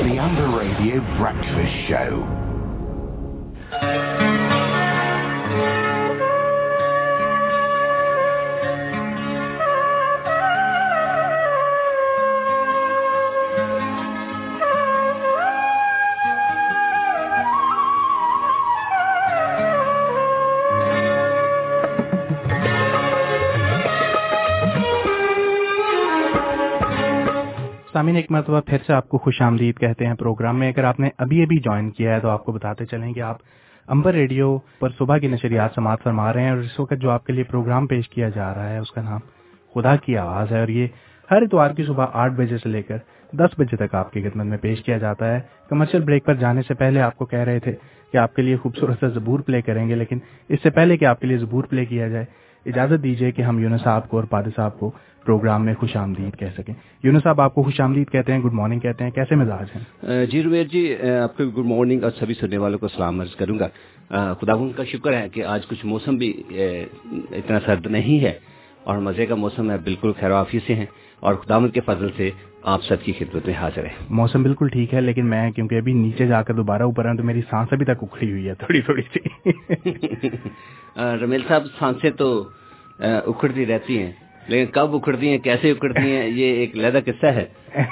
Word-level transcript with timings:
The 0.00 0.16
Amber 0.18 0.56
Radio 0.56 1.00
Breakfast 1.18 1.86
Show. 1.86 2.42
سامعین، 28.02 28.16
ایک 28.16 28.30
مرتبہ 28.30 28.60
پھر 28.60 28.78
سے 28.86 28.92
آپ 28.92 29.08
کو 29.08 29.18
خوش 29.18 29.40
آمدید 29.42 29.78
کہتے 29.78 30.06
ہیں 30.06 30.14
پروگرام 30.14 30.58
میں۔ 30.58 30.68
اگر 30.68 30.84
آپ 30.84 31.00
نے 31.00 31.08
ابھی 31.18 31.42
ابھی 31.42 31.58
جوائن 31.64 31.90
کیا 31.90 32.14
ہے 32.14 32.20
تو 32.20 32.28
آپ 32.28 32.44
کو 32.44 32.52
بتاتے 32.52 32.86
چلیں 32.86 33.12
کہ 33.12 33.20
آپ 33.22 33.36
امبر 33.88 34.12
ریڈیو 34.12 34.56
پر 34.80 34.88
صبح 34.98 35.18
کی 35.18 35.28
نشریات 35.28 35.74
سماعت 35.74 36.02
فرما 36.02 36.32
رہے 36.32 36.42
ہیں 36.42 36.50
اور 36.50 36.58
اس 36.58 36.78
وقت 36.80 37.00
جو 37.00 37.10
آپ 37.10 37.26
کے 37.26 37.32
لیے 37.32 37.44
پروگرام 37.44 37.86
پیش 37.86 38.08
کیا 38.08 38.28
جا 38.28 38.52
رہا 38.54 38.68
ہے، 38.70 38.78
اس 38.78 38.90
کا 38.90 39.02
نام 39.02 39.20
خدا 39.74 39.94
کی 39.96 40.16
آواز 40.18 40.52
ہے 40.52 40.60
اور 40.60 40.68
یہ 40.68 40.86
ہر 41.28 41.42
اتوار 41.42 41.70
کی 41.70 41.84
صبح 41.84 42.06
آٹھ 42.12 42.32
بجے 42.32 42.58
سے 42.58 42.68
لے 42.68 42.82
کر 42.82 42.98
دس 43.32 43.58
بجے 43.58 43.76
تک 43.76 43.94
آپ 43.94 44.12
کی 44.12 44.22
خدمت 44.22 44.46
میں 44.46 44.58
پیش 44.58 44.82
کیا 44.82 44.98
جاتا 44.98 45.32
ہے۔ 45.34 45.40
کمرشل 45.68 46.02
بریک 46.04 46.24
پر 46.24 46.34
جانے 46.34 46.62
سے 46.68 46.74
پہلے 46.74 47.00
آپ 47.00 47.16
کو 47.16 47.24
کہہ 47.24 47.46
رہے 47.48 47.58
تھے 47.58 47.72
کہ 48.12 48.16
آپ 48.16 48.34
کے 48.36 48.42
لیے 48.42 48.56
خوبصورت 48.56 49.00
سا 49.00 49.08
زبور 49.10 49.40
پلے 49.40 49.62
کریں 49.62 49.88
گے، 49.88 49.94
لیکن 49.94 50.18
اس 50.48 50.62
سے 50.62 50.70
پہلے 50.70 50.96
کہ 50.96 51.04
آپ 51.04 51.20
کے 51.20 51.26
لیے 51.26 51.38
زبور 51.38 51.64
پلے 51.64 51.84
کیا 51.84 52.08
جائے 52.08 52.24
اجازت 52.66 53.02
دیجیے 53.02 53.30
کہ 53.32 53.42
ہم 53.42 53.58
یونس 53.58 53.80
صاحب 53.84 54.08
کو 54.08 54.16
اور 54.16 54.24
پادر 54.24 54.50
صاحب 54.56 54.78
کو 54.78 54.90
پروگرام 55.24 55.64
میں 55.64 55.74
خوش 55.74 55.96
آمدید 55.96 56.38
کہہ 56.38 56.46
سکیں۔ 56.56 56.74
یونس 57.02 57.22
صاحب 57.22 57.40
آپ 57.40 57.54
کو 57.54 57.62
خوش 57.62 57.80
آمدید 57.80 58.10
کہتے 58.10 58.32
ہیں 58.32 58.40
گڈ 58.40 58.52
مارننگ 58.52 58.80
کہتے 58.80 59.04
ہیں 59.04 59.10
کیسے 59.10 59.34
مزاج 59.34 59.76
ہیں؟ 59.76 60.26
جی 60.26 60.42
رویر 60.42 60.64
جی 60.64 60.96
آپ 61.22 61.36
کو 61.36 61.44
گڈ 61.44 61.66
مارننگ 61.66 62.02
اور 62.02 62.10
سبھی 62.10 62.34
سننے 62.34 62.58
والوں 62.58 62.78
کو 62.78 62.88
سلام 62.88 63.20
عرض 63.20 63.34
کروں 63.36 63.58
گا۔ 63.58 63.68
خدا 64.10 64.52
ان 64.52 64.72
کا 64.72 64.84
شکر 64.84 65.12
ہے 65.12 65.28
کہ 65.28 65.44
آج 65.44 65.66
کچھ 65.66 65.86
موسم 65.86 66.16
بھی 66.16 66.42
اتنا 67.30 67.58
سرد 67.66 67.86
نہیں 67.86 68.20
ہے 68.20 68.32
اور 68.84 68.98
مزے 68.98 69.26
کا 69.26 69.34
موسم 69.34 69.70
ہے 69.70 69.76
بالکل 69.84 70.12
خیر 70.20 70.30
وافی 70.30 70.58
سے 70.66 70.74
ہیں 70.74 70.86
اور 71.20 71.34
خدا 71.34 71.58
کے 71.74 71.80
فضل 71.80 72.08
سے 72.16 72.30
آپ 72.62 72.84
سب 72.84 72.96
کی 73.04 73.12
خدمت 73.18 73.46
میں 73.46 73.54
حاضر 73.54 73.84
ہے 73.84 73.90
موسم 74.10 74.42
بالکل 74.42 74.68
ٹھیک 74.68 74.94
ہے 74.94 75.00
لیکن 75.00 75.26
میں 75.26 75.50
کیونکہ 75.50 75.78
ابھی 75.78 75.92
نیچے 75.92 76.26
جا 76.26 76.42
کر 76.42 76.54
دوبارہ 76.54 76.82
اوپر 76.82 77.08
ہوں 77.08 77.16
تو 77.16 77.22
میری 77.22 77.40
سانس 77.50 77.72
ابھی 77.72 77.84
تک 77.84 78.02
اکھڑی 78.02 78.30
ہوئی 78.30 78.48
ہے 78.48 78.54
تھوڑی 78.54 78.80
تھوڑی 78.80 79.02
سی۔ 79.02 80.28
رمیل 80.96 81.42
صاحب 81.48 81.62
سانسیں 81.78 82.10
تو 82.10 82.48
اکھڑتی 82.98 83.66
رہتی 83.66 84.02
ہیں۔ 84.02 84.12
لیکن 84.48 84.72
کب 84.72 84.96
اکھڑتی 84.96 85.28
ہیں 85.28 85.38
کیسے 85.38 85.70
اکھڑتی 85.70 86.16
ہیں 86.16 86.26
یہ 86.26 86.44
ایک 86.44 86.76
لہدا 86.76 87.00
قصہ 87.00 87.26
ہے۔ 87.26 87.44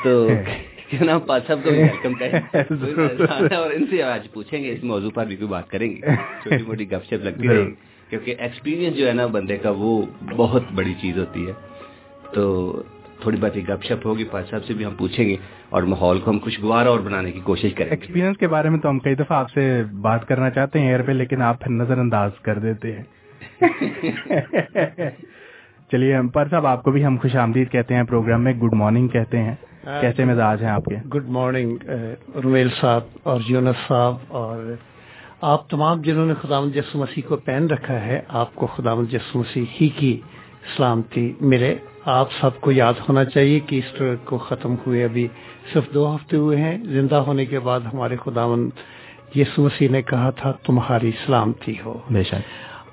تو 0.04 0.28
کیوں 0.90 1.04
نہ 1.04 1.10
پاس 1.26 1.42
صاحب 1.46 1.58
کو 1.64 1.70
ویلکم 1.70 2.14
کریں۔ 2.14 2.40
اور 3.56 3.70
ان 3.70 3.86
سے 3.90 4.02
آج 4.02 4.32
پوچھیں 4.32 4.64
گے 4.64 4.72
اس 4.72 4.84
موضوع 4.84 5.10
پر 5.14 5.26
بھی 5.26 5.36
کوئی 5.36 5.48
بات 5.48 5.70
کریں 5.70 5.90
گے۔ 5.90 6.00
چھوٹی 6.42 6.62
موٹی 6.66 6.90
گپ 6.90 7.04
شپ 7.04 7.24
لگتی 7.24 7.48
ہے 7.48 7.64
کیونکہ 8.10 8.34
ایکسپیرینس 8.38 8.96
جو 8.96 9.08
ہے 9.08 9.12
نا 9.12 9.26
بندے 9.26 9.56
کا 9.56 9.70
وہ 9.76 10.02
بہت 10.36 10.62
بڑی 10.74 10.94
چیز 11.00 11.18
ہوتی 11.18 11.46
ہے۔ 11.46 11.52
تو 12.32 12.82
تھوڑی 13.22 13.36
بہت 13.40 13.56
گپ 13.56 13.84
شپ 13.84 14.06
ہوگی 14.06 14.24
پاس 14.24 14.50
صاحب 14.50 14.64
سے 14.64 14.74
بھی 14.74 14.84
ہم 14.84 14.94
پوچھیں 14.94 15.28
گے 15.28 15.36
اور 15.68 15.82
ماحول 15.82 16.20
کو 16.20 16.30
ہم 16.30 16.38
خوشگوار 16.38 16.86
اور 16.86 17.00
بنانے 17.00 17.32
کی 17.32 17.40
کوشش 17.40 17.74
کریں 17.74 17.90
ایکسپیرینس 17.90 18.36
کے 18.36 18.48
بارے 18.48 18.68
میں 18.68 18.78
تو 18.78 18.90
ہم 18.90 18.98
کئی 18.98 19.14
دفعہ 19.14 19.38
آپ 19.38 19.50
سے 19.50 19.82
بات 20.00 20.28
کرنا 20.28 20.50
چاہتے 20.50 20.80
ہیں 20.80 20.88
ایئر 20.88 21.02
پہ 21.02 21.12
لیکن 21.12 21.42
آپ 21.42 21.68
نظر 21.68 21.98
انداز 21.98 22.30
کر 22.42 22.58
دیتے 22.58 22.96
ہیں۔ 22.96 23.04
چلیے 25.92 26.16
پر 26.34 26.48
صاحب 26.50 26.66
آپ 26.66 26.82
کو 26.82 26.90
بھی 26.90 27.04
ہم 27.04 27.16
خوش 27.22 27.36
آمدید 27.36 27.70
کہتے 27.70 27.94
ہیں 27.94 28.02
پروگرام 28.02 28.44
میں۔ 28.44 28.52
گڈ 28.52 28.74
مارننگ 28.74 29.08
کہتے 29.08 29.38
ہیں۔ 29.38 29.54
کیسے 30.00 30.24
مزاج 30.24 30.62
ہیں 30.62 30.70
آپ 30.70 30.84
کے؟ 30.84 30.96
گڈ 31.14 31.28
مارننگ 31.28 31.76
uh, 31.84 32.40
رویل 32.44 32.68
صاحب 32.80 33.02
اور 33.22 33.40
یونس 33.48 33.88
صاحب 33.88 34.16
اور 34.28 34.74
آپ 35.40 35.70
تمام 35.70 36.02
جنہوں 36.02 36.26
نے 36.26 36.34
خدا 36.34 36.60
مسیح 36.94 37.22
کو 37.28 37.36
پہن 37.36 37.66
رکھا 37.66 38.00
ہے 38.00 38.20
آپ 38.28 38.54
کو 38.54 38.66
خدا 38.66 38.94
مسیح 38.94 39.64
ہی 39.80 39.88
کی 39.88 40.20
سلامتی 40.76 41.32
ملے۔ 41.40 41.76
آپ 42.04 42.28
سب 42.40 42.60
کو 42.60 42.72
یاد 42.72 42.92
ہونا 43.08 43.24
چاہیے 43.24 43.60
کہ 43.60 43.76
ایسٹر 43.76 44.14
کو 44.24 44.38
ختم 44.38 44.74
ہوئے 44.86 45.04
ابھی 45.04 45.28
صرف 45.72 45.94
دو 45.94 46.16
ہفتے 46.16 46.36
ہوئے 46.36 46.56
ہیں۔ 46.56 46.84
زندہ 46.84 47.14
ہونے 47.14 47.46
کے 47.46 47.58
بعد 47.58 47.80
ہمارے 47.80 48.16
خداون 48.24 48.70
یسو 49.34 49.62
مسیح 49.62 49.88
نے 49.90 50.02
کہا 50.02 50.30
تھا 50.30 50.52
تمہاری 50.52 51.10
سلامتی 51.26 51.74
ہو۔ 51.84 51.98
بے 52.10 52.22
شک۔ 52.22 52.34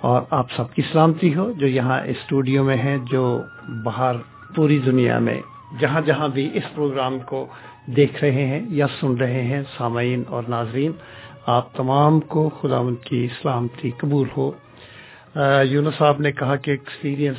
اور 0.01 0.21
آپ 0.29 0.45
سب 0.55 0.73
کی 0.73 0.81
سلامتی 0.91 1.35
ہو 1.35 1.51
جو 1.51 1.67
یہاں 1.67 2.01
اسٹوڈیو 2.05 2.63
میں 2.63 2.77
ہیں 2.77 2.97
جو 3.11 3.41
باہر 3.83 4.15
پوری 4.55 4.79
دنیا 4.79 5.19
میں 5.19 5.41
جہاں 5.79 6.01
جہاں 6.01 6.27
بھی 6.27 6.49
اس 6.53 6.63
پروگرام 6.75 7.19
کو 7.19 7.47
دیکھ 7.85 8.23
رہے 8.23 8.45
ہیں 8.45 8.59
یا 8.69 8.87
سن 9.01 9.15
رہے 9.15 9.41
ہیں 9.41 9.63
سامعین 9.77 10.23
اور 10.27 10.43
ناظرین 10.47 10.91
آپ 11.45 11.73
تمام 11.73 12.19
کو 12.19 12.49
خدا 12.49 12.77
ان 12.77 12.95
کی 12.95 13.27
سلامتی 13.41 13.91
قبول 13.97 14.27
ہو۔ 14.37 14.51
یونس 15.63 15.97
صاحب 15.97 16.19
نے 16.19 16.31
کہا 16.31 16.55
کہ 16.55 16.71
ایکسپیرینس 16.71 17.37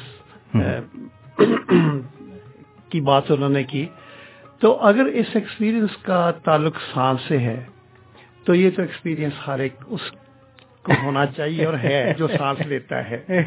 کی 2.88 3.00
بات 3.00 3.30
انہوں 3.30 3.48
نے 3.48 3.64
کی۔ 3.64 3.86
تو 4.60 4.76
اگر 4.80 5.04
اس 5.04 5.26
ایکسپیرینس 5.34 5.96
کا 6.02 6.30
تعلق 6.30 6.76
سانس 6.94 7.20
سے 7.28 7.38
ہے، 7.38 7.64
تو 8.44 8.54
یہ 8.54 8.70
تو 8.70 8.82
ایکسپیرینس 8.82 9.32
ہر 9.46 9.58
ایک 9.58 9.72
اس 9.86 10.00
کو 10.82 10.92
ہونا 11.02 11.26
چاہیے 11.26 11.64
اور 11.64 11.74
ہے 11.74 12.14
جو 12.18 12.28
سانس 12.38 12.66
لیتا 12.66 13.10
ہے۔ 13.10 13.18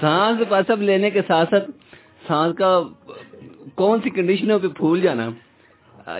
سانس 0.00 0.52
سب 0.66 0.82
لینے 0.82 1.10
کے 1.10 1.20
ساتھ 1.26 1.50
ساتھ 1.50 1.70
سانس 2.26 2.56
کا 2.56 2.80
کون 3.74 4.00
سی 4.04 4.10
کنڈیشنوں 4.10 4.58
پہ 4.58 4.68
پھول 4.68 5.00
جانا۔ 5.00 5.30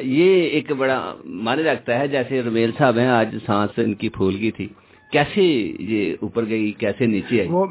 یہ 0.00 0.42
ایک 0.42 0.72
بڑا 0.72 1.14
معنی 1.24 1.62
رکھتا 1.62 1.98
ہے، 1.98 2.08
جیسے 2.08 2.42
رمیل 2.42 2.70
صاحب 2.78 2.98
ہیں، 2.98 3.08
آج 3.08 3.36
سانس 3.46 3.70
ان 3.76 3.94
کی 3.94 4.08
پھول 4.08 4.36
کی 4.36 4.50
تھی۔ 4.50 4.68
کیسے 5.12 5.42
یہ 5.78 6.14
اوپر 6.20 6.46
گئی 6.46 6.72
کیسے 6.72 7.06
نیچے 7.06 7.40
آئی؟ 7.40 7.48
وہ 7.48 7.66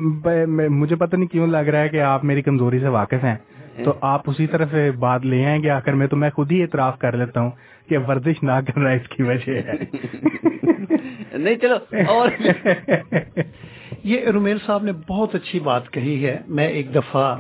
مجھے 0.70 0.96
پتہ 0.96 1.16
نہیں 1.16 1.28
کیوں 1.28 1.48
لگ 1.48 1.58
رہا 1.58 1.80
ہے 1.80 1.90
کہ 1.90 2.02
آپ 2.02 2.24
میری 2.26 2.42
کمزوری 2.42 2.80
سے 2.80 2.88
واقف 2.88 3.24
ہیں۔ 3.24 3.36
تو 3.84 3.94
آپ 4.02 4.22
اسی 4.30 4.48
طرف 4.48 4.74
بات 5.00 5.26
لے 5.26 5.46
آئیں 5.46 5.64
گے 5.64 5.70
آ 5.70 5.80
کر 5.80 5.94
میں 5.94 6.08
تو 6.08 6.16
میں 6.16 6.30
خود 6.30 6.52
ہی 6.52 6.62
اعتراف 6.62 7.00
کر 7.00 7.18
لیتا 7.18 7.42
ہوں 7.42 7.52
کہ 7.90 7.98
ورزش 7.98 8.44
نہ 8.44 8.52
کرنا 8.68 8.90
اس 8.90 9.10
کی 9.10 9.24
وجہ 9.24 9.52
ہے۔ 9.52 9.74
نہیں 11.38 11.56
چلو 11.56 11.76
اور؟ 12.08 12.30
یہ 14.04 14.28
رومیل 14.28 14.58
صاحب 14.66 14.84
نے 14.84 14.92
بہت 15.08 15.36
اچھی 15.36 15.60
بات 15.60 15.92
کہی 15.92 16.26
ہے۔ 16.26 16.38
میں 16.48 16.68
ایک 16.68 16.96
دفعہ 16.96 17.38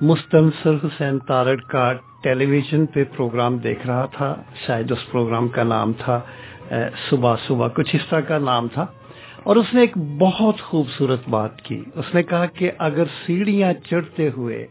مستنصر 0.00 0.74
حسین 0.74 1.18
تارڑ 1.18 1.56
کا 1.56 1.92
ٹیلی 2.22 2.46
ویژن 2.46 2.86
پہ 2.86 3.04
پروگرام 3.16 3.58
دیکھ 3.58 3.86
رہا 3.86 4.06
تھا 4.06 4.34
شاید 4.66 4.92
اس 4.92 5.10
پروگرام 5.10 5.48
کا 5.48 5.62
نام 5.62 5.92
تھا 5.92 6.20
صبح 7.10 7.36
صبح 7.46 7.68
کچھ 7.68 7.96
اس 7.96 8.02
طرح 8.10 8.20
کا 8.20 8.38
نام 8.38 8.68
تھا۔ 8.68 8.86
اور 9.44 9.56
اس 9.56 9.74
نے 9.74 9.80
ایک 9.80 9.98
بہت 10.18 10.60
خوبصورت 10.60 11.28
بات 11.28 11.62
کی۔ 11.62 11.82
اس 11.94 12.14
نے 12.14 12.22
کہا 12.22 12.46
کہ 12.46 12.70
اگر 12.78 13.04
سیڑھیاں 13.26 13.72
چڑھتے 13.72 14.30
ہوئے 14.36 14.66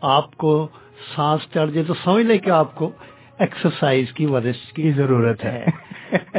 آپ 0.00 0.36
کو 0.36 0.68
سانس 1.16 1.40
چڑھ 1.54 1.70
جائے 1.70 1.86
تو 1.86 1.94
سمجھ 1.94 2.26
لیں 2.26 2.38
کہ 2.38 2.50
آپ 2.50 2.74
کو 2.74 2.90
ایکسرسائز 3.38 4.12
کی 4.12 4.26
ورزش 4.26 4.72
کی 4.72 4.92
ضرورت 4.92 5.44
ہے۔ 5.44 5.64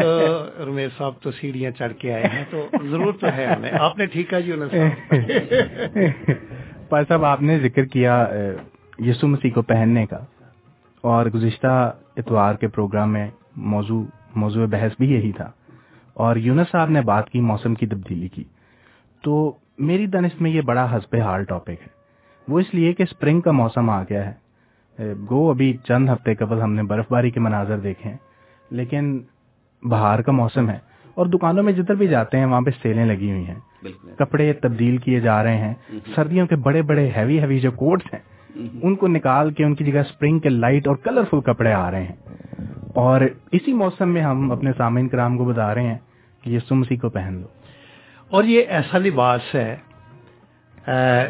رمیش 0.65 0.91
صاحب 0.97 1.13
تو 1.21 1.31
سیڑھیاں 1.31 1.71
چڑھ 1.71 1.93
کے 1.93 2.13
آئے 2.13 2.23
ہیں 2.23 2.43
تو 2.49 2.67
ضرورت 2.89 3.23
ہے 3.23 3.45
ہمیں۔ 3.45 3.71
آپ 3.79 3.97
نے 3.97 4.05
ٹھیک 4.05 4.33
ہے 4.33 4.41
جی 4.41 4.51
پائے 6.89 7.05
صاحب۔ 7.07 7.25
آپ 7.25 7.41
نے 7.41 7.59
ذکر 7.59 7.85
کیا 7.85 8.27
یسو 8.99 9.27
مسیح 9.27 9.51
کو 9.53 9.61
پہننے 9.61 10.05
کا۔ 10.05 10.19
اور 11.01 11.25
گزشتہ 11.25 11.93
اتوار 12.17 12.55
کے 12.55 12.67
پروگرام 12.67 13.13
میں 13.13 13.27
موضوع 13.55 14.03
موضوع 14.35 14.65
بحث 14.65 14.91
بھی 14.99 15.11
یہی 15.11 15.31
تھا۔ 15.31 15.51
اور 16.15 16.35
یونس 16.35 16.67
صاحب 16.71 16.89
نے 16.89 17.01
بات 17.01 17.29
کی 17.29 17.41
موسم 17.41 17.75
کی 17.75 17.87
تبدیلی 17.87 18.27
کی۔ 18.27 18.43
تو 19.23 19.53
میری 19.77 20.05
دنس 20.05 20.41
میں 20.41 20.51
یہ 20.51 20.61
بڑا 20.61 20.95
حسب 20.95 21.15
حال 21.15 21.43
ٹاپک 21.43 21.69
ہے۔ 21.69 21.87
وہ 22.47 22.59
اس 22.59 22.73
لیے 22.73 22.93
کہ 22.93 23.03
اسپرنگ 23.03 23.41
کا 23.41 23.51
موسم 23.51 23.89
آ 23.89 24.03
گیا 24.03 24.31
ہے۔ 24.31 24.45
گو 25.29 25.49
ابھی 25.49 25.77
چند 25.83 26.09
ہفتے 26.09 26.35
قبل 26.35 26.61
ہم 26.61 26.73
نے 26.73 26.83
برف 26.83 27.05
باری 27.09 27.29
کے 27.29 27.39
مناظر 27.39 27.77
دیکھے 27.77 28.09
ہیں 28.09 28.17
لیکن 28.71 29.19
بہار 29.83 30.19
کا 30.19 30.31
موسم 30.31 30.69
ہے 30.69 30.79
اور 31.13 31.25
دکانوں 31.25 31.63
میں 31.63 31.73
جدھر 31.73 31.95
بھی 31.95 32.07
جاتے 32.07 32.37
ہیں 32.37 32.45
وہاں 32.45 32.61
پہ 32.61 32.69
سیلیں 32.83 33.05
لگی 33.05 33.31
ہوئی 33.31 33.47
ہیں۔ 33.47 33.55
کپڑے 34.17 34.53
تبدیل 34.53 34.97
کیے 34.97 35.19
جا 35.19 35.43
رہے 35.43 35.57
ہیں۔ 35.57 35.73
سردیوں 36.15 36.47
کے 36.47 36.55
بڑے 36.55 36.81
بڑے 36.81 37.11
ہیوی 37.15 37.39
ہیوی 37.39 37.59
جو 37.59 37.71
کوٹس 37.71 38.13
ہیں 38.13 38.21
ان 38.83 38.95
کو 38.95 39.07
نکال 39.07 39.53
کے 39.53 39.63
ان 39.63 39.75
کی 39.75 39.83
جگہ 39.83 39.99
اسپرنگ 39.99 40.39
کے 40.39 40.49
لائٹ 40.49 40.87
اور 40.87 40.95
کلرفل 40.95 41.41
کپڑے 41.41 41.73
آ 41.73 41.91
رہے 41.91 42.03
ہیں۔ 42.03 42.15
اور 42.95 43.21
اسی 43.51 43.73
موسم 43.73 44.09
میں 44.09 44.21
ہم 44.21 44.51
اپنے 44.51 44.71
سامعین 44.77 45.07
کرام 45.07 45.37
کو 45.37 45.45
بتا 45.45 45.75
رہے 45.75 45.87
ہیں 45.87 45.97
کہ 46.41 46.49
یہ 46.49 46.59
سمسی 46.67 46.95
کو 46.95 47.09
پہن 47.09 47.33
لو۔ 47.41 47.47
اور 48.29 48.43
یہ 48.43 48.61
ایسا 48.67 48.97
لباس 48.97 49.55
ہے 49.55 49.77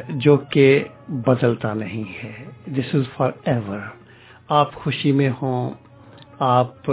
جو 0.10 0.38
کہ 0.38 0.84
بدلتا 1.10 1.74
نہیں 1.74 2.24
ہے۔ 2.24 2.46
دس 2.66 2.96
از 2.96 3.02
فار 3.18 3.32
ایور 3.46 3.80
آپ 4.50 4.74
خوشی 4.74 5.12
میں 5.12 5.30
ہوں، 5.42 5.70
آپ 6.40 6.92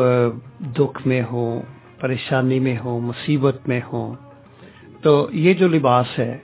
دکھ 0.79 1.07
میں 1.07 1.23
ہوں، 1.33 1.63
پریشانی 2.01 2.61
میں 2.61 2.77
ہوں، 2.85 3.01
مصیبت 3.01 3.69
میں 3.69 3.81
ہوں۔ 3.93 4.15
تو 5.03 5.29
یہ 5.33 5.55
جو 5.55 5.69
لباس 5.69 6.07
ہے، 6.19 6.39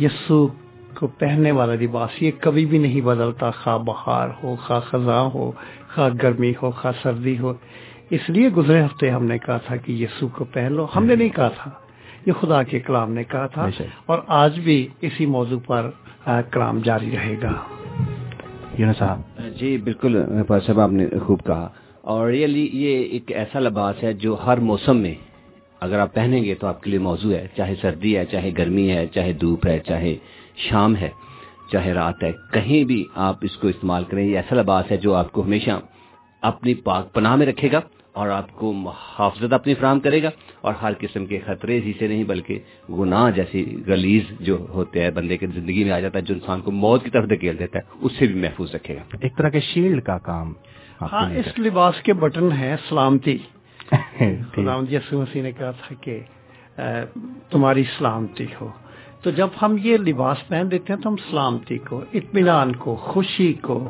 یسو 0.00 0.48
کو 0.94 1.06
پہننے 1.06 1.50
والا 1.50 1.74
لباس، 1.74 2.22
یہ 2.22 2.30
کبھی 2.40 2.66
بھی 2.66 2.78
نہیں 2.78 3.00
بدلتا۔ 3.00 3.50
خواہ 3.50 3.78
بہار 3.78 4.28
ہو، 4.42 4.56
خواہ 4.66 4.80
خزاں 4.80 5.24
ہو 5.34 5.52
خواہ 5.96 6.10
گرمی 6.22 6.52
ہو 6.62 6.70
خواہ 6.70 6.92
سردی 7.02 7.38
ہو۔ 7.38 7.52
اس 8.10 8.20
لیے 8.28 8.48
گزرے 8.48 8.84
ہفتے 8.84 9.10
ہم 9.10 9.24
نے 9.24 9.38
کہا 9.38 9.56
تھا 9.56 9.76
کہ 9.76 9.92
یسو 9.92 10.28
کو 10.28 10.44
پہن 10.44 10.72
لو۔ 10.72 10.86
ہم 10.96 11.04
نے 11.04 11.14
نہیں 11.16 11.28
کہا 11.28 11.48
تھا۔ 11.48 11.70
یہ 12.26 12.32
خدا 12.32 12.62
کے 12.62 12.80
کلام 12.80 13.12
نے 13.12 13.24
کہا 13.24 13.46
تھا۔ 13.46 13.66
اور 14.06 14.18
آج 14.26 14.60
بھی 14.60 14.88
اسی 15.00 15.26
موضوع 15.26 15.60
پر 15.66 15.90
کلام 16.50 16.78
جاری 16.78 17.10
رہے 17.10 17.34
گا۔ 17.42 17.52
صاحب۔ 18.98 19.20
جی 19.60 19.78
بالکل 19.78 20.24
صاحب 20.48 20.80
آپ 20.80 20.92
نے 20.92 21.06
خوب 21.26 21.40
کہا۔ 21.46 21.68
اور 22.00 22.30
یہ 22.30 22.98
ایک 22.98 23.32
ایسا 23.32 23.60
لباس 23.60 24.02
ہے 24.02 24.12
جو 24.12 24.36
ہر 24.46 24.58
موسم 24.58 24.96
میں 24.96 25.14
اگر 25.80 25.98
آپ 25.98 26.14
پہنیں 26.14 26.44
گے 26.44 26.54
تو 26.54 26.66
آپ 26.66 26.82
کے 26.82 26.90
لیے 26.90 26.98
موضوع 26.98 27.32
ہے۔ 27.32 27.48
چاہے 27.56 27.74
سردی 27.80 28.16
ہے 28.16 28.24
چاہے 28.24 28.50
گرمی 28.58 28.90
ہے 28.90 29.06
چاہے 29.06 29.32
دھوپ 29.32 29.66
ہے 29.66 29.78
چاہے 29.78 30.16
شام 30.56 30.96
ہے۔ 30.96 31.08
چاہے 31.72 31.92
رات 31.94 32.22
ہے 32.22 32.32
کہیں 32.52 32.84
بھی 32.84 33.04
آپ 33.14 33.36
اس 33.42 33.56
کو 33.56 33.68
استعمال 33.68 34.04
کریں 34.04 34.24
یہ 34.24 34.36
ایسا 34.36 34.54
لباس 34.54 34.90
ہے 34.90 34.96
جو 34.96 35.14
آپ 35.14 35.32
کو 35.32 35.44
ہمیشہ 35.44 35.70
اپنی 36.42 36.74
پاک 36.74 37.12
پناہ 37.12 37.36
میں 37.36 37.46
رکھے 37.46 37.72
گا 37.72 37.80
اور 38.12 38.28
آپ 38.28 38.52
کو 38.52 38.72
محافظت 38.72 39.52
اپنی 39.52 39.74
فراہم 39.74 40.00
کرے 40.00 40.22
گا 40.22 40.30
اور 40.60 40.74
ہر 40.74 40.92
قسم 40.98 41.26
کے 41.26 41.40
خطرے 41.46 41.80
ہی 41.80 41.92
سے 41.98 42.08
نہیں 42.08 42.24
بلکہ 42.24 42.58
گناہ 42.90 43.30
جیسی 43.30 43.86
گلیز 43.88 44.22
جو 44.40 44.66
ہوتے 44.68 45.02
ہیں 45.02 45.10
بندے 45.10 45.36
کے 45.36 45.46
زندگی 45.46 45.84
میں 45.84 45.92
آ 45.92 46.00
جاتا 46.00 46.18
ہے 46.18 46.24
جو 46.24 46.34
انسان 46.34 46.60
کو 46.60 46.70
موت 46.70 47.04
کی 47.04 47.10
طرف 47.10 47.28
دھکیل 47.30 47.58
دیتا 47.58 47.78
ہے 47.78 47.84
اس 48.00 48.12
سے 48.18 48.26
بھی 48.26 48.40
محفوظ 48.40 48.74
رکھے 48.74 48.96
گا۔ 48.96 49.16
ایک 49.20 49.36
طرح 49.36 49.48
کے 49.48 49.60
شیلڈ 49.60 50.02
کا 50.04 50.18
کام 50.18 50.52
ہاں 51.02 51.30
اس 51.36 51.58
لباس 51.58 52.02
کے 52.02 52.12
بٹن 52.12 52.52
ہے 52.52 52.76
سلامتی۔ 52.88 53.38
یسو 54.90 55.20
مسیح 55.22 55.42
نے 55.42 55.52
کہا 55.52 55.70
تھا 55.70 55.94
کہ 56.00 56.20
تمہاری 57.50 57.82
سلامتی 57.98 58.46
ہو۔ 58.60 58.68
تو 59.26 59.32
جب 59.32 59.48
ہم 59.62 59.76
یہ 59.82 59.96
لباس 59.96 60.48
پہن 60.48 60.70
دیتے 60.70 60.92
ہیں 60.92 61.00
تو 61.00 61.10
ہم 61.10 61.16
سلامتی 61.16 61.78
کو، 61.78 62.00
اطمینان 62.12 62.76
کو، 62.76 62.96
خوشی 62.96 63.52
کو 63.52 63.88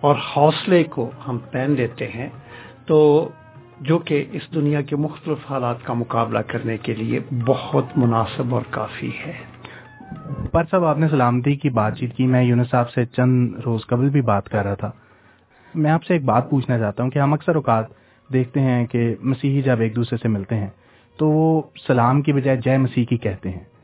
اور 0.00 0.16
حوصلے 0.36 0.84
کو 0.84 1.10
ہم 1.28 1.38
پہن 1.50 1.74
دیتے 1.78 2.08
ہیں۔ 2.08 2.28
تو 2.86 3.28
جو 3.80 3.98
کہ 3.98 4.24
اس 4.32 4.54
دنیا 4.54 4.80
کے 4.80 4.96
مختلف 4.96 5.50
حالات 5.50 5.76
کا 5.82 5.92
مقابلہ 5.92 6.38
کرنے 6.38 6.76
کے 6.76 6.94
لیے 6.94 7.20
بہت 7.46 7.84
مناسب 7.96 8.54
اور 8.54 8.62
کافی 8.70 9.10
ہے۔ 9.26 9.32
پر 10.52 10.62
صاحب، 10.70 10.84
آپ 10.84 10.98
نے 10.98 11.08
سلامتی 11.08 11.56
کی 11.56 11.70
بات 11.70 11.98
چیت 11.98 12.16
کی۔ 12.16 12.26
میں 12.26 12.42
یونس 12.42 12.70
صاحب 12.70 12.90
سے 12.90 13.04
چند 13.04 13.54
روز 13.66 13.86
قبل 13.86 14.08
بھی 14.08 14.20
بات 14.20 14.48
کر 14.48 14.64
رہا 14.64 14.74
تھا۔ 14.74 14.90
میں 15.74 15.90
آپ 15.90 16.04
سے 16.04 16.14
ایک 16.14 16.24
بات 16.24 16.50
پوچھنا 16.50 16.78
چاہتا 16.78 17.02
ہوں 17.02 17.10
کہ 17.10 17.18
ہم 17.18 17.32
اکثر 17.32 17.54
اوقات 17.54 17.84
دیکھتے 18.32 18.60
ہیں 18.60 18.86
کہ 18.86 19.14
مسیحی 19.22 19.62
جب 19.62 19.80
ایک 19.80 19.96
دوسرے 19.96 20.18
سے 20.22 20.28
ملتے 20.28 20.54
ہیں 20.54 20.70
تو 21.16 21.28
وہ 21.28 21.62
سلام 21.86 22.22
کی 22.22 22.32
بجائے 22.32 22.56
جے 22.56 22.78
مسیح 22.78 23.04
کی 23.04 23.16
کہتے 23.16 23.50
ہیں۔ 23.50 23.77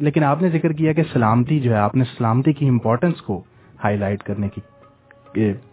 لیکن 0.00 0.24
آپ 0.24 0.42
نے 0.42 0.48
ذکر 0.48 0.72
کیا 0.72 0.92
کہ 0.92 1.02
سلامتی 1.12 1.60
جو 1.60 1.72
ہے 1.72 1.76
آپ 1.76 1.94
نے 1.94 2.04
سلامتی 2.04 2.52
کی 2.52 2.68
امپورٹنس 2.68 3.22
کو 3.22 3.42
ہائی 3.84 3.96
لائٹ 3.96 4.22
کرنے 4.22 4.48
کی 4.48 4.60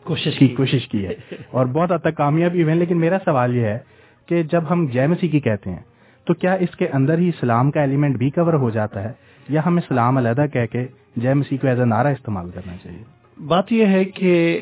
کوشش 0.03 0.39
کی 0.39 0.47
کوشش 0.47 0.87
کی 0.87 1.05
ہے۔ 1.05 1.13
اور 1.51 1.65
بہت 1.65 1.91
حد 1.91 1.97
تک 1.97 2.15
کامیابی 2.17 2.63
ہوئے 2.63 2.75
لیکن 2.75 2.99
میرا 2.99 3.17
سوال 3.25 3.55
یہ 3.55 3.65
ہے 3.65 3.79
کہ 4.25 4.43
جب 4.43 4.63
ہم 4.69 4.85
جے 4.85 5.07
مسیح 5.07 5.29
کی 5.29 5.39
کہتے 5.39 5.69
ہیں 5.69 5.81
تو 6.25 6.33
کیا 6.33 6.53
اس 6.53 6.75
کے 6.75 6.87
اندر 6.87 7.17
ہی 7.17 7.31
سلام 7.39 7.71
کا 7.71 7.81
ایلیمنٹ 7.81 8.17
بھی 8.17 8.29
کور 8.29 8.53
ہو 8.53 8.69
جاتا 8.69 9.03
ہے؟ 9.03 9.11
یا 9.49 9.61
ہمیں 9.65 9.81
سلام 9.87 10.17
علیحدہ 10.17 10.45
کہہ 10.53 10.65
کے 10.65 10.85
جے 11.17 11.33
مسیح 11.33 11.57
کو 11.61 11.67
ایز 11.67 11.79
اے 11.79 11.85
نعرہ 11.85 12.07
استعمال 12.07 12.49
کرنا 12.49 12.73
چاہیے؟ 12.83 13.03
بات 13.47 13.71
یہ 13.71 13.85
ہے 13.85 14.05
کہ 14.05 14.61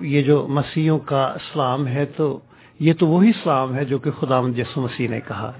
یہ 0.00 0.22
جو 0.22 0.46
مسیحوں 0.50 0.98
کا 0.98 1.22
اسلام 1.22 1.86
ہے 1.86 2.04
تو 2.06 2.40
یہ 2.80 2.92
تو 2.92 3.06
وہی 3.06 3.30
اسلام 3.30 3.74
ہے 3.74 3.84
جو 3.84 3.98
کہ 3.98 4.10
خدا 4.10 4.40
یسو 4.56 4.80
مسیح 4.80 5.08
نے 5.08 5.20
کہا۔ 5.28 5.52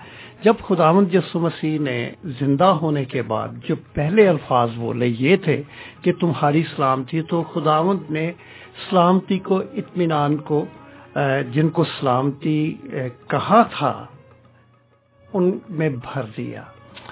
جب 0.45 0.55
خدا 0.69 0.91
یسو 1.13 1.39
مسیح 1.39 1.79
نے 1.81 1.99
زندہ 2.41 2.71
ہونے 2.81 3.05
کے 3.05 3.23
بعد 3.23 3.49
جو 3.69 3.75
پہلے 3.93 4.27
الفاظ 4.29 4.71
بولے 4.77 5.07
یہ 5.19 5.37
تھے 5.37 5.63
کہ 6.03 6.13
تمہاری 6.21 6.63
سلامتی، 6.77 7.23
تو 7.23 7.43
خدا 7.53 7.81
نے 8.11 8.33
سلامتی 8.91 9.39
کو، 9.39 9.57
اطمینان 9.75 10.37
کو 10.37 10.65
جن 11.53 11.69
کو 11.69 11.85
سلامتی 11.85 12.75
کہا 13.27 13.63
تھا، 13.79 14.07
ان 15.33 15.59
میں 15.69 15.89
بھر 15.89 16.23
دیا۔ 16.37 16.63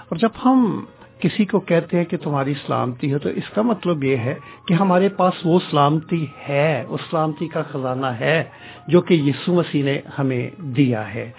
اور 0.08 0.16
جب 0.16 0.30
ہم 0.44 0.84
کسی 1.20 1.44
کو 1.44 1.60
کہتے 1.60 1.96
ہیں 1.96 2.04
کہ 2.04 2.16
تمہاری 2.16 2.54
سلامتی 2.66 3.12
ہے 3.12 3.18
تو 3.18 3.28
اس 3.28 3.48
کا 3.54 3.62
مطلب 3.62 4.04
یہ 4.04 4.16
ہے 4.16 4.34
کہ 4.68 4.74
ہمارے 4.74 5.08
پاس 5.08 5.34
وہ 5.44 5.58
سلامتی 5.70 6.26
ہے، 6.48 6.84
اس 6.88 7.00
سلامتی 7.10 7.48
کا 7.48 7.62
خزانہ 7.62 8.06
ہے 8.06 8.44
جو 8.88 9.00
کہ 9.00 9.14
یسو 9.14 9.54
مسیح 9.54 9.84
نے 9.84 10.00
ہمیں 10.18 10.50
دیا 10.60 11.14
ہے۔ 11.14 11.30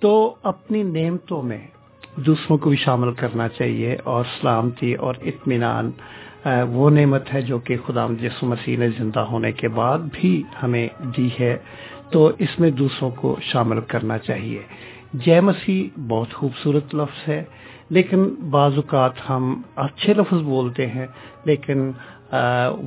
تو 0.00 0.34
اپنی 0.42 0.82
نعمتوں 0.82 1.42
میں 1.42 1.66
دوسروں 2.16 2.58
کو 2.58 2.68
بھی 2.68 2.76
شامل 2.76 3.12
کرنا 3.12 3.48
چاہیے 3.48 3.96
اور 4.04 4.24
سلامتی 4.40 4.94
اور 4.94 5.14
اطمینان 5.22 5.90
وہ 6.68 6.90
نعمت 6.90 7.34
ہے 7.34 7.42
جو 7.42 7.58
کہ 7.58 7.76
خدا 7.86 8.06
یسو 8.22 8.46
مسیح 8.46 8.78
نے 8.78 8.88
زندہ 8.98 9.20
ہونے 9.20 9.52
کے 9.52 9.68
بعد 9.68 9.98
بھی 10.12 10.42
ہمیں 10.62 10.88
دی 11.16 11.28
ہے۔ 11.40 11.56
تو 12.10 12.30
اس 12.38 12.58
میں 12.58 12.70
دوسروں 12.70 13.10
کو 13.10 13.36
شامل 13.42 13.80
کرنا 13.80 14.18
چاہیے۔ 14.18 14.62
جے 15.14 15.40
مسیح 15.40 16.00
بہت 16.08 16.34
خوبصورت 16.34 16.94
لفظ 16.94 17.28
ہے، 17.28 17.44
لیکن 17.90 18.28
بعض 18.50 18.72
اوقات 18.76 19.30
ہم 19.30 19.62
اچھے 19.76 20.14
لفظ 20.14 20.42
بولتے 20.42 20.86
ہیں، 20.86 21.06
لیکن 21.44 21.90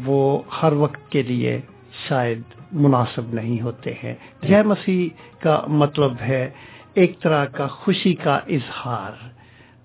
وہ 0.06 0.42
ہر 0.62 0.74
وقت 0.74 1.12
کے 1.12 1.22
لیے 1.24 1.62
شاید 2.08 2.42
مناسب 2.72 3.34
نہیں 3.34 3.62
ہوتے 3.62 3.94
ہیں۔ 4.04 4.16
جے 4.44 4.64
مسیح 4.64 5.10
کا 5.44 5.62
مطلب 5.68 6.14
ہے 6.22 6.50
ایک 6.94 7.20
طرح 7.20 7.46
کا 7.46 7.68
خوشی 7.68 8.14
کا 8.14 8.40
اظہار۔ 8.48 9.12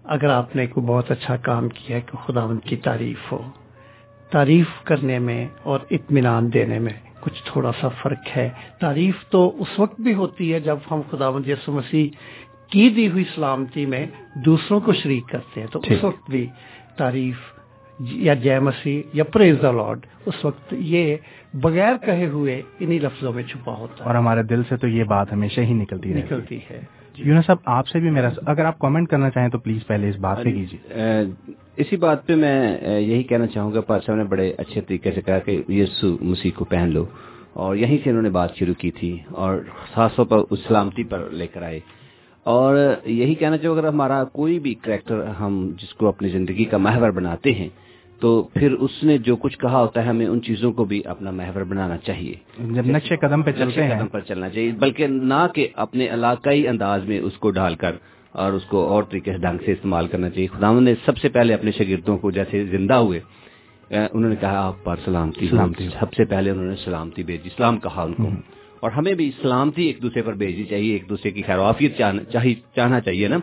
اگر 0.04 0.28
آپ 0.28 0.56
نے 0.56 0.66
کوئی 0.66 0.86
بہت 0.86 1.10
اچھا 1.10 1.36
کام 1.36 1.68
کیا 1.68 1.98
کہ 1.98 2.16
خدا 2.16 2.42
ان 2.42 2.58
کی 2.58 2.76
تعریف 2.76 3.32
ہو 3.32 3.50
تعریف 4.30 4.66
کرنے 4.84 5.18
میں 5.18 5.48
اور 5.62 5.80
اطمینان 5.90 6.52
دینے 6.52 6.78
میں 6.78 6.92
کچھ 7.20 7.42
تھوڑا 7.44 7.72
سا 7.80 7.88
فرق 7.88 8.36
ہے۔ 8.36 8.48
تعریف 8.80 9.14
تو 9.30 9.62
اس 9.62 9.78
وقت 9.78 10.00
بھی 10.00 10.14
ہوتی 10.14 10.54
ہے 10.54 10.60
جب 10.60 10.78
ہم 10.90 11.00
خدا 11.10 11.30
یسو 11.46 11.72
مسیح 11.72 12.08
کی 12.70 12.88
دی 12.88 13.08
ہوئی 13.08 13.24
سلامتی 13.34 13.86
میں 13.86 14.06
دوسروں 14.34 14.80
کو 14.80 14.92
شریک 14.92 15.28
کرتے 15.28 15.60
ہیں۔ 15.60 15.68
تو 15.68 15.80
اس 15.84 16.04
وقت 16.04 16.30
بھی 16.30 16.46
تعریف 16.96 17.36
یا 18.00 18.34
جے 18.34 18.58
مسیح 18.58 19.02
یا 19.12 19.24
پریز 19.24 19.56
دا 19.62 19.70
لارڈ 19.70 20.06
اس 20.26 20.44
وقت 20.44 20.74
یہ 20.78 21.16
بغیر 21.54 21.94
کہے 22.04 22.26
ہوئے 22.26 22.62
انہی 22.80 22.98
لفظوں 22.98 23.32
میں 23.32 23.42
چھپا 23.42 23.74
ہوتا 23.74 24.04
ہے۔ 24.04 24.08
اور 24.08 24.14
ہمارے 24.14 24.42
دل 24.42 24.62
سے 24.68 24.76
تو 24.76 24.88
یہ 24.88 25.04
بات 25.04 25.32
ہمیشہ 25.32 25.60
ہی 25.60 25.72
نکلتی 25.72 26.12
نکلتی 26.12 26.58
ہے۔ 26.70 26.95
یونس 27.18 27.46
صاحب 27.46 27.56
آپ 27.64 27.88
سے 27.88 27.98
بھی 27.98 28.10
میرا 28.10 28.28
اگر 28.46 28.64
آپ 28.64 28.78
کامنٹ 28.78 29.08
کرنا 29.08 29.30
چاہیں 29.30 29.48
تو 29.48 29.58
پلیز 29.58 29.86
پہلے 29.86 30.08
اس 30.08 30.16
بات 30.16 30.36
پہ 30.44 30.52
کیجیے۔ 30.52 30.94
اسی 31.76 31.96
بات 31.96 32.26
پہ 32.26 32.34
میں 32.34 32.78
یہی 32.98 33.22
کہنا 33.22 33.46
چاہوں 33.46 33.74
گا 33.74 33.80
پارسا 33.80 34.14
نے 34.14 34.24
بڑے 34.24 34.54
اچھے 34.58 34.80
طریقے 34.80 35.12
سے 35.12 35.20
کہا 35.20 35.38
کہ 35.38 35.62
یسو 35.68 36.16
مسیح 36.20 36.50
کو 36.54 36.64
پہن 36.64 36.90
لو۔ 36.92 37.04
اور 37.52 37.76
یہیں 37.76 37.98
سے 38.04 38.10
انہوں 38.10 38.22
نے 38.22 38.30
بات 38.30 38.56
شروع 38.56 38.74
کی 38.74 38.90
تھی 38.90 39.18
اور 39.28 39.58
خاص 39.92 40.14
طور 40.16 40.26
پر 40.26 40.38
اس 40.50 40.58
سلامتی 40.68 41.04
پر 41.04 41.30
لے 41.30 41.46
کر 41.46 41.62
آئے۔ 41.62 41.80
اور 42.44 42.94
یہی 43.04 43.34
کہنا 43.34 43.56
چاہوں 43.56 43.78
اگر 43.78 43.88
ہمارا 43.88 44.24
کوئی 44.24 44.58
بھی 44.58 44.74
کریکٹر 44.74 45.24
ہم 45.26 45.72
جس 45.82 45.94
کو 45.94 46.08
اپنی 46.08 46.28
زندگی 46.28 46.64
کا 46.64 46.76
محور 46.76 47.10
بناتے 47.10 47.52
ہیں 47.52 47.68
تو 48.20 48.42
پھر 48.42 48.72
اس 48.72 48.90
نے 49.02 49.18
جو 49.18 49.36
کچھ 49.36 49.58
کہا 49.58 49.80
ہوتا 49.80 50.02
ہے 50.02 50.08
ہمیں 50.08 50.26
ان 50.26 50.42
چیزوں 50.42 50.72
کو 50.72 50.84
بھی 50.84 51.02
اپنا 51.04 51.30
محور 51.30 51.62
بنانا 51.62 51.96
چاہیے۔ 51.96 52.34
جب 52.74 52.86
نقشے 52.86 53.16
قدم 53.16 53.42
پہ 53.42 53.50
چلتے 53.52 53.88
قدم 53.88 54.08
پر 54.08 54.20
چلنا 54.20 54.48
چاہیے 54.48 54.72
بلکہ 54.72 55.06
نہ 55.06 55.46
کہ 55.54 55.68
اپنے 55.74 56.08
علاقائی 56.08 56.68
انداز 56.68 57.04
میں 57.04 57.20
اس 57.20 57.32
کو 57.32 57.50
ڈال 57.50 57.74
کر 57.74 57.96
اور 58.32 58.52
اس 58.52 58.64
کو 58.64 58.86
اور 58.88 59.02
طریقے 59.02 59.32
سے 59.32 59.38
ڈھنگ 59.38 59.58
سے 59.66 59.72
استعمال 59.72 60.06
کرنا 60.08 60.30
چاہیے۔ 60.30 60.46
خدا 60.46 60.80
نے 60.80 60.94
سب 61.04 61.18
سے 61.18 61.28
پہلے 61.28 61.54
اپنے 61.54 61.70
شاگردوں 61.72 62.18
کو 62.18 62.30
جیسے 62.30 62.64
زندہ 62.64 62.94
ہوئے 62.94 63.20
انہوں 63.90 64.30
نے 64.30 64.36
کہا 64.40 64.66
آپ 64.66 64.84
پر 64.84 64.96
سلامتی 65.04 65.48
سب 66.00 66.12
سے 66.12 66.24
پہلے 66.24 66.50
انہوں 66.50 66.66
نے 66.66 66.76
سلامتی 66.76 67.22
بھیجی 67.22 67.48
اسلام 67.52 67.78
کہا 67.78 68.02
ان 68.02 68.14
کو۔ 68.14 68.28
اور 68.80 68.90
ہمیں 68.90 69.14
بھی 69.14 69.30
سلامتی 69.42 69.82
ایک 69.86 70.02
دوسرے 70.02 70.22
پر 70.22 70.32
بھیجنی 70.32 70.64
چاہیے 70.64 70.92
ایک 70.92 71.08
دوسرے 71.08 71.30
کی 71.30 71.42
خیر 71.42 71.58
وافیت 71.58 71.98
چاہنا 72.74 73.00
چاہیے 73.00 73.28
نا۔ 73.28 73.38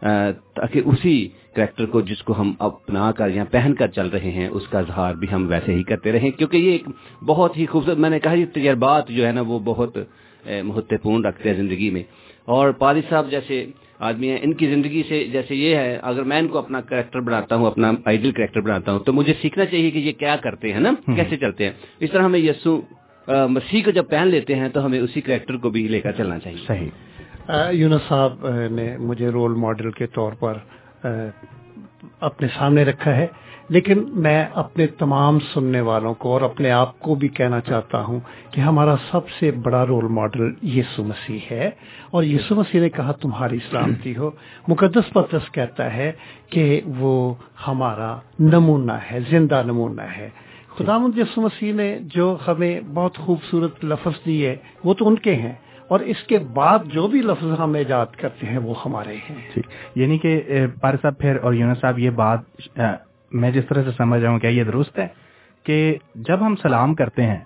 تاکہ 0.00 0.80
اسی 0.84 1.28
کریکٹر 1.54 1.86
کو 1.86 2.00
جس 2.00 2.22
کو 2.22 2.40
ہم 2.40 2.52
اپنا 2.58 3.12
کر 3.12 3.30
یا 3.34 3.44
پہن 3.44 3.74
کر 3.74 3.88
چل 3.88 4.06
رہے 4.06 4.30
ہیں 4.30 4.48
اس 4.48 4.68
کا 4.68 4.78
اظہار 4.78 5.14
بھی 5.14 5.28
ہم 5.32 5.46
ویسے 5.48 5.74
ہی 5.74 5.82
کرتے 5.82 6.12
رہیں۔ 6.12 6.30
کیونکہ 6.30 6.56
یہ 6.56 6.72
ایک 6.72 6.88
بہت 7.24 7.56
ہی 7.56 7.66
خوبصورت 7.66 7.98
میں 7.98 8.10
نے 8.10 8.18
کہا 8.20 8.32
یہ 8.32 8.44
تجربات 8.52 9.08
جو 9.08 9.26
ہے 9.26 9.32
نا 9.32 9.40
وہ 9.40 9.58
بہت 9.58 9.98
مہتوپورن 10.64 11.24
رکھتے 11.24 11.48
ہیں 11.48 11.56
زندگی 11.56 11.90
میں۔ 11.90 12.02
اور 12.44 12.70
پادی 12.70 13.00
صاحب 13.08 13.30
جیسے 13.30 13.66
آدمی 13.98 14.30
ہیں 14.30 14.38
ان 14.42 14.52
کی 14.54 14.66
زندگی 14.66 15.02
سے 15.08 15.24
جیسے 15.32 15.54
یہ 15.54 15.76
ہے 15.76 15.98
اگر 16.02 16.22
میں 16.22 16.38
ان 16.38 16.48
کو 16.48 16.58
اپنا 16.58 16.80
کریکٹر 16.80 17.20
بناتا 17.20 17.56
ہوں 17.56 17.66
اپنا 17.66 17.92
آئیڈل 18.04 18.32
کریکٹر 18.32 18.60
بناتا 18.60 18.92
ہوں 18.92 18.98
تو 18.98 19.12
مجھے 19.12 19.34
سیکھنا 19.42 19.64
چاہیے 19.64 19.90
کہ 19.90 19.98
یہ 19.98 20.12
کیا 20.12 20.36
کرتے 20.36 20.72
ہیں 20.72 20.80
نا 20.80 20.90
کیسے 21.16 21.36
چلتے 21.36 21.64
ہیں۔ 21.64 21.72
اس 22.00 22.10
طرح 22.10 22.22
ہمیں 22.22 22.38
یسو 22.38 22.80
مسیح 23.28 23.82
کو 23.84 23.90
جب 23.90 24.04
پہن 24.10 24.28
لیتے 24.28 24.54
ہیں 24.54 24.68
تو 24.68 24.84
ہمیں 24.86 25.00
اسی 25.00 25.20
کریکٹر 25.20 25.56
کو 25.56 25.70
بھی 25.70 25.88
لے 25.88 26.00
کر 26.00 26.12
چلنا 26.12 26.38
چاہیے۔ 26.38 26.64
صحیح۔ 26.66 26.88
یونس 27.72 28.00
صاحب 28.08 28.48
نے 28.70 28.96
مجھے 28.98 29.28
رول 29.28 29.54
ماڈل 29.54 29.90
کے 29.90 30.06
طور 30.06 30.32
پر 30.32 30.54
اپنے 32.20 32.48
سامنے 32.58 32.84
رکھا 32.84 33.16
ہے۔ 33.16 33.26
لیکن 33.68 34.04
میں 34.08 34.46
اپنے 34.54 34.86
تمام 34.86 35.38
سننے 35.54 35.80
والوں 35.80 36.14
کو 36.14 36.32
اور 36.32 36.40
اپنے 36.40 36.70
آپ 36.70 37.00
کو 37.00 37.14
بھی 37.14 37.28
کہنا 37.28 37.60
چاہتا 37.60 38.02
ہوں 38.02 38.20
کہ 38.50 38.60
ہمارا 38.60 38.94
سب 39.10 39.28
سے 39.28 39.50
بڑا 39.50 39.86
رول 39.86 40.04
ماڈل 40.04 40.52
یسو 40.62 41.04
مسیح 41.04 41.38
ہے۔ 41.50 41.70
اور 42.10 42.24
یسو 42.24 42.54
مسیح 42.54 42.80
نے 42.80 42.88
کہا، 42.88 43.12
تمہاری 43.12 43.58
سلامتی 43.70 44.16
ہو۔ 44.16 44.30
مقدس 44.68 45.12
پترس 45.12 45.52
کہتا 45.52 45.94
ہے 45.94 46.12
کہ 46.50 46.80
وہ 46.86 47.34
ہمارا 47.68 48.18
نمونہ 48.38 48.92
ہے، 48.92 49.18
زندہ 49.30 49.62
نمونہ 49.66 50.02
ہے۔ 50.02 50.30
خدا 50.78 50.98
مند 50.98 51.18
یسو 51.18 51.40
مسیح 51.40 51.72
نے 51.72 51.98
جو 52.02 52.36
ہمیں 52.48 52.80
بہت 52.94 53.18
خوبصورت 53.18 53.84
لفظ 53.84 54.26
دیے 54.26 54.56
وہ 54.84 54.94
تو 54.94 55.08
ان 55.08 55.16
کے 55.18 55.34
ہیں۔ 55.34 55.52
اور 55.88 56.00
اس 56.00 56.22
کے 56.22 56.38
بعد 56.38 56.78
جو 56.84 57.06
بھی 57.06 57.20
لفظ 57.22 57.60
ہم 57.60 57.74
ایجاد 57.74 58.06
کرتے 58.16 58.46
ہیں 58.46 58.58
وہ 58.58 58.74
ہمارے 58.84 59.16
ہیں۔ 59.30 59.36
جی 59.56 59.60
یعنی 59.94 60.18
کہ 60.18 60.40
پار 60.80 60.94
صاحب 61.02 61.18
پھر 61.18 61.36
اور 61.42 61.54
یونس 61.54 61.80
صاحب 61.80 61.98
یہ 61.98 62.10
بات 62.10 62.78
میں 63.32 63.50
جس 63.50 63.64
طرح 63.68 63.82
سے 63.82 63.90
سمجھ 63.96 64.22
رہا 64.22 64.30
ہوں 64.30 64.38
کیا 64.38 64.50
یہ 64.50 64.64
درست 64.64 64.98
ہے 64.98 65.06
کہ 65.64 65.96
جب 66.14 66.46
ہم 66.46 66.56
سلام 66.62 66.94
کرتے 66.94 67.22
ہیں 67.22 67.38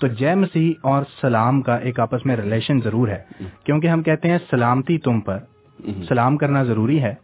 تو 0.00 0.06
جے 0.06 0.34
مسیح 0.34 0.72
اور 0.82 1.02
سلام 1.20 1.60
کا 1.62 1.76
ایک 1.76 2.00
آپس 2.00 2.26
میں 2.26 2.36
ریلیشن 2.36 2.80
ضرور 2.80 3.08
ہے۔ 3.08 3.22
کیونکہ 3.64 3.86
ہم 3.86 4.02
کہتے 4.02 4.30
ہیں 4.30 4.38
سلامتی 4.50 4.98
تم 4.98 5.20
پر 5.20 5.38
سلام 6.08 6.36
کرنا 6.36 6.62
ضروری 6.62 7.02
ہے۔ 7.02 7.14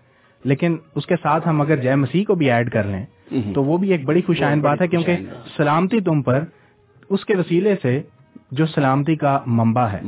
لیکن 0.44 0.76
اس 0.94 1.06
کے 1.06 1.16
ساتھ 1.22 1.48
ہم 1.48 1.60
اگر 1.60 1.76
جے 1.76 1.94
مسیح 1.94 2.24
کو 2.24 2.34
بھی 2.34 2.50
ایڈ 2.50 2.70
کر 2.70 2.84
لیں 2.84 3.04
تو 3.54 3.64
وہ 3.64 3.78
بھی 3.78 3.92
ایک 3.92 4.04
بڑی 4.04 4.22
خوشائن 4.22 4.60
بات 4.60 4.80
ہے 4.80 4.88
کیونکہ 4.88 5.16
سلامتی 5.56 6.00
تم 6.00 6.22
پر 6.22 6.44
اس 7.10 7.24
کے 7.24 7.34
وسیلے 7.34 7.74
سے 7.82 8.00
جو 8.50 8.66
سلامتی 8.66 9.16
کا 9.16 9.40
منبع 9.46 9.86
ہے 9.86 10.00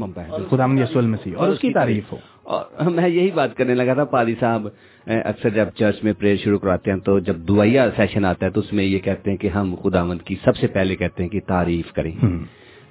خدا 0.51 0.65
یسو 0.65 0.99
المسیح 0.99 1.33
اور 1.37 1.49
اس 1.49 1.61
کی 1.61 1.73
تعریف 1.73 2.13
ہو۔ 2.13 2.17
اور 2.43 2.91
میں 2.91 3.09
یہی 3.09 3.31
بات 3.31 3.57
کرنے 3.57 3.75
لگا 3.75 3.95
تھا 3.95 4.05
پادی 4.05 4.35
صاحب 4.41 4.69
اکثر 5.07 5.49
جب 5.49 5.69
چرچ 5.75 6.05
میں 6.05 6.13
پریئر 6.19 6.37
شروع 6.37 6.59
کراتے 6.59 6.91
ہیں 6.91 6.99
تو 6.99 7.19
جب 7.19 7.37
دعائیا 7.37 7.91
سیشن 7.97 8.25
آتا 8.25 8.47
ہے 8.47 8.51
تو 8.51 8.61
اس 8.61 8.73
میں 8.73 8.85
یہ 8.85 8.99
کہتے 8.99 9.31
ہیں 9.31 9.39
کہ 9.39 9.49
ہم 9.49 9.75
خدا 9.83 10.05
مند 10.05 10.23
کی 10.23 10.35
سب 10.45 10.57
سے 10.57 10.67
پہلے 10.67 10.97
کہتے 10.97 11.23
ہیں 11.23 11.31
کہ 11.31 11.41
تعریف 11.47 11.93
کریں۔ 11.93 12.13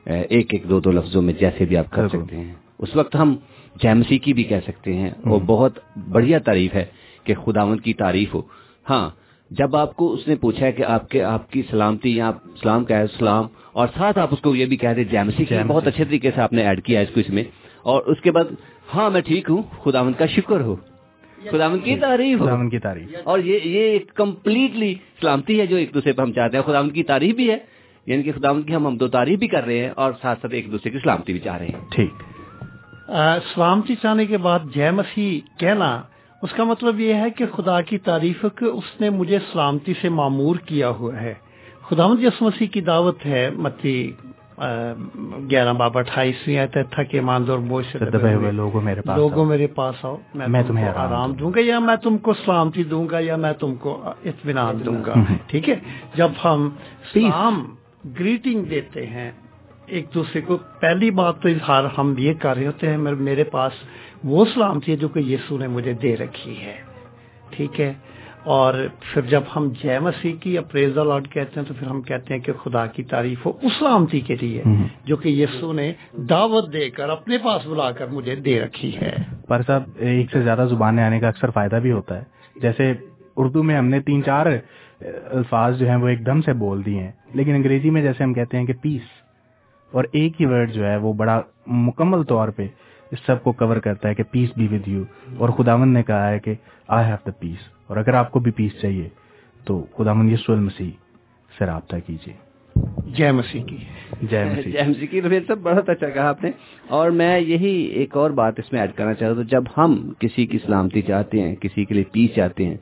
ایک 0.05 0.53
ایک 0.53 0.63
دو 0.69 0.79
دو 0.79 0.91
لفظوں 0.91 1.21
میں 1.21 1.33
جیسے 1.39 1.65
بھی 1.65 1.77
آپ 1.77 1.91
کر 1.91 2.07
سکتے 2.07 2.37
ہیں۔ 2.37 2.53
اس 2.79 2.95
وقت 2.95 3.15
ہم 3.15 3.35
جیمسی 3.81 4.17
کی 4.17 4.33
بھی 4.33 4.43
کہہ 4.43 4.59
سکتے 4.67 4.93
ہیں۔ 4.93 5.09
وہ 5.25 5.39
بہت 5.45 5.79
بڑھیا 6.09 6.39
تعریف 6.39 6.73
ہے 6.73 6.85
کہ 7.23 7.35
خدا 7.35 7.65
مند 7.65 7.81
کی 7.81 7.93
تعریف 7.93 8.33
ہو۔ 8.33 8.41
ہاں 8.89 9.09
جب 9.49 9.75
آپ 9.75 9.95
کو 9.95 10.13
اس 10.13 10.27
نے 10.27 10.35
پوچھا 10.35 10.65
ہے 10.65 10.71
کہ 10.71 10.83
آپ 10.83 11.09
کے 11.09 11.23
آپ 11.23 11.51
کی 11.51 11.61
سلامتی 11.69 12.15
یا 12.15 12.31
سلام 12.61 12.85
کا 12.85 12.97
ہے 12.97 13.07
سلام 13.07 13.47
اور 13.71 13.87
ساتھ 13.97 14.19
آپ 14.19 14.27
اس 14.31 14.39
کو 14.39 14.55
یہ 14.55 14.65
بھی 14.65 14.77
کہہ 14.77 14.89
دیں 14.89 15.03
جیمسی 15.03 15.45
کی 15.45 15.55
بہت 15.67 15.87
اچھے 15.87 16.03
طریقے 16.05 16.31
سے 16.35 16.41
آپ 16.41 16.53
نے 16.53 16.63
ایڈ 16.63 16.83
کیا 16.83 16.99
ہے 16.99 17.05
اس 17.05 17.13
کو 17.13 17.19
اس 17.19 17.29
میں۔ 17.29 17.43
اور 17.81 18.03
اس 18.03 18.21
کے 18.21 18.31
بعد 18.31 18.43
ہاں 18.95 19.09
میں 19.09 19.21
ٹھیک 19.21 19.49
ہوں 19.49 19.61
خداوند 19.83 20.13
کا 20.17 20.25
شکر 20.25 20.61
ہو۔ 20.61 20.75
خداوند 21.51 21.83
کی 21.83 21.95
تعریف 21.95 22.39
خداوند 22.39 22.71
کی 22.71 22.79
تعریف۔ 22.79 23.15
اور 23.23 23.39
یہ 23.39 23.59
یہ 23.63 23.99
کمپلیٹلی 24.13 24.95
سلامتی 25.21 25.59
ہے 25.59 25.65
جو 25.67 25.75
ایک 25.75 25.93
دوسرے 25.93 26.11
پہ 26.13 26.21
ہم 26.21 26.33
چاہتے 26.33 26.57
ہیں۔ 26.57 26.63
خداوند 26.63 26.91
کی 26.91 27.03
تعریف 27.03 27.35
بھی 27.35 27.51
ہے 27.51 27.57
یعنی 28.05 28.23
کہ 28.23 28.31
خداوند 28.31 28.65
کی 28.65 28.75
ہم 28.75 28.87
ہم 28.87 28.97
دو 28.97 29.07
تعریف 29.07 29.39
بھی 29.39 29.47
کر 29.47 29.65
رہے 29.65 29.83
ہیں 29.83 29.91
اور 29.95 30.11
ساتھ 30.21 30.39
ساتھ 30.41 30.53
ایک 30.53 30.71
دوسرے 30.71 30.91
کی 30.91 30.99
سلامتی 30.99 31.33
بھی 31.33 31.39
چاہ 31.39 31.57
رہے 31.57 31.67
ہیں۔ 31.67 31.85
ٹھیک۔ 31.91 32.11
سلامتی 33.55 33.95
چاہنے 33.95 34.25
کے 34.25 34.37
بعد 34.37 34.59
جے 34.75 34.91
مسیح 34.91 35.59
کہنا 35.59 36.01
اس 36.41 36.51
کا 36.51 36.63
مطلب 36.63 36.99
یہ 36.99 37.13
ہے 37.13 37.29
کہ 37.29 37.45
خدا 37.55 37.81
کی 37.81 37.97
تعریف 37.97 38.45
کہ 38.55 38.65
اس 38.65 39.01
نے 39.01 39.09
مجھے 39.09 39.39
سلامتی 39.53 39.93
سے 40.01 40.09
معمور 40.09 40.55
کیا 40.55 40.89
ہوا 40.89 41.21
ہے۔ 41.21 41.33
خدا 41.89 42.07
مد 42.07 42.23
یس 42.23 42.41
مسیح 42.41 42.67
کی 42.67 42.81
دعوت 42.81 43.25
ہے 43.25 43.49
متی 43.49 44.11
گیارہ 45.51 45.73
باب 45.73 45.97
اٹھائیسویں 45.97 46.59
آتا 46.59 46.81
تھا 46.81 47.03
کہ 47.03 47.21
ماندور 47.21 47.59
بوجھ 47.59 47.85
سے 47.91 47.97
لوگوں 48.51 48.81
میرے 48.81 49.01
پاس 49.01 49.17
لوگوں 49.17 49.45
میرے 49.45 49.67
پاس 49.67 50.05
آؤ۔ 50.05 50.17
میں 50.35 50.63
تمہیں 50.67 50.89
آرام 50.89 51.33
دوں 51.33 51.51
گا 51.55 51.59
یا 51.63 51.79
میں 51.79 51.95
تم 51.95 52.17
کو 52.17 52.33
سلامتی 52.33 52.83
دوں 52.83 53.09
گا 53.11 53.19
یا 53.19 53.35
میں 53.35 53.53
تم 53.53 53.75
کو 53.75 54.03
اطمینان 54.25 54.85
دوں 54.85 55.05
گا۔ 55.05 55.13
ٹھیک 55.47 55.69
ہے؟ 55.69 55.75
جب 56.13 56.31
ہم 56.43 56.69
سلام 57.13 57.75
گریٹنگ 58.19 58.63
دیتے 58.63 59.05
ہیں 59.05 59.31
ایک 59.85 60.05
دوسرے 60.13 60.41
کو 60.41 60.57
پہلی 60.79 61.11
بات 61.11 61.41
تو 61.41 61.49
اظہار 61.49 61.83
ہم 61.97 62.13
یہ 62.17 62.33
کر 62.33 62.57
رہے 62.57 62.67
ہوتے 62.67 62.89
ہیں 62.89 62.97
میرے 62.97 63.43
پاس 63.43 63.71
وہ 64.23 64.45
سلامتی 64.53 64.91
ہے 64.91 64.97
جو 64.97 65.07
کہ 65.07 65.19
یسو 65.19 65.57
نے 65.57 65.67
مجھے 65.67 65.93
دے 65.93 66.17
رکھی 66.17 66.61
ہے۔ 66.61 66.75
ٹھیک 67.49 67.81
ہے؟ 67.81 67.93
اور 68.43 68.73
پھر 68.99 69.21
جب 69.21 69.41
ہم 69.55 69.69
جے 69.83 69.99
مسیح 69.99 70.33
کی 70.41 70.57
اپریز 70.57 70.97
لاڈ 70.97 71.27
کہتے 71.27 71.59
ہیں 71.59 71.67
تو 71.67 71.73
پھر 71.79 71.87
ہم 71.87 72.01
کہتے 72.01 72.33
ہیں 72.33 72.41
کہ 72.41 72.53
خدا 72.53 72.85
کی 72.85 73.03
تعریف 73.03 73.45
ہو 73.45 73.51
اس 73.61 73.71
سلامتی 73.79 74.19
کے 74.19 74.35
لیے 74.41 74.63
جو 75.05 75.15
کہ 75.15 75.29
یسو 75.29 75.73
نے 75.73 75.93
دعوت 76.29 76.73
دے 76.73 76.89
کر 76.89 77.09
اپنے 77.09 77.37
پاس 77.37 77.67
بلا 77.67 77.91
کر 77.91 78.07
مجھے 78.07 78.35
دے 78.35 78.61
رکھی 78.61 78.95
ہے۔ 78.95 79.15
پر 79.47 79.61
صاحب 79.67 79.83
ایک 79.97 80.31
سے 80.31 80.41
زیادہ 80.41 80.65
زبانیں 80.69 81.03
آنے 81.03 81.19
کا 81.19 81.27
اکثر 81.27 81.49
فائدہ 81.49 81.75
بھی 81.75 81.91
ہوتا 81.91 82.17
ہے۔ 82.17 82.23
جیسے 82.55 82.93
اردو 83.35 83.63
میں 83.63 83.77
ہم 83.77 83.85
نے 83.85 83.99
تین 83.99 84.23
چار 84.23 84.45
الفاظ 85.25 85.79
جو 85.79 85.87
ہیں 85.87 85.95
وہ 85.95 86.07
ایک 86.07 86.25
دم 86.25 86.41
سے 86.41 86.53
بول 86.53 86.85
دیے 86.85 86.99
ہیں 86.99 87.11
لیکن 87.33 87.55
انگریزی 87.55 87.89
میں 87.89 88.01
جیسے 88.01 88.23
ہم 88.23 88.33
کہتے 88.33 88.57
ہیں 88.57 88.65
کہ 88.65 88.73
پیس 88.81 89.01
اور 89.91 90.03
ایک 90.11 90.41
ہی 90.41 90.45
ورڈ 90.45 90.71
جو 90.71 90.87
ہے 90.87 90.97
وہ 90.97 91.13
بڑا 91.13 91.41
مکمل 91.67 92.23
طور 92.23 92.49
پہ 92.49 92.67
اس 93.11 93.19
سب 93.25 93.43
کو 93.43 93.51
کور 93.51 93.77
کرتا 93.77 94.09
ہے 94.09 94.15
کہ 94.15 94.23
پیس 94.23 94.49
بی 94.57 94.67
ود 94.71 94.87
یو 94.87 95.03
اور 95.37 95.49
خداون 95.49 95.89
نے 95.89 96.03
کہا 96.03 96.29
ہے 96.29 96.39
کہ 96.39 96.53
آئی 96.87 97.05
ہیو 97.05 97.15
دا 97.25 97.31
پیس 97.31 97.69
اور 97.87 97.97
اگر 97.97 98.13
آپ 98.13 98.31
کو 98.31 98.39
بھی 98.39 98.51
پیس 98.51 98.71
چاہیے 98.81 99.09
تو 99.65 99.85
خداون 99.97 100.29
یسو 100.29 100.53
المسیح 100.53 100.91
سے 101.59 101.65
رابطہ 101.65 101.95
کیجیے۔ 102.07 102.49
جے 103.15 103.31
مسیح 103.31 103.63
کی۔ 103.63 103.77
جے 104.21 104.45
مسیح 104.45 104.71
جے 104.71 104.83
مسیح 104.87 105.07
کی 105.07 105.21
رویت 105.21 105.43
سب 105.47 105.57
بہت 105.57 105.89
اچھا 105.89 106.09
کہا 106.09 106.29
آپ 106.29 106.43
نے۔ 106.43 106.51
اور 106.87 107.11
میں 107.11 107.39
یہی 107.39 107.71
ایک 107.71 108.17
اور 108.17 108.31
بات 108.31 108.53
اس 108.57 108.71
میں 108.71 108.81
ایڈ 108.81 108.91
کرنا 108.93 109.13
چاہتا 109.13 109.35
ہوں 109.35 109.43
جب 109.43 109.63
ہم 109.77 110.13
کسی 110.19 110.45
کی 110.45 110.57
سلامتی 110.65 111.01
چاہتے 111.01 111.41
ہیں 111.41 111.55
کسی 111.55 111.85
کے 111.85 111.93
لیے 111.93 112.03
پیس 112.11 112.35
چاہتے 112.35 112.65
ہیں 112.65 112.77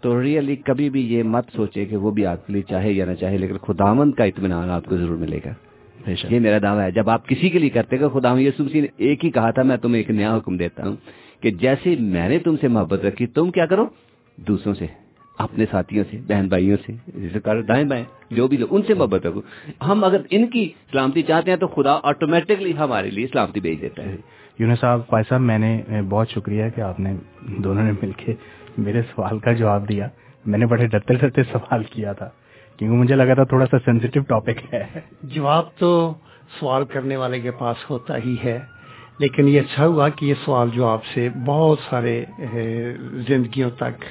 تو 0.00 0.22
ریئلی 0.22 0.56
کبھی 0.56 0.90
بھی 0.90 1.14
یہ 1.14 1.22
مت 1.22 1.44
سوچے 1.56 1.84
کہ 1.84 1.96
وہ 1.96 2.10
بھی 2.10 2.26
آپ 2.26 2.46
کے 2.46 2.52
لیے 2.52 2.62
چاہے 2.62 2.92
یا 2.92 3.04
نہ 3.04 3.14
چاہے 3.14 3.38
لیکن 3.38 3.58
خداون 3.58 4.12
کا 4.12 4.24
اطمینان 4.24 4.70
آپ 4.70 4.84
کو 4.84 4.96
ضرور 4.96 5.16
ملے 5.16 5.40
گا۔ 5.44 5.71
یہ 6.06 6.40
میرا 6.40 6.58
دعویٰ 6.62 6.84
ہے۔ 6.84 6.90
جب 6.90 7.10
آپ 7.10 7.28
کسی 7.28 7.50
کے 7.50 7.58
لیے 7.58 7.70
کرتے 7.70 8.00
گا 8.00 8.08
خدا 8.08 8.40
یسوع 8.40 8.64
مسیح 8.64 8.80
نے 8.80 8.86
ایک 8.96 9.24
ہی 9.24 9.30
کہا 9.30 9.50
تھا 9.50 9.62
میں 9.62 9.76
تمہیں 9.76 9.96
ایک 9.96 10.10
نیا 10.10 10.36
حکم 10.36 10.56
دیتا 10.56 10.88
ہوں 10.88 10.96
کہ 11.42 11.50
جیسے 11.50 11.96
میں 12.00 12.28
نے 12.28 12.38
تم 12.38 12.56
سے 12.60 12.68
محبت 12.68 13.04
رکھی 13.04 13.26
تم 13.26 13.50
کیا 13.50 13.66
کرو؟ 13.66 13.86
دوسروں 14.36 14.74
سے 14.74 14.86
اپنے 15.38 15.64
ساتھیوں 15.70 16.04
سے 16.10 16.16
بہن 16.28 16.48
بھائیوں 16.48 16.76
سے 16.86 16.92
جیسے 17.06 17.62
دائیں 17.62 17.84
بائیں 17.84 18.04
جو 18.30 18.48
بھی 18.48 18.56
لوگ 18.56 18.68
ان 18.70 18.82
سے 18.86 18.94
محبت 18.94 19.26
رکھو۔ 19.26 19.40
ہم 19.88 20.04
اگر 20.04 20.20
ان 20.30 20.46
کی 20.46 20.68
سلامتی 20.92 21.22
چاہتے 21.22 21.50
ہیں 21.50 21.58
تو 21.58 21.66
خدا 21.66 21.98
آٹومیٹکلی 22.02 22.72
ہمارے 22.76 23.10
لیے 23.10 23.26
سلامتی 23.26 23.60
بھیج 23.60 23.80
دیتا 23.80 24.02
ہے۔ 24.02 24.16
یونس 24.58 24.80
صاحب 24.80 25.00
فائد 25.10 25.24
صاحب 25.28 25.40
میں 25.40 25.58
نے 25.58 25.82
بہت 26.08 26.28
شکریہ 26.30 26.64
کہ 26.74 26.80
آپ 26.80 27.00
نے 27.00 27.16
دونوں 27.58 27.84
نے 27.84 27.92
مل 28.02 28.10
کے 28.16 28.34
میرے 28.78 29.02
سوال 29.02 29.38
کا 29.38 29.52
جواب 29.52 29.88
دیا۔ 29.88 30.08
میں 30.46 30.58
نے 30.58 30.66
بڑے 30.66 30.86
ڈرتے 30.86 31.14
ڈرتے 31.14 31.42
سوال 31.42 31.82
کیا 31.82 32.12
تھا۔ 32.12 32.30
کیونکہ 32.76 32.96
مجھے 32.96 33.14
لگا 33.14 33.34
تھا 33.34 33.44
تھوڑا 33.44 33.66
سا 33.66 33.78
سینسیٹیو 33.78 34.22
ٹاپک 34.22 34.74
ہے۔ 34.74 34.84
جواب 35.22 35.64
تو 35.78 36.14
سوال 36.60 36.84
کرنے 36.84 37.16
والے 37.16 37.40
کے 37.40 37.50
پاس 37.50 37.76
ہوتا 37.90 38.16
ہی 38.16 38.36
ہے 38.44 38.58
لیکن 39.18 39.48
یہ 39.48 39.60
اچھا 39.60 39.86
ہوا 39.86 40.08
کہ 40.08 40.26
یہ 40.26 40.34
سوال 40.44 40.68
جواب 40.74 41.04
سے 41.04 41.28
بہت 41.46 41.78
سارے 41.90 42.24
زندگیوں 43.28 43.70
تک 43.70 44.04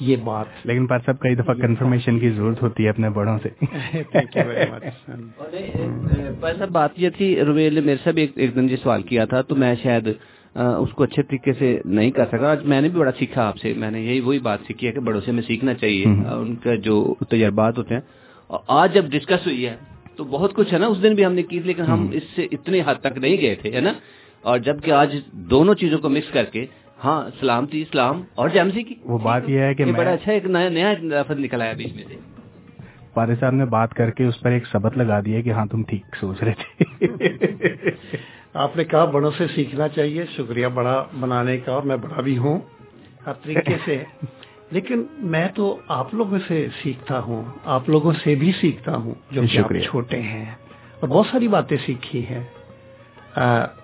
یہ 0.00 0.16
بات۔ 0.16 0.46
لیکن 0.64 0.86
پر 0.86 0.98
صاحب 0.98 1.20
کئی 1.20 1.34
دفعہ 1.34 1.54
کنفرمیشن 1.54 2.18
کی 2.18 2.30
ضرورت 2.30 2.62
ہوتی 2.62 2.84
ہے 2.84 2.88
اپنے 2.88 3.10
بڑوں 3.10 3.38
سے۔ 3.42 3.48
صاحب 6.58 6.68
بات 6.68 6.90
یہ 6.96 7.08
تھی 7.08 7.44
رویل 7.44 7.80
میرے 7.80 7.96
سے 8.04 8.12
بھی 8.12 8.26
ایک 8.34 8.54
دن 8.54 8.68
جو 8.68 8.76
سوال 8.76 9.02
کیا 9.02 9.24
تھا 9.24 9.42
تو 9.42 9.56
میں 9.56 9.74
شاید 9.82 10.08
اس 10.58 10.92
کو 10.92 11.02
اچھے 11.04 11.22
طریقے 11.22 11.52
سے 11.52 11.80
نہیں 11.84 12.10
کر 12.10 12.24
سکا۔ 12.32 12.50
آج 12.50 12.64
میں 12.64 12.80
نے 12.80 12.88
بھی 12.88 13.00
بڑا 13.00 13.10
سیکھا 13.18 13.46
آپ 13.48 13.56
سے۔ 13.56 13.72
میں 13.76 13.90
نے 13.90 14.00
یہی 14.00 14.20
وہی 14.20 14.38
بات 14.38 14.58
سیکھی 14.66 14.86
ہے 14.86 14.92
کہ 14.92 15.00
بڑوں 15.00 15.20
سے 15.20 15.32
میں 15.32 15.42
سیکھنا 15.42 15.74
چاہیے۔ 15.74 16.04
ان 16.30 16.56
کا 16.56 16.74
جو 16.74 17.14
تجربات 17.30 17.78
ہوتے 17.78 17.94
ہیں۔ 17.94 18.00
اور 18.46 18.58
آج 18.68 18.94
جب 18.94 19.04
ڈسکس 19.04 19.46
ہوئی 19.46 19.66
ہے 19.66 19.76
تو 20.16 20.24
بہت 20.24 20.54
کچھ 20.54 20.72
ہے 20.74 20.78
نا 20.78 20.86
اس 20.86 21.02
دن 21.02 21.14
بھی 21.14 21.24
ہم 21.26 21.32
نے 21.32 21.42
کی 21.42 21.58
لیکن 21.58 21.82
ہم 21.82 22.06
اس 22.12 22.22
سے 22.34 22.46
اتنی 22.52 22.80
حد 22.86 22.94
تک 23.00 23.18
نہیں 23.18 23.36
گئے 23.40 23.54
تھے 23.54 23.72
ہے 23.72 23.80
نا؟ 23.80 23.92
اور 24.42 24.58
جبکہ 24.58 24.90
آج 24.90 25.16
دونوں 25.32 25.74
چیزوں 25.74 25.98
کو 25.98 26.08
مکس 26.08 26.32
کر 26.32 26.44
کے 26.44 26.66
ہاں 27.04 27.30
سلامتی 27.40 27.82
اسلام 27.82 28.22
اور 28.34 28.48
جیمسی 28.48 28.82
کی۔ 28.82 28.94
وہ 29.04 29.18
بات 29.18 29.48
یہ 29.48 29.60
ہے 29.60 29.74
کہ 29.74 29.84
بڑا 29.84 30.10
اچھا 30.10 30.32
ایک 30.32 30.44
نیا 30.44 30.68
نیا 30.68 30.92
نکل 31.30 31.62
آیا 31.62 31.72
بیچ 31.72 31.94
میں 31.94 32.04
سے۔ 32.08 32.14
پارے 33.14 33.34
صاحب 33.40 33.54
نے 33.54 33.64
بات 33.64 33.94
کر 33.94 34.10
کے 34.10 34.24
اس 34.24 34.40
پر 34.40 34.50
ایک 34.50 34.66
سبق 34.66 34.98
لگا 34.98 35.20
دیا 35.20 35.40
کہ 35.40 35.50
ہاں 35.50 35.66
تم 35.66 35.82
ٹھیک 35.82 36.16
سوچ 36.20 36.42
رہے 36.42 36.52
تھے۔ 36.52 37.06
آپ 38.54 38.76
نے 38.76 38.84
کہا 38.84 39.04
بڑوں 39.04 39.30
سے 39.38 39.46
سیکھنا 39.54 39.88
چاہیے 39.88 40.24
شکریہ 40.36 40.66
بڑا 40.66 41.04
بنانے 41.20 41.58
کا 41.58 41.72
اور 41.72 41.82
میں 41.82 41.96
بڑا 41.96 42.20
بھی 42.20 42.38
ہوں 42.38 42.60
ہر 43.26 43.32
طریقے 43.32 43.76
سے۔ 43.84 44.04
لیکن 44.70 45.04
میں 45.18 45.48
تو 45.54 45.76
آپ 45.88 46.14
لوگوں 46.14 46.38
سے 46.48 46.68
سیکھتا 46.82 47.18
ہوں 47.18 47.42
آپ 47.64 47.88
لوگوں 47.88 48.12
سے 48.24 48.34
بھی 48.34 48.52
سیکھتا 48.60 48.96
ہوں 48.96 49.14
جو 49.30 49.40
چھوٹے 49.80 50.22
ہیں۔ 50.22 50.50
اور 51.00 51.08
بہت 51.08 51.26
ساری 51.32 51.48
باتیں 51.48 51.76
سیکھی 51.86 52.26
ہیں۔ 52.30 52.44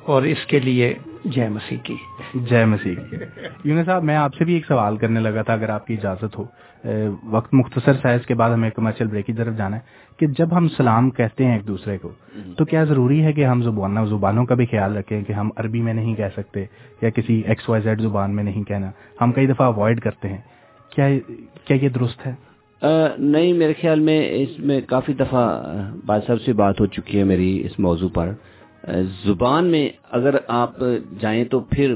اور 0.03 0.23
اس 0.23 0.47
کے 0.47 0.61
لیے 0.61 0.95
جے 1.25 1.49
مسیح 1.49 1.77
کی۔ 1.83 1.97
جے 2.35 2.65
مسیح 2.65 2.95
کی۔ 3.11 3.17
یونس 3.65 3.87
صاحب 3.87 4.05
میں 4.05 4.17
آپ 4.17 4.35
سے 4.35 4.45
بھی 4.45 4.55
ایک 4.55 4.67
سوال 4.67 4.97
کرنے 4.97 5.21
لگا 5.21 5.43
تھا 5.43 5.53
اگر 5.53 5.69
آپ 5.69 5.87
کی 5.87 5.95
اجازت 5.95 6.39
ہو۔ 6.39 6.45
وقت 7.25 7.55
مختصر 7.55 7.93
سائز 8.03 8.27
کے 8.27 8.35
بعد 8.35 8.51
ہمیں 8.51 8.71
کمرشل 8.71 9.07
بریک 9.07 9.27
کی 9.27 9.33
طرف 9.33 9.57
جانا 9.57 9.77
ہے 9.77 9.81
کہ 10.17 10.27
جب 10.27 10.57
ہم 10.57 10.69
سلام 10.69 11.11
کہتے 11.11 11.45
ہیں 11.45 11.53
ایک 11.53 11.69
دوسرے 11.69 11.99
کو 11.99 12.09
تو 12.59 12.65
کیا 12.65 12.85
ضروری 12.85 13.25
ہے 13.25 13.33
کہ 13.33 13.47
ہم 13.47 13.63
زبان 13.63 14.07
زبانوں 14.07 14.47
کا 14.47 14.55
بھی 14.55 14.67
خیال 14.67 14.97
رکھیں 14.97 15.23
کہ 15.23 15.33
ہم 15.33 15.51
عربی 15.57 15.81
میں 15.83 15.95
نہیں 15.95 16.15
کہہ 16.15 16.33
سکتے 16.37 16.65
یا 17.03 17.11
کسی 17.11 17.43
ایکس 17.47 17.69
وائی 17.69 17.83
زیڈ 17.83 18.01
زبان 18.01 18.37
میں 18.37 18.45
نہیں 18.45 18.63
کہنا۔ 18.63 18.91
ہم 19.21 19.33
کئی 19.33 19.47
دفعہ 19.47 19.67
اوائڈ 19.67 20.01
کرتے 20.01 20.29
ہیں۔ 20.29 20.39
کیا 20.91 21.09
کیا 21.65 21.77
یہ 21.83 21.89
درست 21.89 22.27
ہے؟ 22.27 22.35
نہیں 23.19 23.53
میرے 23.53 23.73
خیال 23.81 24.01
میں 24.01 24.31
اس 24.33 24.49
میں 24.59 24.81
کافی 24.81 25.13
دفعہ 25.13 25.63
بات 26.07 26.25
صاحب 26.27 26.41
سے 26.41 26.53
بات 26.53 26.81
ہو 26.81 26.87
چکی 26.87 27.19
ہے 27.19 27.25
میری 27.25 27.67
اس 27.67 27.79
موضوع 27.81 28.09
پر۔ 28.15 28.33
زبان 29.25 29.65
میں 29.65 29.89
اگر 30.11 30.35
آپ 30.49 30.73
جائیں 31.21 31.45
تو 31.45 31.61
پھر 31.61 31.95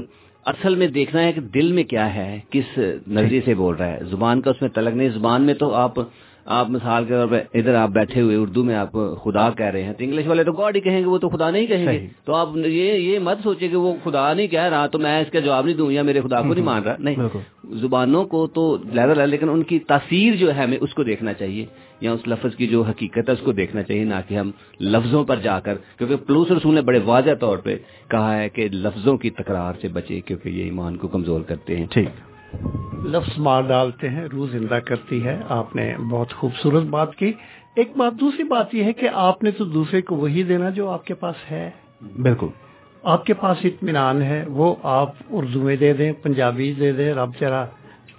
اصل 0.49 0.75
میں 0.75 0.87
دیکھنا 0.87 1.23
ہے 1.23 1.31
کہ 1.31 1.41
دل 1.41 1.71
میں 1.71 1.83
کیا 1.83 2.13
ہے 2.15 2.39
کس 2.49 2.79
نظریے 3.07 3.41
سے 3.45 3.53
بول 3.53 3.75
رہا 3.75 3.87
ہے۔ 3.87 3.99
زبان 4.09 4.41
کا 4.41 4.51
اس 4.51 4.61
میں 4.61 4.69
تلق 4.69 4.95
نہیں 4.95 5.09
زبان 5.09 5.41
میں 5.41 5.53
تو 5.53 5.73
آپ 5.73 5.99
آپ 6.45 6.69
مثال 6.69 7.05
کے 7.05 7.13
طور 7.13 7.27
پہ 7.27 7.39
ادھر 7.53 7.73
آپ 7.73 7.89
بیٹھے 7.89 8.21
ہوئے 8.21 8.35
اردو 8.35 8.63
میں 8.63 8.75
آپ 8.75 8.91
خدا 9.23 9.49
کہہ 9.49 9.65
رہے 9.65 9.83
ہیں 9.83 9.93
تو 9.93 10.03
انگلش 10.03 10.27
والے 10.27 10.43
تو 10.43 10.51
گاڈ 10.51 10.75
ہی 10.75 10.81
کہیں 10.81 10.99
گے 10.99 11.05
وہ 11.05 11.17
تو 11.17 11.29
خدا 11.29 11.49
نہیں 11.51 11.67
کہیں 11.67 11.85
گے۔ 11.85 12.07
تو 12.25 12.35
آپ 12.35 12.49
یہ 12.65 12.93
یہ 12.93 13.19
مت 13.19 13.37
سوچے 13.43 13.67
کہ 13.67 13.75
وہ 13.75 13.93
خدا 14.03 14.33
نہیں 14.33 14.47
کہہ 14.47 14.69
رہا 14.69 14.87
تو 14.87 14.99
میں 14.99 15.19
اس 15.19 15.31
کا 15.31 15.39
جواب 15.39 15.65
نہیں 15.65 15.75
دوں 15.75 15.91
یا 15.91 16.01
میرے 16.01 16.21
خدا 16.21 16.41
کو 16.41 16.53
نہیں 16.53 16.65
مان 16.65 16.83
رہا۔ 16.83 16.95
نہیں 16.99 17.15
زبانوں 17.81 18.23
کو 18.25 18.47
تو 18.47 18.77
لہذا 18.93 19.25
لیکن 19.25 19.49
ان 19.49 19.63
کی 19.63 19.79
تاثیر 19.79 20.35
جو 20.35 20.55
ہے 20.55 20.63
ہمیں 20.63 20.77
اس 20.81 20.93
کو 20.93 21.03
دیکھنا 21.03 21.33
چاہیے۔ 21.33 21.65
یا 22.01 22.11
اس 22.11 22.27
لفظ 22.27 22.55
کی 22.55 22.67
جو 22.67 22.81
حقیقت 22.81 23.29
ہے 23.29 23.31
اس 23.31 23.39
کو 23.39 23.51
دیکھنا 23.51 23.83
چاہیے 23.83 24.03
نہ 24.03 24.13
کہ 24.27 24.35
ہم 24.35 24.51
لفظوں 24.79 25.23
پر 25.23 25.35
جا 25.35 25.59
کر 25.59 25.75
کیونکہ 25.97 26.15
پلوس 26.15 26.51
رسول 26.51 26.75
نے 26.75 26.81
بڑے 26.81 26.99
واضح 27.05 27.29
طور 27.39 27.57
پہ 27.57 27.77
کہا 28.07 28.37
ہے 28.37 28.49
کہ 28.49 28.69
لفظوں 28.71 29.17
کی 29.17 29.29
تکرار 29.29 29.73
سے 29.81 29.87
بچے 29.87 30.21
کیونکہ 30.21 30.49
یہ 30.49 30.63
ایمان 30.63 30.97
کو 30.97 31.07
کمزور 31.07 31.41
کرتے 31.41 31.77
ہیں۔ 31.77 31.85
ٹھیک۔ 31.91 32.09
لفظ 33.05 33.29
مار 33.37 33.61
ڈالتے 33.61 34.09
ہیں 34.09 34.25
روح 34.25 34.47
زندہ 34.51 34.79
کرتی 34.85 35.23
ہے۔ 35.23 35.41
آپ 35.49 35.75
نے 35.75 35.95
بہت 36.09 36.33
خوبصورت 36.33 36.83
بات 36.83 37.15
کی۔ 37.15 37.33
ایک 37.75 37.91
بات 37.97 38.13
دوسری 38.19 38.43
بات 38.43 38.75
یہ 38.75 38.83
ہے 38.83 38.93
کہ 38.93 39.09
آپ 39.13 39.43
نے 39.43 39.51
تو 39.51 39.65
دوسرے 39.65 40.01
کو 40.01 40.15
وہی 40.15 40.43
دینا 40.43 40.69
جو 40.69 40.89
آپ 40.89 41.05
کے 41.05 41.13
پاس 41.13 41.35
ہے۔ 41.51 41.69
بالکل۔ 42.21 42.47
آپ 43.03 43.25
کے 43.25 43.33
پاس 43.33 43.57
اطمینان 43.63 44.21
ہے 44.21 44.45
وہ 44.47 44.75
آپ 44.83 45.11
اردو 45.29 45.61
میں 45.61 45.75
دے 45.75 45.93
دیں 45.93 46.11
پنجابی 46.11 46.73
دے 46.73 46.91
دیں 46.91 47.13
رب 47.13 47.29
چرا 47.39 47.65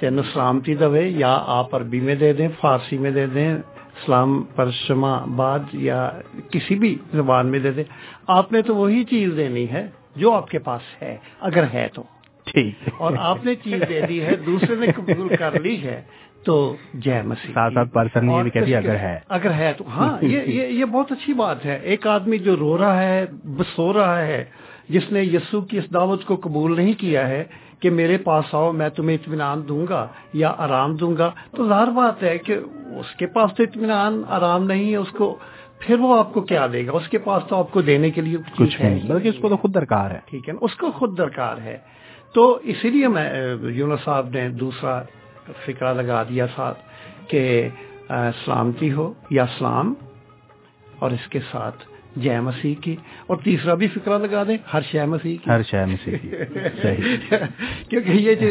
تین 0.01 0.21
سلامتی 0.33 0.75
دے 0.75 1.03
یا 1.03 1.45
آپ 1.47 1.75
عربی 1.75 2.01
میں 2.01 2.15
دے 2.15 2.33
دیں 2.33 2.49
فارسی 2.61 2.99
میں 2.99 3.11
دے 3.11 3.27
دیں 3.27 3.55
اسلام 3.55 4.43
پر 4.43 4.71
شما 4.71 5.25
بعد 5.37 5.59
یا 5.73 6.11
کسی 6.51 6.75
بھی 6.75 6.99
زبان 7.13 7.47
میں 7.47 7.59
دے 7.59 7.71
دیں۔ 7.71 7.85
آپ 8.27 8.53
نے 8.53 8.63
تو 8.63 8.77
وہی 8.77 9.05
چیز 9.05 9.31
دینی 9.37 9.71
ہے 9.71 9.87
جو 10.17 10.33
آپ 10.33 10.51
کے 10.51 10.59
پاس 10.59 11.03
ہے 11.03 11.17
اگر 11.41 11.65
ہے 11.75 11.89
تو۔ 11.95 12.03
ٹھیک۔ 12.45 12.75
اور 12.99 13.13
آپ 13.19 13.45
نے 13.45 13.55
چیز 13.55 13.83
دے 13.89 14.01
دی 14.09 14.21
ہے 14.21 14.37
دوسرے 14.37 14.77
نے 14.77 14.87
قبول 14.97 15.37
کر 15.37 15.61
لی 15.61 15.83
ہے 15.83 16.03
تو 16.45 16.77
جے 16.95 17.23
مسیح۔ 17.23 17.51
ساتھ 17.55 17.75
ساتھ 17.75 17.89
پرسن 17.93 18.31
یہ 18.31 18.43
بھی 18.43 18.51
کہتی 18.51 18.75
اگر 18.75 18.95
ہے۔ 18.95 19.21
اگر 19.29 19.51
ہے 19.51 19.73
تو۔ 19.77 19.85
ہاں 19.89 20.19
یہ 20.23 20.67
یہ 20.67 20.85
بہت 20.85 21.13
اچھی 21.13 21.35
بات 21.35 21.65
ہے۔ 21.65 21.79
ایک 21.83 22.07
آدمی 22.07 22.39
جو 22.39 22.57
رو 22.57 22.79
رہا 22.79 23.03
ہے 23.03 23.27
سو 23.77 23.93
رہا 23.93 24.27
ہے 24.27 24.45
جس 24.89 25.13
نے 25.13 25.23
یسو 25.23 25.61
کی 25.61 25.79
اس 25.79 25.85
دعوت 25.95 26.25
کو 26.25 26.37
قبول 26.37 26.77
نہیں 26.77 26.93
کیا 26.99 27.29
ہے 27.29 27.45
کہ 27.81 27.91
میرے 27.91 28.19
پاس 28.19 28.45
آؤ 28.53 28.73
میں 28.73 28.89
تمہیں 28.89 29.17
اطمینان 29.17 29.69
دوں 29.69 29.87
گا 29.89 30.07
یا 30.33 30.55
آرام 30.59 30.97
دوں 30.97 31.17
گا۔ 31.19 31.31
تو 31.57 31.69
ظاہر 31.69 31.87
بات 31.87 32.23
ہے 32.23 32.39
کہ 32.39 32.53
اس 32.99 33.15
کے 33.17 33.27
پاس 33.27 33.51
تو 33.57 33.63
اطمینان 33.63 34.23
آرام 34.29 34.65
نہیں 34.65 34.91
ہے 34.91 34.97
اس 34.97 35.11
کو 35.11 35.37
پھر 35.79 35.99
وہ 35.99 36.19
آپ 36.19 36.35
کو 36.35 36.41
کیا 36.41 36.67
دے 36.73 36.87
گا؟ 36.87 36.93
اس 36.93 37.09
کے 37.09 37.19
پاس 37.19 37.43
تو 37.49 37.57
آپ 37.57 37.73
کو 37.73 37.83
دینے 37.83 38.11
کے 38.11 38.21
لیے 38.21 38.39
کچھ 38.57 38.83
نہیں 38.83 39.09
بلکہ 39.09 39.29
اس 39.29 39.35
کو 39.41 39.49
تو 39.49 39.57
خود 39.57 39.75
درکار 39.75 40.11
ہے۔ 40.11 40.19
ٹھیک 40.27 40.49
ہے 40.49 40.55
اس 40.61 40.75
کو 40.75 40.91
خود 40.91 41.19
درکار 41.19 41.57
ہے۔ 41.59 41.79
تو 42.35 42.59
اسی 42.63 42.91
لیے 42.91 43.09
میں 43.09 43.55
یونس 43.63 44.01
صاحب 44.05 44.29
نے 44.29 44.49
دوسرا 44.49 45.03
فکرہ 45.65 45.95
لگا 45.95 46.23
دیا 46.23 46.47
ساتھ 46.57 46.79
کہ 47.29 47.69
سلامتی 48.45 48.93
ہو 48.93 49.13
یا 49.31 49.45
سلام 49.59 49.95
اور 50.99 51.11
اس 51.11 51.29
کے 51.29 51.39
ساتھ 51.51 51.77
جے 52.17 52.41
مسیح 52.41 52.75
کی 52.81 52.97
اور 53.27 53.37
تیسرا 53.37 53.75
بھی 53.75 53.87
فکرہ 53.87 54.19
لگا 54.19 54.43
دیں 54.49 54.57
ہر 54.75 54.81
شہ 54.93 55.05
مسیح 55.07 55.37
کی 55.37 55.51
ہر 55.51 55.63
شہ 55.63 55.85
مسیح 55.89 56.17
کی 56.23 56.31
صحیح۔ 56.83 57.17
کیونکہ 57.89 58.11
یہ 58.11 58.35
جو 58.35 58.47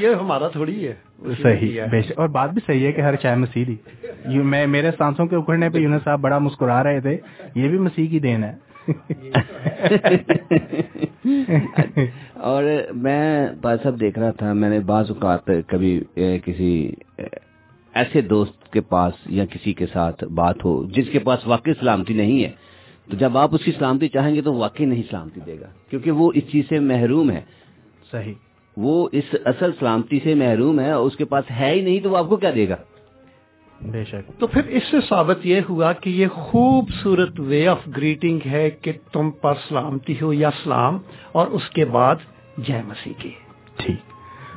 یہ 0.00 0.14
ہمارا 0.14 0.48
تھوڑی 0.48 0.88
ہے۔ 0.88 0.94
صحیح 1.42 1.80
اور 2.16 2.28
بات 2.28 2.50
بھی 2.50 2.60
صحیح 2.66 2.86
ہے 2.86 2.92
کہ 2.92 3.00
ہر 3.00 3.14
شہ 3.22 3.34
مسیح 3.36 3.64
دی 3.66 3.76
میں 4.38 4.66
میرے 4.66 4.90
سانسوں 4.98 5.26
کے 5.26 5.36
اکڑنے 5.36 5.68
پہ 5.68 5.78
یونس 5.78 6.04
صاحب 6.04 6.20
بڑا 6.20 6.38
مسکرا 6.38 6.82
رہے 6.84 7.00
تھے۔ 7.00 7.16
یہ 7.54 7.68
بھی 7.68 7.78
مسیح 7.78 8.08
کی 8.08 8.18
دین 8.18 8.44
ہے۔ 8.44 8.74
اور 12.32 12.64
میں 12.94 13.46
صاحب 13.62 14.00
دیکھ 14.00 14.18
رہا 14.18 14.30
تھا 14.30 14.52
میں 14.52 14.70
نے 14.70 14.80
بعض 14.80 15.10
اوقات 15.10 15.50
کبھی 15.66 16.00
کسی 16.44 16.92
ایسے 17.94 18.20
دوست 18.20 18.72
کے 18.72 18.80
پاس 18.80 19.12
یا 19.26 19.44
کسی 19.44 19.72
کے 19.72 19.86
ساتھ 19.86 20.24
بات 20.24 20.64
ہو 20.64 20.84
جس 20.90 21.08
کے 21.12 21.18
پاس 21.18 21.46
واقعی 21.46 21.72
سلامتی 21.80 22.14
نہیں 22.14 22.44
ہے 22.44 22.50
تو 23.10 23.16
جب 23.16 23.38
آپ 23.38 23.54
اس 23.54 23.64
کی 23.64 23.72
سلامتی 23.72 24.08
چاہیں 24.08 24.34
گے 24.34 24.42
تو 24.42 24.54
واقعی 24.54 24.86
نہیں 24.86 25.02
سلامتی 25.10 25.40
دے 25.46 25.60
گا 25.60 25.66
کیونکہ 25.90 26.10
وہ 26.10 26.32
اس 26.34 26.42
چیز 26.52 26.64
سے 26.68 26.78
محروم 26.78 27.30
ہے۔ 27.30 27.40
صحیح۔ 28.10 28.34
وہ 28.76 29.08
اس 29.12 29.24
اصل 29.44 29.70
سلامتی 29.78 30.20
سے 30.24 30.34
محروم 30.34 30.80
ہے 30.80 30.90
اور 30.90 31.06
اس 31.06 31.16
کے 31.16 31.24
پاس 31.24 31.44
ہے 31.50 31.70
ہی 31.70 31.80
نہیں 31.80 32.00
تو 32.00 32.10
وہ 32.10 32.16
آپ 32.16 32.28
کو 32.28 32.36
کیا 32.36 32.50
دے 32.54 32.68
گا؟ 32.68 32.76
بے 33.80 34.04
شک۔ 34.04 34.40
تو 34.40 34.46
پھر 34.46 34.64
اس 34.64 34.82
سے 34.90 34.96
ثابت 35.08 35.46
یہ 35.46 35.60
ہوا 35.68 35.92
کہ 35.92 36.10
یہ 36.10 36.26
خوبصورت 36.26 37.40
وے 37.40 37.68
آف 37.68 37.78
گریٹنگ 37.96 38.38
ہے 38.46 38.70
کہ 38.70 38.92
تم 39.12 39.30
پر 39.30 39.54
سلامتی 39.68 40.14
ہو 40.22 40.32
یا 40.32 40.50
سلام 40.64 40.98
اور 41.32 41.46
اس 41.46 41.70
کے 41.70 41.84
بعد 41.84 42.16
جے 42.58 42.82
مسیح 42.86 43.12
کی۔ 43.18 43.30
ٹھیک۔ 43.76 43.96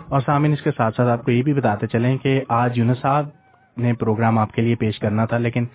اور 0.07 0.19
سامعین 0.25 0.53
اس 0.53 0.61
کے 0.61 0.71
ساتھ 0.77 0.95
ساتھ 0.95 1.09
آپ 1.09 1.25
کو 1.25 1.31
یہ 1.31 1.43
بھی 1.43 1.53
بتاتے 1.53 1.87
چلیں 1.87 2.17
کہ 2.17 2.41
آج 2.49 2.77
یونس 2.77 2.97
صاحب 3.01 3.25
نے 3.77 3.93
پروگرام 3.93 4.37
آپ 4.37 4.53
کے 4.53 4.61
لیے 4.61 4.75
پیش 4.75 4.99
کرنا 4.99 5.25
تھا 5.25 5.37
لیکن 5.37 5.65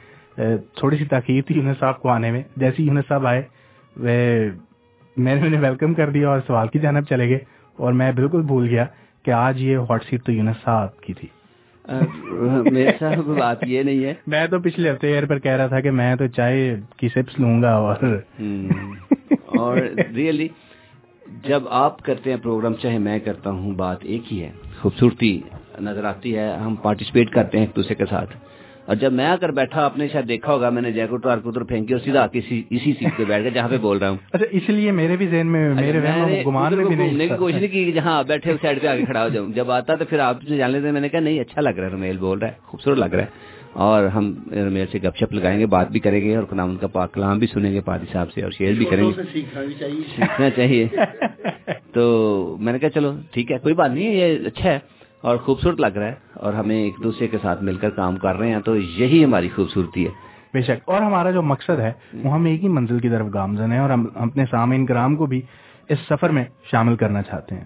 تھوڑی 0.77 0.97
سی 0.97 1.05
تاخیر 1.05 1.43
تھی 1.43 1.55
یونس 1.55 1.79
صاحب 1.79 2.01
کو 2.01 2.09
آنے 2.09 2.31
میں۔ 2.31 2.43
جیسے 2.57 2.83
یونس 2.83 3.05
صاحب 3.09 3.27
آئے 3.27 3.43
میں 3.97 5.35
نے 5.35 5.47
انہیں 5.47 5.61
ویلکم 5.61 5.95
کر 5.95 6.11
دیا 6.11 6.29
اور 6.29 6.41
سوال 6.47 6.69
کی 6.69 6.79
جانب 6.79 7.05
چلے 7.05 7.29
گئے 7.29 7.39
اور 7.77 7.93
میں 7.93 8.13
بالکل 8.13 8.43
بھول 8.43 8.69
گیا 8.69 8.85
کہ 9.23 9.31
آج 9.31 9.63
یہ 9.63 9.77
ہاٹ 9.91 10.05
سیٹ 10.05 10.25
تو 10.25 10.33
یونس 10.33 10.57
صاحب 10.65 11.01
کی 11.01 11.13
تھی۔ 11.13 11.29
میرے 12.71 12.93
ساتھ 12.99 13.19
بات 13.19 13.65
یہ 13.67 13.83
نہیں 13.83 14.05
ہے۔ 14.05 14.15
میں 14.27 14.47
تو 14.47 14.59
پچھلے 14.59 14.91
ہفتے 14.91 15.13
ایئر 15.13 15.27
پر 15.27 15.39
کہہ 15.39 15.53
رہا 15.53 15.67
تھا 15.67 15.81
کہ 15.81 15.91
میں 15.91 16.15
تو 16.17 16.27
چائے 16.27 16.77
کی 16.97 17.09
سپس 17.09 17.41
لوں 17.41 17.63
گا 17.63 17.75
اور 17.75 17.97
اور 19.59 19.77
ریئلی 20.15 20.49
جب 21.45 21.63
آپ 21.71 22.03
کرتے 22.03 22.31
ہیں 22.31 22.37
پروگرام 22.43 22.75
چاہے 22.75 22.99
میں 22.99 23.19
کرتا 23.19 23.51
ہوں 23.51 23.71
بات 23.71 23.99
ایک 24.03 24.33
ہی 24.33 24.43
ہے۔ 24.43 24.51
خوبصورتی 24.81 25.41
نظر 25.81 26.05
آتی 26.05 26.37
ہے 26.37 26.57
ہم 26.57 26.75
پارٹیسپیٹ 26.75 27.31
کرتے 27.31 27.59
ہیں 27.59 27.67
ایک 27.67 27.77
دوسرے 27.77 27.95
کے 27.95 28.05
ساتھ۔ 28.07 28.35
اور 28.87 28.97
جب 28.97 29.13
میں 29.13 29.27
آ 29.27 29.37
کر 29.37 29.51
بیٹھا 29.51 29.85
آپ 29.85 29.99
نے 29.99 30.09
شاید 30.09 30.29
دیکھا 30.29 30.53
ہوگا 30.53 30.71
میں 30.71 30.83
نے 30.83 30.93
جیکٹ 30.93 31.27
اور 31.27 31.39
کتر 31.39 31.63
پھینکی 31.63 31.95
اور 31.95 32.01
سیدھا 32.01 32.27
اسی 32.33 32.93
سیٹ 32.93 33.17
پہ 33.17 33.25
بیٹھ 33.25 33.43
گیا 33.43 33.51
جہاں 33.51 33.69
پہ 33.69 33.77
بول 33.77 33.99
رہا 33.99 34.11
ہوں۔ 34.11 34.17
اچھا 34.33 34.47
اس 34.51 34.69
لیے 34.69 34.91
میرے 34.91 35.17
بھی 35.17 35.27
ذہن 35.27 35.47
میں 35.47 35.75
میرے 35.75 36.01
گمان 36.47 36.77
میں 36.77 36.85
بھی 36.85 36.95
نہیں 36.95 37.29
کی 37.29 37.35
کوشش 37.39 37.57
نہیں 37.57 37.69
کی 37.69 37.93
جہاں 37.93 38.23
بیٹھے 38.23 38.55
سائڈ 38.63 38.83
پہ 38.83 38.87
آگے 38.87 39.05
کھڑا 39.05 39.25
ہو 39.25 39.29
جاؤں۔ 39.29 39.49
جب 39.53 39.71
آتا 39.71 39.95
تو 39.95 40.05
پھر 40.05 40.19
آپ 40.19 40.43
سے 40.49 40.57
جان 40.57 40.71
لیتے 40.71 40.91
میں 40.91 41.01
نے 41.01 41.09
کہا 41.09 41.21
نہیں 41.21 41.41
اچھا 41.41 41.61
لگ 41.61 41.69
رہا 41.69 41.87
ہے 41.87 41.93
رمیل 41.93 42.17
بول 42.17 42.39
رہا 42.39 42.49
ہے 42.49 42.53
خوبصورت 42.63 42.99
لگ 42.99 43.15
رہا 43.15 43.23
ہے۔ 43.23 43.63
اور 43.73 44.07
ہم 44.07 44.35
رمیل 44.53 44.87
سے 44.93 44.99
گپ 44.99 45.17
شپ 45.17 45.33
لگائیں 45.33 45.61
گے 45.61 45.67
بات 45.67 45.91
بھی 45.91 46.01
کریں 46.01 46.21
گے 46.21 46.37
اور 46.37 46.45
خدام 46.45 46.77
کا 46.77 46.87
پاک 46.87 47.15
کلام 47.15 47.39
بھی 47.39 47.47
سنیں 47.47 47.73
گے 47.73 47.81
پادی 47.81 48.07
صاحب 48.13 48.33
سے 48.33 48.43
اور 48.43 48.51
شیئر 48.51 48.75
بھی 48.75 48.85
کریں 48.85 49.05
گے۔ 49.05 49.23
سیکھنا 50.17 50.51
چاہیے۔ 50.51 50.87
تو 51.93 52.57
میں 52.61 52.73
نے 52.73 52.79
کہا 52.79 52.91
چلو 52.91 53.13
ٹھیک 53.31 53.53
ہے 53.53 53.59
کوئی 53.59 53.75
بات 53.75 53.91
نہیں 53.91 54.07
ہے 54.07 54.15
یہ 54.15 54.47
اچھا 54.47 54.73
ہے 54.73 54.79
اور 55.21 55.37
خوبصورت 55.37 55.81
لگ 55.81 55.97
رہا 55.97 56.07
ہے۔ 56.07 56.32
اور 56.43 56.53
ہمیں 56.53 56.83
ایک 56.83 56.95
دوسرے 57.05 57.27
کے 57.27 57.37
ساتھ 57.43 57.63
مل 57.63 57.77
کر 57.77 57.91
کام 57.91 58.17
کر 58.17 58.37
رہے 58.37 58.53
ہیں 58.53 58.61
تو 58.61 58.77
یہی 58.77 59.25
ہماری 59.25 59.49
خوبصورتی 59.55 60.05
ہے۔ 60.05 60.11
بے 60.55 60.63
شک۔ 60.63 60.81
اور 60.85 61.03
ہمارا 61.03 61.31
جو 61.31 61.43
مقصد 61.43 61.81
ہے 61.81 61.93
وہ 62.25 62.33
ہم 62.33 62.45
ایک 62.45 62.63
ہی 62.63 62.69
منزل 62.69 62.99
کی 62.99 63.09
طرف 63.09 63.27
گامزن 63.35 63.73
ہے 63.73 63.79
اور 63.79 63.91
ہم 63.91 64.07
اپنے 64.15 64.45
سامعین 64.51 64.87
کرام 64.87 65.17
کو 65.17 65.27
بھی 65.27 65.41
اس 65.89 65.99
سفر 66.11 66.31
میں 66.31 66.45
شامل 66.71 66.97
کرنا 66.97 67.23
چاہتے 67.23 67.55
ہیں۔ 67.55 67.65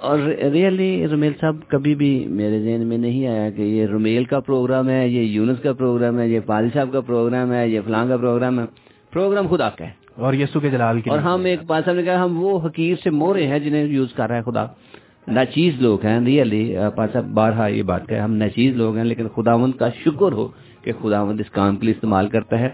اور 0.00 0.18
ریئلی 0.52 1.06
رمیل 1.08 1.32
صاحب 1.40 1.56
کبھی 1.68 1.94
بھی 1.94 2.26
میرے 2.28 2.60
ذہن 2.60 2.86
میں 2.86 2.98
نہیں 2.98 3.26
آیا 3.26 3.50
کہ 3.50 3.62
یہ 3.62 3.86
رمیل 3.86 4.24
کا 4.24 4.40
پروگرام 4.40 4.88
ہے 4.88 5.08
یہ 5.08 5.20
یونس 5.20 5.62
کا 5.62 5.72
پروگرام 5.72 6.18
ہے 6.18 6.28
یہ 6.28 6.40
پال 6.46 6.68
صاحب 6.74 6.88
کا 6.92 7.00
پروگرام 7.00 7.52
ہے 7.52 7.68
یہ 7.68 7.80
فلاں 7.86 8.06
کا 8.08 8.16
پروگرام 8.16 8.58
ہے۔ 8.58 8.64
پروگرام 9.12 9.46
خدا 9.48 9.70
کا 9.70 9.84
ہے۔ 9.84 9.90
اور 10.14 10.34
یسو 10.34 10.60
کے 10.60 10.70
جلال 10.70 11.00
کی 11.00 11.10
اور 11.10 11.18
ہم 11.18 11.44
ایک 11.44 11.60
پانچ 11.66 11.84
صاحب 11.84 11.96
نے 11.96 12.02
کہا 12.02 12.24
ہم 12.24 12.44
وہ 12.44 12.60
حقیق 12.66 13.02
سے 13.02 13.10
مورے 13.10 13.46
ہیں 13.46 13.58
جنہیں 13.58 13.84
یوز 13.84 14.12
کر 14.12 14.28
رہا 14.28 14.36
ہے 14.36 14.42
خدا۔ 14.42 14.66
ناچیز 15.30 15.80
لوگ 15.80 16.06
ہیں 16.06 16.20
ریئلی 16.20 16.76
پاسا 16.96 17.20
بارہا 17.20 17.66
یہ 17.66 17.82
بات 17.82 18.08
کہ 18.08 18.14
ہم 18.14 18.34
ناچیز 18.34 18.76
لوگ 18.76 18.96
ہیں، 18.96 19.04
لیکن 19.04 19.28
خداوند 19.28 19.72
کا 19.72 19.88
شکر 20.04 20.32
ہو 20.32 20.48
کہ 20.82 20.92
خداوند 21.02 21.40
اس 21.40 21.50
کام 21.50 21.76
کے 21.76 21.84
لیے 21.86 21.94
استعمال 21.94 22.28
کرتا 22.28 22.58
ہے۔ 22.58 22.68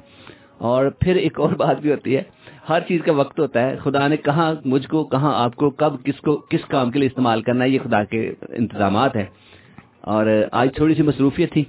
اور 0.59 0.91
پھر 1.01 1.15
ایک 1.17 1.41
اور 1.41 1.53
بات 1.53 1.81
بھی 1.81 1.91
ہوتی 1.91 2.17
ہے، 2.17 2.23
ہر 2.69 2.81
چیز 2.89 3.01
کا 3.05 3.13
وقت 3.13 3.41
ہوتا 3.41 3.61
ہے، 3.61 3.77
خدا 3.77 4.09
نے 4.09 4.17
کہاں 4.17 4.55
مجھ 4.65 4.89
کو، 4.89 5.05
کہاں 5.05 5.45
آپ 5.45 5.57
کو، 5.57 5.71
کب، 5.71 6.05
کس 6.05 6.21
کو، 6.21 6.37
کس 6.37 6.65
کام 6.69 6.91
کے 6.91 6.99
لیے 6.99 7.09
استعمال 7.09 7.43
کرنا 7.43 7.65
ہے، 7.65 7.69
یہ 7.69 7.79
خدا 7.85 8.05
کے 8.05 8.33
انتظامات 8.49 9.17
ہیں۔ 9.17 9.27
اور 10.01 10.27
آج 10.53 10.69
تھوڑی 10.75 10.95
سی 10.95 11.03
مصروفیت 11.03 11.53
تھی 11.53 11.65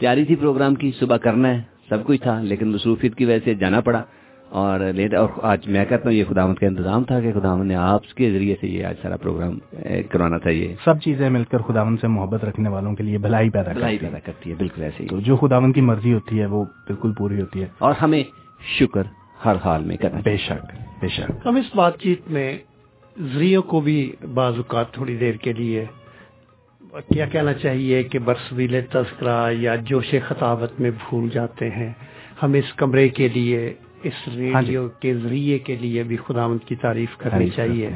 تیاری 0.00 0.24
تھی 0.24 0.36
پروگرام 0.36 0.74
کی، 0.74 0.90
صبح 1.00 1.16
کرنا 1.16 1.48
ہے، 1.48 1.62
سب 1.88 2.06
کچھ 2.06 2.22
تھا، 2.22 2.40
لیکن 2.42 2.68
مصروفیت 2.68 3.14
کی 3.14 3.24
وجہ 3.24 3.38
سے 3.44 3.54
جانا 3.54 3.80
پڑا۔ 3.80 4.02
اور 4.50 4.80
لیٹ 4.80 5.14
اور 5.14 5.28
آج 5.42 5.68
میں 5.68 5.84
کہتا 5.84 6.04
ہوں 6.04 6.12
یہ 6.12 6.24
خداوند 6.28 6.54
کا 6.54 6.66
انتظام 6.66 7.04
تھا 7.04 7.20
کہ 7.20 7.32
خداوند 7.32 7.68
نے 7.68 7.74
آپ 7.74 8.12
کے 8.14 8.30
ذریعے 8.32 8.54
سے 8.60 8.66
یہ 8.66 8.84
آج 8.84 8.94
سارا 9.02 9.16
پروگرام 9.16 9.58
کروانا 10.10 10.38
تھا 10.38 10.50
یہ۔ 10.50 10.74
سب 10.84 11.00
چیزیں 11.00 11.30
مل 11.30 11.44
کر 11.44 11.58
خداوند 11.58 11.98
سے 12.00 12.06
محبت 12.06 12.44
رکھنے 12.44 12.68
والوں 12.68 12.94
کے 12.94 13.02
لیے 13.02 13.18
بھلائی 13.18 13.50
پیدا 13.50 13.72
بھلائی 13.72 13.98
پیدا 13.98 14.18
کرتی 14.18 14.50
ہے 14.50 14.54
بالکل 14.54 14.82
ایسے 14.82 15.02
ہی۔ 15.02 15.08
تو 15.08 15.20
جو 15.20 15.36
خداوند 15.36 15.74
کی 15.74 15.80
مرضی 15.80 16.12
ہوتی 16.12 16.40
ہے 16.40 16.46
وہ 16.46 16.64
بالکل 16.64 17.12
پوری 17.18 17.40
ہوتی 17.40 17.62
ہے۔ 17.62 17.66
اور 17.78 17.92
ہمیں 18.02 18.22
شکر 18.80 19.02
ہر 19.44 19.56
حال 19.64 19.84
میں 19.84 19.96
کرنا 19.96 20.20
بے 20.24 20.36
شک 20.36 20.76
بے 21.00 21.08
شک۔ 21.08 21.46
ہم 21.46 21.56
اس 21.56 21.74
بات 21.74 21.98
چیت 21.98 22.20
میں 22.30 22.58
ذریعوں 23.34 23.62
کو 23.62 23.80
بھی 23.80 24.12
بعض 24.34 24.56
اوقات 24.56 24.92
تھوڑی 24.92 25.16
دیر 25.16 25.34
کے 25.34 25.52
لیے 25.52 25.84
کیا 27.08 27.26
کہنا 27.26 27.52
چاہیے 27.52 28.02
کہ 28.02 28.18
برسویل 28.18 28.80
تذکرہ 28.92 29.52
یا 29.52 29.76
جوش 29.76 30.14
خطابت 30.28 30.80
میں 30.80 30.90
بھول 30.90 31.28
جاتے 31.32 31.70
ہیں۔ 31.70 31.92
ہم 32.42 32.52
اس 32.52 32.72
کمرے 32.72 33.08
کے 33.08 33.28
لیے 33.28 33.74
اس 34.02 34.26
ہاں 34.26 34.34
جی۔ 34.34 34.44
ریڈیو 34.66 34.88
کے 35.00 35.14
ذریعے 35.14 35.58
کے 35.58 35.76
لیے 35.76 36.02
بھی 36.02 36.16
خداوند 36.26 36.66
کی 36.66 36.76
تعریف 36.76 37.16
کرنی 37.16 37.48
چاہیے۔ 37.50 37.88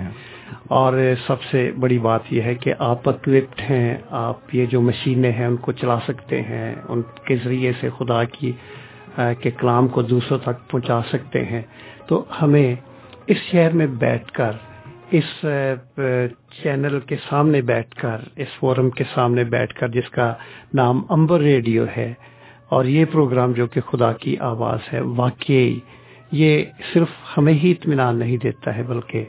اور 0.69 0.93
سب 1.27 1.43
سے 1.43 1.71
بڑی 1.81 1.99
بات 1.99 2.33
یہ 2.33 2.43
ہے 2.43 2.55
کہ 2.55 2.75
آپ 2.79 3.09
اکوپڈ 3.09 3.61
ہیں 3.71 3.97
آپ 4.21 4.55
یہ 4.55 4.67
جو 4.67 4.81
مشینیں 4.81 5.33
ہیں 5.33 5.47
ان 5.47 5.57
کو 5.57 5.73
چلا 5.73 5.99
سکتے 6.07 6.43
ہیں 6.43 6.75
ان 6.89 7.03
کے 7.25 7.37
ذریعے 7.45 7.73
سے 7.81 7.89
خدا 7.99 8.23
کی 8.25 8.53
کے 9.41 9.51
کلام 9.51 9.89
کو 9.89 10.03
دوسروں 10.03 10.39
تک 10.39 10.69
پہنچا 10.71 11.01
سکتے 11.11 11.45
ہیں 11.45 11.63
تو 12.07 12.25
ہمیں 12.43 12.75
اس 13.27 13.37
شہر 13.51 13.73
میں 13.73 13.87
بیٹھ 13.99 14.33
کر 14.33 14.53
اس 15.11 15.45
چینل 16.63 16.99
کے 17.01 17.17
سامنے 17.29 17.61
بیٹھ 17.63 17.95
کر 17.95 18.21
اس 18.37 18.59
فورم 18.59 18.91
کے 18.91 19.05
سامنے 19.15 19.45
بیٹھ 19.45 19.75
کر 19.75 19.89
جس 19.89 20.09
کا 20.11 20.33
نام 20.75 21.03
امبر 21.09 21.41
ریڈیو 21.41 21.85
ہے 21.97 22.13
اور 22.73 22.85
یہ 22.85 23.05
پروگرام 23.05 23.53
جو 23.53 23.67
کہ 23.67 23.81
خدا 23.81 24.13
کی 24.13 24.37
آواز 24.39 24.79
ہے 24.93 25.01
واقعی 25.01 25.79
یہ 26.33 26.65
صرف 26.95 27.09
ہمیں 27.37 27.53
ہی 27.53 27.73
اطمینان 27.73 28.19
نہیں 28.19 28.37
دیتا 28.37 28.77
ہے 28.77 28.83
بلکہ 28.83 29.25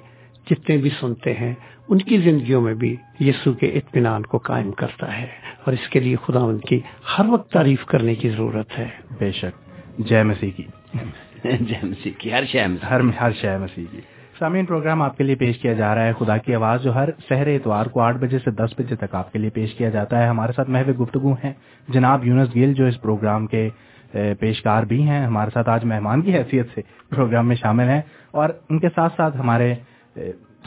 جتنے 0.51 0.77
بھی 0.77 0.89
سنتے 0.99 1.33
ہیں 1.33 1.53
ان 1.89 1.97
کی 1.97 2.17
زندگیوں 2.17 2.61
میں 2.61 2.73
بھی 2.73 2.95
یسوع 3.19 3.53
کے 3.53 3.67
اطمینان 3.67 4.23
کو 4.23 4.37
قائم 4.37 4.71
کرتا 4.71 5.17
ہے۔ 5.17 5.27
اور 5.65 5.73
اس 5.73 5.89
کے 5.89 5.99
لیے 5.99 6.15
خدا 6.25 6.39
ان 6.39 6.57
کی 6.57 6.79
ہر 7.17 7.25
وقت 7.25 7.51
تعریف 7.51 7.85
کرنے 7.85 8.15
کی 8.15 8.29
ضرورت 8.29 8.79
ہے۔ 8.79 8.87
بے 9.19 9.31
شک۔ 9.31 9.71
جے 9.97 10.23
مسیح 10.23 10.51
کی۔ 10.55 10.63
جے 11.43 11.75
مسیح 11.83 12.11
کی 12.17 12.33
ہر 12.33 12.45
شے 12.45 12.67
میں 12.67 12.85
ہر 12.85 13.01
ہر 13.21 13.31
شے 13.31 13.57
مسیح 13.57 13.85
کی۔ 13.91 14.01
سامعین، 14.43 14.65
پروگرام 14.65 15.01
آپ 15.01 15.17
کے 15.17 15.23
لیے 15.23 15.35
پیش 15.35 15.57
کیا 15.57 15.73
جا 15.73 15.95
رہا 15.95 16.05
ہے۔ 16.05 16.13
خدا 16.19 16.37
کی 16.37 16.55
آواز 16.55 16.83
جو 16.83 16.95
ہر 16.95 17.09
سحر 17.29 17.47
اتوار 17.47 17.85
کو 17.85 18.01
آٹھ 18.01 18.17
بجے 18.17 18.39
سے 18.39 18.51
دس 18.51 18.69
بجے 18.77 18.95
تک 18.95 19.15
آپ 19.15 19.31
کے 19.31 19.39
لیے 19.39 19.49
پیش 19.49 19.73
کیا 19.73 19.89
جاتا 19.89 20.23
ہے۔ 20.23 20.27
ہمارے 20.27 20.51
ساتھ 20.55 20.69
محو 20.69 21.03
گفتگو 21.03 21.33
ہیں۔ 21.33 21.53
جناب 21.87 22.25
یونس 22.25 22.55
گیل 22.55 22.73
جو 22.73 22.85
اس 22.85 23.01
پروگرام 23.01 23.47
کے 23.47 23.69
پیشکار 24.11 24.83
بھی 24.83 25.03
ہیں۔ 25.03 25.25
ہمارے 25.25 25.51
ساتھ 25.53 25.69
آج 25.69 25.85
مہمان 25.85 26.21
کی 26.21 26.33
حیثیت 26.33 26.67
سے 26.75 26.81
پروگرام 27.09 27.47
میں 27.47 27.55
شامل 27.55 27.89
ہیں۔ 27.89 28.01
اور 28.31 28.49
ان 28.69 28.79
کے 28.79 28.87
ساتھ 28.95 29.13
ساتھ 29.17 29.37
ہمارے 29.37 29.75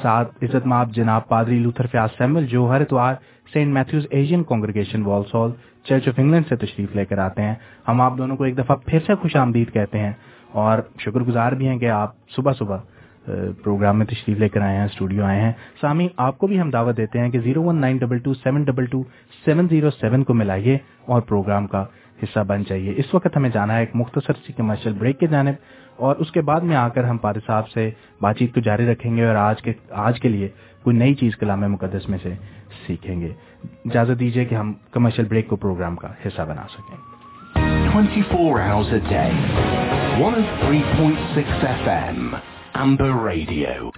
ساتھ 0.02 0.44
عزت 0.44 0.66
ماب 0.66 0.90
جناب 0.90 1.28
پادری 1.28 1.58
لوتھر 1.58 1.86
فیاض 1.86 2.08
سیمل 2.18 2.46
جو 2.46 2.70
ہر 2.70 2.80
اتوار 2.80 3.14
Saint 3.52 3.72
Matthew's 3.72 4.06
Asian 4.10 4.42
congregation 4.42 5.02
Walsall 5.02 5.36
church 5.84 6.08
of 6.08 6.14
England 6.16 6.46
سے 6.48 6.56
تشریف 6.56 6.96
لے 6.96 7.04
کر 7.04 7.18
آتے 7.18 7.42
ہیں۔ 7.42 7.54
ہم 7.88 8.00
آپ 8.00 8.18
دونوں 8.18 8.36
کو 8.36 8.44
ایک 8.44 8.58
دفعہ 8.58 8.76
پھر 8.86 8.98
سے 9.06 9.14
خوش 9.14 9.36
آمدید 9.36 9.72
کہتے 9.72 9.98
ہیں۔ 9.98 10.12
اور 10.52 10.78
شکر 10.98 11.20
گزار 11.20 11.52
بھی 11.52 11.68
ہیں 11.68 11.78
کہ 11.78 11.90
آپ 11.90 12.28
صبح 12.28 12.52
صبح 12.52 12.78
پروگرام 13.26 13.98
میں 13.98 14.06
تشریف 14.06 14.38
لے 14.38 14.48
کر 14.48 14.60
آئے 14.60 14.76
ہیں 14.76 14.84
اسٹوڈیو 14.84 15.24
آئے 15.24 15.40
ہیں 15.40 15.52
سامی، 15.80 16.08
آپ 16.16 16.38
کو 16.38 16.46
بھی 16.46 16.60
ہم 16.60 16.70
دعوت 16.70 16.96
دیتے 16.96 17.18
ہیں 17.18 17.30
کہ 17.30 17.40
zero 17.40 17.62
one 17.62 17.80
nine 17.80 17.96
double 17.96 18.18
two 18.18 18.34
seven 18.34 18.64
double 18.64 18.86
two 18.86 19.02
seven 19.44 19.66
zero 19.70 19.90
seven 19.90 20.24
کو 20.24 20.34
ملائیے 20.34 20.76
اور 21.06 21.22
پروگرام 21.22 21.66
کا 21.66 21.84
حصہ 22.22 22.40
بن 22.46 22.62
جائیے 22.68 22.94
اس 22.96 23.14
وقت 23.14 23.36
ہمیں 23.36 23.50
جانا 23.50 23.74
ہے 23.74 23.80
ایک 23.80 23.90
مختصر 23.94 24.32
سی 24.46 24.52
کمرشل 24.52 24.92
بریک 24.92 25.18
کے 25.20 25.26
جانب 25.26 25.54
اور 25.96 26.16
اس 26.16 26.30
کے 26.32 26.40
بعد 26.42 26.60
میں 26.60 26.76
آ 26.76 26.88
کر 26.88 27.04
ہم 27.04 27.18
پارے 27.18 27.40
صاحب 27.46 27.68
سے 27.68 27.90
بات 28.20 28.38
چیت 28.38 28.54
کو 28.54 28.60
جاری 28.60 28.86
رکھیں 28.86 29.16
گے 29.16 29.24
اور 29.24 29.34
آج 29.34 29.62
کے 29.62 29.72
آج 30.04 30.20
کے 30.20 30.28
لیے 30.28 30.48
کوئی 30.82 30.96
نئی 30.96 31.14
چیز 31.14 31.36
کلام 31.36 31.60
مقدس 31.72 32.08
میں 32.08 32.18
سے 32.22 32.34
سیکھیں 32.86 33.20
گے 33.20 33.32
اجازت 33.84 34.20
دیجیے 34.20 34.44
کہ 34.44 34.54
ہم 34.54 34.72
کمرشل 34.92 35.24
بریک 35.28 35.48
کو 35.48 35.56
پروگرام 35.56 35.96
کا 35.96 36.12
حصہ 36.26 36.42
بنا 36.42 36.66
سکیں 36.70 37.14
24 37.92 38.58
hours 38.60 38.88
a 38.88 38.98
day. 39.00 39.30
103.6 40.18 41.64
FM. 41.76 42.55
Amber 42.76 43.14
Radio. 43.14 43.90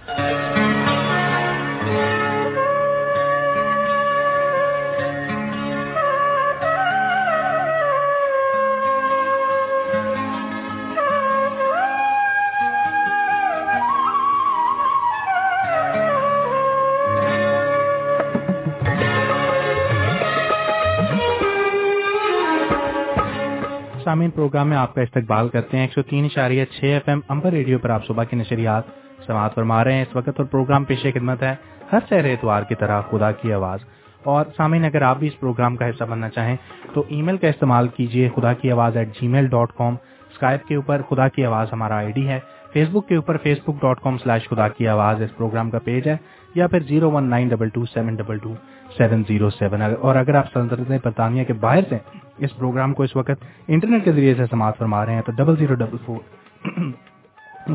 سامعین 24.09 24.29
پروگرام 24.29 24.69
میں 24.69 24.77
آپ 24.77 24.95
کا 24.95 25.01
استقبال 25.01 25.49
کرتے 25.49 25.77
ہیں۔ 25.77 25.83
ایک 25.83 25.93
سو 25.93 26.01
تین 26.01 26.25
اشاریہ 26.25 26.65
چھ 26.65 26.83
ایف 26.83 27.09
ایم 27.09 27.19
امبر 27.27 27.51
ریڈیو 27.51 27.79
پر 27.79 27.89
آپ 27.89 28.05
صبح 28.05 28.23
کی 28.23 28.35
نشریات 28.35 28.83
سماعت 29.25 29.55
فرما 29.55 29.83
رہے 29.83 29.93
ہیں۔ 29.93 30.01
اس 30.01 30.15
وقت 30.15 30.29
اور 30.29 30.45
پروگرام 30.45 30.83
پیش 30.83 31.03
خدمت 31.03 31.43
ہے۔ 31.43 31.55
ہر 31.93 31.99
سیر 32.09 32.25
اتوار 32.25 32.63
کی 32.63 32.75
طرح 32.75 33.01
خدا 33.11 33.31
کی 33.31 33.53
آواز۔ 33.53 33.79
اور 34.23 34.45
سامعین، 34.57 34.85
اگر 34.85 35.01
آپ 35.01 35.17
بھی 35.19 35.27
اس 35.27 35.39
پروگرام 35.39 35.75
کا 35.75 35.89
حصہ 35.89 36.03
بننا 36.03 36.29
چاہیں 36.29 36.55
تو 36.93 37.03
ای 37.07 37.21
میل 37.21 37.37
کا 37.37 37.47
استعمال 37.47 37.87
کیجیے 37.87 38.29
خدا 38.35 38.53
کی 38.53 38.71
آواز 38.71 38.97
at 38.97 39.09
Gmail 39.27 39.47
dot 39.47 39.71
com. 39.77 39.95
Skype 40.31 40.65
کے 40.67 40.75
اوپر 40.75 41.01
خدا 41.09 41.27
کی 41.27 41.45
آواز 41.45 41.67
ہمارا 41.73 41.95
آئی 41.95 42.11
ڈی 42.11 42.27
ہے۔ 42.27 42.39
فیس 42.73 42.87
بک 42.91 43.07
کے 43.07 43.15
اوپر 43.15 43.37
فیس 43.37 43.57
بک 43.63 43.81
ڈاٹ 43.81 44.01
کام 44.01 44.17
سلیش 44.17 44.49
خدا 44.49 44.67
کی 44.67 44.87
آواز 44.87 45.21
اس 45.21 45.37
پروگرام 45.37 45.69
کا 45.69 45.79
پیج 45.79 46.07
ہے۔ 46.07 46.17
یا 46.55 46.67
پھر 46.67 46.79
zero 46.79 47.11
one 47.11 47.29
nine 47.29 47.47
double 47.47 47.69
two 47.69 47.85
seven 47.85 48.15
double 48.15 48.37
two. 48.37 48.53
Seven 48.99 49.23
zero 49.27 49.49
seven. 49.49 49.81
اور 49.99 50.15
اگر 50.15 50.35
آپ 50.35 50.45
سلطنت 50.53 50.91
برطانیہ 51.03 51.43
کے 51.43 51.53
باہر 51.53 51.83
سے 51.89 51.97
اس 52.37 52.55
پروگرام 52.57 52.93
کو 52.93 53.03
اس 53.03 53.15
وقت 53.15 53.43
انٹرنیٹ 53.67 54.03
کے 54.05 54.11
ذریعے 54.11 54.33
سے 54.35 54.45
سماعت 54.49 54.77
فرما 54.77 55.05
رہے 55.05 55.13
ہیں، 55.13 55.21
تو 55.21 55.31
double 55.31 55.55
zero 55.59 55.73
double 55.73 55.97
four 56.05 56.19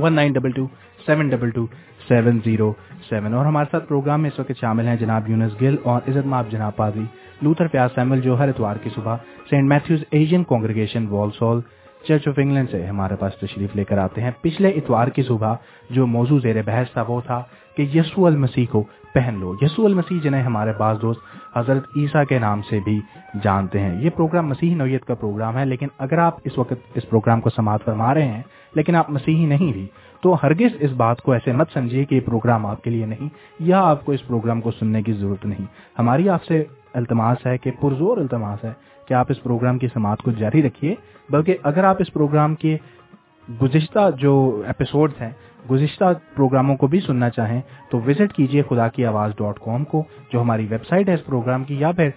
one 0.03 0.13
nine 0.15 0.33
double 0.33 0.51
two 0.51 0.67
seven 1.07 1.29
double 1.29 1.51
two 1.51 1.67
seven 2.09 2.39
zero 2.45 2.73
seven. 3.09 3.35
اور 3.35 3.47
ہمارے 3.47 3.67
ساتھ 3.71 3.89
پروگرام 3.89 4.23
میں 4.23 4.31
اس 4.31 4.39
وقت 4.39 4.53
شامل 4.61 4.89
ہیں 4.89 4.97
جناب 4.97 5.29
یونس 5.31 5.61
گل 5.61 5.77
اور 5.83 6.01
عزت 6.09 6.27
ماب 6.27 6.45
جناب 6.51 6.77
پادری 6.77 7.05
لوتھر 7.43 7.67
فیاض 7.67 7.91
سیمل 7.95 8.21
جو 8.21 8.39
ہر 8.39 8.49
اتوار 8.49 8.77
کی 8.83 8.91
صبح، 8.95 9.17
Saint 9.51 9.69
Matthew's 9.69 10.05
Asian 10.11 10.45
congregation 10.45 11.07
Walsall 11.07 11.43
church 12.09 12.29
of 12.29 12.39
England 12.39 12.71
سے 12.71 12.87
ہمارے 12.87 13.17
پاس 13.17 13.35
تشریف 13.35 13.77
لے 13.77 13.85
کر 13.85 13.99
آتے 13.99 14.23
ہیں۔ 14.23 14.31
پچھلے 14.41 14.69
اتوار 14.69 15.09
کی 15.09 15.23
صبح 15.23 15.55
جو 15.91 16.07
موضوع 16.07 16.39
زیر 16.43 16.63
بحث 16.63 16.93
تھا 16.93 17.05
وہ 17.09 17.21
تھا 17.27 17.43
کہ 17.77 17.83
یسو 17.83 18.27
المسیح 18.27 18.67
کو 18.71 18.85
پہن 19.15 19.35
لو۔ 19.41 19.55
یسو 19.61 19.85
المسیح 19.87 20.21
جنہیں 20.23 20.43
ہمارے 20.43 20.73
بعض 20.79 21.03
دوست 21.03 21.21
حضرت 21.57 21.87
عیسیٰ 21.97 22.25
کے 22.29 22.39
نام 22.39 22.63
سے 22.71 22.81
بھی 22.85 23.01
جانتے 23.43 23.81
ہیں۔ 23.81 24.03
یہ 24.03 24.11
پروگرام 24.11 24.49
مسیحی 24.49 24.75
نوعیت 24.75 25.05
کا 25.05 25.15
پروگرام 25.15 25.59
ہے، 25.59 25.65
لیکن 25.65 25.87
اگر 25.99 26.19
آپ 26.19 26.39
اس 26.45 26.59
وقت 26.59 26.73
اس 26.95 27.09
پروگرام 27.09 27.41
کو 27.41 27.51
سماعت 27.51 27.85
فرما 27.85 28.15
رہے 28.15 28.27
ہیں، 28.27 28.43
لیکن 28.75 28.97
آپ 28.97 29.11
مسیحی 29.11 29.47
نہیں 29.47 29.73
بھی، 29.73 29.87
تو 30.23 30.35
ہرگز 30.43 30.77
اس 30.81 30.93
بات 30.93 31.23
کو 31.23 31.33
ایسے 31.33 31.53
مت 31.53 31.69
سمجھیے 31.73 32.05
کہ 32.05 32.15
یہ 32.15 32.21
پروگرام 32.21 32.67
آپ 32.67 32.83
کے 32.83 32.91
لیے 32.91 33.07
نہیں، 33.07 33.29
یا 33.59 33.81
آپ 33.81 34.05
کو 34.05 34.13
اس 34.13 34.27
پروگرام 34.27 34.61
کو 34.61 34.71
سننے 34.71 35.03
کی 35.03 35.13
ضرورت 35.13 35.47
نہیں۔ 35.47 35.67
ہماری 35.99 36.29
آپ 36.29 36.45
سے 36.45 36.65
التماس 36.95 37.47
ہے 37.47 37.59
کہ 37.59 37.71
پرزور 37.71 38.17
التماس 38.17 38.65
ہے 38.65 38.73
کہ 39.09 39.15
آپ 39.15 39.27
اس 39.29 39.43
پروگرام 39.43 39.79
کی 39.79 39.89
سماعت 39.95 40.23
کو 40.23 40.31
جاری 40.31 40.63
رکھیے، 40.63 40.95
بلکہ 41.31 41.57
اگر 41.63 41.85
آپ 41.85 41.97
اس 41.99 42.13
پروگرام 42.13 42.55
کے 42.55 42.77
گزشتہ 43.63 44.11
جو 44.19 44.63
ایپیسوڈز 44.67 45.23
ہیں 45.23 45.31
گزشتہ 45.71 46.13
پروگراموں 46.35 46.77
کو 46.77 46.87
بھی 46.87 47.01
سننا 47.01 47.31
چاہیں 47.31 47.61
تو 47.91 48.01
وزٹ 48.07 48.33
کیجیے 48.35 48.63
خدا 48.69 48.89
کی 48.89 49.07
آواز 49.07 49.33
ڈاٹ 49.39 49.59
کام 49.61 49.85
کو، 49.85 50.03
جو 50.33 50.41
ہماری 50.41 50.67
ویب 50.71 50.85
سائٹ 50.87 51.09
ہے 51.09 51.15
اس 51.15 51.25
پروگرام 51.27 51.65
کی، 51.65 51.75
یا 51.81 51.93
پھر 51.93 52.11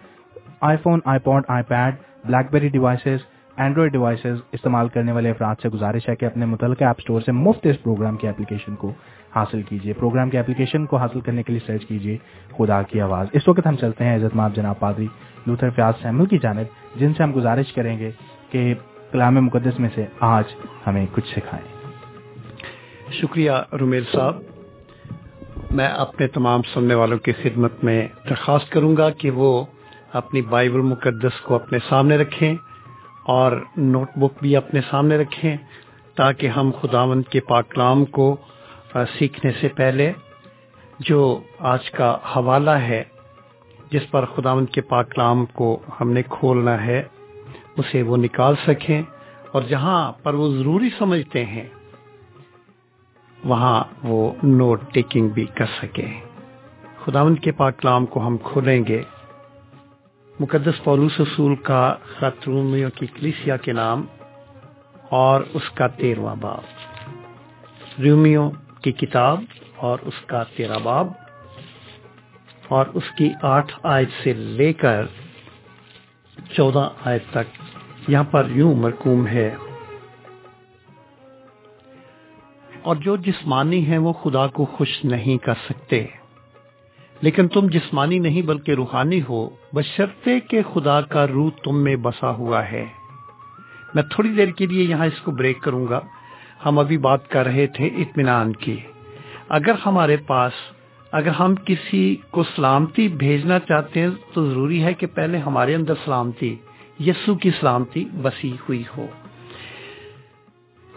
iPhone 0.83 0.99
iPod 1.19 1.43
iPad 1.63 1.95
BlackBerry 2.51 2.69
devices 2.69 3.25
Android 3.57 3.91
devices 3.91 4.41
استعمال 4.51 4.87
کرنے 4.87 5.11
والے 5.11 5.29
افراد 5.29 5.55
سے 5.61 5.69
گزارش 5.69 6.07
ہے 6.09 6.15
کہ 6.15 6.25
اپنے 6.25 6.45
متعلقہ 6.45 6.83
ایپ 6.83 6.95
اسٹور 6.97 7.21
سے 7.21 7.31
مفت 7.31 7.65
اس 7.67 7.81
پروگرام 7.83 8.17
کی 8.17 8.27
اپلیکیشن 8.27 8.75
کو 8.75 8.91
حاصل 9.35 9.61
کیجیے 9.61 9.93
پروگرام 9.93 10.29
کی 10.29 10.37
اپلیکیشن 10.37 10.85
کو 10.85 10.97
حاصل 10.97 11.21
کرنے 11.21 11.43
کے 11.43 11.53
لیے 11.53 11.65
سرچ 11.67 11.85
کیجیے 11.85 12.17
خدا 12.57 12.81
کی 12.81 13.01
آواز 13.01 13.27
اس 13.33 13.47
وقت 13.47 13.67
ہم 13.67 13.75
چلتے 13.75 14.03
ہیں 14.03 14.15
عزت 14.15 14.35
ماب 14.35 14.55
جناب 14.55 14.79
پادری 14.79 15.07
لوتھر 15.47 15.69
فیاض 15.69 16.01
سیمل 16.01 16.25
کی 16.25 16.37
جانب، 16.37 16.99
جن 16.99 17.13
سے 17.13 17.23
ہم 17.23 17.31
گزارش 17.35 17.73
کریں 17.73 17.97
گے 17.99 18.11
کہ 18.51 18.73
کلام 19.11 19.35
مقدس 19.45 19.79
میں 19.79 19.89
سے 19.95 20.05
آج 20.19 20.53
ہمیں 20.87 21.05
کچھ 21.13 21.27
سکھائیں۔ 21.27 21.76
شکریہ 23.11 23.51
رومیل 23.79 24.03
صاحب۔ 24.11 24.35
میں 25.71 25.87
اپنے 25.87 26.27
تمام 26.27 26.61
سننے 26.61 26.93
والوں 26.93 27.17
کی 27.17 27.31
خدمت 27.31 27.83
میں 27.83 28.07
درخواست 28.29 28.71
کروں 28.71 28.97
گا 28.97 29.09
کہ 29.09 29.31
وہ 29.31 29.65
اپنی 30.13 30.41
بائبل 30.41 30.81
مقدس 30.81 31.41
کو 31.41 31.55
اپنے 31.55 31.79
سامنے 31.89 32.17
رکھیں 32.17 32.55
اور 33.25 33.51
نوٹ 33.77 34.09
بک 34.15 34.41
بھی 34.41 34.55
اپنے 34.55 34.81
سامنے 34.89 35.17
رکھیں 35.17 35.57
تاکہ 36.15 36.47
ہم 36.47 36.71
خداوند 36.81 37.23
کے 37.23 37.39
پاک 37.39 37.71
کلام 37.71 38.05
کو 38.05 38.35
سیکھنے 39.19 39.51
سے 39.61 39.67
پہلے 39.67 40.11
جو 40.99 41.39
آج 41.59 41.91
کا 41.91 42.17
حوالہ 42.35 42.69
ہے، 42.69 43.03
جس 43.91 44.11
پر 44.11 44.25
خداوند 44.25 44.67
کے 44.67 44.81
پاک 44.81 45.11
کلام 45.11 45.45
کو 45.45 45.79
ہم 46.01 46.11
نے 46.11 46.21
کھولنا 46.29 46.85
ہے، 46.85 47.03
اسے 47.77 48.01
وہ 48.01 48.17
نکال 48.17 48.55
سکیں 48.67 49.01
اور 49.51 49.61
جہاں 49.61 50.11
پر 50.11 50.33
وہ 50.33 50.53
ضروری 50.55 50.89
سمجھتے 50.97 51.45
ہیں 51.45 51.67
وہاں 53.43 53.83
وہ 54.03 54.33
نوٹ 54.43 54.81
ٹیکنگ 54.93 55.27
بھی 55.29 55.45
کر 55.45 55.65
سکے۔ 55.81 56.07
خداوند 57.05 57.39
کے 57.39 57.51
پاک 57.51 57.77
کلام 57.77 58.05
کو 58.05 58.27
ہم 58.27 58.37
کھولیں 58.37 58.83
گے۔ 58.87 59.03
مقدس 60.39 60.83
پولوس 60.83 61.19
رسول 61.19 61.55
کا 61.55 61.95
خط 62.17 62.47
رومیوں 62.47 62.89
کی 62.95 63.05
کلیسیا 63.05 63.57
کے 63.57 63.73
نام 63.73 64.05
اور 65.09 65.41
اس 65.53 65.69
کا 65.69 65.87
تیرواں 65.87 66.35
باب۔ 66.35 66.61
رومیوں 68.01 68.51
کی 68.81 68.91
کتاب 68.91 69.43
اور 69.75 69.99
اس 70.01 70.25
کا 70.25 70.43
تیرہ 70.43 70.79
باب۔ 70.83 71.07
اور 72.67 72.85
اس 72.93 73.03
کی 73.17 73.29
آٹھ 73.41 73.79
آیت 73.83 74.09
سے 74.23 74.33
لے 74.33 74.73
کر 74.73 75.05
چودہ 76.53 76.89
آیت 77.05 77.23
تک۔ 77.31 77.61
یہاں 78.07 78.23
پر 78.23 78.47
یوں 78.49 78.75
مرکوم 78.75 79.27
ہے۔ 79.27 79.55
اور 82.81 82.95
جو 82.95 83.15
جسمانی 83.15 83.85
ہیں 83.85 83.97
وہ 83.97 84.13
خدا 84.13 84.47
کو 84.47 84.65
خوش 84.65 85.05
نہیں 85.05 85.37
کر 85.37 85.53
سکتے۔ 85.53 86.05
لیکن 87.21 87.47
تم 87.47 87.67
جسمانی 87.67 88.19
نہیں 88.19 88.41
بلکہ 88.41 88.71
روحانی 88.71 89.21
ہو۔ 89.29 89.49
بشرطے 89.73 90.39
کہ 90.39 90.61
خدا 90.73 91.01
کا 91.01 91.27
روح 91.27 91.49
تم 91.63 91.83
میں 91.83 91.95
بسا 91.95 92.31
ہوا 92.31 92.71
ہے۔ 92.71 92.85
میں 93.95 94.03
تھوڑی 94.03 94.29
دیر 94.29 94.47
کے 94.47 94.65
لیے 94.65 94.83
یہاں 94.83 95.05
اس 95.05 95.21
کو 95.21 95.31
بریک 95.31 95.61
کروں 95.61 95.87
گا۔ 95.87 95.99
ہم 96.65 96.79
ابھی 96.79 96.97
بات 96.97 97.27
کر 97.27 97.45
رہے 97.45 97.67
تھے 97.67 97.87
اطمینان 97.87 98.53
کی۔ 98.53 98.79
اگر 99.49 99.71
ہمارے 99.85 100.17
پاس، 100.17 100.51
اگر 101.11 101.27
ہم 101.27 101.55
کسی 101.55 102.15
کو 102.31 102.43
سلامتی 102.43 103.07
بھیجنا 103.07 103.59
چاہتے 103.59 104.01
ہیں، 104.01 104.09
تو 104.33 104.49
ضروری 104.49 104.83
ہے 104.83 104.93
کہ 104.93 105.07
پہلے 105.07 105.37
ہمارے 105.37 105.75
اندر 105.75 105.93
سلامتی، 106.05 106.55
یسو 106.99 107.35
کی 107.35 107.51
سلامتی 107.59 108.05
بسی 108.21 108.51
ہوئی 108.51 108.83
ہو۔ 108.97 109.07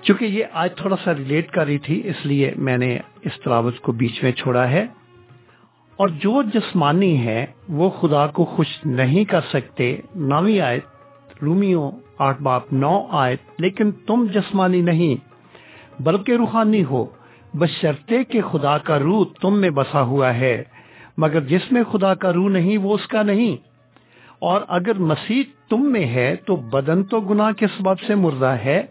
چونکہ 0.03 0.25
یہ 0.25 0.45
آج 0.53 0.75
تھوڑا 0.75 0.97
سا 1.05 1.15
ریلیٹ 1.15 1.51
کر 1.51 1.65
رہی 1.65 1.79
تھی، 1.79 2.03
اس 2.05 2.27
لیے 2.27 2.53
میں 2.57 2.79
نے 2.79 2.99
اس 3.23 3.33
تلاوت 3.45 3.81
کو 3.81 3.93
بیچ 3.93 4.23
میں 4.23 4.33
چھوڑا 4.33 4.71
ہے۔ 4.71 4.87
اور 5.97 6.09
جو 6.09 6.43
جسمانی 6.43 7.27
ہے، 7.27 7.47
وہ 7.69 7.91
خدا 7.91 8.27
کو 8.27 8.45
خوش 8.45 8.67
نہیں 8.85 9.25
کر 9.25 9.41
سکتے۔ 9.41 9.97
نوی 10.15 10.61
آیت 10.61 10.85
رومیو 11.43 11.91
آٹھ 12.19 12.43
باپ 12.43 12.73
نو 12.73 13.07
آیت، 13.11 13.39
لیکن 13.59 13.91
تم 13.91 14.27
جسمانی 14.35 14.81
نہیں، 14.81 15.15
بلکہ 16.03 16.33
روحانی 16.33 16.85
ہو۔ 16.85 17.05
بشرطے 17.55 18.25
کہ 18.25 18.43
خدا 18.43 18.79
کا 18.79 18.99
روح 18.99 19.25
تم 19.41 19.61
میں 19.61 19.71
بسا 19.71 20.03
ہوا 20.03 20.35
ہے، 20.35 20.65
مگر 21.17 21.41
جس 21.41 21.73
میں 21.73 21.83
خدا 21.93 22.15
کا 22.15 22.33
روح 22.33 22.51
نہیں، 22.51 22.79
وہ 22.79 22.95
اس 22.95 23.07
کا 23.07 23.23
نہیں۔ 23.23 23.57
اور 24.39 24.61
اگر 24.69 24.95
مسیح 24.99 25.43
تم 25.69 25.93
میں 25.93 26.05
ہے، 26.05 26.37
تو 26.47 26.57
بدن 26.57 27.05
تو 27.05 27.21
گناہ 27.21 27.53
کے 27.53 27.67
سبب 27.67 28.01
سے 28.01 28.15
مردہ 28.15 28.57
ہے۔ 28.65 28.83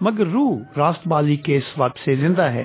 مگر 0.00 0.26
روح 0.26 0.58
راست 0.76 1.08
بازی 1.08 1.36
کے 1.36 1.60
سبب 1.60 1.96
سے 2.04 2.16
زندہ 2.16 2.42
ہے۔ 2.42 2.64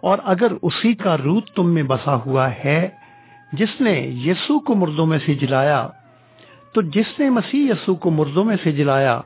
اور 0.00 0.18
اگر 0.24 0.52
اسی 0.62 0.94
کا 0.94 1.16
روح 1.18 1.40
تم 1.54 1.74
میں 1.74 1.82
بسا 1.82 2.14
ہوا 2.14 2.50
ہے، 2.64 2.88
جس 3.52 3.80
نے 3.80 4.00
یسو 4.00 4.60
کو 4.60 4.74
مردوں 4.74 5.06
میں 5.06 5.18
سے 5.26 5.34
جلایا، 5.34 5.88
تو 6.72 6.82
جس 6.82 7.18
نے 7.18 7.30
مسیح 7.30 7.70
یسو 7.70 7.94
کو 7.94 8.10
مردوں 8.10 8.44
میں 8.44 8.56
سے 8.62 8.72
جلایا، 8.72 9.20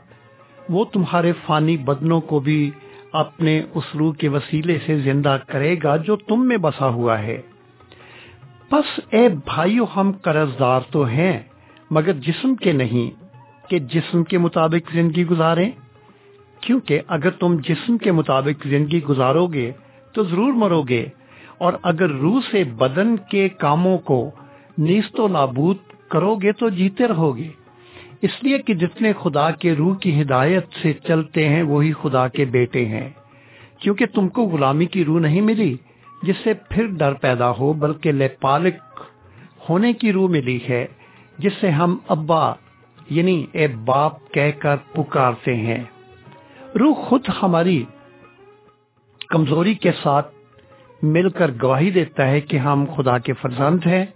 وہ 0.69 0.85
تمہارے 0.85 1.33
فانی 1.47 1.77
بدنوں 1.77 2.21
کو 2.21 2.41
بھی 2.41 2.71
اپنے 3.13 3.63
اس 3.75 3.85
روح 3.99 4.15
کے 4.15 4.29
وسیلے 4.29 4.79
سے 4.87 4.99
زندہ 4.99 5.37
کرے 5.47 5.77
گا 5.83 5.97
جو 5.97 6.17
تم 6.17 6.49
میں 6.49 6.57
بسا 6.57 6.89
ہوا 6.89 7.19
ہے۔ 7.19 7.43
بس 8.73 9.01
اے 9.11 9.29
بھائیو، 9.29 9.85
ہم 9.97 10.13
قرض 10.23 10.49
دار 10.59 10.81
تو 10.91 11.05
ہیں، 11.05 11.41
مگر 11.91 12.13
جسم 12.13 12.55
کے 12.55 12.73
نہیں، 12.73 13.25
کہ 13.71 13.79
جسم 13.79 14.25
کے 14.25 14.39
مطابق 14.39 14.93
زندگی 14.93 15.27
گزاریں۔ 15.27 15.71
کیونکہ 16.65 17.01
اگر 17.09 17.31
تم 17.31 17.57
جسم 17.65 17.99
کے 17.99 18.13
مطابق 18.13 18.67
زندگی 18.67 19.03
گزارو 19.03 19.47
گے 19.47 19.71
تو 20.15 20.23
ضرور 20.25 20.53
مرو 20.53 20.83
گے، 20.83 21.05
اور 21.59 21.73
اگر 21.83 22.11
روح 22.21 22.41
سے 22.51 22.63
بدن 22.79 23.17
کے 23.31 23.49
کاموں 23.59 23.97
کو 23.99 24.19
نیست 24.79 25.21
و 25.21 25.29
نابود 25.29 25.77
کرو 26.11 26.35
گے 26.35 26.53
تو 26.53 26.69
جیتے 26.69 27.09
رہو 27.09 27.37
گے 27.37 27.49
اس 28.23 28.43
لیے 28.43 28.59
کہ 28.59 28.75
جتنے 28.75 29.13
خدا 29.23 29.51
کے 29.51 29.75
روح 29.75 29.95
کی 29.97 30.21
ہدایت 30.23 30.67
سے 30.83 30.93
چلتے 31.07 31.49
ہیں، 31.49 31.63
وہی 31.63 31.93
خدا 32.03 32.27
کے 32.29 32.45
بیٹے 32.45 32.85
ہیں۔ 32.85 33.09
کیونکہ 33.79 34.07
تم 34.15 34.29
کو 34.29 34.43
غلامی 34.43 34.87
کی 34.87 35.05
روح 35.05 35.21
نہیں 35.21 35.41
ملی، 35.41 35.75
جس 36.23 36.37
سے 36.45 36.55
پھر 36.71 36.87
ڈر 36.99 37.15
پیدا 37.15 37.51
ہو، 37.51 37.73
بلکہ 37.73 38.13
لے 38.13 38.29
پالک 38.41 39.01
ہونے 39.69 39.93
کی 39.93 40.13
روح 40.13 40.29
ملی 40.31 40.59
ہے، 40.69 40.87
جس 41.39 41.53
سے 41.61 41.71
ہم 41.71 41.97
ابا 42.09 42.45
یعنی 43.11 43.45
اے 43.53 43.67
باپ 43.85 44.33
کہہ 44.33 44.51
کر 44.59 44.77
پکارتے 44.93 45.55
ہیں۔ 45.57 45.83
روح 46.79 46.95
خود 46.95 47.21
ہماری 47.43 47.85
کمزوری 49.29 49.75
کے 49.75 49.93
ساتھ 50.03 50.35
مل 51.03 51.29
کر 51.29 51.51
گواہی 51.63 51.91
دیتا 51.91 52.29
ہے 52.29 52.41
کہ 52.41 52.57
ہم 52.57 52.85
خدا 52.97 53.19
کے 53.19 53.33
فرزند 53.33 53.87
ہیں 53.87 54.07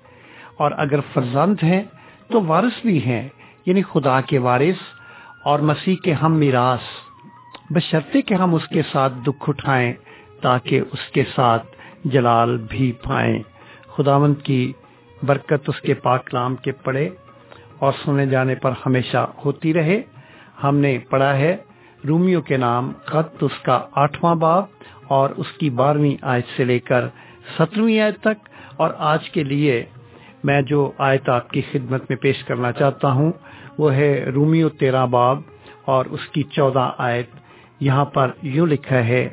اور 0.56 0.70
اگر 0.76 1.00
فرزند 1.12 1.62
ہیں 1.62 1.82
تو 2.30 2.42
وارث 2.42 2.80
بھی 2.82 3.04
ہیں 3.04 3.28
یعنی 3.66 3.82
خدا 3.82 4.20
کے 4.20 4.38
وارث 4.38 4.82
اور 5.44 5.58
مسیح 5.58 5.96
کے 6.04 6.12
ہم 6.12 6.32
میراث۔ 6.32 6.80
بشرطے 7.70 8.22
کہ 8.22 8.34
ہم 8.34 8.54
اس 8.54 8.68
کے 8.68 8.82
ساتھ 8.92 9.12
دکھ 9.26 9.50
اٹھائیں 9.50 9.92
تاکہ 10.40 10.80
اس 10.92 11.10
کے 11.12 11.24
ساتھ 11.34 11.66
جلال 12.04 12.56
بھی 12.68 12.92
پائیں۔ 12.92 13.42
خداوند 13.96 14.34
کی 14.42 14.72
برکت 15.22 15.68
اس 15.68 15.80
کے 15.80 15.94
پاک 15.94 16.26
کلام 16.26 16.56
کے 16.56 16.72
پڑھے 16.72 17.08
اور 17.78 17.92
سنے 18.04 18.26
جانے 18.26 18.54
پر 18.54 18.72
ہمیشہ 18.86 19.26
ہوتی 19.44 19.74
رہے۔ 19.74 20.02
ہم 20.64 20.76
نے 20.76 20.98
پڑھا 20.98 21.36
ہے 21.36 21.56
رومیو 22.08 22.40
کے 22.40 22.56
نام 22.56 22.92
خط 23.04 23.44
اس 23.44 23.58
کا 23.62 23.80
آٹھواں 23.92 24.34
باب 24.34 24.64
اور 25.08 25.30
اس 25.30 25.52
کی 25.52 25.70
بارہویں 25.70 26.16
آیت 26.22 26.44
سے 26.56 26.64
لے 26.64 26.78
کر 26.78 27.08
سترویں 27.58 28.00
آیت 28.00 28.20
تک 28.20 28.48
اور 28.76 28.90
آج 28.98 29.30
کے 29.30 29.44
لیے 29.44 29.84
میں 30.44 30.62
جو 30.62 30.90
آیت 30.98 31.28
آپ 31.28 31.50
کی 31.50 31.62
خدمت 31.72 32.02
میں 32.08 32.16
پیش 32.16 32.44
کرنا 32.44 32.72
چاہتا 32.72 33.12
ہوں 33.12 33.32
وہ 33.78 33.94
ہے 33.94 34.24
رومیو 34.34 34.68
تیرہ 34.68 35.06
باب 35.06 35.40
اور 35.84 36.04
اس 36.06 36.28
کی 36.28 36.42
چودہ 36.42 36.90
آیت۔ 36.98 37.26
یہاں 37.80 38.04
پر 38.04 38.30
یوں 38.42 38.66
لکھا 38.66 38.96
ہے، 38.96 39.28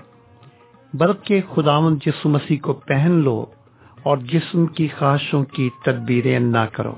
بلکہ 0.93 1.41
خداون 1.55 1.97
جس 2.05 2.25
مسیح 2.25 2.57
کو 2.61 2.73
پہن 2.73 3.11
لو 3.11 3.45
اور 4.03 4.17
جسم 4.17 4.65
کی 4.65 4.87
خواہشوں 4.97 5.43
کی 5.43 5.69
تدبیریں 5.85 6.39
نہ 6.39 6.65
کرو۔ 6.71 6.95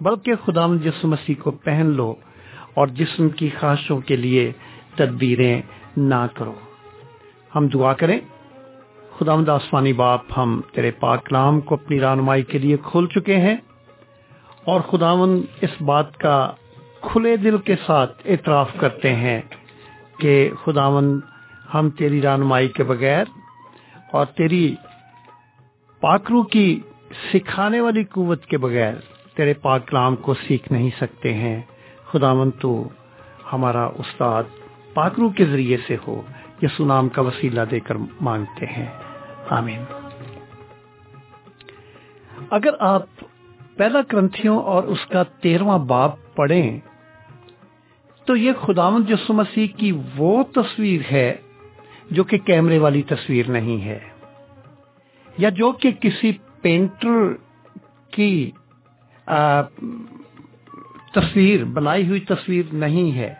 بلکہ 0.00 0.32
خداون 0.44 0.78
جس 0.78 1.04
مسیح 1.04 1.34
کو 1.42 1.50
پہن 1.50 1.86
لو 1.86 2.14
اور 2.74 2.86
جسم 2.86 3.28
کی 3.28 3.48
خواہشوں 3.60 4.00
کے 4.00 4.16
لیے 4.16 4.52
تدبیریں 4.96 5.62
نہ 5.96 6.26
کرو۔ 6.34 6.54
ہم 7.54 7.68
دعا 7.68 7.92
کریں 7.92 8.20
خدا 9.18 9.52
آسمانی 9.52 9.92
باپ، 9.92 10.20
ہم 10.36 10.60
تیرے 10.72 10.90
پاک 10.90 11.32
نام 11.32 11.60
کو 11.60 11.74
اپنی 11.74 12.00
رہنمائی 12.00 12.42
کے 12.42 12.58
لیے 12.58 12.76
کھول 12.82 13.06
چکے 13.06 13.36
ہیں 13.36 13.56
اور 14.64 14.80
خداون 14.80 15.42
اس 15.60 15.82
بات 15.82 16.16
کا 16.16 16.52
کھلے 17.00 17.36
دل 17.36 17.58
کے 17.58 17.76
ساتھ 17.86 18.22
اعتراف 18.24 18.70
کرتے 18.76 19.14
ہیں 19.14 19.40
کہ 20.18 20.50
خداون 20.64 21.20
ہم 21.74 21.90
تیری 21.90 22.22
رہنمائی 22.22 22.68
کے 22.68 22.84
بغیر 22.84 23.24
اور 24.12 24.26
تیری 24.26 24.74
پاکرو 26.00 26.42
کی 26.42 26.80
سکھانے 27.32 27.80
والی 27.80 28.04
قوت 28.04 28.46
کے 28.46 28.58
بغیر 28.58 28.94
تیرے 29.36 29.54
پاک 29.54 29.88
کلام 29.88 30.16
کو 30.16 30.34
سیکھ 30.34 30.72
نہیں 30.72 30.90
سکتے 31.00 31.34
ہیں۔ 31.34 31.62
خداون 32.06 32.50
تو 32.50 32.88
ہمارا 33.52 33.84
استاد 33.84 34.42
پاکرو 34.94 35.28
کے 35.28 35.44
ذریعے 35.44 35.76
سے 35.86 35.96
ہو، 36.06 36.22
یسو 36.62 36.84
نام 36.84 37.08
کا 37.08 37.22
وسیلہ 37.22 37.60
دے 37.70 37.80
کر 37.80 37.96
مانگتے 38.20 38.66
ہیں۔ 38.66 38.86
آمین۔ 39.50 39.82
اگر 42.50 42.74
آپ 42.78 43.02
پہلا 43.76 44.00
گرنتھیوں 44.12 44.58
اور 44.62 44.82
اس 44.84 45.06
کا 45.06 45.22
تیرواں 45.22 45.78
باپ 45.78 46.12
پڑھیں، 46.34 46.78
تو 48.24 48.36
یہ 48.36 48.52
خداون 48.60 49.04
یسو 49.08 49.32
مسیح 49.32 49.66
کی 49.76 49.92
وہ 50.16 50.42
تصویر 50.54 51.00
ہے 51.12 51.34
جو 52.10 52.24
کہ 52.24 52.38
کیمرے 52.38 52.78
والی 52.78 53.02
تصویر 53.02 53.50
نہیں 53.50 53.84
ہے، 53.84 53.98
یا 55.38 55.48
جو 55.48 55.72
کہ 55.72 55.90
کسی 55.92 56.32
پینٹر 56.62 57.32
کی 58.10 58.50
تصویر، 61.12 61.64
بنائی 61.64 62.06
ہوئی 62.08 62.20
تصویر 62.20 62.64
نہیں 62.72 63.12
ہے۔ 63.12 63.34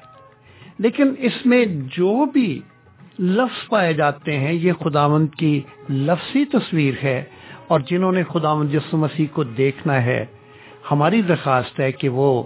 لیکن 0.79 1.15
اس 1.19 1.47
میں 1.47 1.65
جو 1.67 2.25
بھی 2.25 2.61
لفظ 3.19 3.69
پائے 3.69 3.93
جاتے 3.93 4.39
ہیں، 4.39 4.53
یہ 4.53 4.73
خداوند 4.73 5.29
کی 5.39 5.61
لفظی 5.91 6.45
تصویر 6.45 6.95
ہے 7.03 7.25
اور 7.67 7.81
جنہوں 7.81 8.13
نے 8.13 8.23
خداوند 8.25 8.75
یسو 8.75 8.97
مسیح 8.97 9.27
کو 9.33 9.45
دیکھنا 9.45 10.03
ہے، 10.03 10.27
ہماری 10.91 11.23
درخواست 11.23 11.81
ہے 11.81 11.93
کہ 11.93 12.09
وہ 12.09 12.43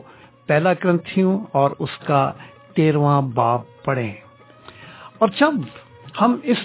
پہلا 0.47 0.73
گرنتھیوں 0.85 1.39
اور 1.53 1.71
اس 1.79 1.99
کا 2.05 2.33
تیرواں 2.75 3.23
باب 3.23 3.61
پڑھیں۔ 3.85 4.13
اور 5.19 5.29
جب 5.41 5.53
ہم 6.21 6.37
اس 6.43 6.59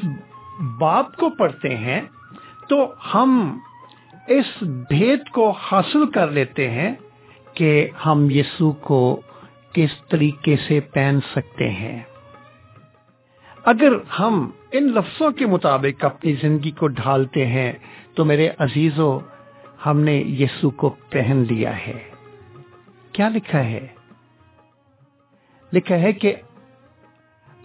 باب 0.80 1.16
کو 1.16 1.30
پڑھتے 1.30 1.78
ہیں، 1.78 2.02
تو 2.70 2.94
ہم 3.14 3.60
اس 4.28 4.64
بھید 4.90 5.20
کو 5.30 5.52
حاصل 5.52 6.12
کر 6.12 6.32
لیتے 6.32 6.70
ہیں 6.70 6.96
کہ 7.54 7.90
ہم 8.06 8.30
یسو 8.30 8.72
کو 8.72 9.22
کس 9.74 9.90
طریقے 10.10 10.56
سے 10.68 10.80
پہن 10.80 11.20
سکتے 11.36 11.70
ہیں۔ 11.70 12.04
اگر 13.66 13.94
ہم 14.20 14.52
ان 14.72 14.84
لفظوں 14.84 15.32
کے 15.32 15.46
مطابق 15.46 16.06
اپنی 16.06 16.34
زندگی 16.42 16.72
کو 16.72 16.88
ڈھالتے 16.88 17.46
ہیں، 17.46 17.72
تو 18.16 18.26
میرے 18.26 18.50
عزیزوں 18.60 19.20
ہم 19.86 20.00
نے 20.00 20.18
یسو 20.18 20.70
کو 20.70 20.96
پہن 21.10 21.44
لیا 21.50 21.78
ہے۔ 21.88 22.04
کیا 23.12 23.30
لکھا 23.30 23.64
ہے؟ 23.64 23.88
لکھا 25.74 25.96
ہے 25.96 26.14
کہ 26.14 26.36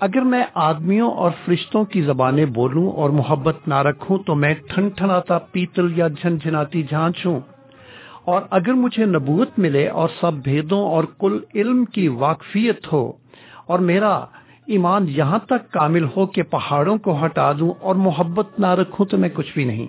اگر 0.01 0.21
میں 0.21 0.45
آدمیوں 0.55 1.11
اور 1.11 1.31
فرشتوں 1.45 1.85
کی 1.85 2.03
زبانیں 2.03 2.47
بولوں 2.47 2.93
اور 2.93 3.11
محبت 3.11 3.57
نہ 3.67 3.75
رکھوں، 3.75 4.19
تو 4.19 4.35
میں 4.35 4.55
ٹھن 4.69 4.89
ٹھناتا 4.89 5.39
پیتل 5.39 5.99
یا 5.99 6.09
جھن 6.09 6.39
جھناتی 6.39 6.83
جھانچ 6.83 7.27
ہوں 7.27 7.41
اور 8.29 8.43
اگر 8.51 8.73
مجھے 8.73 9.05
نبوت 9.05 9.51
ملے 9.59 9.89
اور 9.89 10.09
سب 10.21 10.33
بھیدوں 10.35 10.89
اور 10.89 11.05
کل 11.19 11.39
علم 11.55 11.85
کی 11.85 12.09
واقفیت 12.09 12.93
ہو 12.93 13.13
اور 13.67 13.79
میرا 13.79 14.15
ایمان 14.67 15.07
یہاں 15.09 15.39
تک 15.39 15.73
کامل 15.73 16.05
ہو 16.05 16.27
کہ 16.27 16.43
پہاڑوں 16.43 16.99
کو 16.99 17.25
ہٹا 17.25 17.53
دوں 17.53 17.73
اور 17.81 17.95
محبت 17.95 18.61
نہ 18.61 18.67
رکھوں 18.67 19.07
تو 19.07 19.19
میں 19.19 19.29
کچھ 19.35 19.55
بھی 19.55 19.65
نہیں۔ 19.65 19.87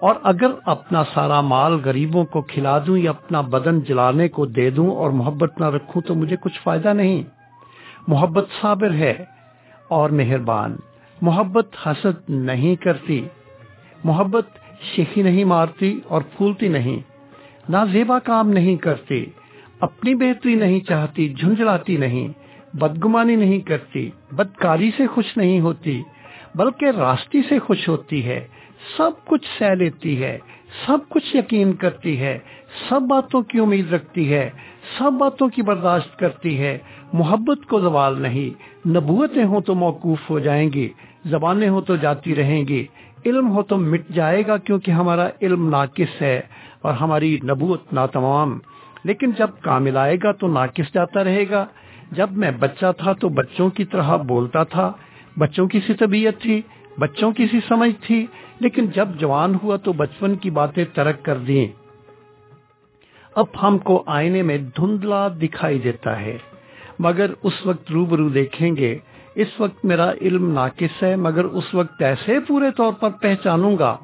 اور 0.00 0.14
اگر 0.22 0.46
اپنا 0.66 1.04
سارا 1.14 1.40
مال 1.40 1.80
غریبوں 1.84 2.24
کو 2.24 2.42
کھلا 2.42 2.78
دوں 2.86 2.98
یا 2.98 3.10
اپنا 3.10 3.40
بدن 3.40 3.80
جلانے 3.80 4.28
کو 4.28 4.46
دے 4.46 4.70
دوں 4.70 4.90
اور 4.90 5.10
محبت 5.10 5.60
نہ 5.60 5.66
رکھوں 5.66 6.02
تو 6.02 6.14
مجھے 6.14 6.36
کچھ 6.36 6.60
فائدہ 6.64 6.88
نہیں۔ 6.88 7.22
محبت 8.08 8.48
صابر 8.60 8.92
ہے 8.92 9.24
اور 9.88 10.10
مہربان۔ 10.10 10.76
محبت 11.22 11.68
حسد 11.86 12.30
نہیں 12.30 12.76
کرتی۔ 12.76 13.28
محبت 14.04 14.46
شیخی 14.96 15.22
نہیں 15.22 15.44
مارتی 15.44 16.00
اور 16.08 16.22
پھولتی 16.36 16.68
نہیں۔ 16.68 17.13
نہ 17.68 17.76
زیبا 17.92 18.18
کام 18.18 18.50
نہیں 18.50 18.76
کرتی، 18.76 19.24
اپنی 19.80 20.14
بہتری 20.14 20.54
نہیں 20.54 20.80
چاہتی، 20.80 21.28
جھنجھلاتی 21.28 21.96
نہیں، 21.96 22.28
بدگمانی 22.74 23.36
نہیں 23.36 23.58
کرتی، 23.58 24.10
بدکاری 24.32 24.90
سے 24.96 25.06
خوش 25.06 25.36
نہیں 25.36 25.60
ہوتی، 25.60 26.02
بلکہ 26.54 26.84
راستی 26.84 27.42
سے 27.48 27.58
خوش 27.58 27.88
ہوتی 27.88 28.24
ہے، 28.24 28.46
سب 28.96 29.10
کچھ 29.24 29.46
سہ 29.58 29.74
لیتی 29.74 30.22
ہے، 30.22 30.38
سب 30.86 30.98
کچھ 31.08 31.36
یقین 31.36 31.72
کرتی 31.72 32.20
ہے، 32.20 32.38
سب 32.88 33.02
باتوں 33.02 33.42
کی 33.42 33.58
امید 33.58 33.92
رکھتی 33.92 34.32
ہے، 34.34 34.50
سب 34.98 35.12
باتوں 35.12 35.48
کی 35.48 35.62
برداشت 35.62 36.18
کرتی 36.18 36.58
ہے، 36.58 36.78
محبت 37.12 37.66
کو 37.66 37.80
زوال 37.80 38.22
نہیں، 38.22 38.88
نبوتیں 38.88 39.44
ہوں 39.44 39.60
تو 39.60 39.74
موقوف 39.74 40.30
ہو 40.30 40.38
جائیں 40.38 40.70
گی، 40.72 40.88
زبانیں 41.24 41.68
ہوں 41.68 41.80
تو 41.80 41.96
جاتی 41.96 42.34
رہیں 42.34 42.68
گی، 42.68 42.86
علم 43.26 43.48
ہو 43.48 43.62
تو 43.62 43.76
مٹ 43.76 44.08
جائے 44.08 44.42
گا 44.46 44.56
کیونکہ 44.56 44.90
ہمارا 44.90 45.28
علم 45.42 45.68
ناقص 45.68 46.22
ہے۔ 46.22 46.40
اور 46.84 46.94
ہماری 46.94 47.38
نبوت 47.44 47.92
ناتمام۔ 47.92 48.58
لیکن 49.04 49.30
جب 49.38 49.50
کامل 49.60 49.96
آئے 49.96 50.16
گا 50.22 50.32
تو 50.32 50.48
ناقص 50.48 50.94
جاتا 50.94 51.24
رہے 51.24 51.44
گا۔ 51.50 51.66
جب 52.12 52.32
میں 52.32 52.50
بچہ 52.50 52.92
تھا 52.98 53.12
تو 53.12 53.28
بچوں 53.28 53.70
کی 53.70 53.84
طرح 53.84 54.16
بولتا 54.16 54.64
تھا۔ 54.64 54.92
بچوں 55.36 55.66
کی 55.66 55.80
سی 55.86 55.94
طبیعت 55.94 56.42
تھی، 56.42 56.62
بچوں 56.98 57.32
کی 57.32 57.46
سی 57.46 57.60
سمجھ 57.68 58.06
تھی۔ 58.06 58.26
لیکن 58.60 58.86
جب 58.86 59.08
جوان 59.18 59.54
ہوا 59.62 59.76
تو 59.76 59.92
بچپن 59.92 60.34
کی 60.34 60.50
باتیں 60.50 60.84
ترک 60.94 61.22
کر 61.22 61.38
دی 61.38 61.66
اب 63.34 63.46
ہم 63.62 63.78
کو 63.78 64.02
آئینے 64.06 64.42
میں 64.42 64.58
دھندلا 64.58 65.28
دکھائی 65.28 65.78
دیتا 65.78 66.20
ہے۔ 66.20 66.38
مگر 66.98 67.30
اس 67.42 67.66
وقت 67.66 67.90
روبرو 67.90 68.28
دیکھیں 68.28 68.76
گے۔ 68.76 68.98
اس 69.34 69.48
وقت 69.58 69.84
میرا 69.84 70.12
علم 70.20 70.52
ناقص 70.52 71.02
ہے، 71.02 71.16
مگر 71.16 71.44
اس 71.44 71.74
وقت 71.74 72.02
ایسے 72.02 72.40
پورے 72.40 72.70
طور 72.76 72.92
پر 72.92 73.10
پہچانوں 73.10 73.78
گا 73.78 73.96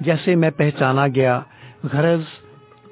جیسے 0.00 0.34
میں 0.34 0.50
پہچانا 0.50 1.06
گیا۔ 1.14 1.40
غرض، 1.92 2.22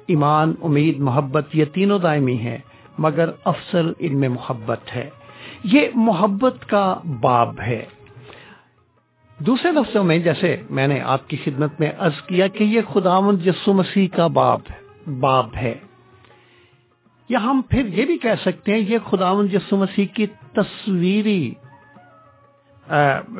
ایمان، 0.07 0.53
امید، 0.61 0.99
محبت، 0.99 1.45
یہ 1.53 1.65
تینوں 1.65 1.99
دائمی 1.99 2.37
ہیں، 2.37 2.57
مگر 2.97 3.29
افسر 3.45 3.91
ان 3.99 4.19
میں 4.19 4.29
محبت 4.29 4.79
ہے۔ 4.95 5.09
یہ 5.63 5.87
محبت 5.95 6.69
کا 6.69 6.97
باب 7.19 7.61
ہے۔ 7.61 7.85
دوسرے 9.39 9.71
لفظوں 9.71 10.03
میں، 10.03 10.17
جیسے 10.17 10.61
میں 10.69 10.87
نے 10.87 11.01
آپ 11.01 11.27
کی 11.27 11.37
خدمت 11.43 11.79
میں 11.79 11.91
عرض 11.97 12.21
کیا 12.21 12.47
کہ 12.47 12.63
یہ 12.63 12.81
خداون 12.93 13.37
یسو 13.45 13.73
مسیح 13.73 14.07
کا 14.07 14.27
باب 14.27 14.59
باب 15.19 15.49
ہے۔ 15.55 15.75
یا 17.29 17.43
ہم 17.43 17.61
پھر 17.69 17.87
یہ 17.87 18.05
بھی 18.05 18.17
کہہ 18.17 18.41
سکتے 18.41 18.71
ہیں، 18.71 18.79
یہ 18.79 18.97
خداون 19.09 19.47
یسو 19.53 19.77
مسیح 19.77 20.05
کی 20.13 20.25
تصویری 20.53 21.53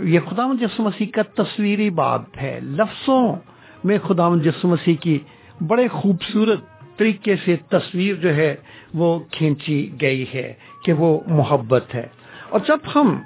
یہ 0.01 0.19
خداون 0.29 0.57
یسو 0.61 0.83
مسیح 0.83 1.05
کا 1.13 1.43
تصویری 1.43 1.89
باب 1.89 2.23
ہے۔ 2.41 2.59
لفظوں 2.61 3.35
میں 3.83 3.97
خداون 4.07 4.39
یسو 4.45 4.67
مسیح 4.67 4.95
کی 5.01 5.19
بڑے 5.67 5.87
خوبصورت 5.87 6.59
طریقے 6.97 7.35
سے 7.45 7.55
تصویر 7.55 8.15
جو 8.15 8.35
ہے 8.35 8.55
وہ 8.93 9.19
کھینچی 9.31 9.91
گئی 10.01 10.25
ہے 10.33 10.53
کہ 10.83 10.93
وہ 10.93 11.19
محبت 11.27 11.95
ہے۔ 11.95 12.07
اور 12.49 12.59
جب 12.67 12.77
ہم 12.95 13.21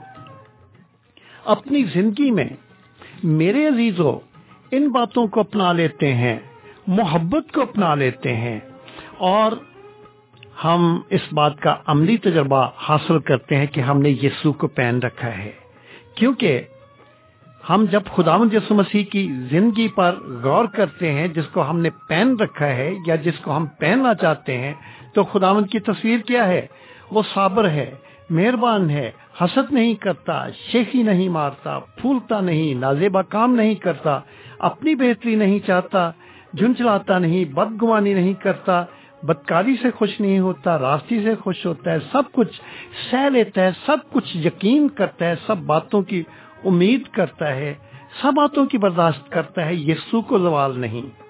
اپنی 1.45 1.83
زندگی 1.83 2.31
میں 2.31 2.49
میرے 3.23 3.67
عزیزوں 3.67 4.19
ان 4.71 4.89
باتوں 4.89 5.27
کو 5.27 5.39
اپنا 5.39 5.73
لیتے 5.73 6.13
ہیں، 6.13 6.39
محبت 6.87 7.53
کو 7.53 7.61
اپنا 7.61 7.95
لیتے 7.95 8.35
ہیں، 8.35 8.59
اور 9.17 9.51
ہم 10.63 11.01
اس 11.09 11.21
بات 11.31 11.59
کا 11.59 11.75
عملی 11.85 12.17
تجربہ 12.17 12.69
حاصل 12.77 13.19
کرتے 13.19 13.55
ہیں 13.55 13.65
کہ 13.65 13.81
ہم 13.81 14.01
نے 14.01 14.09
یسو 14.09 14.53
کو 14.53 14.67
پہن 14.67 14.99
رکھا 15.03 15.37
ہے۔ 15.37 15.51
کیونکہ 16.15 16.61
ہم 17.69 17.85
جب 17.91 18.01
خدا 18.15 18.35
یسو 18.53 18.75
مسیح 18.75 19.03
کی 19.03 19.33
زندگی 19.49 19.87
پر 19.87 20.15
غور 20.43 20.65
کرتے 20.65 21.11
ہیں، 21.11 21.27
جس 21.27 21.47
کو 21.53 21.69
ہم 21.69 21.79
نے 21.79 21.89
پہن 22.07 22.35
رکھا 22.39 22.65
ہے 22.65 22.93
یا 23.07 23.15
جس 23.15 23.39
کو 23.39 23.57
ہم 23.57 23.65
پہننا 23.65 24.13
چاہتے 24.13 24.57
ہیں، 24.57 24.73
تو 25.13 25.23
خداوند 25.23 25.69
کی 25.69 25.79
تصویر 25.79 26.19
کیا 26.19 26.47
ہے؟ 26.47 26.67
وہ 27.11 27.21
صابر 27.33 27.69
ہے، 27.69 27.95
مہربان 28.29 28.89
ہے، 28.89 29.11
حسد 29.41 29.73
نہیں 29.73 29.93
کرتا، 29.93 30.49
شیخی 30.71 31.03
نہیں 31.03 31.29
مارتا، 31.29 31.79
پھولتا 31.79 32.41
نہیں 32.41 32.73
نازیبا 32.73 33.21
کام 33.21 33.55
نہیں 33.55 33.75
کرتا، 33.75 34.19
اپنی 34.59 34.95
بہتری 34.95 35.35
نہیں 35.35 35.59
چاہتا، 35.59 36.11
جھنجھلاتا 36.53 37.19
نہیں، 37.19 37.45
بدگمانی 37.45 38.13
نہیں 38.13 38.33
کرتا، 38.33 38.83
بدکاری 39.23 39.75
سے 39.81 39.91
خوش 39.91 40.19
نہیں 40.19 40.39
ہوتا، 40.39 40.79
راستی 40.79 41.23
سے 41.23 41.35
خوش 41.35 41.65
ہوتا 41.65 41.91
ہے، 41.91 41.97
سب 42.11 42.21
کچھ 42.31 42.61
سہ 43.11 43.29
لیتا 43.29 43.61
ہے، 43.61 43.69
سب 43.85 43.97
کچھ 44.11 44.37
یقین 44.37 44.89
کرتا 44.89 45.25
ہے، 45.25 45.35
سب 45.47 45.57
باتوں 45.57 46.01
کی 46.01 46.23
امید 46.63 47.07
کرتا 47.07 47.55
ہے، 47.55 47.73
سب 48.21 48.31
باتوں 48.35 48.65
کی 48.65 48.77
برداشت 48.77 49.31
کرتا 49.31 49.65
ہے 49.65 49.75
یسو 49.75 50.21
کو 50.21 50.39
زوال 50.39 50.79
نہیں۔ 50.79 51.25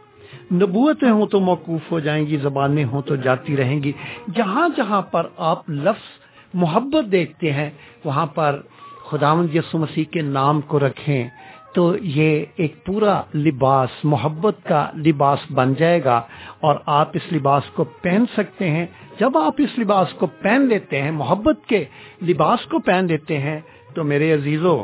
نبوتیں 0.54 1.12
ہوں 1.12 1.26
تو 1.26 1.40
موقوف 1.40 1.92
ہو 1.92 2.00
جائیں 2.00 2.28
گی 2.28 2.38
زبانیں 2.38 2.86
ہوں 2.86 3.02
تو 3.02 3.16
جاتی 3.16 3.58
رہیں 3.58 3.84
گی۔ 3.84 3.92
جہاں 4.34 4.70
جہاں 4.78 5.02
پر 5.02 5.28
آپ 5.38 5.70
لفظ 5.70 6.20
محبت 6.54 7.12
دیکھتے 7.12 7.54
ہیں، 7.54 7.70
وہاں 8.04 8.26
پر 8.26 8.62
خداوند 9.10 9.56
یسو 9.56 9.78
مسیح 9.78 10.04
کے 10.04 10.22
نام 10.22 10.62
کو 10.62 10.80
رکھیں 10.80 11.28
تو 11.76 11.96
یہ 12.02 12.46
ایک 12.56 12.86
پورا 12.86 13.22
لباس، 13.36 13.90
محبت 14.04 14.56
کا 14.64 14.90
لباس 15.06 15.40
بن 15.52 15.74
جائے 15.74 16.04
گا۔ 16.04 16.22
اور 16.60 16.76
آپ 16.86 17.10
اس 17.14 17.34
لباس 17.34 17.64
کو 17.74 17.84
پہن 17.84 18.24
سکتے 18.34 18.70
ہیں۔ 18.70 18.86
جب 19.20 19.38
آپ 19.38 19.54
اس 19.58 19.80
لباس 19.80 20.14
کو 20.14 20.26
پہن 20.26 20.62
لیتے 20.62 21.02
ہیں، 21.02 21.12
محبت 21.12 21.68
کے 21.68 21.86
لباس 22.22 22.66
کو 22.66 22.80
پہن 22.80 23.06
لیتے 23.06 23.38
ہیں، 23.38 23.60
تو 23.94 24.04
میرے 24.04 24.34
عزیزوں 24.34 24.84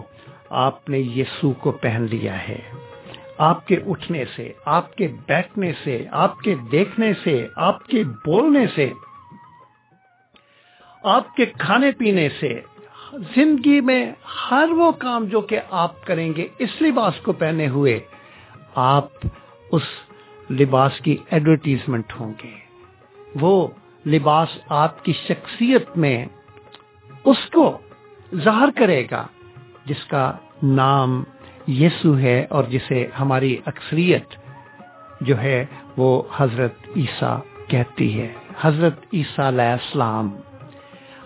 آپ 0.51 0.89
نے 0.89 0.99
یسو 0.99 1.51
کو 1.51 1.71
پہن 1.71 2.05
لیا 2.11 2.47
ہے۔ 2.47 2.59
آپ 3.37 3.67
کے 3.67 3.75
اٹھنے 3.87 4.25
سے، 4.35 4.53
آپ 4.65 4.95
کے 4.95 5.07
بیٹھنے 5.27 5.71
سے، 5.83 6.05
آپ 6.11 6.39
کے 6.39 6.55
دیکھنے 6.71 7.13
سے، 7.23 7.47
آپ 7.55 7.87
کے 7.87 8.03
بولنے 8.03 8.65
سے، 8.75 8.89
آپ 11.03 11.35
کے 11.35 11.45
کھانے 11.45 11.91
پینے 11.91 12.29
سے، 12.39 12.61
زندگی 13.35 13.81
میں 13.81 14.11
ہر 14.51 14.69
وہ 14.71 14.91
کام 14.91 15.25
جو 15.25 15.41
کہ 15.41 15.59
آپ 15.69 16.05
کریں 16.05 16.33
گے، 16.37 16.47
اس 16.59 16.81
لباس 16.81 17.13
کو 17.23 17.31
پہنے 17.31 17.67
ہوئے 17.67 17.99
آپ 18.75 19.05
اس 19.71 19.83
لباس 20.51 20.99
کی 20.99 21.17
ایڈورٹیزمنٹ 21.31 22.13
ہوں 22.19 22.33
گے۔ 22.43 22.55
وہ 23.41 23.67
لباس 24.05 24.57
آپ 24.69 25.05
کی 25.05 25.13
شخصیت 25.13 25.97
میں 25.97 26.25
اس 27.25 27.49
کو 27.53 27.77
ظاہر 28.35 28.69
کرے 28.75 29.05
گا۔ 29.11 29.27
جس 29.85 30.05
کا 30.05 30.31
نام 30.63 31.23
یسو 31.67 32.17
ہے 32.17 32.45
اور 32.49 32.63
جسے 32.63 33.07
ہماری 33.19 33.57
اکثریت 33.65 34.25
جو 35.21 35.41
ہے 35.41 35.65
وہ 35.97 36.23
حضرت 36.37 36.73
عیسیٰ 36.95 37.39
کہتی 37.67 38.21
ہے۔ 38.21 38.33
حضرت 38.61 38.99
عیسیٰ 39.13 39.45
علیہ 39.45 39.71
السلام۔ 39.71 40.35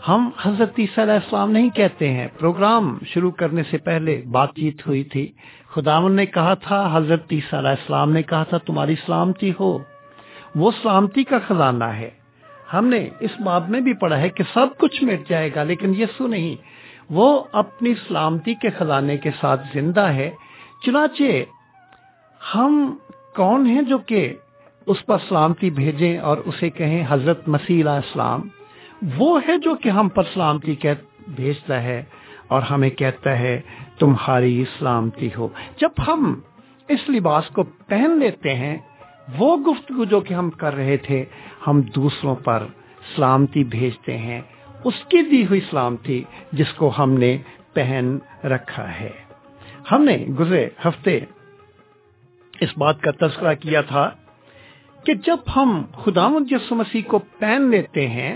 ہم 0.07 0.29
حضرت 0.41 0.73
عیسیٰ 0.79 1.03
علیہ 1.03 1.13
السلام 1.13 1.51
نہیں 1.51 1.69
کہتے 1.69 2.09
ہیں۔ 2.09 2.27
پروگرام 2.39 2.97
شروع 3.05 3.31
کرنے 3.31 3.63
سے 3.71 3.77
پہلے 3.77 4.21
بات 4.31 4.55
چیت 4.55 4.87
ہوئی 4.87 5.03
تھی۔ 5.03 5.31
خداون 5.67 6.15
نے 6.15 6.25
کہا 6.25 6.53
تھا، 6.53 6.97
حضرت 6.97 7.23
عیسیٰ 7.31 7.59
علیہ 7.59 7.69
السلام 7.69 8.11
نے 8.11 8.23
کہا 8.23 8.43
تھا، 8.43 8.57
تمہاری 8.57 8.95
سلامتی 8.95 9.51
ہو۔ 9.59 9.79
وہ 10.55 10.71
سلامتی 10.81 11.23
کا 11.23 11.39
خزانہ 11.47 11.83
ہے۔ 11.83 12.09
ہم 12.73 12.87
نے 12.87 13.09
اس 13.19 13.31
بات 13.43 13.69
میں 13.69 13.79
بھی 13.79 13.93
پڑھا 13.93 14.17
ہے 14.17 14.29
کہ 14.29 14.43
سب 14.53 14.67
کچھ 14.77 15.03
مٹ 15.03 15.29
جائے 15.29 15.49
گا، 15.55 15.63
لیکن 15.63 15.95
یسو 16.01 16.27
نہیں۔ 16.27 16.55
وہ 17.09 17.43
اپنی 17.51 17.93
سلامتی 18.07 18.53
کے 18.53 18.69
خزانے 18.69 19.17
کے 19.17 19.29
ساتھ 19.39 19.61
زندہ 19.73 20.01
ہے۔ 20.01 20.31
چنانچہ 20.85 21.23
ہم 22.55 22.95
کون 23.35 23.65
ہیں 23.65 23.81
جو 23.81 23.97
کہ 23.97 24.33
اس 24.85 25.05
پر 25.05 25.17
سلامتی 25.29 25.69
بھیجیں 25.69 26.17
اور 26.17 26.37
اسے 26.37 26.69
کہیں 26.69 27.05
حضرت 27.09 27.47
مسیح 27.47 27.81
علیہ 27.81 27.91
السلام؟ 27.91 28.41
وہ 29.17 29.39
ہے 29.47 29.57
جو 29.57 29.75
کہ 29.75 29.89
ہم 29.89 30.09
پر 30.09 30.23
سلامتی 30.33 30.75
بھیجتا 31.27 31.83
ہے 31.83 32.03
اور 32.47 32.61
ہمیں 32.61 32.89
کہتا 32.89 33.39
ہے، 33.39 33.61
تمہاری 33.99 34.65
سلامتی 34.79 35.29
ہو۔ 35.37 35.47
جب 35.77 35.89
ہم 36.07 36.39
اس 36.87 37.09
لباس 37.09 37.47
کو 37.47 37.63
پہن 37.63 38.19
لیتے 38.19 38.55
ہیں، 38.55 38.77
وہ 39.37 39.57
گفتگو 39.57 40.03
جو 40.03 40.19
کہ 40.19 40.33
ہم 40.33 40.49
کر 40.49 40.75
رہے 40.75 40.97
تھے، 40.97 41.25
ہم 41.67 41.81
دوسروں 41.81 42.35
پر 42.35 42.65
سلامتی 43.15 43.63
بھیجتے 43.63 44.17
ہیں۔ 44.17 44.41
اس 44.85 44.93
کی 45.09 45.21
دی 45.21 45.45
ہوئی 45.45 45.59
سلامتی 45.69 46.23
جس 46.51 46.73
کو 46.73 46.91
ہم 46.97 47.13
نے 47.13 47.37
پہن 47.73 48.17
رکھا 48.43 48.99
ہے۔ 48.99 49.09
ہم 49.91 50.03
نے 50.03 50.17
گزرے 50.39 50.69
ہفتے 50.85 51.19
اس 52.61 52.77
بات 52.77 53.01
کا 53.01 53.11
تذکرہ 53.11 53.53
کیا 53.53 53.81
تھا 53.81 54.09
کہ 55.05 55.13
جب 55.13 55.37
ہم 55.55 55.81
خدا 56.03 56.27
یسو 56.49 56.75
مسیح 56.75 57.01
کو 57.07 57.19
پہن 57.39 57.69
لیتے 57.69 58.07
ہیں، 58.07 58.35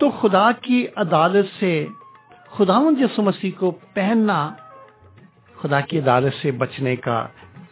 تو 0.00 0.10
خدا 0.10 0.52
کی 0.52 0.86
عدالت 0.96 1.46
سے 1.58 1.86
خدا 2.50 2.78
یسو 2.98 3.22
مسیح 3.22 3.50
کو 3.58 3.70
پہننا 3.70 4.54
خدا 5.62 5.80
کی 5.80 5.98
عدالت 5.98 6.34
سے 6.42 6.50
بچنے 6.50 6.96
کا 6.96 7.26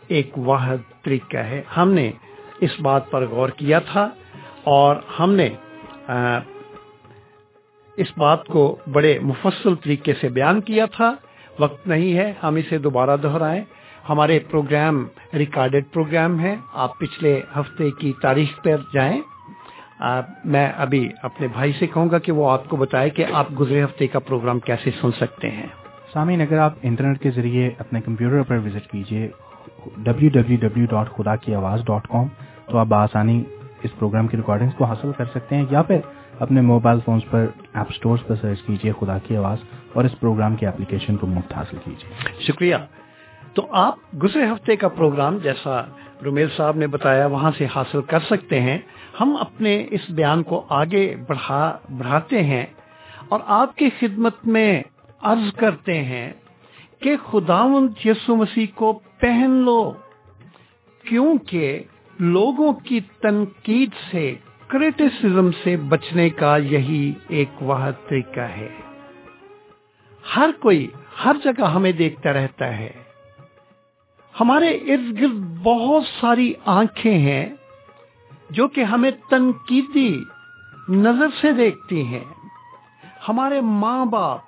ایک 0.08 0.38
واحد 0.38 1.02
طریقہ 1.02 1.36
ہے۔ 1.36 1.62
ہم 1.76 1.92
نے 1.92 2.10
اس 2.60 2.80
بات 2.80 3.10
پر 3.10 3.26
غور 3.26 3.48
کیا 3.48 3.78
تھا 3.78 4.08
اور 4.64 4.96
ہم 5.18 5.32
نے 5.32 5.48
اس 7.96 8.06
بات 8.16 8.46
کو 8.46 8.76
بڑے 8.92 9.18
مفصل 9.22 9.74
طریقے 9.74 10.14
سے 10.20 10.28
بیان 10.28 10.60
کیا 10.60 10.86
تھا۔ 10.86 11.14
وقت 11.58 11.86
نہیں 11.86 12.16
ہے، 12.16 12.32
ہم 12.42 12.54
اسے 12.54 12.78
دوبارہ 12.78 13.16
دہرائیں۔ 13.16 13.64
ہمارے 14.08 14.38
پروگرام 14.38 15.06
ریکارڈڈ 15.34 15.84
پروگرام 15.92 16.40
ہے 16.40 16.56
آپ 16.74 16.98
پچھلے 16.98 17.40
ہفتے 17.56 17.90
کی 17.90 18.12
تاریخ 18.22 18.62
پر 18.62 18.76
جائیں۔ 18.92 19.20
میں 20.44 20.72
ابھی 20.76 21.08
اپنے 21.22 21.48
بھائی 21.48 21.72
سے 21.72 21.86
کہوں 21.86 22.10
گا 22.10 22.18
کہ 22.18 22.32
وہ 22.32 22.50
آپ 22.50 22.68
کو 22.68 22.76
بتائے 22.76 23.10
کہ 23.10 23.24
آپ 23.32 23.46
گزرے 23.60 23.84
ہفتے 23.84 24.06
کا 24.06 24.18
پروگرام 24.18 24.58
کیسے 24.58 24.90
سن 25.00 25.10
سکتے 25.12 25.50
ہیں۔ 25.50 25.66
سامعین، 26.12 26.40
اگر 26.40 26.58
آپ 26.58 26.72
انٹرنیٹ 26.82 27.20
کے 27.20 27.30
ذریعے 27.30 27.70
اپنے 27.78 28.00
کمپیوٹر 28.00 28.42
پر 28.42 28.56
وزٹ 28.56 28.90
کیجیے 28.90 29.28
ڈبلو 29.96 30.28
ڈبلو 30.28 30.56
ڈبلو 30.60 30.86
ڈاٹ 30.90 31.10
خدا 31.10 31.36
کی 31.36 31.54
آواز 31.54 31.84
ڈاٹ 31.84 32.08
کام 32.08 32.26
تو 32.70 32.78
آپ 32.78 32.86
بآسانی 32.86 33.44
اس 33.82 33.98
پروگرام 33.98 34.26
کی 34.26 34.36
ریکارڈنگز 34.36 34.74
کو 34.74 34.84
حاصل 34.84 35.10
کر 35.16 35.24
سکتے 35.24 35.56
ہیں۔ 35.56 35.64
یا 35.70 35.82
پھر 35.82 35.98
اپنے 36.40 36.60
موبائل 36.60 36.98
فونز 37.04 37.22
پر 37.30 37.46
ایپ 37.74 37.92
سٹورز 37.92 38.26
پر 38.26 38.34
سرچ 38.34 38.62
کیجیے 38.62 38.92
خدا 39.00 39.18
کی 39.18 39.36
آواز 39.36 39.58
اور 39.92 40.04
اس 40.04 40.20
پروگرام 40.20 40.56
کی 40.56 40.66
اپلیکیشن 40.66 41.16
کو 41.16 41.26
مفت 41.26 41.52
حاصل 41.52 41.76
کیجیے 41.84 42.42
شکریہ۔ 42.42 42.76
تو 43.54 43.66
آپ 43.70 43.94
گزرے 44.22 44.44
ہفتے 44.44 44.76
کا 44.76 44.88
پروگرام 44.88 45.38
جیسا 45.38 45.82
رومیل 46.24 46.48
صاحب 46.56 46.76
نے 46.76 46.86
بتایا 46.86 47.26
وہاں 47.26 47.50
سے 47.58 47.66
حاصل 47.74 48.02
کر 48.02 48.18
سکتے 48.18 48.60
ہیں۔ 48.60 48.78
ہم 49.20 49.36
اپنے 49.40 49.86
اس 49.90 50.00
بیان 50.10 50.42
کو 50.42 50.66
آگے 50.68 51.16
بڑھا 51.28 51.78
بڑھاتے 51.98 52.42
ہیں 52.42 52.66
اور 53.28 53.40
آپ 53.46 53.76
کی 53.76 53.90
خدمت 54.00 54.46
میں 54.46 54.82
عرض 55.22 55.54
کرتے 55.54 56.04
ہیں 56.04 56.32
کہ 57.00 57.16
خداون 57.30 57.88
یسو 58.04 58.36
مسیح 58.36 58.66
کو 58.74 59.00
پہن 59.20 59.50
لو، 59.50 59.92
کیونکہ 61.08 61.82
لوگوں 62.18 62.72
کی 62.72 63.00
تنقید 63.00 63.90
سے 64.10 64.34
کریٹیسزم 64.68 65.50
سے 65.64 65.76
بچنے 65.76 66.30
کا 66.30 66.56
یہی 66.56 67.12
ایک 67.28 67.48
واحد 67.62 67.92
طریقہ 68.08 68.40
ہے۔ 68.40 68.68
ہر 70.36 70.50
کوئی 70.60 70.88
ہر 71.24 71.36
جگہ 71.44 71.64
ہمیں 71.64 71.92
دیکھتا 71.92 72.32
رہتا 72.32 72.78
ہے۔ 72.78 72.90
ہمارے 74.40 74.68
ارد 74.68 75.20
گرد 75.20 75.62
بہت 75.62 76.02
ساری 76.20 76.52
آنکھیں 76.64 77.18
ہیں 77.18 77.46
جو 78.50 78.68
کہ 78.68 78.84
ہمیں 78.84 79.10
تنقیدی 79.30 80.20
نظر 80.88 81.26
سے 81.40 81.52
دیکھتی 81.52 82.04
ہیں۔ 82.04 82.24
ہمارے 83.28 83.60
ماں 83.60 84.04
باپ، 84.04 84.40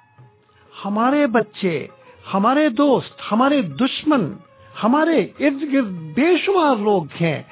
ہمارے 0.85 1.27
بچے، 1.27 1.87
ہمارے 2.35 2.69
دوست، 2.69 3.33
ہمارے 3.33 3.63
دشمن، 3.63 4.33
ہمارے 4.83 5.21
ارد 5.21 5.73
گرد 5.73 5.91
بے 6.15 6.37
شمار 6.37 6.77
لوگ 6.77 7.05
ہیں 7.21 7.43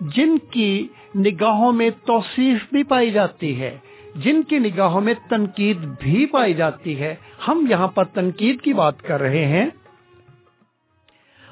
جن 0.00 0.38
کی 0.50 0.88
نگاہوں 1.16 1.72
میں 1.72 1.90
توصیف 2.06 2.58
بھی 2.72 2.82
پائی 2.82 3.10
جاتی 3.10 3.60
ہے۔ 3.60 3.78
جن 4.14 4.42
کی 4.42 4.58
نگاہوں 4.58 5.00
میں 5.00 5.14
تنقید 5.28 5.78
بھی 6.00 6.26
پائی 6.26 6.54
جاتی 6.54 7.00
ہے، 7.00 7.14
ہم 7.48 7.66
یہاں 7.70 7.88
پر 7.88 8.04
تنقید 8.04 8.60
کی 8.60 8.72
بات 8.72 9.02
کر 9.02 9.20
رہے 9.20 9.44
ہیں۔ 9.44 9.66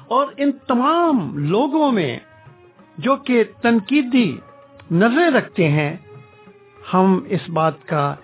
اور 0.07 0.27
ان 0.37 0.51
تمام 0.67 1.37
لوگوں 1.37 1.91
میں 1.91 2.19
جو 2.97 3.15
کہ 3.15 3.43
تنقیدی 3.61 4.37
نظریں 4.91 5.31
رکھتے 5.31 5.69
ہیں، 5.69 5.97
ہم 6.93 7.19
اس 7.27 7.49
بات 7.49 7.85
کا 7.85 8.15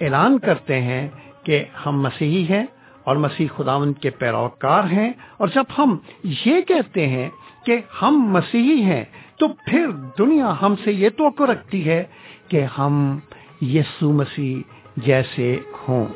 اعلان 0.00 0.38
کرتے 0.38 0.80
ہیں 0.80 1.08
کہ 1.42 1.64
ہم 1.86 2.00
مسیحی 2.00 2.44
ہیں 2.50 2.66
اور 3.04 3.16
مسیح 3.16 3.46
خداون 3.56 3.92
کے 3.92 4.10
پیروکار 4.10 4.84
ہیں۔ 4.84 5.12
اور 5.36 5.48
جب 5.48 5.64
ہم 5.78 5.96
یہ 6.24 6.60
کہتے 6.60 7.06
ہیں 7.06 7.30
کہ 7.66 7.78
ہم 8.02 8.20
مسیحی 8.20 8.82
ہیں، 8.82 9.04
تو 9.36 9.48
پھر 9.48 9.90
دنیا 10.18 10.54
ہم 10.62 10.74
سے 10.84 10.92
یہ 10.92 11.08
توقع 11.08 11.42
رکھتی 11.42 11.88
ہے 11.88 12.04
کہ 12.48 12.66
ہم 12.78 13.18
یسو 13.60 14.12
مسیح 14.12 14.62
جیسے 14.96 15.56
ہوں۔ 15.88 16.06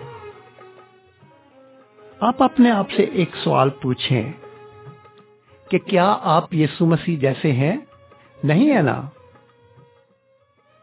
آپ 2.21 2.43
اپنے 2.43 2.71
آپ 2.71 2.91
سے 2.91 3.03
ایک 3.03 3.37
سوال 3.45 3.71
پوچھیں 3.71 4.33
کہ 5.71 5.79
کیا 5.79 6.17
آپ 6.23 6.55
یسو 6.55 6.87
مسیح 6.87 7.17
جیسے 7.19 7.53
ہیں؟ 7.53 7.77
نہیں 8.45 8.77
ہے 8.77 8.83
نا؟ 8.83 9.03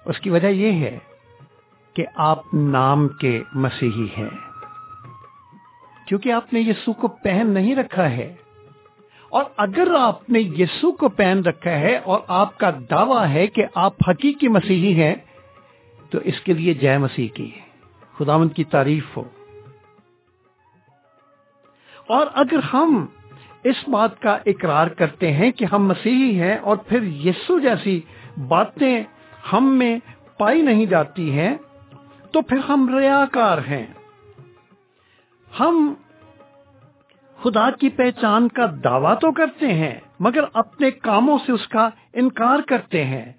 اس 0.06 0.20
کی 0.20 0.30
وجہ 0.30 0.48
یہ 0.48 0.72
ہے 0.72 1.00
کہ 1.94 2.06
آپ 2.16 2.40
نام 2.54 3.08
کے 3.08 3.44
مسیحی 3.54 4.08
ہیں۔ 4.18 4.30
کیونکہ 6.08 6.32
آپ 6.32 6.54
نے 6.54 6.60
یسو 6.60 6.94
کو 6.94 7.08
پہن 7.08 7.48
نہیں 7.50 7.76
رکھا 7.76 8.12
ہے 8.12 8.36
اور 9.38 9.46
اگر 9.58 9.88
آپ 10.00 10.30
نے 10.30 10.40
یسو 10.40 10.92
کو 10.92 11.10
پہن 11.10 11.42
رکھا 11.46 11.72
ہے 11.72 11.98
اور 11.98 12.20
آپ 12.28 12.58
کا 12.58 12.72
دعویٰ 12.90 13.28
ہے 13.28 13.48
کہ 13.48 13.66
آپ 13.76 13.94
حقیقی 14.08 14.48
مسیحی 14.48 15.04
ہیں، 15.04 15.16
تو 16.10 16.18
اس 16.24 16.42
کے 16.42 16.54
لیے 16.54 16.74
جے 16.74 16.98
مسیح 16.98 17.28
کی۔ 17.34 17.52
خداوند 18.18 18.52
کی 18.56 18.64
تعریف 18.64 19.18
ہو۔ 19.18 19.24
اور 22.08 22.28
اگر 22.34 22.60
ہم 22.74 23.06
اس 23.64 23.90
بات 23.90 24.22
کا 24.22 24.38
اقرار 24.46 24.88
کرتے 24.88 25.32
ہیں 25.32 25.52
کہ 25.52 25.66
ہم 25.66 25.88
مسیحی 25.88 26.40
ہیں 26.40 26.58
اور 26.58 26.78
پھر 26.78 27.04
یسو 27.04 27.60
جیسی 27.60 28.02
باتیں 28.48 29.04
ہم 29.54 29.78
میں 29.78 30.00
پائی 30.38 30.62
نہیں 30.62 30.86
جاتی 30.86 31.40
ہیں، 31.40 31.58
تو 32.32 32.42
پھر 32.42 32.58
ہم 32.58 32.98
ریاکار 32.98 33.58
ہیں۔ 33.58 33.88
ہم 35.60 35.94
خدا 37.48 37.72
کی 37.72 37.90
پہچان 37.90 38.48
کا 38.48 38.66
دعویٰ 38.84 39.20
تو 39.22 39.32
کرتے 39.32 39.74
ہیں، 39.74 40.00
مگر 40.20 40.44
اپنے 40.54 40.92
کاموں 40.92 41.38
سے 41.46 41.52
اس 41.52 41.68
کا 41.68 41.90
انکار 42.14 42.58
کرتے 42.68 43.04
ہیں۔ 43.04 43.34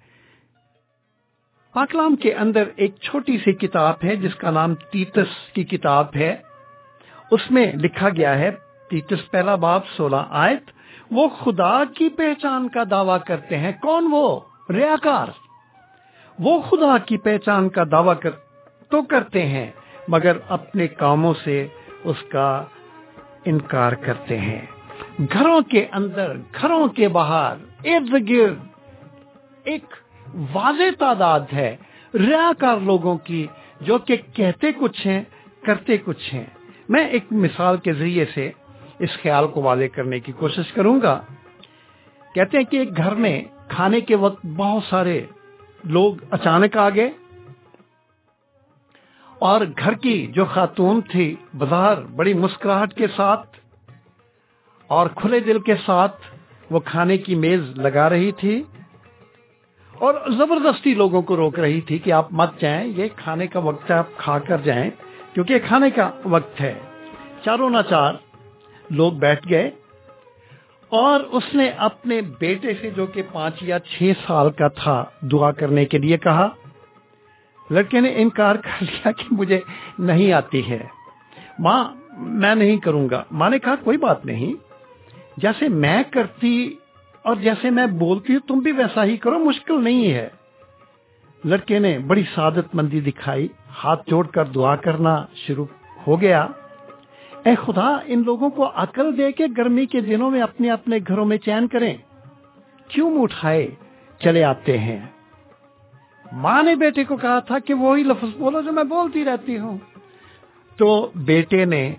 پاکلام 1.73 2.15
کے 2.15 2.33
اندر 2.33 2.63
ایک 2.75 2.95
چھوٹی 3.01 3.37
سی 3.37 3.51
کتاب 3.51 3.95
ہے، 4.03 4.15
جس 4.15 4.35
کا 4.35 4.51
نام 4.51 4.75
تیتس 4.75 5.51
کی 5.53 5.63
کتاب 5.63 6.05
ہے۔ 6.15 6.35
اس 7.31 7.51
میں 7.51 7.73
لکھا 7.73 8.09
گیا 8.09 8.37
ہے، 8.39 8.51
تیتس 8.89 9.31
پہلا 9.31 9.55
باب 9.55 9.81
سولہ 9.97 10.25
آیت، 10.29 10.71
وہ 11.11 11.29
خدا 11.29 11.83
کی 11.83 12.09
پہچان 12.09 12.69
کا 12.69 12.83
دعویٰ 12.89 13.17
کرتے 13.27 13.57
ہیں۔ 13.57 13.71
کون 13.81 14.07
وہ؟ 14.11 14.39
ریاکار۔ 14.69 15.27
وہ 16.39 16.61
خدا 16.61 16.97
کی 16.97 17.17
پہچان 17.17 17.69
کا 17.69 17.83
دعویٰ 17.91 18.19
کر 18.19 18.31
تو 18.89 19.01
کرتے 19.01 19.45
ہیں، 19.45 19.71
مگر 20.07 20.37
اپنے 20.47 20.87
کاموں 20.87 21.33
سے 21.43 21.67
اس 22.03 22.17
کا 22.29 22.63
انکار 23.49 23.91
کرتے 23.91 24.37
ہیں۔ 24.37 24.65
گھروں 25.33 25.61
کے 25.61 25.85
اندر، 25.91 26.37
گھروں 26.61 26.87
کے 26.87 27.07
باہر، 27.07 27.55
ارد 27.85 28.29
گرد 28.29 28.59
ایک 29.63 29.85
واضح 30.53 30.89
تعداد 30.99 31.39
ہے 31.53 31.77
ریاکار 32.13 32.77
لوگوں 32.77 33.17
کی، 33.17 33.47
جو 33.81 33.97
کہ 33.97 34.15
کہتے 34.33 34.71
کچھ 34.71 35.07
ہیں، 35.07 35.23
کرتے 35.61 35.97
کچھ 35.97 36.33
ہیں۔ 36.33 36.45
میں 36.89 37.07
ایک 37.07 37.25
مثال 37.31 37.77
کے 37.77 37.93
ذریعے 37.93 38.25
سے 38.33 38.51
اس 38.99 39.09
خیال 39.21 39.47
کو 39.47 39.61
واضح 39.61 39.87
کرنے 39.93 40.19
کی 40.19 40.31
کوشش 40.31 40.73
کروں 40.73 40.99
گا۔ 41.01 41.21
کہتے 42.35 42.57
ہیں 42.57 42.65
کہ 42.65 42.77
ایک 42.77 42.97
گھر 42.97 43.13
میں 43.15 43.35
کھانے 43.67 44.01
کے 44.01 44.15
وقت 44.15 44.45
بہت 44.45 44.83
سارے 44.89 45.25
لوگ 45.83 46.15
اچانک 46.31 46.77
آ 46.77 46.89
گئے 46.89 47.09
اور 49.41 49.61
گھر 49.77 49.93
کی 49.93 50.25
جو 50.25 50.45
خاتون 50.45 51.01
تھی 51.01 51.35
بظاہر 51.53 52.01
بڑی 52.01 52.33
مسکراہٹ 52.33 52.93
کے 52.93 53.07
ساتھ 53.15 53.57
اور 54.87 55.07
کھلے 55.15 55.39
دل 55.39 55.59
کے 55.59 55.75
ساتھ 55.85 56.21
وہ 56.69 56.79
کھانے 56.79 57.17
کی 57.17 57.35
میز 57.35 57.61
لگا 57.79 58.09
رہی 58.09 58.31
تھی 58.31 58.63
اور 59.93 60.13
زبردستی 60.37 60.93
لوگوں 60.93 61.21
کو 61.21 61.35
روک 61.37 61.59
رہی 61.59 61.81
تھی 61.81 61.97
کہ 61.97 62.11
آپ 62.11 62.27
مت 62.31 62.59
جائیں، 62.59 62.87
یہ 62.87 63.07
کھانے 63.15 63.47
کا 63.47 63.59
وقت 63.59 63.91
ہے، 63.91 63.95
آپ 63.95 64.17
کھا 64.17 64.39
کر 64.39 64.57
جائیں، 64.57 64.89
کیونکہ 65.33 65.59
کھانے 65.59 65.89
کا 65.89 66.09
وقت 66.25 66.61
ہے۔ 66.61 66.73
چاروں 67.45 67.69
نہ 67.69 67.81
چار 67.89 68.13
لوگ 68.89 69.13
بیٹھ 69.13 69.49
گئے 69.49 69.69
اور 70.91 71.19
اس 71.19 71.43
نے 71.53 71.69
اپنے 71.77 72.21
بیٹے 72.39 72.73
سے 72.81 72.89
جو 72.89 73.05
کہ 73.05 73.21
پانچ 73.31 73.53
یا 73.61 73.79
چھ 73.79 74.11
سال 74.27 74.49
کا 74.51 74.67
تھا، 74.67 75.03
دعا 75.21 75.51
کرنے 75.51 75.85
کے 75.85 75.97
لیے 75.97 76.17
کہا 76.17 76.49
لڑکے 77.69 77.99
نے 77.99 78.13
انکار 78.15 78.55
کر 78.55 78.83
لیا 78.83 79.11
کہ 79.11 79.23
مجھے 79.31 79.59
نہیں 79.99 80.33
آتی 80.33 80.69
ہے۔ 80.69 80.87
ماں، 81.59 81.83
میں 82.17 82.55
نہیں 82.55 82.77
کروں 82.77 83.09
گا۔ 83.09 83.23
ماں 83.31 83.49
نے 83.49 83.59
کہا، 83.59 83.75
کوئی 83.75 83.97
بات 83.97 84.25
نہیں۔ 84.25 84.53
جیسے 85.37 85.67
میں 85.67 86.03
کرتی 86.11 86.75
اور 87.21 87.35
جیسے 87.35 87.69
میں 87.69 87.87
بولتی 87.87 88.33
ہوں 88.33 88.47
تم 88.47 88.59
بھی 88.59 88.71
ویسا 88.71 89.05
ہی 89.05 89.17
کرو، 89.17 89.39
مشکل 89.39 89.83
نہیں 89.83 90.13
ہے۔ 90.13 90.29
لڑکے 91.45 91.79
نے 91.79 91.99
بڑی 91.99 92.23
سعادت 92.35 92.75
مندی 92.75 92.99
دکھائی۔ 92.99 93.47
ہاتھ 93.83 94.09
جوڑ 94.09 94.27
کر 94.27 94.45
دعا 94.45 94.75
کرنا 94.75 95.25
شروع 95.35 95.65
ہو 96.07 96.21
گیا۔ 96.21 96.47
اے 97.43 97.55
خدا، 97.55 97.97
ان 98.05 98.23
لوگوں 98.25 98.49
کو 98.49 98.71
عقل 98.75 99.17
دے 99.17 99.31
کے 99.31 99.45
گرمی 99.57 99.85
کے 99.85 100.01
دنوں 100.01 100.31
میں 100.31 100.41
اپنے 100.41 100.71
اپنے 100.71 100.97
گھروں 101.07 101.25
میں 101.25 101.37
چین 101.37 101.67
کریں۔ 101.67 101.97
کیوں 102.87 103.23
اٹھائے 103.23 103.67
چلے 104.19 104.43
آتے 104.43 104.77
ہیں؟ 104.77 105.05
ماں 106.31 106.63
نے 106.63 106.75
بیٹے 106.75 107.03
کو 107.03 107.17
کہا 107.17 107.39
تھا 107.39 107.59
کہ 107.59 107.73
وہی 107.73 108.03
لفظ 108.03 108.35
بولو 108.37 108.61
جو 108.61 108.71
میں 108.71 108.83
بولتی 108.83 109.25
رہتی 109.25 109.59
ہوں۔ 109.59 109.77
تو 110.77 111.11
بیٹے 111.15 111.65
نے 111.65 111.93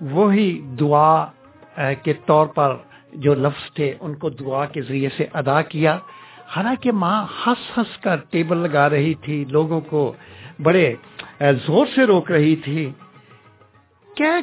وہی 0.00 0.60
دعا 0.80 1.26
کے 2.02 2.12
طور 2.12 2.46
پر 2.46 2.76
جو 3.12 3.34
لفظ 3.34 3.72
تھے، 3.72 3.94
ان 4.00 4.14
کو 4.14 4.30
دعا 4.30 4.64
کے 4.64 4.82
ذریعے 4.82 5.08
سے 5.16 5.26
ادا 5.32 5.62
کیا۔ 5.62 5.98
حالانکہ 6.56 6.92
ماں 6.92 7.26
ہنس 7.46 7.78
ہنس 7.78 7.98
کر 7.98 8.16
ٹیبل 8.30 8.56
لگا 8.56 8.90
رہی 8.90 9.14
تھی، 9.14 9.44
لوگوں 9.48 9.80
کو 9.80 10.12
بڑے 10.62 10.94
زور 11.40 11.86
سے 11.94 12.04
روک 12.04 12.30
رہی 12.30 12.56
تھی۔ 12.56 12.90
کیا 14.16 14.40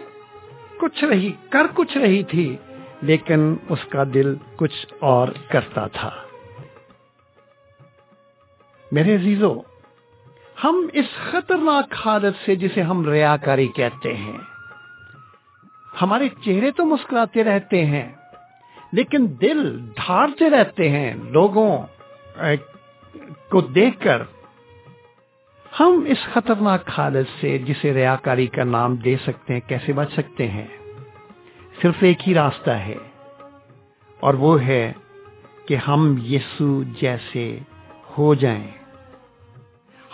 کچھ 0.80 1.04
رہی، 1.04 1.32
کر 1.50 1.68
کچھ 1.74 1.98
رہی 1.98 2.24
تھی، 2.24 2.58
لیکن 3.02 3.56
اس 3.70 3.80
کا 3.90 4.04
دل 4.14 4.36
کچھ 4.56 4.86
اور 5.00 5.28
کرتا 5.48 5.88
تھا۔ 5.88 6.12
میرے 8.92 9.16
عزیزو، 9.16 9.54
ہم 10.58 10.86
اس 10.94 11.14
خطرناک 11.22 11.94
حالت 11.96 12.36
سے 12.46 12.56
جسے 12.56 12.82
ہم 12.82 13.04
ریاکاری 13.10 13.68
کہتے 13.76 14.14
ہیں، 14.16 14.38
ہمارے 16.02 16.28
چہرے 16.46 16.72
تو 16.72 16.86
مسکراتے 16.86 17.44
رہتے 17.44 17.86
ہیں، 17.86 18.08
لیکن 18.94 19.26
دل 19.42 19.60
دھارتے 19.98 20.50
رہتے 20.50 20.90
ہیں 20.90 21.14
لوگوں 21.32 21.72
کو 23.52 23.62
دیکھ 23.76 24.00
کر۔ 24.00 24.22
ہم 25.66 26.04
اس 26.08 26.26
خطرناک 26.34 26.90
حالت 26.98 27.28
سے 27.42 27.58
جسے 27.66 27.94
ریاکاری 27.94 28.48
کا 28.48 28.64
نام 28.66 28.96
دے 29.06 29.16
سکتے 29.26 29.54
ہیں، 29.54 29.62
کیسے 29.68 29.94
بچ 29.94 30.14
سکتے 30.14 30.48
ہیں؟ 30.48 30.68
صرف 31.82 32.04
ایک 32.04 32.28
ہی 32.28 32.34
راستہ 32.34 32.76
ہے، 32.86 32.98
اور 34.20 34.34
وہ 34.44 34.54
ہے 34.64 34.92
کہ 35.66 35.76
ہم 35.88 36.16
یسو 36.26 36.72
جیسے 37.02 37.48
ہو 38.18 38.34
جائیں۔ 38.36 38.72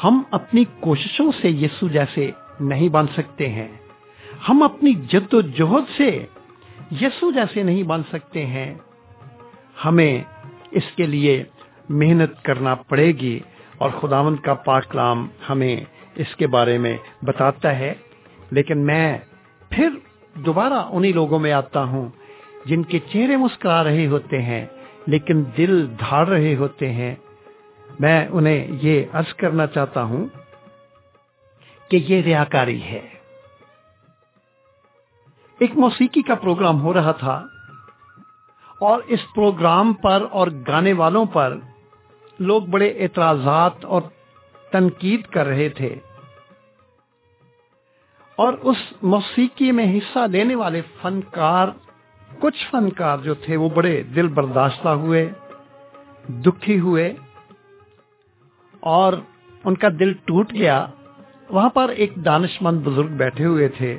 ہم 0.03 0.21
اپنی 0.31 0.63
کوششوں 0.79 1.31
سے 1.41 1.49
یسو 1.49 1.87
جیسے 1.87 2.31
نہیں 2.59 2.89
بن 2.89 3.05
سکتے 3.17 3.49
ہیں۔ 3.49 3.67
ہم 4.49 4.63
اپنی 4.63 4.93
جد 4.93 5.33
و 5.33 5.41
جہد 5.41 5.97
سے 5.97 6.25
یسو 7.01 7.31
جیسے 7.31 7.63
نہیں 7.63 7.83
بن 7.83 8.01
سکتے 8.11 8.45
ہیں۔ 8.45 8.75
ہمیں 9.85 10.23
اس 10.71 10.83
کے 10.95 11.05
لیے 11.05 11.43
محنت 11.89 12.43
کرنا 12.43 12.75
پڑے 12.75 13.11
گی 13.11 13.39
اور 13.77 13.89
خداون 13.89 14.35
کا 14.35 14.53
پاک 14.53 14.89
کلام 14.89 15.27
ہمیں 15.49 15.77
اس 16.15 16.35
کے 16.35 16.47
بارے 16.47 16.77
میں 16.77 16.97
بتاتا 17.21 17.79
ہے۔ 17.79 17.93
لیکن 18.51 18.77
میں 18.77 19.17
پھر 19.69 19.89
دوبارہ 20.35 20.73
انہی 20.73 21.11
لوگوں 21.11 21.39
میں 21.39 21.51
آتا 21.51 21.83
ہوں 21.83 22.09
جن 22.65 22.83
کے 22.83 22.99
چہرے 23.13 23.37
مسکرا 23.37 23.83
رہے 23.83 24.07
ہوتے 24.07 24.41
ہیں 24.41 24.65
لیکن 25.05 25.43
دل 25.57 25.89
دھاڑ 25.89 26.27
رہے 26.27 26.55
ہوتے 26.55 26.91
ہیں۔ 26.91 27.15
میں 27.99 28.27
انہیں 28.27 28.67
یہ 28.81 29.05
عرض 29.13 29.33
کرنا 29.33 29.67
چاہتا 29.67 30.03
ہوں 30.03 30.27
کہ 31.89 31.97
یہ 32.07 32.21
ریاکاری 32.21 32.83
ہے۔ 32.83 33.07
ایک 35.59 35.77
موسیقی 35.77 36.21
کا 36.21 36.35
پروگرام 36.35 36.81
ہو 36.81 36.93
رہا 36.93 37.11
تھا 37.11 37.45
اور 38.79 39.01
اس 39.07 39.19
پروگرام 39.35 39.93
پر 39.93 40.25
اور 40.31 40.47
گانے 40.67 40.93
والوں 40.93 41.25
پر 41.25 41.57
لوگ 42.39 42.61
بڑے 42.61 42.87
اعتراضات 42.99 43.85
اور 43.85 44.01
تنقید 44.71 45.25
کر 45.25 45.45
رہے 45.45 45.69
تھے 45.69 45.95
اور 48.35 48.53
اس 48.53 48.77
موسیقی 49.01 49.71
میں 49.71 49.97
حصہ 49.97 50.19
لینے 50.31 50.55
والے 50.55 50.81
فنکار، 51.01 51.67
کچھ 52.39 52.67
فنکار 52.71 53.17
جو 53.17 53.33
تھے 53.33 53.57
وہ 53.57 53.69
بڑے 53.69 54.03
دل 54.03 54.27
برداشتہ 54.27 54.89
ہوئے، 54.89 55.29
دکھی 56.29 56.79
ہوئے 56.79 57.13
اور 58.87 59.13
ان 59.63 59.75
کا 59.75 59.87
دل 59.99 60.13
ٹوٹ 60.25 60.53
گیا، 60.53 60.85
وہاں 61.49 61.69
پر 61.69 61.89
ایک 61.95 62.15
دانش 62.25 62.61
مند 62.61 62.81
بزرگ 62.83 63.15
بیٹھے 63.17 63.45
ہوئے 63.45 63.67
تھے۔ 63.77 63.97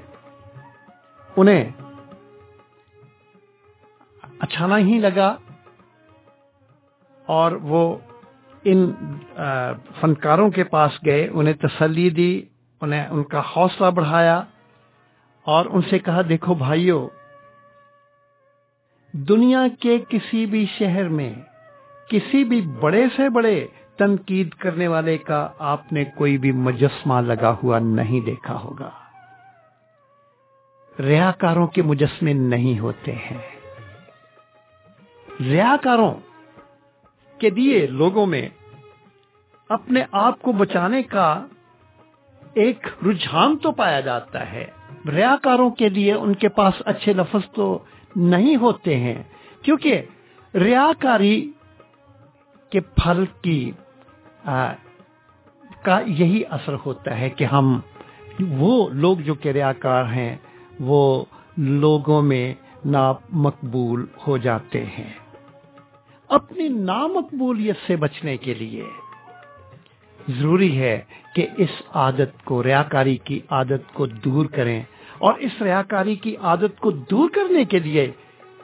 انہیں 1.37 1.71
اچھا 4.41 4.67
نہیں 4.67 5.01
لگا 5.01 5.35
اور 7.29 7.53
وہ 7.63 7.83
ان 8.65 8.91
فنکاروں 10.01 10.51
کے 10.51 10.65
پاس 10.65 10.93
گئے، 11.07 11.27
انہیں 11.29 11.55
تسلی 11.63 12.09
دی، 12.11 12.33
انہیں 12.83 13.07
ان 13.07 13.23
کا 13.25 13.43
حوصلہ 13.47 13.91
بڑھایا 13.91 14.41
اور 15.47 15.67
ان 15.67 15.83
سے 15.91 15.99
کہا، 15.99 16.23
دیکھو 16.29 16.55
بھائیو، 16.55 17.09
دنیا 19.15 19.67
کے 19.81 19.99
کسی 20.09 20.45
بھی 20.47 20.65
شہر 20.79 21.09
میں، 21.09 21.33
کسی 22.11 22.45
بھی 22.45 22.61
بڑے 22.81 23.05
سے 23.17 23.29
بڑے 23.31 23.57
تنقید 23.99 24.51
کرنے 24.51 24.89
والے 24.89 25.19
کا 25.19 25.49
آپ 25.59 25.93
نے 25.93 26.05
کوئی 26.05 26.39
بھی 26.39 26.53
مجسمہ 26.53 27.21
لگا 27.21 27.57
ہوا 27.63 27.79
نہیں 27.79 28.21
دیکھا 28.21 28.61
ہوگا۔ 28.61 28.91
ریاکاروں 30.99 31.67
کے 31.67 31.83
مجسمے 31.83 32.33
نہیں 32.33 32.79
ہوتے 32.79 33.13
ہیں۔ 33.13 33.39
ریاکاروں 35.41 36.15
کے 37.39 37.51
دیے 37.51 37.87
لوگوں 37.87 38.27
میں 38.27 38.49
اپنے 39.69 40.03
آپ 40.13 40.43
کو 40.43 40.53
بچانے 40.53 41.03
کا 41.03 41.47
ایک 42.55 42.87
رجحان 43.07 43.59
تو 43.59 43.73
پایا 43.73 44.01
جاتا 44.01 44.53
ہے۔ 44.53 44.67
ریاکاروں 45.09 45.71
کے 45.71 45.89
لیے 45.89 46.13
ان 46.13 46.35
کے 46.35 46.49
پاس 46.49 46.75
اچھے 46.85 47.13
لفظ 47.13 47.51
تو 47.55 47.79
نہیں 48.17 48.57
ہوتے 48.57 48.97
ہیں، 48.97 49.23
کیونکہ 49.63 50.03
ریاکاری 50.55 51.51
کے 52.71 52.81
پھل 52.81 53.25
کی 53.43 53.73
کا 55.83 56.01
یہی 56.07 56.43
اثر 56.51 56.75
ہوتا 56.87 57.21
ہے 57.21 57.31
کہ 57.31 57.45
ہم 57.45 57.81
وہ 58.49 58.89
لوگ 58.91 59.19
جو 59.19 59.35
کہ 59.35 59.49
ریاکار 59.49 60.05
ہیں، 60.05 60.37
وہ 60.81 61.25
لوگوں 61.57 62.23
میں 62.23 62.55
نامقبول 62.85 64.07
ہو 64.27 64.37
جاتے 64.37 64.85
ہیں۔ 64.85 65.13
اپنی 66.29 66.69
نامقبولیت 66.69 67.77
سے 67.87 67.97
بچنے 67.97 68.37
کے 68.37 68.55
لیے 68.55 68.85
ضروری 70.29 70.79
ہے 70.79 71.01
کہ 71.35 71.47
اس 71.57 71.83
عادت 71.95 72.45
کو، 72.45 72.63
ریاکاری 72.63 73.17
کی 73.17 73.41
عادت 73.51 73.95
کو 73.95 74.07
دور 74.07 74.47
کریں۔ 74.47 74.83
اور 75.19 75.35
اس 75.35 75.63
ریاکاری 75.63 76.15
کی 76.15 76.37
عادت 76.37 76.81
کو 76.81 76.91
دور 76.91 77.31
کرنے 77.31 77.65
کے 77.65 77.79
لیے 77.79 78.11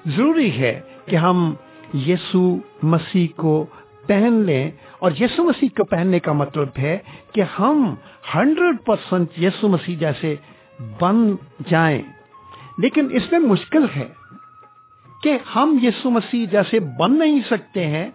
ضروری 0.07 0.51
ہے 0.51 0.81
کہ 1.07 1.17
ہم 1.17 1.55
یسو 1.95 2.57
مسیح 2.83 3.27
کو 3.37 3.67
پہن 4.07 4.33
لیں 4.33 4.71
اور 5.05 5.13
یسو 5.21 5.45
مسیح 5.45 5.69
کو 5.77 5.85
پہننے 5.85 6.19
کا 6.19 6.33
مطلب 6.33 6.69
ہے 6.79 6.99
کہ 7.33 7.43
ہم 7.59 7.95
ہنڈریڈ 8.35 8.77
پرسینٹ 8.85 9.39
یسو 9.39 9.69
مسیح 9.69 9.97
جیسے 9.99 10.37
بن 11.01 11.37
جائیں۔ 11.69 12.03
لیکن 12.79 13.09
اس 13.13 13.33
میں 13.33 13.39
مشکل 13.39 13.87
ہے 13.97 14.09
کہ 15.23 15.39
ہم 15.57 15.79
یسو 15.83 16.11
مسیح 16.11 16.47
جیسے 16.51 16.81
بن 16.81 17.19
نہیں 17.19 17.41
سکتے 17.51 17.87
ہیں 17.87 18.11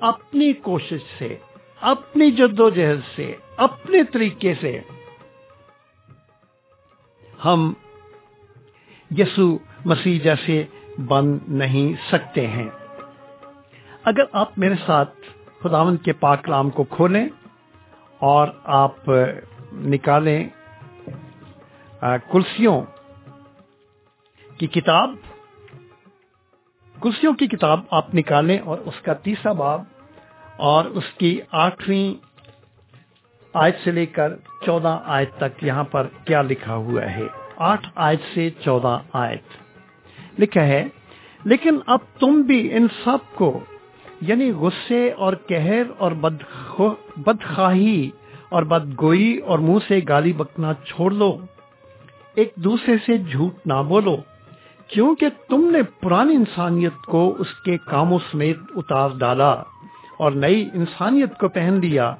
اپنی 0.00 0.52
کوشش 0.52 1.18
سے، 1.18 1.36
اپنی 1.80 2.30
جد 2.30 2.60
و 2.60 2.70
جہد 2.70 3.16
سے، 3.16 3.32
اپنے 3.56 4.02
طریقے 4.02 4.54
سے۔ 4.60 4.80
ہم 7.44 7.72
یسو 9.18 9.58
مسیح 9.84 10.18
جیسے 10.24 10.64
بن 11.06 11.38
نہیں 11.48 11.92
سکتے 12.12 12.46
ہیں۔ 12.46 12.68
اگر 14.04 14.22
آپ 14.32 14.58
میرے 14.58 14.74
ساتھ 14.86 15.14
خداون 15.62 15.96
کے 15.96 16.12
پاک 16.12 16.44
کلام 16.44 16.70
کو 16.70 16.84
کھولیں 16.84 17.28
اور 18.20 18.48
آپ 18.64 19.10
نکالیں 19.72 20.48
کلسیوں 22.00 22.80
کی 24.58 24.66
کتاب۔ 24.66 25.14
کلسیوں 26.96 27.32
کی 27.34 27.46
کتاب 27.46 27.80
آپ 27.90 28.14
نکالیں 28.14 28.58
اور 28.58 28.78
اس 28.78 29.00
کا 29.02 29.12
تیسرا 29.12 29.52
باب 29.52 29.82
اور 30.68 30.84
اس 30.84 31.12
کی 31.18 31.40
آٹھویں 31.50 32.14
آیت 33.54 33.76
سے 33.84 33.90
لے 33.90 34.06
کر 34.06 34.34
چودہ 34.66 34.98
آیت 35.04 35.36
تک 35.36 35.64
یہاں 35.64 35.84
پر 35.84 36.06
کیا 36.24 36.42
لکھا 36.42 36.74
ہوا 36.76 37.10
ہے۔ 37.10 37.26
آٹھ 37.56 37.88
آیت 37.94 38.20
سے 38.34 38.48
چودہ 38.64 38.98
آیت 39.12 40.40
لکھا 40.40 40.62
ہے، 40.62 40.84
لیکن 41.44 41.78
اب 41.86 41.98
تم 42.18 42.40
بھی 42.42 42.60
ان 42.72 42.86
سب 43.04 43.34
کو 43.34 43.58
یعنی 44.20 44.50
غصے 44.52 45.10
اور 45.10 45.32
کہر 45.48 45.82
اور 45.98 46.12
بدخواہی 47.16 48.10
اور 48.48 48.62
بدگوئی 48.62 49.38
اور 49.38 49.58
منہ 49.58 49.78
سے 49.88 50.00
گالی 50.08 50.32
بکنا 50.32 50.74
چھوڑ 50.74 51.12
لو۔ 51.12 51.38
ایک 52.34 52.52
دوسرے 52.56 52.96
سے 53.06 53.18
جھوٹ 53.18 53.66
نہ 53.66 53.82
بولو۔ 53.88 54.16
کیونکہ 54.86 55.26
تم 55.48 55.70
نے 55.70 55.78
پرانی 56.00 56.34
انسانیت 56.34 57.06
کو 57.06 57.36
اس 57.38 57.54
کے 57.64 57.76
کاموں 57.76 58.18
سمیت 58.32 58.58
اتار 58.76 59.08
ڈالا 59.18 59.50
اور 60.18 60.32
نئی 60.32 60.68
انسانیت 60.74 61.38
کو 61.38 61.48
پہن 61.48 61.78
لیا، 61.82 62.14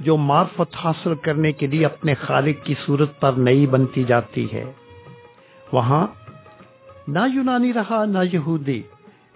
جو 0.00 0.16
معرفت 0.16 0.76
حاصل 0.76 1.14
کرنے 1.14 1.52
کے 1.52 1.66
لیے 1.66 1.84
اپنے 1.84 2.14
خالق 2.14 2.66
کی 2.66 2.74
صورت 2.86 3.20
پر 3.20 3.32
نئی 3.32 3.66
بنتی 3.66 4.04
جاتی 4.04 4.46
ہے۔ 4.52 4.64
وہاں 5.72 6.06
نہ 7.08 7.18
یونانی 7.34 7.72
رہا، 7.72 8.04
نہ 8.04 8.18
یہودی۔ 8.32 8.82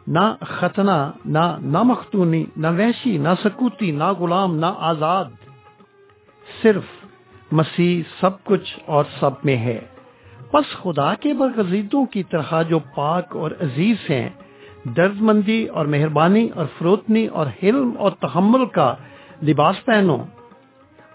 نہ 0.07 0.35
ختنہ، 0.41 1.11
نہ 1.25 1.57
نہ 1.61 1.83
مختونی 1.83 2.45
نہ 2.57 2.67
وحشی، 2.67 3.19
نہ 3.19 3.29
سکوتی، 3.45 3.91
نہ 3.91 4.05
غلام، 4.05 4.57
نہ 4.57 4.67
آزاد۔ 4.77 5.25
صرف 6.63 6.83
مسیح 7.53 8.03
سب 8.21 8.45
کچھ 8.45 8.79
اور 8.87 9.05
سب 9.21 9.31
میں 9.45 9.57
ہے۔ 9.57 9.81
بس 10.53 10.83
خدا 10.83 11.15
کے 11.15 11.35
برگزیدوں 11.35 12.05
کی 12.07 12.23
طرح 12.23 12.63
جو 12.63 12.79
پاک 12.79 13.37
اور 13.37 13.51
عزیز 13.51 13.97
ہیں 14.11 14.29
درد 14.85 15.21
مندی 15.21 15.67
اور 15.67 15.87
مہربانی 15.87 16.49
اور 16.55 16.67
فروتنی 16.79 17.27
اور 17.27 17.47
حلم 17.63 17.91
اور 17.99 18.11
تحمل 18.11 18.67
کا 18.67 18.95
لباس 19.43 19.85
پہنو۔ 19.85 20.17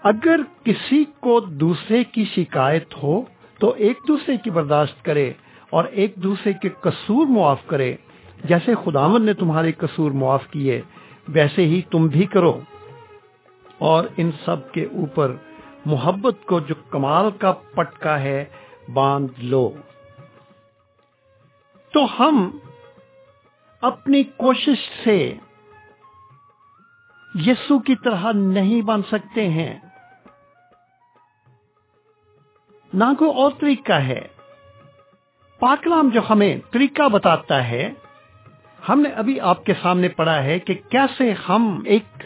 اگر 0.02 0.40
کسی 0.64 1.04
کو 1.20 1.40
دوسرے 1.40 2.04
کی 2.04 2.24
شکایت 2.24 2.94
ہو، 3.02 3.22
تو 3.58 3.74
ایک 3.76 3.98
دوسرے 4.08 4.36
کی 4.36 4.50
برداشت 4.50 5.04
کرے 5.04 5.32
اور 5.70 5.84
ایک 5.84 6.12
دوسرے 6.16 6.52
کے 6.52 6.68
قصور 6.80 7.26
معاف 7.26 7.66
کرے۔ 7.66 7.96
جیسے 8.44 8.72
خداون 8.84 9.26
نے 9.26 9.34
تمہارے 9.34 9.72
قصور 9.72 10.10
معاف 10.10 10.46
کیے، 10.50 10.82
ویسے 11.28 11.62
ہی 11.62 11.82
تم 11.82 12.06
بھی 12.06 12.26
کرو۔ 12.26 12.60
اور 13.78 14.04
ان 14.16 14.30
سب 14.44 14.72
کے 14.72 14.84
اوپر 14.84 15.34
محبت 15.86 16.36
کو 16.46 16.60
جو 16.60 16.74
کمال 16.90 17.30
کا 17.30 17.52
پٹکا 17.52 18.20
ہے، 18.20 18.44
باندھ 18.92 19.32
لو۔ 19.38 19.72
تو 21.92 22.06
ہم 22.20 22.58
اپنی 23.80 24.22
کوشش 24.22 25.04
سے 25.04 25.34
یسو 27.34 27.78
کی 27.78 27.94
طرح 28.04 28.32
نہیں 28.34 28.82
بن 28.82 29.02
سکتے 29.02 29.48
ہیں۔ 29.48 29.80
نہ 32.94 33.04
کوئی 33.18 33.30
اور 33.30 33.50
طریقہ 33.60 33.92
ہے۔ 33.92 34.28
پاکلام 35.58 36.08
جو 36.08 36.20
ہمیں 36.30 36.56
طریقہ 36.70 37.08
بتاتا 37.08 37.68
ہے 37.68 37.92
ہم 38.88 39.00
نے 39.00 39.08
ابھی 39.08 39.40
آپ 39.40 39.64
کے 39.64 39.72
سامنے 39.82 40.08
پڑھا 40.08 40.42
ہے 40.44 40.58
کہ 40.58 40.74
کیسے 40.88 41.32
ہم 41.48 41.82
ایک 41.84 42.22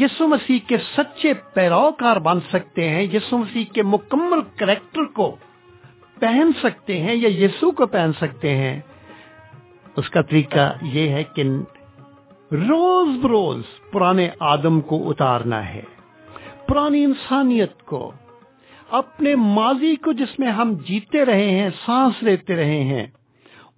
یسو 0.00 0.26
مسیح 0.28 0.58
کے 0.66 0.76
سچے 0.96 1.32
پیروکار 1.54 2.16
بن 2.16 2.38
سکتے 2.52 2.88
ہیں، 2.88 3.02
یسو 3.02 3.38
مسیح 3.38 3.64
کے 3.72 3.82
مکمل 3.82 4.40
کریکٹر 4.56 5.04
کو 5.04 5.36
پہن 6.20 6.50
سکتے 6.62 7.00
ہیں 7.00 7.14
یا 7.14 7.28
یسو 7.44 7.70
کو 7.70 7.86
پہن 7.86 8.12
سکتے 8.20 8.56
ہیں۔ 8.56 8.80
اس 9.96 10.10
کا 10.10 10.22
طریقہ 10.22 10.72
یہ 10.82 11.08
ہے 11.08 11.22
کہ 11.24 11.42
روز 12.52 13.16
بروز 13.22 13.62
پرانے 13.92 14.28
آدم 14.40 14.80
کو 14.80 15.10
اتارنا 15.10 15.68
ہے، 15.68 15.82
پرانی 16.68 17.04
انسانیت 17.04 17.82
کو، 17.82 18.12
اپنے 18.90 19.34
ماضی 19.34 19.94
کو 19.96 20.12
جس 20.12 20.38
میں 20.38 20.50
ہم 20.50 20.74
جیتے 20.88 21.24
رہے 21.24 21.50
ہیں، 21.50 21.68
سانس 21.84 22.22
لیتے 22.22 22.56
رہے 22.56 22.82
ہیں، 22.82 23.06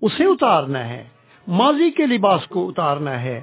اسے 0.02 0.24
اتارنا 0.24 0.88
ہے۔ 0.88 1.04
ماضی 1.48 1.90
کے 1.90 2.06
لباس 2.06 2.46
کو 2.48 2.68
اتارنا 2.68 3.22
ہے، 3.22 3.42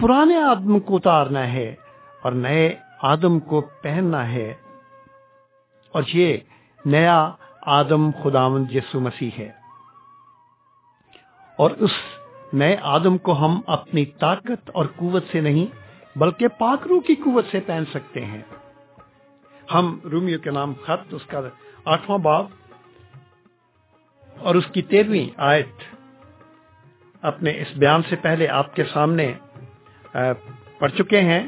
پرانے 0.00 0.36
آدم 0.36 0.80
کو 0.80 0.96
اتارنا 0.96 1.52
ہے 1.52 1.74
اور 2.22 2.32
نئے 2.32 2.76
آدم 3.02 3.40
کو 3.40 3.60
پہننا 3.60 4.32
ہے۔ 4.32 4.54
اور 5.92 6.02
یہ 6.14 6.36
نیا 6.84 7.30
آدم 7.62 8.10
خداون 8.10 8.64
یسو 8.72 9.00
مسیح 9.00 9.30
ہے۔ 9.38 9.50
اور 11.56 11.70
اس 11.70 11.90
نئے 12.52 12.76
آدم 12.82 13.18
کو 13.18 13.44
ہم 13.44 13.60
اپنی 13.66 14.04
طاقت 14.04 14.70
اور 14.74 14.84
قوت 14.96 15.24
سے 15.32 15.40
نہیں، 15.40 15.66
بلکہ 16.18 16.48
پاکرو 16.48 17.00
کی 17.00 17.14
قوت 17.14 17.44
سے 17.50 17.60
پہن 17.60 17.84
سکتے 17.90 18.24
ہیں۔ 18.24 18.42
ہم 19.74 19.98
رومیو 20.12 20.38
کے 20.38 20.50
نام 20.50 20.72
خط، 20.82 21.14
اس 21.14 21.26
کا 21.26 21.40
آٹھواں 21.84 22.18
باب 22.18 22.46
اور 24.38 24.54
اس 24.54 24.66
کی 24.66 24.82
تیرہویں 24.82 25.28
آیت۔ 25.36 25.97
اپنے 27.22 27.50
اس 27.60 27.76
بیان 27.76 28.02
سے 28.08 28.16
پہلے 28.22 28.48
آپ 28.50 28.74
کے 28.74 28.84
سامنے 28.92 29.32
پڑھ 30.78 30.92
چکے 30.98 31.20
ہیں۔ 31.20 31.42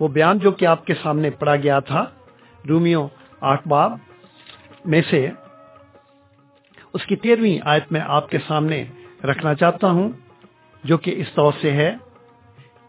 وہ 0.00 0.08
بیان 0.08 0.38
جو 0.38 0.50
کہ 0.50 0.66
آپ 0.66 0.84
کے 0.86 0.94
سامنے 1.02 1.30
پڑھا 1.40 1.56
گیا 1.56 1.78
تھا 1.88 2.04
رومیو 2.64 3.06
آٹھ 3.42 3.68
باب 3.68 3.92
میں 4.84 5.00
سے، 5.10 5.26
اس 6.94 7.04
کی 7.06 7.16
تیرہویں 7.16 7.58
آیت 7.64 7.92
میں 7.92 8.00
آپ 8.08 8.28
کے 8.30 8.38
سامنے 8.46 8.84
رکھنا 9.24 9.54
چاہتا 9.54 9.90
ہوں، 9.90 10.08
جو 10.84 10.96
کہ 10.98 11.14
اس 11.16 11.32
طور 11.34 11.52
سے 11.60 11.72
ہے، 11.72 11.90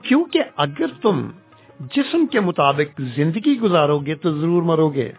کیونکہ 0.03 0.43
اگر 0.57 0.93
تم 1.01 1.29
جسم 1.93 2.25
کے 2.25 2.39
مطابق 2.39 3.01
زندگی 3.15 3.59
گزارو 3.59 3.97
گے 3.99 4.15
تو 4.15 4.31
ضرور 4.39 4.63
مرو 4.63 4.89
گے، 4.89 5.11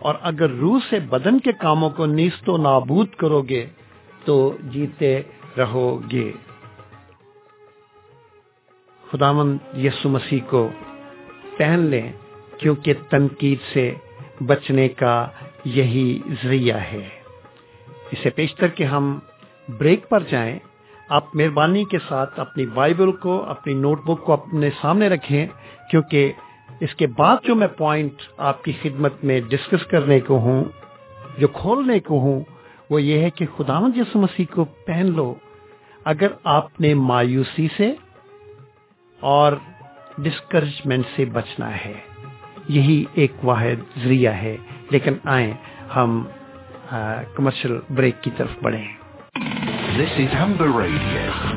اور 0.00 0.14
اگر 0.30 0.50
روح 0.54 0.78
سے 0.90 0.98
بدن 1.10 1.38
کے 1.38 1.52
کاموں 1.60 1.90
کو 1.90 2.06
نیست 2.08 2.48
و 2.48 2.56
نابود 2.58 3.14
کرو 3.14 3.40
گے 3.48 3.64
تو 4.24 4.36
جیتے 4.72 5.20
رہو 5.58 6.00
گے۔ 6.12 6.32
خدامن 9.10 9.56
یسو 9.76 10.08
مسیح 10.08 10.40
کو 10.50 10.70
پہن 11.58 11.80
لیں، 11.80 12.12
کیونکہ 12.58 12.94
تنقید 13.10 13.58
سے 13.72 13.94
بچنے 14.46 14.88
کا 14.88 15.28
یہی 15.64 16.20
ذریعہ 16.44 16.76
ہے۔ 16.76 17.08
اسے 18.10 18.30
پیشتر 18.30 18.68
کے 18.68 18.84
ہم 18.84 19.18
بریک 19.78 20.08
پر 20.08 20.22
جائیں۔ 20.22 20.58
آپ 21.08 21.24
مہربانی 21.34 21.84
کے 21.84 21.98
ساتھ 22.08 22.40
اپنی 22.40 22.66
بائبل 22.66 23.12
کو، 23.12 23.44
اپنی 23.44 23.74
نوٹ 23.74 24.02
بک 24.02 24.24
کو 24.24 24.32
اپنے 24.32 24.70
سامنے 24.80 25.08
رکھیں، 25.08 25.46
کیونکہ 25.90 26.32
اس 26.80 26.94
کے 26.94 27.06
بعد 27.06 27.36
جو 27.44 27.54
میں 27.54 27.66
پوائنٹ 27.66 28.12
آپ 28.36 28.64
کی 28.64 28.72
خدمت 28.82 29.12
میں 29.22 29.40
ڈسکس 29.40 29.86
کرنے 29.86 30.20
کو 30.20 30.38
ہوں، 30.38 30.64
جو 31.38 31.48
کھولنے 31.48 32.00
کو 32.00 32.18
ہوں 32.20 32.40
وہ 32.92 33.02
یہ 33.02 33.18
ہے 33.18 33.30
کہ 33.30 33.46
خدا 33.56 33.78
یسو 33.96 34.20
مسیح 34.20 34.44
کو 34.50 34.64
پہن 34.64 35.06
لو۔ 35.16 35.34
اگر 36.04 36.26
آپ 36.44 36.80
نے 36.80 36.94
مایوسی 36.94 37.68
سے 37.76 37.94
اور 39.20 39.52
ڈسکریجمنٹ 40.18 41.04
سے 41.16 41.24
بچنا 41.24 41.76
ہے، 41.76 42.00
یہی 42.68 43.04
ایک 43.14 43.32
واحد 43.44 43.98
ذریعہ 44.04 44.32
ہے۔ 44.32 44.56
لیکن 44.90 45.12
آئیں 45.24 45.52
ہم 45.96 46.24
کمرشل 47.34 47.78
بریک 47.90 48.22
کی 48.22 48.30
طرف 48.36 48.50
بڑھیں۔ 48.62 48.88
This 49.98 50.24
is 50.24 50.44
Humber 50.44 50.80
Radio. 50.80 51.51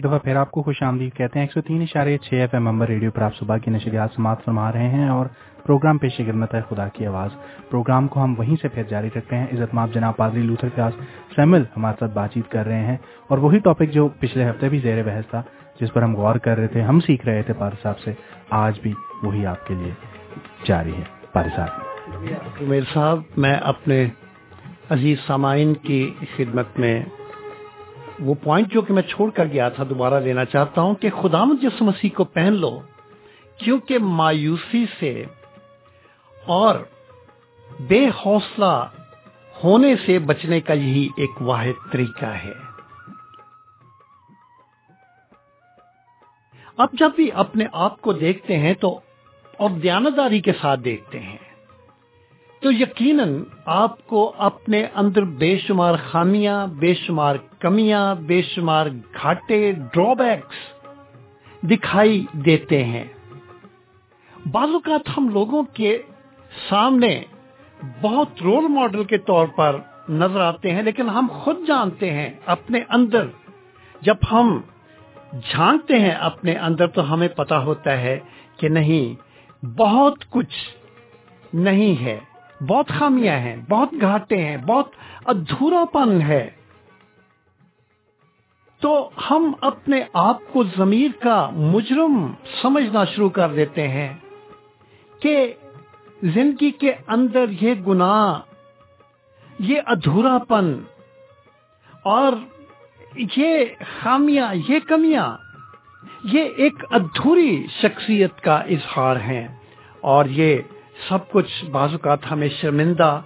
ایک 0.00 0.08
دفعہ 0.08 0.18
پھر 0.18 0.36
آپ 0.36 0.50
کو 0.50 0.62
خوش 0.62 0.82
آمدید 0.82 1.14
کہتے 1.14 1.38
ہیں 1.38 1.46
ایک 1.46 1.52
سو 1.52 1.60
تین 1.60 1.82
اشارے 1.82 2.18
چھ 2.18 2.34
ایف 2.34 2.54
ایم 2.54 2.68
امبر 2.68 2.86
ریڈیو 2.86 3.10
پر 3.10 3.22
آپ 3.22 3.36
صبح 3.36 3.56
کی 3.56 3.70
نشریات 3.70 4.10
سماعت 4.16 4.44
فرما 4.44 4.72
رہے 4.72 4.88
ہیں 4.88 5.08
اور 5.08 5.26
پروگرام 5.66 5.98
پیش 5.98 6.16
خدمت 6.16 6.54
ہے 6.54 6.60
خدا 6.68 6.88
کی 6.88 7.06
آواز۔ 7.06 7.30
پروگرام 7.70 8.08
کو 8.08 8.24
ہم 8.24 8.34
وہیں 8.38 8.56
سے 8.62 8.68
پھر 8.68 8.82
جاری 8.82 9.08
رکھتے 9.16 9.36
ہیں۔ 9.36 9.46
عزت 9.52 9.74
ماب 9.74 9.88
جناب 9.94 10.16
پادری 10.16 10.42
لوتھر 10.42 10.68
فیاض 10.74 10.92
سیمل 11.36 11.62
ہمارے 11.76 11.96
ساتھ 12.00 12.12
بات 12.12 12.32
چیت 12.32 12.50
کر 12.50 12.66
رہے 12.66 12.84
ہیں 12.84 12.96
اور 13.28 13.38
وہی 13.38 13.58
ٹاپک 13.58 13.90
جو 13.90 14.08
پچھلے 14.08 14.50
ہفتے 14.50 14.68
بھی 14.68 14.78
زیر 14.78 15.02
بحث 15.02 15.26
تھا، 15.30 15.42
جس 15.80 15.92
پر 15.92 16.02
ہم 16.02 16.16
غور 16.16 16.34
کر 16.34 16.58
رہے 16.58 16.66
تھے، 16.66 16.82
ہم 16.82 17.00
سیکھ 17.00 17.26
رہے 17.26 17.42
تھے 17.42 17.54
پار 17.54 17.70
صاحب 17.82 17.98
سے، 17.98 18.12
آج 18.50 18.80
بھی 18.82 18.92
وہی 19.22 19.46
آپ 19.46 19.66
کے 19.66 19.74
لیے 19.74 19.92
جاری 20.66 20.92
ہے۔ 20.92 21.04
پار 21.32 21.44
صاحب۔ 21.56 22.74
صاحب، 22.92 23.18
میں 23.36 23.54
اپنے 23.54 24.06
عزیز 24.90 25.18
سامعین 25.26 25.74
کی 25.74 26.14
خدمت 26.36 26.78
میں 26.78 27.02
وہ 28.20 28.34
پوائنٹ 28.34 28.72
جو 28.72 28.82
کہ 28.82 28.94
میں 28.94 29.02
چھوڑ 29.02 29.30
کر 29.30 29.46
گیا 29.46 29.68
تھا 29.68 29.84
دوبارہ 29.90 30.14
لینا 30.14 30.44
چاہتا 30.44 30.80
ہوں 30.80 30.94
کہ 30.94 31.10
خدا 31.10 31.44
جس 31.62 31.82
مسیح 31.82 32.10
کو 32.14 32.24
پہن 32.24 32.52
لو، 32.52 32.80
کیونکہ 33.56 33.98
مایوسی 33.98 34.84
سے 34.98 35.24
اور 36.44 36.74
بے 37.80 38.08
حوصلہ 38.08 38.86
ہونے 39.64 39.94
سے 40.06 40.18
بچنے 40.18 40.60
کا 40.60 40.72
یہی 40.72 41.08
ایک 41.16 41.42
واحد 41.42 41.92
طریقہ 41.92 42.26
ہے۔ 42.26 42.70
اب 46.76 46.88
جب 46.92 47.10
بھی 47.16 47.32
اپنے 47.32 47.64
آپ 47.72 48.00
کو 48.00 48.12
دیکھتے 48.12 48.58
ہیں 48.58 48.74
تو 48.74 49.00
اور 49.58 49.70
دیانتداری 49.70 50.40
کے 50.40 50.52
ساتھ 50.60 50.80
دیکھتے 50.80 51.20
ہیں۔ 51.20 51.49
تو 52.60 52.72
یقیناً 52.72 53.42
آپ 53.66 54.06
کو 54.06 54.32
اپنے 54.38 54.86
اندر 54.94 55.24
بے 55.24 55.58
شمار 55.58 55.94
خامیاں، 56.10 56.66
بے 56.66 56.94
شمار 56.94 57.36
کمیاں، 57.58 58.14
بے 58.14 58.42
شمار 58.42 58.86
گھاٹے 59.22 59.72
ڈرا 59.72 60.12
بیکس 60.12 60.80
دکھائی 61.62 62.26
دیتے 62.32 62.84
ہیں۔ 62.84 63.04
بعض 64.52 64.68
اوقات 64.72 65.18
ہم 65.18 65.28
لوگوں 65.28 65.62
کے 65.62 66.02
سامنے 66.68 67.22
بہت 68.00 68.42
رول 68.42 68.68
ماڈل 68.68 69.04
کے 69.04 69.18
طور 69.18 69.46
پر 69.46 69.76
نظر 70.08 70.40
آتے 70.40 70.74
ہیں، 70.74 70.82
لیکن 70.82 71.08
ہم 71.08 71.26
خود 71.32 71.56
جانتے 71.66 72.10
ہیں 72.10 72.30
اپنے 72.46 72.80
اندر۔ 72.88 73.26
جب 74.00 74.16
ہم 74.32 74.60
جھانکتے 75.32 75.98
ہیں 75.98 76.10
اپنے 76.10 76.52
اندر 76.52 76.86
تو 76.86 77.14
ہمیں 77.14 77.28
پتا 77.28 77.58
ہوتا 77.58 78.00
ہے 78.00 78.20
کہ 78.56 78.68
نہیں، 78.68 79.22
بہت 79.66 80.30
کچھ 80.30 80.56
نہیں 81.52 82.04
ہے۔ 82.04 82.20
بہت 82.60 82.88
خامیاں 82.88 83.36
ہیں، 83.36 83.56
بہت 83.68 83.88
گھاٹے 84.00 84.36
ہیں، 84.36 84.56
بہت 84.56 84.90
ادھورا 85.26 85.84
پن 85.84 86.20
ہے۔ 86.22 86.50
تو 88.82 89.10
ہم 89.30 89.52
اپنے 89.60 90.00
آپ 90.12 90.40
کو 90.52 90.62
ضمیر 90.76 91.10
کا 91.22 91.50
مجرم 91.52 92.32
سمجھنا 92.62 93.04
شروع 93.04 93.28
کر 93.28 93.48
دیتے 93.48 93.88
ہیں 93.88 94.14
کہ 95.22 95.54
زندگی 96.22 96.70
کے 96.70 96.92
اندر 97.06 97.44
یہ 97.60 97.74
گناہ، 97.86 98.40
یہ 99.58 99.80
ادھورا 99.86 100.38
پن 100.38 100.72
اور 102.04 102.32
یہ 103.36 103.64
خامیاں، 104.02 104.54
یہ 104.68 104.78
کمیاں، 104.88 105.36
یہ 106.24 106.44
ایک 106.56 106.84
ادھوری 106.90 107.66
شخصیت 107.82 108.40
کا 108.40 108.56
اظہار 108.56 109.16
ہے 109.16 109.46
اور 110.00 110.24
یہ 110.24 110.58
سب 111.08 111.30
کچھ 111.30 111.64
بعض 111.64 111.92
اوقات 111.92 112.18
ہمیں 112.30 112.48
شرمندہ 112.48 113.20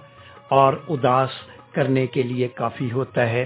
اور 0.49 0.73
اداس 0.89 1.29
کرنے 1.71 2.07
کے 2.07 2.23
لیے 2.23 2.47
کافی 2.47 2.91
ہوتا 2.91 3.29
ہے۔ 3.29 3.45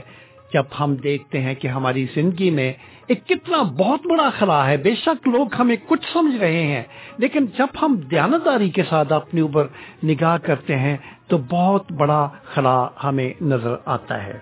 جب 0.53 0.63
ہم 0.79 0.95
دیکھتے 0.95 1.41
ہیں 1.41 1.55
کہ 1.55 1.67
ہماری 1.67 2.05
زندگی 2.15 2.49
میں 2.49 2.73
ایک 3.07 3.27
کتنا 3.27 3.61
بہت 3.61 3.99
بڑا 4.07 4.29
خلا 4.39 4.67
ہے، 4.67 4.77
بے 4.77 4.95
شک 4.95 5.27
لوگ 5.27 5.47
ہمیں 5.59 5.75
کچھ 5.87 6.07
سمجھ 6.13 6.35
رہے 6.35 6.61
ہیں، 6.61 6.83
لیکن 7.17 7.45
جب 7.45 7.67
ہم 7.81 7.95
دیانتداری 8.11 8.69
کے 8.69 8.83
ساتھ 8.89 9.13
اپنے 9.13 9.41
اوپر 9.41 9.67
نگاہ 10.03 10.37
کرتے 10.37 10.77
ہیں 10.77 10.97
تو 11.27 11.37
بہت 11.37 11.91
بڑا 11.91 12.29
خلا 12.43 12.87
ہمیں 13.03 13.43
نظر 13.43 13.75
آتا 13.85 14.23
ہے۔ 14.23 14.39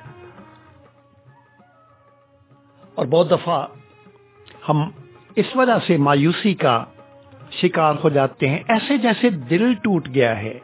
اور 2.95 3.05
بہت 3.05 3.31
دفعہ 3.31 3.67
ہم 4.69 4.89
اس 5.35 5.55
وجہ 5.55 5.77
سے 5.87 5.97
مایوسی 5.97 6.53
کا 6.53 6.85
شکار 7.51 7.95
ہو 8.03 8.09
جاتے 8.09 8.49
ہیں۔ 8.49 8.59
ایسے 8.67 8.97
جیسے 8.97 9.29
دل 9.29 9.73
ٹوٹ 9.73 10.07
گیا 10.15 10.39
ہے۔ 10.39 10.59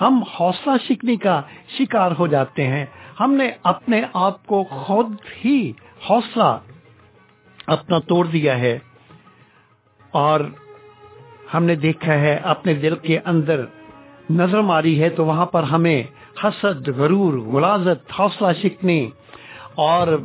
ہم 0.00 0.22
حوصلہ 0.22 0.72
شکنی 0.88 1.16
کا 1.16 1.42
شکار 1.78 2.10
ہو 2.18 2.26
جاتے 2.26 2.66
ہیں۔ 2.66 2.86
ہم 3.20 3.32
نے 3.32 3.50
اپنے 3.62 4.02
آپ 4.14 4.46
کو 4.46 4.64
خود 4.64 5.06
ہی 5.44 5.72
حوصلہ 6.10 6.58
اپنا 7.66 7.98
توڑ 7.98 8.26
دیا 8.26 8.58
ہے۔ 8.58 8.78
اور 10.10 10.40
ہم 11.54 11.64
نے 11.64 11.74
دیکھا 11.74 12.14
ہے، 12.14 12.34
اپنے 12.42 12.74
دل 12.74 12.96
کے 12.96 13.18
اندر 13.24 13.64
نظر 14.30 14.60
ماری 14.60 15.02
ہے 15.02 15.08
تو 15.08 15.24
وہاں 15.24 15.46
پر 15.46 15.62
ہمیں 15.62 16.02
حسد، 16.44 16.88
غرور 16.88 17.38
غلازت 17.38 18.20
حوصلہ 18.20 18.46
شکنی 18.62 19.10
اور 19.74 20.18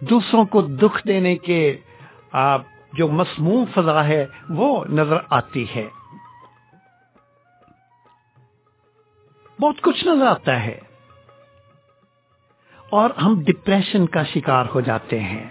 دوسروں 0.00 0.44
کو 0.44 0.62
دکھ 0.62 1.08
دینے 1.08 1.36
کے 1.36 1.76
جو 2.92 3.08
مسموم 3.08 3.64
فضا 3.74 4.04
ہے، 4.04 4.26
وہ 4.48 4.84
نظر 4.84 5.16
آتی 5.30 5.66
ہے۔ 5.76 5.88
بہت 9.60 9.80
کچھ 9.80 10.06
نظر 10.06 10.26
آتا 10.26 10.64
ہے۔ 10.64 10.78
اور 12.90 13.10
ہم 13.10 13.42
ڈپریشن 13.44 14.06
کا 14.06 14.24
شکار 14.24 14.64
ہو 14.74 14.80
جاتے 14.80 15.20
ہیں۔ 15.20 15.46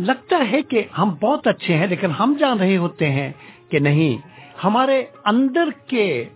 لگتا 0.00 0.36
ہے 0.50 0.62
کہ 0.62 0.84
ہم 0.98 1.10
بہت 1.10 1.46
اچھے 1.46 1.76
ہیں، 1.76 1.86
لیکن 1.86 2.10
ہم 2.10 2.36
جان 2.40 2.58
رہے 2.58 2.76
ہوتے 2.76 3.10
ہیں 3.10 3.32
کہ 3.68 3.78
نہیں، 3.78 4.28
ہمارے 4.64 5.04
اندر 5.24 5.68
کے 5.86 6.28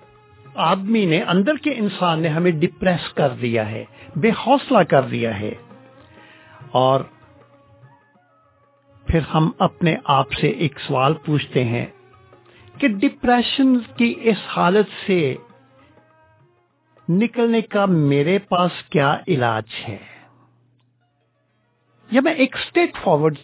آدمی 0.55 1.07
نے، 1.07 1.23
اندر 1.23 1.55
کے 1.55 1.71
انسان 1.71 2.23
نے 2.23 2.29
ہمیں 2.29 2.53
ڈپریس 2.53 3.13
کر 3.13 3.29
دیا 3.29 3.71
ہے، 3.71 3.85
بے 4.17 4.31
حوصلہ 4.31 4.79
کر 4.79 5.03
دیا 5.03 5.41
ہے۔ 5.41 5.55
اور 6.71 7.01
پھر 9.15 9.23
ہم 9.35 9.51
اپنے 9.59 9.97
آپ 10.05 10.33
سے 10.41 10.47
ایک 10.47 10.81
سوال 10.81 11.15
پوچھتے 11.15 11.65
ہیں 11.65 11.87
کہ 12.79 12.89
ڈپریشن 12.89 13.79
کی 13.79 14.15
اس 14.23 14.37
حالت 14.47 14.87
سے 15.07 15.37
نکلنے 17.09 17.61
کا 17.61 17.87
میرے 17.87 18.39
پاس 18.39 18.71
کیا 18.91 19.17
علاج 19.29 19.65
ہے؟ 19.89 19.99
یا 22.11 22.21
میں 22.21 22.33
ایک 22.33 22.57
اسٹیٹ 22.57 22.97
فارورڈ 23.05 23.39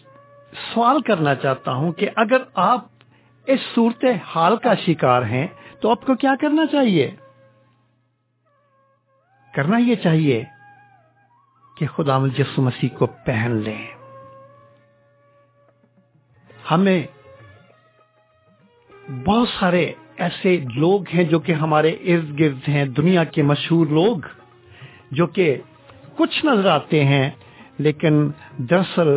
سوال 0.74 1.02
کرنا 1.02 1.34
چاہتا 1.34 1.72
ہوں 1.72 1.92
کہ 1.92 2.10
اگر 2.16 2.42
آپ 2.54 2.84
اس 3.46 3.60
صورت 3.74 4.04
حال 4.24 4.56
کا 4.56 4.74
شکار 4.74 5.22
ہیں 5.22 5.46
تو 5.80 5.90
آپ 5.90 6.06
کو 6.06 6.14
کیا 6.14 6.34
کرنا 6.40 6.66
چاہیے؟ 6.66 7.10
کرنا 9.54 9.78
یہ 9.78 9.94
چاہیے 9.94 10.44
کہ 11.76 11.86
خدا 11.86 12.18
مجس 12.18 12.58
مسیح 12.58 12.88
کو 12.98 13.06
پہن 13.06 13.60
لیں۔ 13.64 13.99
ہمیں 16.70 17.02
بہت 19.24 19.48
سارے 19.48 19.92
ایسے 20.16 20.56
لوگ 20.74 21.08
ہیں 21.14 21.24
جو 21.24 21.38
کہ 21.38 21.52
ہمارے 21.52 21.90
ارد 22.10 22.38
گرد 22.38 22.68
ہیں، 22.68 22.84
دنیا 22.84 23.24
کے 23.24 23.42
مشہور 23.42 23.86
لوگ، 23.86 24.26
جو 25.10 25.26
کہ 25.26 25.46
کچھ 26.16 26.44
نظر 26.46 26.66
آتے 26.68 27.04
ہیں، 27.04 27.30
لیکن 27.78 28.30
دراصل 28.70 29.08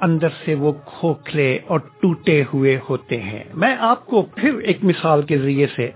اندر 0.00 0.28
سے 0.44 0.54
وہ 0.54 0.72
کھوکھلے 0.86 1.58
اور 1.66 1.80
ٹوٹے 2.00 2.42
ہوئے 2.52 2.78
ہوتے 2.88 3.20
ہیں۔ 3.22 3.42
میں 3.54 3.74
آپ 3.80 4.04
کو 4.06 4.22
پھر 4.34 4.58
ایک 4.58 4.84
مثال 4.84 5.22
کے 5.22 5.38
ذریعے 5.38 5.66
سے 5.76 5.90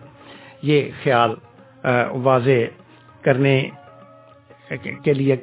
یہ 0.62 0.90
خیال 1.02 1.34
واضح 2.22 2.58
کرنے 3.22 3.56
کے 5.04 5.12
لیے 5.12 5.36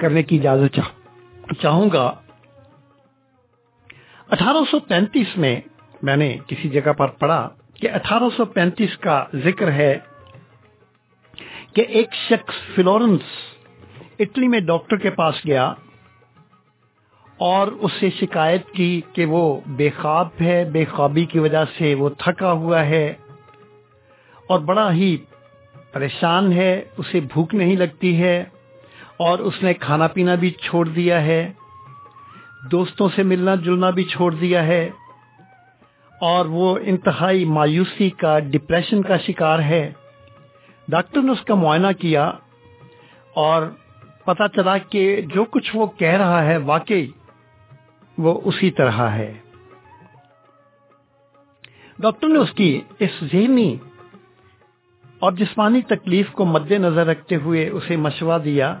کرنے 0.00 0.22
کی 0.22 0.38
اجازت 0.38 0.80
چاہوں 1.60 1.88
گا۔ 1.92 2.10
اٹھارہ 4.30 4.62
سو 4.70 4.78
پینتیس 4.78 5.36
میں 5.36 5.60
میں 6.02 6.16
نے 6.16 6.36
کسی 6.46 6.68
جگہ 6.68 6.92
پر 6.92 7.08
پڑھا 7.20 7.48
کہ 7.74 7.90
اٹھارہ 7.90 8.28
سو 8.36 8.44
پینتیس 8.44 8.96
کا 8.98 9.24
ذکر 9.44 9.70
ہے 9.72 9.94
کہ 11.72 11.84
ایک 11.88 12.14
شخص 12.28 12.58
فلورنس، 12.74 13.22
اٹلی 14.18 14.48
میں 14.48 14.60
ڈاکٹر 14.60 14.96
کے 14.96 15.10
پاس 15.10 15.44
گیا 15.46 15.66
اور 17.40 17.68
اس 17.68 17.92
سے 18.00 18.10
شکایت 18.20 18.70
کی 18.72 19.00
کہ 19.12 19.24
وہ 19.24 19.44
بے 19.66 19.90
خواب 20.00 20.28
ہے، 20.40 20.64
بے 20.64 20.84
خوابی 20.84 21.24
کی 21.24 21.38
وجہ 21.38 21.64
سے 21.78 21.94
وہ 21.94 22.08
تھکا 22.18 22.52
ہوا 22.52 22.86
ہے 22.86 23.06
اور 24.48 24.60
بڑا 24.60 24.92
ہی 24.92 25.16
پریشان 25.92 26.52
ہے، 26.52 26.72
اسے 26.98 27.20
بھوک 27.20 27.54
نہیں 27.54 27.76
لگتی 27.76 28.20
ہے 28.22 28.44
اور 29.18 29.38
اس 29.38 29.62
نے 29.62 29.74
کھانا 29.74 30.06
پینا 30.06 30.34
بھی 30.34 30.50
چھوڑ 30.62 30.88
دیا 30.88 31.22
ہے۔ 31.22 31.42
دوستوں 32.62 33.08
سے 33.16 33.22
ملنا 33.22 33.54
جلنا 33.54 33.90
بھی 33.90 34.04
چھوڑ 34.04 34.34
دیا 34.34 34.64
ہے 34.64 34.90
اور 36.20 36.46
وہ 36.46 36.78
انتہائی 36.82 37.44
مایوسی 37.44 38.10
کا 38.10 38.38
ڈپریشن 38.38 39.02
کا 39.02 39.16
شکار 39.16 39.58
ہے۔ 39.58 39.92
ڈاکٹر 40.88 41.22
نے 41.22 41.32
اس 41.32 41.42
کا 41.42 41.54
معائنہ 41.54 41.86
کیا 42.00 42.30
اور 43.34 43.62
پتا 44.24 44.48
چلا 44.48 44.78
کہ 44.78 45.20
جو 45.34 45.44
کچھ 45.44 45.76
وہ 45.76 45.86
کہہ 45.86 46.16
رہا 46.16 46.44
ہے 46.44 46.56
واقعی 46.56 47.10
وہ 48.18 48.40
اسی 48.44 48.70
طرح 48.70 49.08
ہے۔ 49.10 49.32
ڈاکٹر 51.98 52.28
نے 52.28 52.38
اس 52.38 52.52
کی 52.52 52.80
اس 52.98 53.24
ذہنی 53.32 53.76
اور 55.18 55.32
جسمانی 55.32 55.82
تکلیف 55.82 56.30
کو 56.32 56.44
مد 56.44 56.70
نظر 56.70 57.06
رکھتے 57.06 57.36
ہوئے 57.36 57.68
اسے 57.68 57.96
مشورہ 57.96 58.38
دیا 58.38 58.78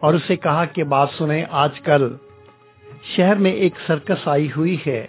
اور 0.00 0.14
اسے 0.14 0.36
کہا 0.36 0.64
کہ 0.64 0.84
بات 0.84 1.08
سنیں، 1.18 1.44
آج 1.50 1.80
کل 1.80 2.16
شہر 3.02 3.36
میں 3.36 3.50
ایک 3.50 3.74
سرکس 3.86 4.28
آئی 4.28 4.48
ہوئی 4.56 4.78
ہے۔ 4.86 5.06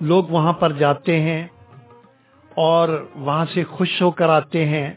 لوگ 0.00 0.24
وہاں 0.24 0.52
پر 0.52 0.72
جاتے 0.72 1.20
ہیں 1.20 1.46
اور 2.54 3.06
وہاں 3.14 3.46
سے 3.54 3.64
خوش 3.64 4.02
ہو 4.02 4.10
کر 4.10 4.28
آتے 4.28 4.64
ہیں۔ 4.64 4.92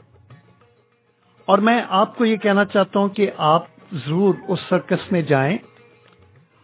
اور 1.45 1.57
میں 1.57 1.81
آپ 1.89 2.17
کو 2.17 2.25
یہ 2.25 2.35
کہنا 2.35 2.65
چاہتا 2.65 2.99
ہوں 2.99 3.09
کہ 3.09 3.31
آپ 3.37 3.65
ضرور 3.93 4.35
اس 4.47 4.59
سرکس 4.69 5.11
میں 5.11 5.21
جائیں۔ 5.21 5.57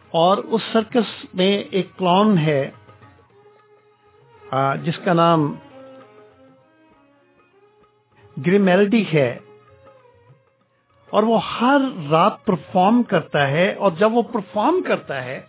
اور 0.09 0.37
اس 0.37 0.61
سرکس 0.71 1.25
میں 1.33 1.57
ایک 1.57 1.87
کلون 1.97 2.37
ہے 2.37 2.71
جس 4.83 4.99
کا 5.03 5.13
نام 5.13 5.55
گریمیلڈی 8.45 9.05
ہے۔ 9.13 9.37
اور 11.11 11.23
وہ 11.23 11.39
ہر 11.61 11.81
رات 12.11 12.45
پرفارم 12.45 13.03
کرتا 13.03 13.47
ہے 13.47 13.71
اور 13.73 13.91
جب 13.99 14.13
وہ 14.13 14.21
پرفارم 14.21 14.81
کرتا 14.81 15.23
ہے 15.25 15.39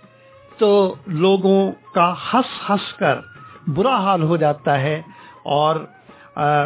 تو 0.58 0.94
لوگوں 1.06 1.72
کا 1.94 2.12
ہنس 2.32 2.70
ہنس 2.70 2.92
کر 2.92 3.18
برا 3.66 3.96
حال 3.96 4.22
ہو 4.22 4.36
جاتا 4.36 4.80
ہے 4.80 5.02
اور 5.44 5.76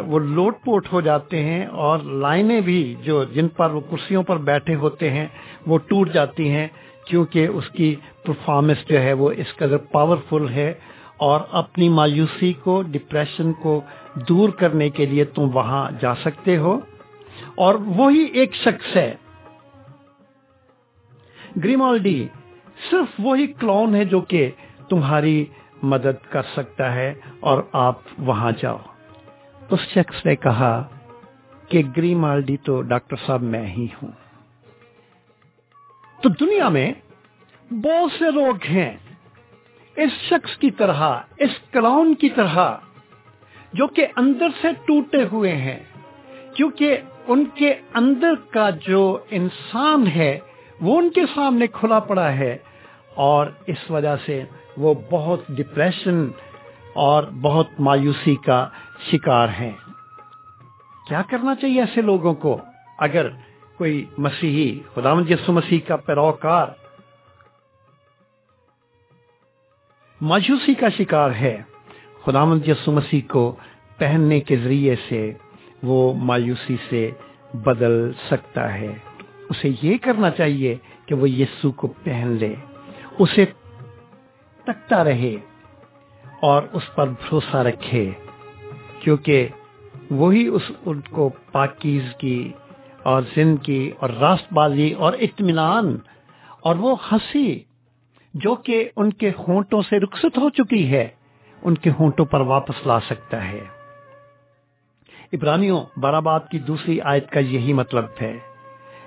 وہ 0.06 0.18
لوٹ 0.18 0.56
پوٹ 0.64 0.92
ہو 0.92 1.00
جاتے 1.00 1.42
ہیں 1.44 1.66
اور 1.66 1.98
لائنیں 1.98 2.60
بھی 2.60 2.94
جو 3.02 3.24
جن 3.24 3.48
پر 3.48 3.70
وہ 3.70 3.80
کرسیوں 3.80 4.22
پر 4.22 4.36
بیٹھے 4.36 4.74
ہوتے 4.74 5.10
ہیں، 5.10 5.26
وہ 5.66 5.78
ٹوٹ 5.78 6.12
جاتی 6.12 6.48
ہیں 6.50 6.66
کیونکہ 7.04 7.46
اس 7.46 7.68
کی 7.68 7.94
پرفارمنس 8.24 8.88
جو 8.88 9.00
ہے 9.00 9.12
وہ 9.12 9.30
اس 9.36 9.54
قدر 9.56 9.76
پاورفل 9.76 10.48
ہے 10.48 10.72
اور 11.16 11.40
اپنی 11.52 11.88
مایوسی 11.88 12.52
کو 12.52 12.82
ڈپریشن 12.82 13.52
کو 13.52 13.80
دور 14.28 14.48
کرنے 14.48 14.90
کے 14.90 15.06
لیے 15.06 15.24
تم 15.24 15.56
وہاں 15.56 15.90
جا 16.00 16.14
سکتے 16.14 16.56
ہو۔ 16.56 16.78
اور 17.56 17.74
وہی 17.74 18.24
ایک 18.24 18.54
شخص 18.54 18.96
ہے۔ 18.96 19.14
گریمالڈی، 21.64 22.28
صرف 22.90 23.14
وہی 23.18 23.46
کلون 23.46 23.94
ہے 23.94 24.04
جو 24.04 24.20
کہ 24.20 24.50
تمہاری 24.88 25.44
مدد 25.82 26.30
کر 26.30 26.42
سکتا 26.42 26.94
ہے 26.94 27.14
اور 27.40 27.62
آپ 27.72 27.98
وہاں 28.18 28.52
جاؤ۔ 28.58 28.78
اس 29.70 29.80
شخص 29.80 30.26
نے 30.26 30.36
کہا 30.36 30.88
کہ 31.68 31.82
گریمالڈی 31.96 32.56
تو 32.56 32.82
ڈاکٹر 32.82 33.16
صاحب 33.26 33.42
میں 33.42 33.66
ہی 33.66 33.86
ہوں۔ 34.02 34.10
تو 36.22 36.28
دنیا 36.28 36.68
میں 36.68 36.92
بہت 37.70 38.12
سے 38.18 38.30
لوگ 38.30 38.64
ہیں 38.64 38.96
اس 39.96 40.10
شخص 40.28 40.56
کی 40.56 40.70
طرح، 40.70 41.20
اس 41.36 41.50
کلون 41.72 42.14
کی 42.14 42.28
طرح، 42.28 42.76
جو 43.72 43.86
کہ 43.86 44.06
اندر 44.16 44.48
سے 44.60 44.68
ٹوٹے 44.86 45.24
ہوئے 45.32 45.56
ہیں، 45.56 45.78
کیونکہ 46.54 46.98
ان 47.26 47.44
کے 47.54 47.74
اندر 47.94 48.34
کا 48.50 48.70
جو 48.70 49.18
انسان 49.30 50.06
ہے، 50.06 50.38
وہ 50.80 50.98
ان 50.98 51.10
کے 51.10 51.20
سامنے 51.34 51.66
کھلا 51.66 51.98
پڑا 51.98 52.32
ہے 52.32 52.56
اور 53.14 53.46
اس 53.66 53.90
وجہ 53.90 54.16
سے 54.26 54.44
وہ 54.76 54.94
بہت 55.10 55.40
ڈپریشن 55.48 56.28
اور 56.94 57.24
بہت 57.40 57.66
مایوسی 57.78 58.34
کا 58.34 58.68
شکار 59.12 59.48
ہیں۔ 59.48 59.72
کیا 61.08 61.22
کرنا 61.22 61.54
چاہیے 61.54 61.80
ایسے 61.80 62.00
لوگوں 62.00 62.34
کو؟ 62.34 62.60
اگر 62.98 63.28
کوئی 63.76 64.04
مسیحی 64.18 64.80
خدا 64.94 65.12
یسو 65.28 65.52
مسیح 65.52 65.78
کا 65.86 65.96
پیروکار، 65.96 66.66
مایوسی 70.20 70.74
کا 70.74 70.88
شکار 70.88 71.30
ہے 71.30 71.62
خدا 72.24 72.44
یسو 72.66 72.92
مسیح 72.92 73.20
کو 73.28 73.56
پہننے 73.98 74.40
کے 74.40 74.56
ذریعے 74.56 74.94
سے 75.08 75.32
وہ 75.82 76.14
مایوسی 76.14 76.76
سے 76.88 77.10
بدل 77.54 78.12
سکتا 78.12 78.74
ہے۔ 78.74 78.94
اسے 79.50 79.70
یہ 79.82 79.98
کرنا 80.02 80.30
چاہیے 80.30 80.76
کہ 81.06 81.14
وہ 81.14 81.30
یسو 81.30 81.72
کو 81.72 81.86
پہن 81.86 82.36
لے۔ 82.40 82.54
اسے 83.18 83.44
تکتا 84.64 85.04
رہے 85.04 85.36
اور 86.42 86.62
اس 86.72 86.94
پر 86.94 87.08
بھروسہ 87.08 87.56
رکھے، 87.56 88.10
کیونکہ 89.00 89.48
وہی 90.10 90.46
اس 90.46 90.62
ان 90.86 91.00
کو 91.00 91.30
پاکیز 91.52 92.02
کی 92.18 92.52
اور 93.02 93.22
زن 93.36 93.56
کی 93.56 93.92
اور 93.98 94.10
راست 94.10 94.52
بازی 94.52 94.92
اور 94.92 95.12
اطمینان 95.12 95.96
اور 96.60 96.76
وہ 96.76 96.96
ہنسی 97.12 97.60
جو 98.34 98.54
کہ 98.54 98.90
ان 98.96 99.12
کے 99.12 99.30
ہونٹوں 99.48 99.82
سے 99.82 100.00
رخصت 100.00 100.38
ہو 100.38 100.50
چکی 100.50 100.90
ہے، 100.90 101.08
ان 101.62 101.74
کے 101.74 101.90
ہونٹوں 101.90 102.24
پر 102.24 102.40
واپس 102.40 102.86
لا 102.86 103.00
سکتا 103.00 103.48
ہے۔ 103.48 103.75
ابرانیوں 105.32 105.84
برآباد 105.96 106.40
کی 106.50 106.58
دوسری 106.58 107.00
آیت 107.00 107.30
کا 107.30 107.40
یہی 107.40 107.72
مطلب 107.72 108.04
ہے۔ 108.22 108.38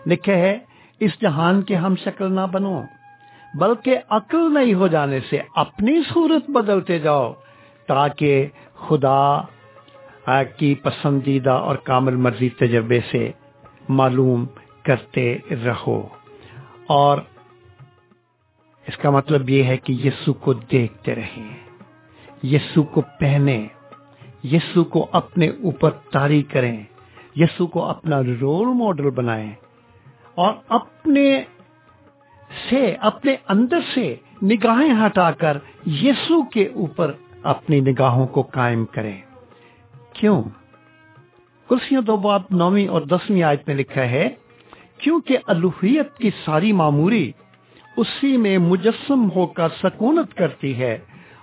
لکھے 0.05 0.35
ہے 0.35 0.59
اس 0.99 1.11
جہان 1.21 1.61
کے 1.61 1.75
ہم 1.75 1.95
شکل 1.95 2.33
نہ 2.33 2.41
بنو، 2.51 2.81
بلکہ 3.53 3.97
عقل 4.09 4.53
نہیں 4.53 4.73
ہو 4.73 4.87
جانے 4.87 5.19
سے 5.29 5.39
اپنی 5.55 6.01
صورت 6.13 6.49
بدلتے 6.49 6.99
جاؤ، 6.99 7.33
تاکہ 7.87 8.47
خدا 8.87 9.41
کی 10.57 10.75
پسندیدہ 10.75 11.51
اور 11.51 11.75
کامل 11.75 12.15
مرضی 12.15 12.49
تجربے 12.49 12.99
سے 13.11 13.31
معلوم 13.89 14.45
کرتے 14.83 15.37
رہو۔ 15.65 16.07
اور 16.87 17.17
اس 18.87 18.97
کا 18.97 19.09
مطلب 19.09 19.49
یہ 19.49 19.63
ہے 19.63 19.77
کہ 19.77 19.93
یسو 19.93 20.33
کو 20.33 20.53
دیکھتے 20.53 21.15
رہیں، 21.15 21.57
یسو 22.43 22.83
کو 22.83 23.01
پہنے۔ 23.19 23.67
یسو 24.43 24.83
کو 24.83 25.07
اپنے 25.11 25.47
اوپر 25.47 25.89
تاری 25.91 26.43
کریں، 26.43 26.83
یسو 27.35 27.67
کو 27.67 27.83
اپنا 27.85 28.21
رول 28.41 28.67
ماڈل 28.67 29.09
بنائیں 29.09 29.51
اور 30.35 30.53
اپنے 30.69 31.43
سے، 32.69 32.95
اپنے 32.99 33.35
اندر 33.47 33.79
سے 33.93 34.15
نگاہیں 34.43 35.05
ہٹا 35.05 35.31
کر 35.31 35.57
یسو 35.87 36.43
کے 36.43 36.67
اوپر 36.67 37.11
اپنی 37.43 37.79
نگاہوں 37.79 38.27
کو 38.27 38.41
قائم 38.41 38.85
کریں۔ 38.85 39.21
کیوں؟ 40.13 40.43
کرسیوں 41.69 42.01
دو 42.01 42.17
بات 42.17 42.51
نویں 42.51 42.87
اور 42.87 43.01
دسویں 43.01 43.43
آیت 43.43 43.67
میں 43.67 43.75
لکھا 43.75 44.01
ہے، 44.01 44.29
کیونکہ 44.97 45.37
الوحیت 45.47 46.17
کی 46.17 46.29
ساری 46.45 46.73
معموری 46.73 47.31
اسی 47.97 48.37
میں 48.37 48.57
مجسم 48.57 49.29
ہو 49.35 49.47
کر 49.47 49.67
سکونت 49.83 50.33
کرتی 50.33 50.79
ہے 50.79 50.97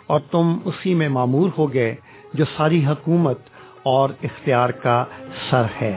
اور 0.07 0.21
تم 0.31 0.59
اسی 0.65 0.95
میں 0.95 1.09
معمور 1.09 1.51
ہو 1.59 1.75
گئے۔ 1.75 1.95
جو 2.35 2.45
ساری 2.57 2.87
حکومت 2.87 3.39
اور 3.83 4.11
اختیار 4.23 4.69
کا 4.69 5.05
سر 5.51 5.63
ہے۔ 5.81 5.97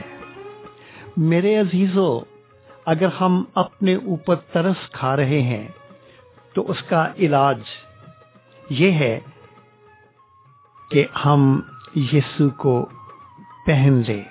میرے 1.16 1.56
عزیزو، 1.56 2.20
اگر 2.86 3.08
ہم 3.20 3.44
اپنے 3.54 3.94
اوپر 3.94 4.34
ترس 4.34 4.90
کھا 4.90 5.16
رہے 5.16 5.42
ہیں، 5.42 5.68
تو 6.54 6.70
اس 6.70 6.82
کا 6.82 7.12
علاج 7.18 7.60
یہ 8.70 8.92
ہے 8.92 9.20
کہ 10.90 11.06
ہم 11.24 11.60
یسو 11.96 12.48
کو 12.50 12.88
پہن 13.66 14.02
لیں۔ 14.06 14.24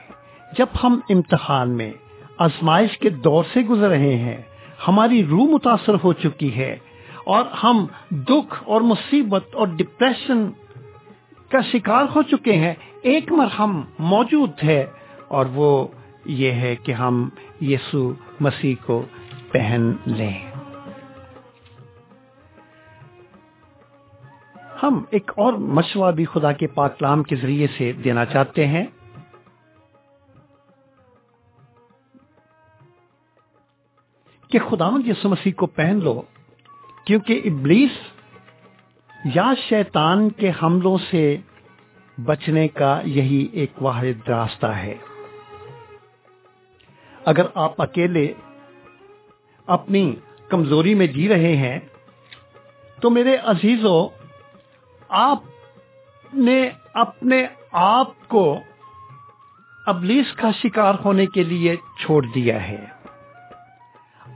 جب 0.58 0.68
ہم 0.84 1.00
امتحان 1.10 1.70
میں 1.70 1.94
آزمائش 2.38 2.98
کے 2.98 3.10
دور 3.10 3.44
سے 3.54 3.62
گزر 3.62 3.90
رہے 3.90 4.16
ہیں، 4.16 4.42
ہماری 4.88 5.26
روح 5.26 5.46
متاثر 5.46 5.94
ہو 6.04 6.14
چکی 6.14 6.58
ہے 6.58 6.78
اور 7.26 7.46
ہم 7.64 7.86
دکھ 8.12 8.64
اور 8.66 8.82
مصیبت 8.82 9.56
اور 9.56 9.68
ڈپریشن 9.68 10.50
کا 11.50 11.62
شکار 11.62 12.04
ہو 12.16 12.22
چکے 12.22 12.54
ہیں، 12.54 12.74
ایک 13.02 13.32
مرہم 13.32 13.84
موجود 14.00 14.52
ہے 14.64 14.86
اور 15.28 15.46
وہ 15.46 15.88
یہ 16.26 16.52
ہے 16.52 16.76
کہ 16.76 16.92
ہم 16.92 17.30
یسو 17.62 18.14
مسیح 18.40 18.76
کو 18.86 19.06
پہن 19.52 19.92
لیں۔ 20.06 20.52
ہم 24.84 25.04
ایک 25.10 25.32
اور 25.38 25.54
مشورہ 25.54 26.12
بھی 26.12 26.26
خدا 26.26 26.52
کے 26.52 26.68
پاکلام 26.68 27.24
کے 27.24 27.36
ذریعے 27.36 27.68
سے 27.78 27.92
دینا 27.92 28.26
چاہتے 28.26 28.68
ہیں۔ 28.68 28.86
کہ 34.50 34.60
خدا 34.60 34.90
یسو 35.06 35.30
مسیح 35.30 35.52
کو 35.58 35.66
پہن 35.66 36.00
لو، 36.04 36.22
کیونکہ 37.06 37.42
ابلیس 37.46 37.92
یا 39.26 39.54
شیطان 39.70 40.30
کے 40.30 40.52
حملوں 40.64 40.98
سے 41.12 41.38
بچنے 42.26 42.68
کا 42.68 43.02
یہی 43.04 43.48
ایک 43.52 43.72
واحد 43.82 44.30
راستہ 44.30 44.68
ہے۔ 44.68 44.96
اگر 47.26 47.46
آپ 47.54 47.82
اکیلے 47.82 48.34
اپنی 49.68 50.16
کمزوری 50.50 50.96
میں 50.96 51.08
جی 51.08 51.30
رہے 51.30 51.56
ہیں، 51.58 51.80
تو 53.02 53.10
میرے 53.10 53.36
عزیزوں 53.36 54.08
آپ 55.10 55.44
نے 56.34 56.70
اپنے 56.94 57.48
آپ 57.72 58.28
کو 58.28 58.60
ابلیس 59.86 60.34
کا 60.34 60.52
شکار 60.52 60.94
ہونے 61.06 61.26
کے 61.26 61.44
لیے 61.44 61.76
چھوڑ 61.76 62.26
دیا 62.36 62.68
ہے۔ 62.68 62.86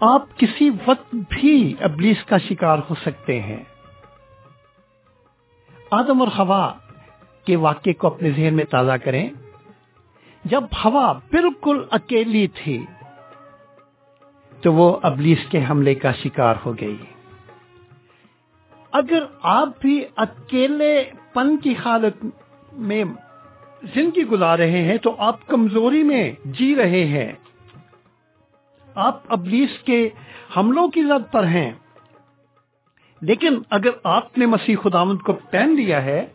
آپ 0.02 0.38
کسی 0.38 0.70
وقت 0.70 1.16
بھی 1.30 1.74
ابلیس 1.80 2.24
کا 2.24 2.38
شکار 2.38 2.78
ہو 2.90 2.96
سکتے 2.96 3.42
ہیں۔ 3.42 3.64
آدم 5.94 6.22
اور 6.22 6.32
ہوا 6.40 6.74
کے 7.46 7.56
واقعے 7.56 7.94
کو 7.94 8.08
اپنے 8.08 8.32
ذہن 8.32 8.54
میں 8.54 8.66
تازہ 8.66 8.92
کریں۔ 8.92 9.30
جب 10.46 10.64
ہوا 10.86 11.14
بالکل 11.14 11.84
اکیلی 11.92 12.48
تھی، 12.48 12.86
تو 14.62 14.74
وہ 14.74 14.98
ابلیس 15.04 15.38
کے 15.50 15.66
حملے 15.70 15.96
کا 15.96 16.12
شکار 16.12 16.56
ہو 16.66 16.74
گئی۔ 16.82 16.98
اگر 18.92 19.24
آپ 19.42 19.70
بھی 19.80 20.06
اکیلے 20.16 21.04
پن 21.34 21.58
کی 21.58 21.74
حالت 21.86 22.26
میں 22.74 23.04
زندگی 23.96 24.24
گزار 24.24 24.58
رہے 24.60 24.82
ہیں، 24.82 24.98
تو 24.98 25.16
آپ 25.18 25.48
کمزوری 25.48 26.04
میں 26.04 26.32
جی 26.46 26.76
رہے 26.76 27.06
ہیں۔ 27.06 27.32
آپ 28.96 29.22
ابلیس 29.28 29.70
کے 29.86 30.10
حملوں 30.58 30.88
کی 30.88 31.04
زد 31.04 31.32
پر 31.32 31.44
ہیں۔ 31.44 31.72
لیکن 33.24 33.62
اگر 33.70 33.90
آپ 34.04 34.38
نے 34.38 34.46
مسیح 34.46 34.76
خداوند 34.84 35.20
کو 35.20 35.34
پہن 35.34 35.76
لیا 35.76 36.04
ہے، 36.06 36.26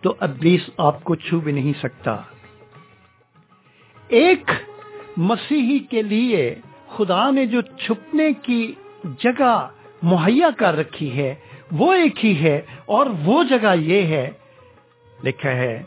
تو 0.00 0.14
ابلیس 0.20 0.70
آپ 0.78 1.04
کو 1.04 1.14
چھو 1.14 1.40
بھی 1.40 1.52
نہیں 1.52 1.72
سکتا۔ 1.82 2.16
ایک 4.08 4.50
مسیحی 5.16 5.78
کے 5.78 6.02
لیے 6.02 6.54
خدا 6.96 7.30
نے 7.30 7.46
جو 7.46 7.60
چھپنے 7.60 8.32
کی 8.32 8.74
جگہ 9.04 9.68
مہیا 10.02 10.48
کر 10.58 10.74
رکھی 10.74 11.18
ہے، 11.18 11.34
وہ 11.72 11.94
ایک 11.94 12.24
ہی 12.24 12.34
ہے 12.40 12.60
اور 12.86 13.06
وہ 13.24 13.42
جگہ 13.42 13.74
یہ 13.76 14.02
ہے، 14.02 14.30
لکھا 15.24 15.50
ہے 15.50 15.82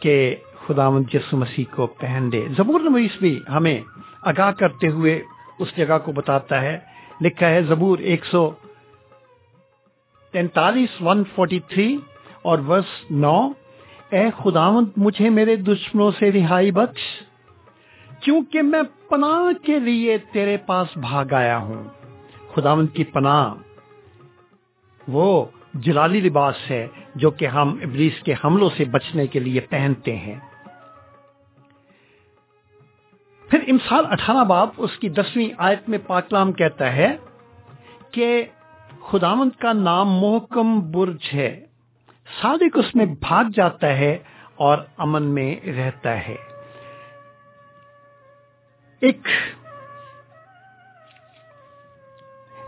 کہ 0.00 0.36
خدا 0.66 0.88
یسو 1.12 1.36
مسیح 1.36 1.64
کو 1.70 1.86
پہن 1.86 2.32
دے 2.32 2.46
زبور 2.56 2.80
نویس 2.80 3.16
بھی 3.18 3.40
ہمیں 3.48 3.80
آگاہ 4.22 4.50
کرتے 4.50 4.88
ہوئے 4.88 5.22
اس 5.58 5.76
جگہ 5.76 5.98
کو 6.04 6.12
بتاتا 6.12 6.60
ہے۔ 6.60 6.95
لکھا 7.20 7.50
ہے 7.50 7.62
زبور 7.62 7.98
ایک 7.98 8.24
سو 8.24 8.50
تینتالیس 10.32 10.88
ون 11.00 11.22
فورٹی 11.34 11.60
تھری 11.60 11.98
اور 12.42 12.58
ورس 12.58 13.10
نو۔ 13.10 13.52
اے 14.10 14.24
خداوند، 14.36 14.86
مجھے 14.96 15.30
میرے 15.30 15.56
دشمنوں 15.56 16.10
سے 16.18 16.32
رہائی 16.32 16.70
بخش۔ 16.70 17.00
کیونکہ 18.20 18.62
میں 18.62 18.82
پناہ 19.08 19.64
کے 19.66 19.78
لیے 19.78 20.18
تیرے 20.18 20.56
پاس 20.56 20.96
بھاگ 20.96 21.32
آیا 21.32 21.58
ہوں۔ 21.58 21.84
خداوند 22.54 22.88
کی 22.94 23.04
پناہ 23.04 23.54
وہ 25.08 25.44
جلالی 25.74 26.20
لباس 26.20 26.54
ہے 26.70 26.86
جو 27.14 27.30
کہ 27.30 27.46
ہم 27.46 27.78
ابلیس 27.82 28.22
کے 28.22 28.34
حملوں 28.44 28.70
سے 28.76 28.84
بچنے 28.84 29.26
کے 29.26 29.38
لیے 29.38 29.60
پہنتے 29.60 30.16
ہیں۔ 30.16 30.38
پھر 33.50 33.60
امسال 33.68 34.06
اٹھارہ 34.10 34.44
باب 34.44 34.68
اس 34.76 34.96
کی 34.98 35.08
دسویں 35.08 35.48
آیت 35.58 35.88
میں 35.88 35.98
پاکلام 36.06 36.52
کہتا 36.52 36.92
ہے 36.92 37.16
کہ 38.10 38.28
خداوند 39.02 39.50
کا 39.60 39.72
نام 39.72 40.12
محکم 40.12 40.78
برج 40.92 41.28
ہے، 41.34 41.50
صادق 42.40 42.78
اس 42.78 42.94
میں 42.94 43.06
بھاگ 43.20 43.50
جاتا 43.56 43.88
ہے 43.88 44.16
اور 44.56 44.78
امن 44.98 45.22
میں 45.34 45.54
رہتا 45.70 46.16
ہے۔ 46.28 46.36
ایک، 49.02 49.28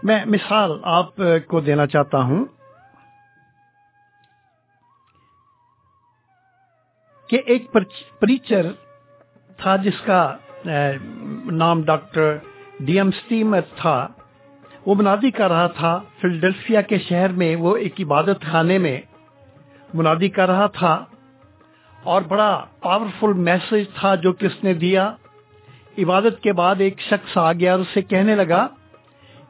میں 0.03 0.25
مثال 0.27 0.79
آپ 0.93 1.17
کو 1.49 1.61
دینا 1.61 1.87
چاہتا 1.87 2.19
ہوں 2.23 2.45
کہ 7.31 7.41
ایک 7.47 7.73
پریچر 8.21 8.73
تھا 9.59 9.77
جس 9.77 10.01
کا 10.01 10.21
نام 11.53 11.83
ڈاکٹر 11.83 12.37
ڈی 12.81 12.97
ایم 12.97 13.09
اسٹیمر 13.09 13.61
تھا۔ 13.77 14.09
وہ 14.87 14.95
منادی 14.95 15.31
کر 15.31 15.49
رہا 15.49 15.67
تھا، 15.67 16.01
فلڈلفیا 16.21 16.81
کے 16.81 16.99
شہر 16.99 17.29
میں 17.29 17.57
وہ 17.57 17.77
ایک 17.77 18.01
عبادت 18.01 18.45
خانے 18.51 18.79
میں 18.79 19.01
منادی 19.95 20.29
کر 20.29 20.49
رہا 20.49 20.67
تھا۔ 20.67 21.05
اور 22.03 22.23
بڑا 22.23 22.65
پاورفل 22.81 23.33
میسج 23.33 23.91
تھا 23.95 24.15
جو 24.15 24.33
کہ 24.33 24.47
اس 24.47 24.65
نے 24.65 24.75
دیا۔ 24.75 25.15
عبادت 25.99 26.43
کے 26.43 26.53
بعد 26.53 26.77
ایک 26.79 27.01
شخص 27.01 27.39
آ 27.39 27.53
گیا 27.53 27.73
اور 27.73 27.81
اسے 27.81 28.03
کہنے 28.03 28.35
لگا 28.35 28.67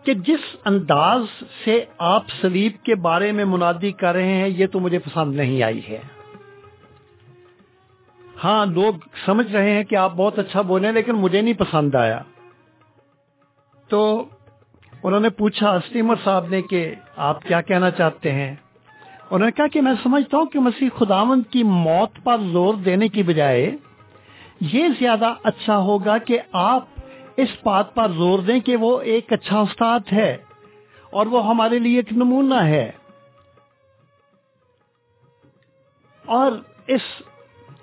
کہ 0.05 0.15
جس 0.15 0.57
انداز 0.65 1.21
سے 1.65 1.85
آپ 1.99 2.25
سلیب 2.41 2.73
کے 2.83 2.95
بارے 2.95 3.33
میں 3.33 3.45
منادی 3.45 3.93
کر 3.93 4.13
رہے 4.13 4.35
ہیں، 4.35 4.49
یہ 4.49 4.67
تو 4.67 4.81
مجھے 4.81 4.99
پسند 4.99 5.37
نہیں 5.37 5.63
آئی 5.63 5.81
ہے۔ 5.89 6.18
ہاں 8.45 8.67
لوگ 8.67 8.95
سمجھ 9.27 9.53
رہے 9.53 9.71
ہیں 9.71 9.85
کہ 9.85 9.97
آپ 9.97 10.13
بہت 10.17 10.39
اچھا 10.39 10.61
بولے 10.61 10.93
لیکن 10.93 11.13
مجھے 11.13 11.41
نہیں 11.41 11.55
پسند 11.55 11.95
آیا۔ 11.95 12.23
تو 13.89 14.25
انہوں 15.03 15.21
نے 15.21 15.31
پوچھا 15.31 15.71
اسٹیمر 15.71 16.15
صاحب 16.25 16.47
نے 16.49 16.63
کہ 16.63 16.95
آپ 17.17 17.43
کیا 17.43 17.61
کہنا 17.61 17.91
چاہتے 17.91 18.33
ہیں؟ 18.33 18.55
انہوں 19.31 19.47
نے 19.47 19.53
کہا 19.53 19.67
کہ 19.67 19.81
میں 19.81 19.93
سمجھتا 20.03 20.37
ہوں 20.37 20.47
کہ 20.47 20.59
مسیح 20.59 20.89
خداوند 20.99 21.43
کی 21.51 21.63
موت 21.63 22.25
پر 22.25 22.37
زور 22.53 22.75
دینے 22.75 23.09
کی 23.09 23.23
بجائے 23.23 23.77
یہ 24.61 24.89
زیادہ 24.99 25.35
اچھا 25.43 25.79
ہوگا 25.79 26.19
کہ 26.19 26.39
آپ 26.53 26.85
اس 27.37 27.49
بات 27.65 27.95
پر 27.95 28.09
زور 28.11 28.39
دیں 28.39 28.61
کہ 28.61 28.77
وہ 28.77 29.01
ایک 29.01 29.33
اچھا 29.33 29.59
استاد 29.59 30.01
ہے 30.13 30.37
اور 31.11 31.27
وہ 31.27 31.47
ہمارے 31.47 31.79
لیے 31.79 31.97
ایک 31.97 32.13
نمونہ 32.13 32.55
ہے۔ 32.55 32.91
اور 36.27 36.53
اس 36.87 37.01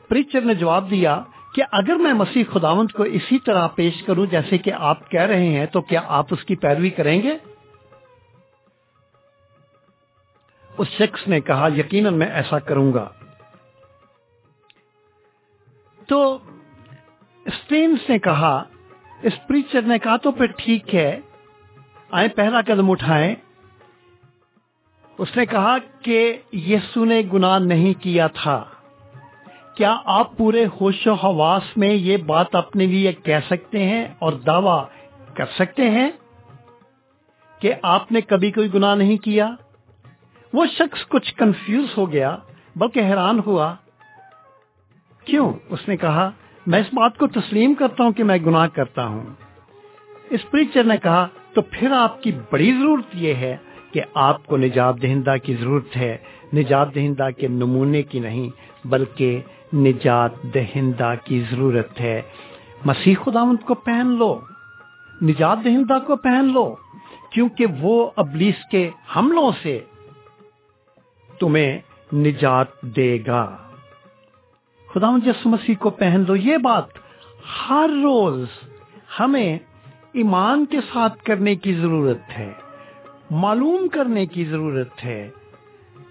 پریچر 0.09 0.41
نے 0.41 0.53
جواب 0.53 0.91
دیا 0.91 1.23
کہ 1.55 1.63
اگر 1.71 1.95
میں 1.95 2.13
مسیح 2.13 2.43
خداوند 2.53 2.91
کو 2.91 3.03
اسی 3.03 3.39
طرح 3.39 3.67
پیش 3.67 4.03
کروں 4.03 4.25
جیسے 4.25 4.57
کہ 4.57 4.71
آپ 4.71 5.11
کہہ 5.11 5.21
رہے 5.21 5.49
ہیں، 5.49 5.65
تو 5.65 5.81
کیا 5.81 6.01
آپ 6.07 6.25
اس 6.31 6.43
کی 6.43 6.55
پیروی 6.55 6.89
کریں 6.89 7.21
گے؟ 7.23 7.37
اس 10.77 10.87
شخص 10.87 11.27
نے 11.27 11.41
کہا، 11.41 11.69
یقیناً 11.77 12.13
میں 12.13 12.27
ایسا 12.27 12.59
کروں 12.59 12.93
گا۔ 12.93 13.09
تو 16.07 16.37
اسٹینس 17.45 18.09
نے 18.09 18.19
کہا، 18.19 18.63
اس 19.21 19.33
پریچر 19.47 19.81
نے 19.81 19.99
کہا، 19.99 20.17
تو 20.17 20.31
پھر 20.31 20.45
ٹھیک 20.45 20.95
ہے۔ 20.95 21.19
آئے 22.11 22.27
پہلا 22.27 22.61
قدم 22.61 22.91
اٹھائیں۔ 22.91 23.35
اس 25.17 25.37
نے 25.37 25.45
کہا 25.45 25.77
کہ 26.01 26.37
یسو 26.53 27.05
نے 27.05 27.21
گناہ 27.33 27.59
نہیں 27.59 28.03
کیا 28.03 28.27
تھا۔ 28.27 28.65
کیا 29.75 29.97
آپ 30.05 30.37
پورے 30.37 30.65
ہوش 30.81 31.07
و 31.07 31.13
حواس 31.13 31.77
میں 31.77 31.93
یہ 31.93 32.17
بات 32.17 32.55
اپنے 32.55 32.85
لیے 32.85 33.11
کہہ 33.11 33.39
سکتے 33.47 33.83
ہیں 33.83 34.07
اور 34.19 34.33
دعوی 34.33 34.85
کر 35.33 35.45
سکتے 35.45 35.89
ہیں 35.89 36.11
کہ 37.59 37.73
آپ 37.81 38.11
نے 38.11 38.21
کبھی 38.21 38.51
کوئی 38.51 38.73
گناہ 38.73 38.95
نہیں 38.95 39.17
کیا؟ 39.17 39.51
وہ 40.53 40.65
شخص 40.65 41.07
کچھ 41.07 41.35
کنفیوز 41.35 41.97
ہو 41.97 42.11
گیا، 42.11 42.37
بلکہ 42.75 42.99
حیران 42.99 43.39
ہوا۔ 43.45 43.75
کیوں؟ 45.25 45.53
اس 45.69 45.87
نے 45.87 45.97
کہا، 45.97 46.31
میں 46.67 46.79
اس 46.79 46.85
بات 46.93 47.17
کو 47.17 47.27
تسلیم 47.27 47.73
کرتا 47.73 48.03
ہوں 48.03 48.11
کہ 48.11 48.23
میں 48.23 48.37
گناہ 48.37 48.67
کرتا 48.67 49.05
ہوں۔ 49.05 49.23
اس 50.29 50.51
پریچر 50.51 50.83
نے 50.83 50.97
کہا، 50.97 51.27
تو 51.53 51.61
پھر 51.61 51.91
آپ 51.91 52.23
کی 52.23 52.31
بڑی 52.51 52.71
ضرورت 52.71 53.05
یہ 53.13 53.33
ہے 53.33 53.57
کہ 53.91 54.01
آپ 54.13 54.45
کو 54.45 54.57
نجات 54.57 55.01
دہندہ 55.01 55.33
کی 55.43 55.55
ضرورت 55.55 55.97
ہے۔ 55.97 56.17
نجات 56.53 56.95
دہندہ 56.95 57.27
کے 57.37 57.47
نمونے 57.47 58.01
کی 58.01 58.19
نہیں، 58.19 58.49
بلکہ 58.87 59.41
نجات 59.75 60.31
دہندہ 60.43 61.13
کی 61.23 61.43
ضرورت 61.51 62.01
ہے۔ 62.01 62.21
مسیح 62.85 63.15
خداوند 63.23 63.65
کو 63.65 63.73
پہن 63.73 64.07
لو۔ 64.07 64.39
نجات 65.21 65.57
دہندہ 65.63 65.97
کو 66.07 66.15
پہن 66.15 66.53
لو۔ 66.53 66.75
کیونکہ 67.29 67.65
وہ 67.79 68.11
ابلیس 68.15 68.55
کے 68.71 68.89
حملوں 69.15 69.51
سے 69.61 69.79
تمہیں 71.39 71.79
نجات 72.13 72.81
دے 72.81 73.19
گا۔ 73.27 73.57
خدا 74.93 75.07
جس 75.25 75.45
مسیح 75.45 75.75
کو 75.79 75.89
پہن 75.89 76.23
لو۔ 76.27 76.35
یہ 76.35 76.57
بات 76.57 76.85
ہر 77.69 77.89
روز 78.03 78.47
ہمیں 79.19 79.59
ایمان 80.11 80.65
کے 80.65 80.77
ساتھ 80.93 81.23
کرنے 81.23 81.55
کی 81.55 81.73
ضرورت 81.73 82.37
ہے۔ 82.37 82.53
معلوم 83.31 83.87
کرنے 83.87 84.25
کی 84.25 84.45
ضرورت 84.45 85.05
ہے 85.05 85.29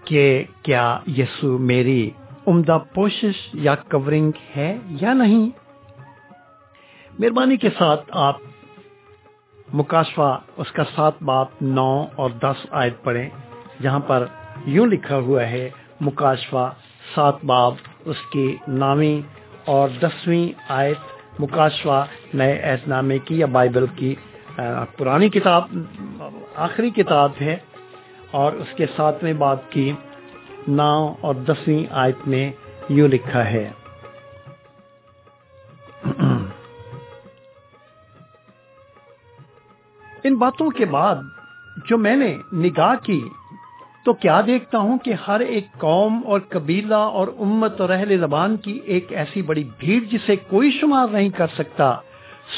کہ 0.04 0.44
کیا 0.62 0.98
یسو 1.06 1.58
میری 1.58 2.10
عمدہ 2.46 2.78
پوشش 2.94 3.36
یا 3.66 3.74
کورنگ 3.90 4.30
ہے 4.56 4.76
یا 5.00 5.12
نہیں؟ 5.12 5.48
مہربانی 7.18 7.56
کے 7.56 7.68
ساتھ 7.78 8.10
آپ 8.20 8.36
مکاشفہ 9.74 10.30
اس 10.56 10.70
کا 10.72 10.84
سات 10.96 11.22
باپ 11.22 11.62
نو 11.62 11.90
اور 12.14 12.30
دس 12.42 12.66
آیت 12.80 13.02
پڑھیں، 13.04 13.28
جہاں 13.82 14.00
پر 14.06 14.26
یوں 14.66 14.86
لکھا 14.86 15.18
ہوا 15.18 15.42
ہے، 15.50 15.68
مکاشفہ 16.00 16.70
سات 17.14 17.44
باب 17.44 17.74
اس 18.04 18.20
کی 18.32 18.46
نامی 18.68 19.20
اور 19.66 19.88
دسویں 20.02 20.46
آیت، 20.72 21.40
مکاشفہ 21.40 22.04
نئے 22.34 22.52
ایت 22.52 22.88
نامے 22.88 23.18
کی 23.18 23.38
یا 23.38 23.46
بائبل 23.52 23.86
کی 23.96 24.14
پرانی 24.96 25.28
کتاب، 25.28 25.62
آخری 26.66 26.90
کتاب 26.90 27.30
ہے 27.40 27.56
اور 28.30 28.52
اس 28.52 28.76
کے 28.76 28.86
ساتویں 28.96 29.32
باب 29.38 29.70
کی 29.70 29.90
نو 30.68 31.14
اور 31.20 31.34
دسویں 31.34 31.84
آیت 31.90 32.28
میں 32.28 32.52
یوں 32.88 33.08
لکھا 33.08 33.44
ہے۔ 33.50 33.70
ان 40.24 40.34
باتوں 40.34 40.70
کے 40.70 40.84
بعد 40.84 41.16
جو 41.86 41.98
میں 41.98 42.16
نے 42.16 42.36
نگاہ 42.52 42.94
کی 43.04 43.20
تو 44.04 44.12
کیا 44.12 44.40
دیکھتا 44.46 44.78
ہوں 44.78 44.98
کہ 44.98 45.14
ہر 45.28 45.40
ایک 45.40 45.66
قوم 45.78 46.20
اور 46.24 46.40
قبیلہ 46.48 46.94
اور 46.94 47.28
امت 47.38 47.80
اور 47.80 47.90
اہل 47.90 48.18
زبان 48.18 48.56
کی 48.56 48.80
ایک 48.84 49.12
ایسی 49.12 49.42
بڑی 49.42 49.64
بھیڑ 49.78 50.00
جسے 50.10 50.36
کوئی 50.36 50.70
شمار 50.70 51.08
نہیں 51.08 51.28
کر 51.28 51.46
سکتا، 51.58 51.96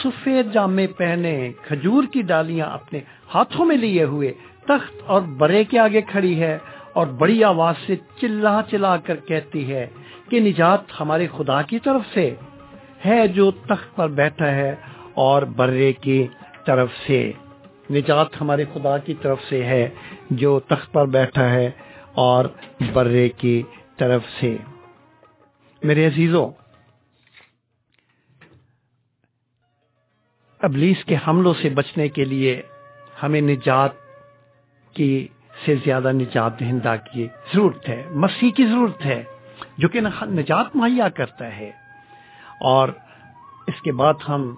سفید 0.05 0.53
جامے 0.53 0.87
پہنے، 0.87 1.53
کھجور 1.63 2.05
کی 2.13 2.23
ڈالیاں 2.23 2.67
اپنے 2.67 3.01
ہاتھوں 3.35 3.65
میں 3.65 3.77
لیے 3.77 4.05
ہوئے، 4.05 4.33
تخت 4.65 5.03
اور 5.07 5.21
برے 5.21 5.65
کے 5.65 5.79
آگے 5.79 6.01
کھڑی 6.01 6.41
ہے۔ 6.41 6.59
اور 6.97 7.07
بڑی 7.07 7.45
آواز 7.45 7.75
سے 7.87 7.97
چلا 8.21 8.61
چلا 8.71 8.97
کر 8.97 9.17
کہتی 9.17 9.73
ہے 9.73 9.87
کہ 10.31 10.41
نجات 10.41 11.01
ہمارے 11.01 11.27
خدا 11.37 11.63
کی 11.63 11.79
طرف 11.79 12.03
سے 12.15 12.35
ہے 13.07 13.29
جو 13.29 13.51
تخت 13.51 13.97
پر 13.97 14.09
بیٹھا 14.09 14.51
ہے 14.51 14.75
اور 15.15 15.43
برے 15.43 15.93
کی 15.93 16.27
طرف 16.67 16.89
سے۔ 17.07 17.33
نجات 17.91 18.41
ہمارے 18.41 18.65
خدا 18.75 18.99
کی 18.99 19.15
طرف 19.15 19.39
سے 19.49 19.65
ہے 19.65 19.89
جو 20.31 20.61
تخت 20.61 20.93
پر 20.93 21.07
بیٹھا 21.07 21.51
ہے 21.51 21.71
اور 22.15 22.45
برے 22.93 23.29
کی 23.29 23.63
طرف 23.97 24.23
سے۔ 24.41 24.57
میرے 25.83 26.07
عزیزوں 26.07 26.51
ابلیس 30.61 31.05
کے 31.05 31.17
حملوں 31.29 31.55
سے 31.63 31.69
بچنے 31.69 32.09
کے 32.09 32.25
لیے 32.25 32.63
ہمیں 33.23 33.41
نجات 33.41 33.91
کی 34.95 35.29
سے 35.65 35.75
زیادہ 35.75 36.13
نجات 36.13 36.61
دہندہ 36.61 36.95
کی 37.13 37.29
ضرورت 37.55 37.89
ہے۔ 37.89 38.03
مسیح 38.11 38.51
کی 38.51 38.67
ضرورت 38.67 39.07
ہے، 39.07 39.23
جو 39.79 39.89
کہ 39.89 40.01
نجات 40.23 40.77
مہیا 40.77 41.09
کرتا 41.09 41.57
ہے۔ 41.57 41.71
اور 42.61 42.89
اس 43.67 43.83
کے 43.83 43.93
بعد 43.93 44.15
ہم 44.29 44.55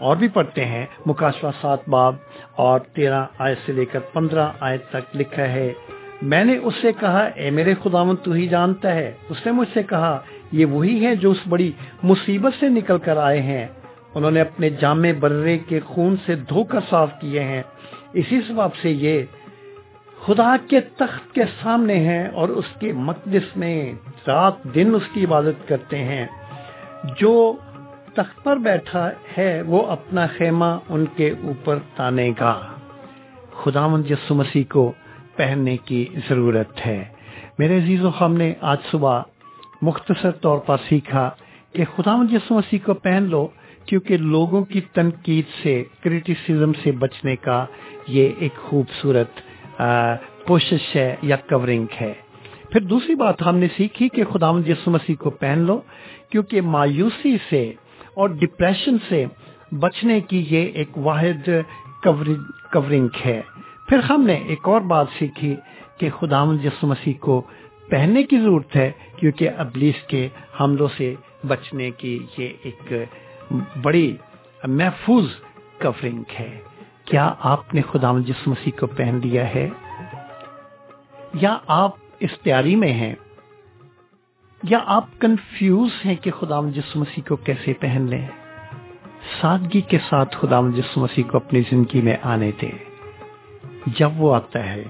اور 0.00 0.16
بھی 0.16 0.28
پڑھتے 0.28 0.64
ہیں 0.64 0.86
مکاشفہ 1.06 1.46
سات 1.60 1.88
باب 1.88 2.14
اور 2.56 2.80
تیرہ 2.80 3.24
آیت 3.38 3.58
سے 3.66 3.72
لے 3.72 3.84
کر 3.84 3.98
پندرہ 3.98 4.48
آیت 4.60 4.88
تک 4.88 5.16
لکھا 5.16 5.42
ہے، 5.42 5.72
میں 6.22 6.44
نے 6.44 6.56
اس 6.62 6.74
سے 6.82 6.92
کہا، 6.92 7.18
اے 7.18 7.50
میرے 7.50 7.74
خداون 7.82 8.16
تو 8.16 8.32
ہی 8.32 8.48
جانتا 8.48 8.94
ہے۔ 8.94 9.12
اس 9.28 9.46
نے 9.46 9.52
مجھ 9.52 9.68
سے 9.74 9.82
کہا، 9.82 10.20
یہ 10.52 10.66
وہی 10.66 11.06
ہے 11.06 11.16
جو 11.16 11.30
اس 11.30 11.38
بڑی 11.48 11.72
مصیبت 12.02 12.52
سے 12.60 12.68
نکل 12.68 12.98
کر 12.98 13.16
آئے 13.16 13.42
ہیں۔ 13.42 13.66
انہوں 14.14 14.30
نے 14.30 14.40
اپنے 14.40 14.70
جامع 14.70 15.08
برے 15.20 15.58
کے 15.58 15.80
خون 15.80 16.16
سے 16.26 16.34
دھو 16.34 16.64
کر 16.64 16.78
صاف 16.90 17.10
کیے 17.20 17.40
ہیں۔ 17.40 17.62
اسی 18.12 18.40
سبب 18.48 18.74
سے 18.82 18.90
یہ 18.90 19.22
خدا 20.26 20.56
کے 20.70 20.80
تخت 20.80 21.34
کے 21.34 21.42
سامنے 21.62 21.94
ہیں 21.94 22.28
اور 22.28 22.48
اس 22.48 22.64
کے 22.80 22.92
مقدس 22.92 23.56
میں 23.56 23.92
رات 24.26 24.64
دن 24.74 24.94
اس 24.94 25.02
کی 25.14 25.24
عبادت 25.24 25.68
کرتے 25.68 25.98
ہیں۔ 25.98 26.26
جو 27.18 27.56
تخت 28.14 28.44
پر 28.44 28.56
بیٹھا 28.56 29.10
ہے، 29.38 29.62
وہ 29.62 29.86
اپنا 29.86 30.26
خیمہ 30.26 30.78
ان 30.88 31.04
کے 31.16 31.34
اوپر 31.42 31.78
تانے 31.96 32.32
گا۔ 32.40 32.66
خدا 33.62 33.86
یسو 34.10 34.34
مسیح 34.34 34.64
کو 34.70 34.92
پہننے 35.36 35.76
کی 35.76 36.06
ضرورت 36.28 36.86
ہے۔ 36.86 37.04
میرے 37.58 37.78
عزیز 37.78 38.04
و 38.04 38.10
خام 38.10 38.34
نے 38.34 38.52
آج 38.60 38.78
صبح 38.90 39.22
مختصر 39.82 40.30
طور 40.30 40.58
پر 40.58 40.76
سیکھا 40.88 41.30
کہ 41.72 41.84
خدا 41.96 42.16
یسو 42.30 42.54
مسیح 42.54 42.78
کو 42.84 42.94
پہن 42.94 43.22
لو، 43.22 43.48
کیونکہ 43.86 44.16
لوگوں 44.16 44.64
کی 44.64 44.80
تنقید 44.80 45.44
سے 45.62 45.84
کریٹیسزم 46.04 46.72
سے 46.72 46.92
بچنے 46.92 47.36
کا 47.36 47.66
یہ 48.08 48.30
ایک 48.38 48.54
خوبصورت 48.56 49.49
کوشش 50.46 50.96
ہے 50.96 51.16
یا 51.22 51.36
کورنگ 51.36 51.86
ہے۔ 52.00 52.12
پھر 52.70 52.80
دوسری 52.80 53.14
بات 53.14 53.42
ہم 53.42 53.56
نے 53.56 53.66
سیکھی 53.76 54.08
کہ 54.08 54.24
خدا 54.24 54.50
یسو 54.66 54.90
مسیح 54.90 55.14
کو 55.14 55.30
پہن 55.30 55.58
لو، 55.58 55.80
کیونکہ 56.30 56.60
مایوسی 56.60 57.36
سے 57.50 57.62
اور 58.14 58.28
ڈپریشن 58.28 58.96
سے 59.08 59.24
بچنے 59.80 60.20
کی 60.20 60.44
یہ 60.50 60.62
ایک 60.74 60.98
واحد 60.98 61.48
کورنگ 62.02 63.08
ہے۔ 63.26 63.40
پھر 63.88 63.98
ہم 64.10 64.22
نے 64.26 64.34
ایک 64.34 64.68
اور 64.68 64.80
بات 64.80 65.06
سیکھی 65.18 65.54
کہ 65.98 66.10
خدا 66.10 66.44
یسو 66.64 66.86
مسیح 66.86 67.14
کو 67.20 67.42
پہننے 67.90 68.22
کی 68.22 68.38
ضرورت 68.38 68.76
ہے، 68.76 68.90
کیونکہ 69.16 69.48
ابلیس 69.56 70.02
کے 70.08 70.28
حملوں 70.60 70.88
سے 70.96 71.14
بچنے 71.46 71.90
کی 71.90 72.18
یہ 72.38 72.48
ایک 72.62 72.92
بڑی 73.82 74.16
محفوظ 74.64 75.26
کورنگ 75.82 76.22
ہے۔ 76.40 76.58
کیا 77.10 77.34
آپ 77.38 77.74
نے 77.74 77.82
خدا 77.82 78.12
جس 78.26 78.46
مسیح 78.46 78.72
کو 78.80 78.86
پہن 78.86 79.20
لیا 79.24 79.54
ہے؟ 79.54 79.68
یا 81.34 81.58
آپ 81.66 81.90
اس 82.20 82.30
تیاری 82.42 82.76
میں 82.76 82.92
ہیں؟ 82.92 83.14
یا 84.62 84.78
آپ 84.86 85.04
کنفیوز 85.18 85.90
ہیں 86.04 86.14
کہ 86.14 86.30
خدا 86.30 86.60
جس 86.74 86.96
مسیح 86.96 87.22
کو 87.28 87.36
کیسے 87.36 87.72
پہن 87.72 88.06
لیں؟ 88.10 88.28
سادگی 89.40 89.80
کے 89.80 89.98
ساتھ 90.08 90.36
خدا 90.40 90.60
جس 90.74 90.96
مسیح 90.96 91.24
کو 91.30 91.36
اپنی 91.36 91.60
زندگی 91.70 92.00
میں 92.00 92.16
آنے 92.22 92.50
دے 92.62 92.70
جب 93.86 94.10
وہ 94.16 94.34
آتا 94.34 94.66
ہے، 94.66 94.84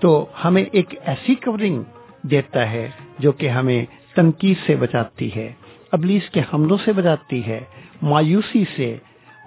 تو 0.00 0.26
ہمیں 0.44 0.64
ایک 0.72 0.94
ایسی 1.04 1.34
کورنگ 1.34 1.82
دیتا 2.22 2.70
ہے 2.70 2.90
جو 3.18 3.32
کہ 3.32 3.48
ہمیں 3.48 3.84
تنقید 4.16 4.56
سے 4.66 4.76
بچاتی 4.76 5.36
ہے، 5.36 5.52
ابلیس 5.92 6.30
کے 6.30 6.40
حملوں 6.40 6.78
سے 6.84 6.92
بچاتی 6.92 7.46
ہے، 7.46 7.60
مایوسی 8.02 8.64
سے 8.76 8.96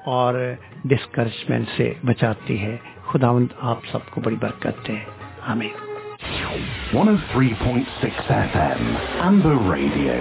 اور 0.05 0.53
ڈسکریجمنٹ 0.83 1.67
سے 1.77 1.93
بچاتی 2.05 2.59
ہے 2.61 2.75
خداوند 3.11 3.53
آپ 3.71 3.85
سب 3.91 4.09
کو 4.09 4.21
بڑی 4.21 4.35
برکت 4.41 4.87
دے 4.87 4.95
ہمیں 5.47 5.69
103.6 6.93 8.29
FM 8.45 8.81
Amber 9.21 9.55
Radio. 9.67 10.15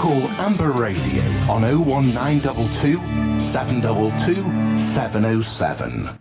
Call 0.00 0.24
Amber 0.38 0.70
Radio 0.72 1.22
on 1.48 1.64
01922 1.64 2.98
722 3.52 4.42
707. 4.96 6.18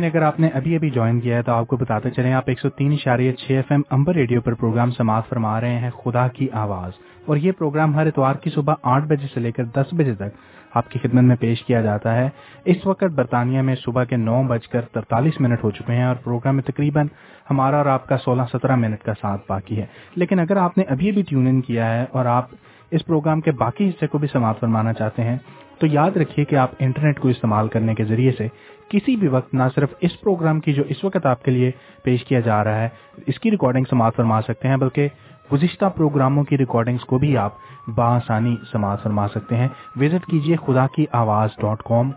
سامعین 0.00 0.16
اگر 0.16 0.26
آپ 0.26 0.40
نے 0.40 0.48
ابھی 0.48 0.76
ابھی 0.76 0.90
جوائن 0.90 1.20
کیا 1.20 1.36
ہے 1.36 1.42
تو 1.42 1.52
آپ 1.52 1.66
کو 1.66 1.76
بتاتے 1.76 2.10
چلیں، 2.10 2.32
آپ 2.32 2.42
ایک 2.46 2.60
سو 2.60 2.68
تین 2.68 2.92
اشاریہ 2.92 3.32
چھ 3.32 3.52
ایف 3.52 3.64
ایم 3.70 3.80
امبر 3.90 4.14
ریڈیو 4.14 4.40
پر 4.40 4.54
پروگرام 4.54 4.90
سماعت 4.90 5.28
فرما 5.28 5.60
رہے 5.60 5.78
ہیں، 5.78 5.90
خدا 6.04 6.28
کی 6.28 6.48
آواز۔ 6.52 6.92
اور 7.26 7.36
یہ 7.36 7.52
پروگرام 7.52 7.94
ہر 7.94 8.06
اتوار 8.06 8.34
کی 8.34 8.50
صبح 8.50 8.74
آٹھ 8.82 9.06
بجے 9.06 9.26
سے 9.34 9.40
لے 9.40 9.52
کر 9.52 9.64
دس 9.64 9.86
بجے 9.92 10.14
تک 10.14 10.36
آپ 10.74 10.90
کی 10.90 10.98
خدمت 10.98 11.22
میں 11.22 11.36
پیش 11.36 11.62
کیا 11.62 11.80
جاتا 11.80 12.14
ہے۔ 12.14 12.28
اس 12.64 12.86
وقت 12.86 13.04
برطانیہ 13.04 13.60
میں 13.60 13.74
صبح 13.74 14.04
کے 14.04 14.16
نو 14.16 14.42
بج 14.42 14.68
کر 14.68 14.80
ترتالیس 14.80 15.40
منٹ 15.40 15.64
ہو 15.64 15.70
چکے 15.70 15.92
ہیں 15.92 16.04
اور 16.04 16.16
پروگرام 16.24 16.54
میں 16.54 16.62
تقریباً 16.62 17.06
ہمارا 17.50 17.76
اور 17.76 17.86
آپ 17.86 18.06
کا 18.06 18.18
سولہ 18.18 18.42
سترہ 18.52 18.76
منٹ 18.76 19.02
کا 19.02 19.12
ساتھ 19.20 19.42
باقی 19.48 19.80
ہے۔ 19.80 19.86
لیکن 20.16 20.40
اگر 20.40 20.56
آپ 20.56 20.78
نے 20.78 20.84
ابھی 20.88 21.10
ابھی 21.10 21.22
ٹیون 21.22 21.46
ان 21.46 21.60
کیا 21.60 21.94
ہے 21.94 22.04
اور 22.10 22.24
آپ 22.24 22.48
اس 22.90 23.06
پروگرام 23.06 23.40
کے 23.40 23.52
باقی 23.52 23.88
حصے 23.88 24.06
کو 24.06 24.18
بھی 24.18 24.28
سماعت 24.32 24.60
فرمانا 24.60 24.92
چاہتے 24.92 25.24
ہیں، 25.24 25.38
تو 25.78 25.86
یاد 25.86 26.10
رکھیے 26.10 26.44
کہ 26.44 26.56
آپ 26.56 26.70
انٹرنیٹ 26.78 27.18
کو 27.18 27.28
استعمال 27.28 27.68
کرنے 27.68 27.94
کے 27.94 28.04
ذریعے 28.04 28.32
سے 28.38 28.48
کسی 28.90 29.14
بھی 29.16 29.28
وقت 29.28 29.54
نہ 29.54 29.62
صرف 29.74 29.94
اس 30.00 30.20
پروگرام 30.20 30.60
کی 30.60 30.72
جو 30.72 30.82
اس 30.88 31.04
وقت 31.04 31.26
آپ 31.26 31.44
کے 31.44 31.50
لیے 31.50 31.70
پیش 32.02 32.24
کیا 32.24 32.40
جا 32.40 32.62
رہا 32.64 32.82
ہے، 32.82 32.88
اس 33.26 33.38
کی 33.40 33.50
ریکارڈنگ 33.50 33.84
سماعت 33.90 34.16
فرما 34.16 34.40
سکتے 34.42 34.68
ہیں، 34.68 34.76
بلکہ 34.76 35.08
گزشتہ 35.52 35.84
پروگراموں 35.96 36.44
کی 36.44 36.58
ریکارڈنگز 36.58 37.04
کو 37.04 37.18
بھی 37.18 37.36
آپ 37.36 37.52
بآسانی 37.96 38.56
سماعت 38.72 39.02
فرما 39.02 39.28
سکتے 39.28 39.56
ہیں۔ 39.56 39.68
وزٹ 39.96 40.26
کیجیے 40.26 40.56
خدا 40.66 40.86
کی 40.86 41.06
آواز 41.12 41.56
ڈاٹ 41.60 41.82
کام 41.82 42.10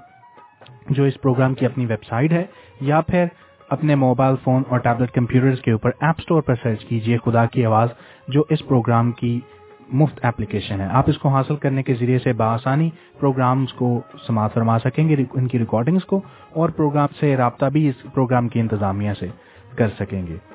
جو 0.90 1.04
اس 1.04 1.22
پروگرام 1.22 1.54
کی 1.54 1.66
اپنی 1.66 1.86
ویب 1.86 2.04
سائٹ 2.04 2.32
ہے، 2.32 2.44
یا 2.82 3.02
پھر 3.02 3.26
اپنے 3.70 3.96
موبائل 3.96 4.36
فون 4.44 4.64
اور 4.70 4.80
ٹیبلٹ 4.80 5.12
کمپیوٹرز 5.12 5.62
کے 5.62 5.72
اوپر 5.72 5.92
ایپ 6.00 6.20
سٹور 6.20 6.42
پر 6.42 6.56
سرچ 6.64 6.86
کیجیے 6.86 7.18
خدا 7.26 7.46
کی 7.46 7.66
آواز 7.66 7.90
جو 8.28 8.44
اس 8.50 8.68
پروگرام 8.68 9.12
کی 9.12 9.40
مفت 9.92 10.26
اپلیکیشن 10.26 10.80
ہے۔ 10.82 10.86
آپ 10.86 11.04
اس 11.08 11.18
کو 11.18 11.30
حاصل 11.30 11.56
کرنے 11.56 11.84
کے 11.84 11.94
ذریعے 11.94 12.20
سے 12.20 12.34
بآسانی 12.34 12.90
پروگرامز 13.20 13.74
کو 13.74 14.02
سماعت 14.28 14.54
فرما 14.54 14.80
سکیں 14.80 15.10
گے، 15.10 15.16
ان 15.34 15.48
کی 15.48 15.60
ریکارڈنگز 15.60 16.06
کو، 16.06 16.22
اور 16.54 16.70
پروگرام 16.70 17.08
سے 17.20 17.38
رابطہ 17.38 17.66
بھی 17.66 17.90
اس 17.90 18.14
پروگرام 18.14 18.48
کی 18.48 18.60
انتظامیہ 18.60 19.12
سے 19.20 19.28
کر 19.76 19.88
سکیں 20.00 20.28
گے۔ 20.28 20.53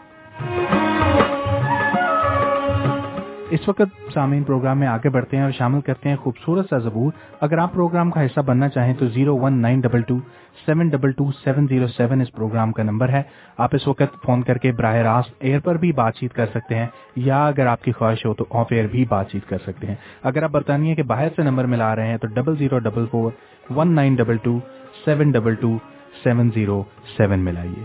اس 3.51 3.69
وقت 3.69 4.13
سامعین 4.15 4.43
پروگرام 4.45 4.79
میں 4.79 4.87
آگے 4.87 5.09
بڑھتے 5.09 5.37
ہیں 5.37 5.45
اور 5.45 5.53
شامل 5.53 5.81
کرتے 5.81 6.09
ہیں 6.09 6.17
خوبصورت 6.17 6.67
سا 6.71 6.79
زبور 6.79 7.13
اگر 7.41 7.59
آپ 7.59 7.73
پروگرام 7.73 8.11
کا 8.11 8.25
حصہ 8.27 8.41
بننا 8.41 8.69
چاہیں 8.69 8.95
تو 8.95 9.07
zero 9.07 9.37
one 9.39 9.61
nine 9.63 9.81
double 9.81 10.03
two 10.03 10.19
seven 10.67 10.89
double 10.89 11.13
two 11.13 11.31
seven 11.45 11.67
zero 11.67 11.87
seven 11.87 12.21
اس 12.21 12.33
پروگرام 12.33 12.73
کا 12.73 12.83
نمبر 12.83 13.09
ہے۔ 13.09 13.23
آپ 13.59 13.71
اس 13.73 13.89
وقت 13.89 14.27
فون 14.27 14.43
کر 14.43 14.59
کے 14.59 14.73
براہ 14.73 14.95
راست 14.95 15.35
ایئر 15.41 15.61
پر 15.61 15.75
بھی 15.75 15.93
بات 15.93 16.15
چیت 16.15 16.33
کر 16.33 16.47
سکتے 16.47 16.75
ہیں 16.75 16.87
یا 17.17 17.47
اگر 17.47 17.67
آپ 17.67 17.83
کی 17.83 17.93
خواہش 17.93 18.27
ہو 18.27 18.35
تو 18.35 18.45
آف 18.51 18.67
ایئر 18.71 18.87
بھی 18.87 19.05
بات 19.09 19.31
چیت 19.31 19.49
کر 19.49 19.59
سکتے 19.67 19.87
ہیں۔ 19.87 19.95
اگر 20.23 20.43
آپ 20.43 20.51
برطانیہ 20.51 20.95
کے 20.95 21.03
باہر 21.03 21.29
سے 21.37 21.43
نمبر 21.43 21.65
ملا 21.65 21.97
رہے 21.97 22.07
ہیں 22.07 22.17
تو 22.17 22.27
double 22.27 22.57
zero 22.57 22.79
double 22.79 23.07
four 23.11 23.31
one 23.77 23.95
nine 23.95 24.15
double 24.15 24.37
two 24.37 24.59
seven 25.05 25.31
double 25.31 25.55
two 25.55 25.77
seven 26.25 26.51
zero 26.55 26.83
seven 27.17 27.41
ملائیے 27.41 27.85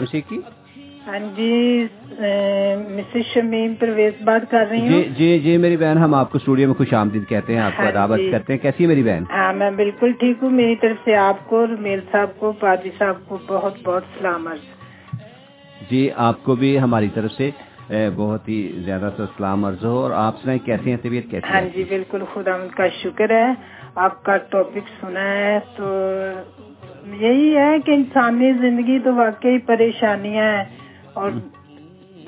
M 0.00 0.06
C 0.06 0.20
کی؟ 0.20 0.38
ہاں 1.06 1.18
جی 1.36 1.86
مسز 2.90 3.34
شمیم 3.34 3.74
پرویز 3.74 4.22
بات 4.24 4.50
کر 4.50 4.64
رہی 4.70 4.80
ہوں۔ 4.80 4.88
جی 4.88 5.08
جی, 5.18 5.38
جی، 5.38 5.56
میری 5.56 5.76
بہن 5.76 5.98
ہم 5.98 6.14
آپ 6.14 6.32
کو 6.32 6.38
اسٹوڈیو 6.38 6.66
میں 6.68 6.74
خوش 6.74 6.92
آمدید 6.94 7.28
کہتے 7.28 7.54
ہیں 7.54 7.60
آپ 7.60 7.76
کو 7.76 7.82
ہاں 7.82 7.92
دعوت 7.92 8.18
جی۔ 8.18 8.30
کرتے 8.30 8.52
ہیں۔ 8.52 8.60
کیسی 8.60 8.86
میری 8.86 9.02
بہن؟ 9.02 9.24
ہاں 9.30 9.52
میں 9.52 9.70
بالکل 9.70 10.12
ٹھیک 10.12 10.36
ہوں۔ 10.42 10.50
میری 10.50 10.76
طرف 10.76 10.96
سے 11.04 11.14
آپ 11.14 11.46
کو 11.46 11.58
اور 11.60 11.68
میر 11.68 11.98
صاحب 12.12 12.30
کو 12.38 12.52
پادری 12.52 12.90
صاحب 12.98 13.24
کو 13.28 13.38
بہت 13.46 13.74
بہت 13.84 14.02
سلام 14.18 14.46
عرض۔ 14.46 14.64
جی 15.90 16.08
آپ 16.16 16.44
کو 16.44 16.54
بھی 16.54 16.78
ہماری 16.80 17.08
طرف 17.14 17.32
سے 17.32 17.50
بہت 18.16 18.48
ہی 18.48 18.60
زیادہ 18.84 19.08
سے 19.16 19.22
سلام 19.36 19.64
عرض 19.64 19.84
ہو۔ 19.84 19.98
اور 19.98 20.10
آپ 20.10 20.40
سنائیں 20.42 20.66
کیسے 20.66 20.90
ہیں؟ 20.90 20.96
طبیعت 21.02 21.30
کیسے 21.30 21.46
ہاں 21.52 21.60
جی 21.74 21.84
بالکل 21.88 22.24
خدا 22.34 22.54
ان 22.54 22.68
کا 22.76 22.88
شکر 23.02 23.30
ہے۔ 23.30 23.52
آپ 23.94 24.22
کا 24.24 24.36
ٹاپک 24.36 24.88
سنا 25.00 25.24
ہے 25.36 25.58
تو 25.76 25.84
یہی 27.06 27.56
ہے 27.56 27.78
کہ 27.84 27.90
انسانی 27.90 28.52
زندگی 28.52 28.98
تو 29.04 29.14
واقعی 29.14 29.58
پریشانیاں 29.58 30.44
ہیں 30.44 30.64
اور 31.12 31.30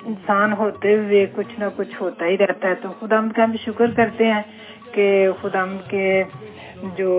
انسان 0.04 0.52
ہوتے 0.52 0.94
ہوئے 0.94 1.26
کچھ 1.34 1.60
نہ 1.60 1.64
کچھ 1.76 2.02
ہوتا 2.02 2.26
ہی 2.26 2.38
رہتا 2.38 2.68
ہے۔ 2.68 2.74
تو 2.74 2.88
خدا 3.00 3.18
ہم 3.18 3.28
کا 3.28 3.44
ہم 3.44 3.52
شکر 3.64 3.90
کرتے 3.90 4.32
ہیں 4.32 4.42
کہ 4.92 5.28
خدا 5.40 5.62
ہم 5.62 5.76
کے 5.88 6.22
جو 6.96 7.12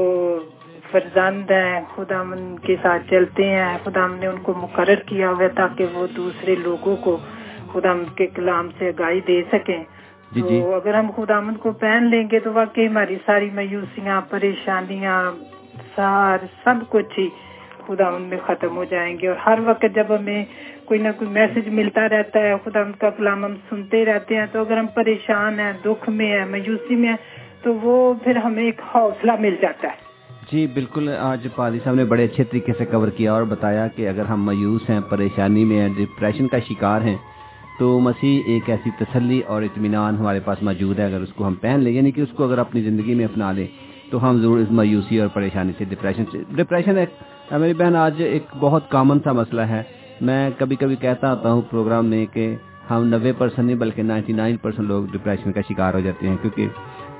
فرزند 0.91 1.51
ہیں 1.51 1.81
خدا 1.95 2.21
ہم 2.21 2.31
ان 2.31 2.59
کے 2.59 2.75
ساتھ 2.81 3.09
چلتے 3.09 3.49
ہیں۔ 3.49 3.77
خدا 3.83 4.05
ہم 4.05 4.15
نے 4.15 4.27
ان 4.27 4.37
کو 4.37 4.53
مقرر 4.57 4.95
کیا 4.95 5.29
ہوا 5.29 5.43
ہے 5.43 5.49
تاکہ 5.49 5.85
وہ 5.93 6.07
دوسرے 6.15 6.55
لوگوں 6.55 6.95
کو 6.95 7.17
خدا 7.73 7.91
ہم 7.91 8.03
کے 8.15 8.27
کلام 8.27 8.69
سے 8.77 8.87
آگاہی 8.87 9.19
دے 9.27 9.41
سکیں۔ 9.51 9.83
جی 10.31 10.41
تو 10.41 10.49
جی۔ 10.49 10.61
اگر 10.73 10.93
ہم 10.93 11.11
خدا 11.15 11.37
ہم 11.37 11.53
کو 11.55 11.71
پہن 11.71 12.03
لیں 12.03 12.23
گے 12.31 12.39
تو 12.39 12.53
واقعی 12.53 12.87
ہماری 12.87 13.17
ساری 13.25 13.49
مایوسیاں 13.53 14.21
پریشانیاں 14.29 15.19
سنسار 15.95 16.37
سب 16.63 16.75
کچھ 16.89 17.19
ہی 17.19 17.29
خدا 17.87 18.07
ان 18.07 18.21
میں 18.21 18.37
ختم 18.45 18.75
ہو 18.75 18.83
جائیں 18.83 19.17
گے۔ 19.21 19.27
اور 19.27 19.35
ہر 19.35 19.59
وقت 19.65 19.85
جب 19.95 20.05
ہمیں 20.09 20.45
کوئی 20.85 21.01
نہ 21.01 21.07
کوئی 21.17 21.31
میسج 21.31 21.69
ملتا 21.69 22.09
رہتا 22.09 22.39
ہے، 22.39 22.53
خدا 22.63 22.79
ان 22.79 22.91
کا 22.91 23.09
کلام 23.09 23.45
ہم 23.45 23.55
سنتے 23.69 24.05
رہتے 24.05 24.37
ہیں، 24.37 24.45
تو 24.51 24.59
اگر 24.59 24.77
ہم 24.77 24.87
پریشان 24.87 25.59
ہیں، 25.59 25.73
دکھ 25.85 26.09
میں 26.09 26.37
ہیں، 26.37 26.45
مایوسی 26.45 26.95
میں 26.95 27.09
ہیں، 27.09 27.15
تو 27.63 27.75
وہ 27.75 28.13
پھر 28.23 28.35
ہمیں 28.35 28.63
ایک 28.63 28.81
حوصلہ 28.95 29.31
مل 29.39 29.55
جاتا 29.61 29.87
ہے۔ 29.87 29.93
جی 30.51 30.67
بالکل۔ 30.67 31.09
آج 31.19 31.47
پادی 31.55 31.79
صاحب 31.83 31.95
نے 31.95 32.05
بڑے 32.05 32.23
اچھے 32.23 32.43
طریقے 32.43 32.73
سے 32.77 32.85
کور 32.85 33.07
کیا 33.07 33.33
اور 33.33 33.43
بتایا 33.43 33.87
کہ 33.87 34.09
اگر 34.09 34.25
ہم 34.25 34.43
مایوس 34.43 34.89
ہیں، 34.89 34.99
پریشانی 35.09 35.65
میں 35.65 35.81
ہیں 35.81 35.89
ڈپریشن 35.97 36.47
کا 36.47 36.59
شکار 36.59 37.01
ہیں، 37.01 37.17
تو 37.79 37.99
مسیح 37.99 38.41
ایک 38.47 38.69
ایسی 38.69 38.89
تسلی 38.99 39.39
اور 39.39 39.61
اطمینان 39.61 40.17
ہمارے 40.17 40.39
پاس 40.39 40.63
موجود 40.63 40.99
ہے۔ 40.99 41.05
اگر 41.05 41.21
اس 41.21 41.33
کو 41.33 41.47
ہم 41.47 41.53
پہن 41.53 41.79
لیں 41.79 41.91
یعنی 41.91 42.11
کہ 42.11 42.21
اس 42.21 42.29
کو 42.35 42.43
اگر 42.43 42.57
اپنی 42.57 42.81
زندگی 42.81 43.15
میں 43.15 43.25
اپنا 43.25 43.51
لیں 43.51 43.67
تو 44.13 44.29
ہم 44.29 44.41
ضرور 44.41 44.59
اس 44.59 44.71
مایوسی 44.71 45.19
اور 45.19 45.27
پریشانی 45.27 45.71
سے 45.77 45.85
ڈپریشن 45.85 46.23
سے 46.31 46.43
ڈپریشن 46.55 46.97
ایک 46.97 47.09
ہاں، 47.51 47.59
میری 47.59 47.73
بہن، 47.73 47.95
آج 47.95 48.21
ایک 48.21 48.43
بہت 48.59 48.89
کامن 48.89 49.19
سا 49.23 49.31
مسئلہ 49.31 49.61
ہے۔ 49.61 49.81
میں 50.21 50.49
کبھی 50.57 50.75
کبھی 50.75 50.95
کہتا 50.95 51.31
آتا 51.31 51.51
ہوں 51.51 51.61
پروگرام 51.69 52.05
میں 52.05 52.25
کہ 52.25 52.55
ہم 52.89 53.07
نوے 53.07 53.31
پرسینٹ 53.37 53.65
نہیں 53.67 53.77
بلکہ 53.77 54.03
نائنٹی 54.03 54.33
نائن 54.33 54.57
پرسینٹ 54.57 54.87
لوگ 54.87 55.05
ڈپریشن 55.05 55.51
کا 55.51 55.61
شکار 55.61 55.93
ہو 55.93 55.99
جاتے 55.99 56.27
ہیں 56.27 56.37
کیونکہ 56.41 56.67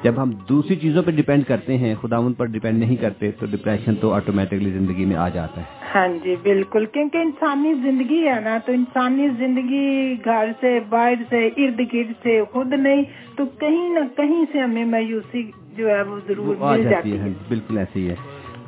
جب 0.03 0.13
ہم 0.17 0.31
دوسری 0.49 0.75
چیزوں 0.75 1.03
پر 1.03 1.11
ڈیپینڈ 1.11 1.45
کرتے 1.47 1.77
ہیں 1.77 1.95
خدا 2.01 2.17
ان 2.17 2.33
پر 2.33 2.45
ڈیپینڈ 2.45 2.79
نہیں 2.79 2.95
کرتے 2.95 3.31
تو 3.31 3.45
ڈپریشن 3.45 3.95
تو 3.95 4.13
آٹومیٹکلی 4.13 4.71
زندگی 4.71 5.05
میں 5.05 5.15
آ 5.15 5.29
جاتا 5.29 5.61
ہے۔ 5.61 5.65
ہاں 5.95 6.07
جی 6.23 6.35
بالکل۔ 6.43 6.85
کیونکہ 6.85 7.17
انسانی 7.17 7.73
زندگی 7.73 8.27
ہے 8.27 8.39
نا 8.39 8.57
تو 8.65 8.71
انسانی 8.71 9.27
زندگی 9.37 10.15
گھر 10.25 10.51
سے 10.59 10.79
باہر 10.89 11.23
سے 11.29 11.47
ارد 11.57 11.79
گرد 11.93 12.11
سے 12.23 12.41
خود 12.51 12.73
نہیں 12.73 13.03
تو 13.35 13.45
کہیں 13.45 13.89
نہ 13.89 13.99
کہیں 14.17 14.45
سے 14.51 14.59
ہمیں 14.59 14.85
مایوسی 14.85 15.51
جو 15.77 15.89
ہے 15.89 16.01
وہ 16.01 16.19
ضرور 16.27 16.55
مل 16.59 16.83
جاتی 16.83 17.11
ہے 17.11 17.17
ہاں 17.17 17.27
جی، 17.27 17.45
بالکل 17.47 17.77
ایسی 17.77 18.09
ہے۔ 18.09 18.15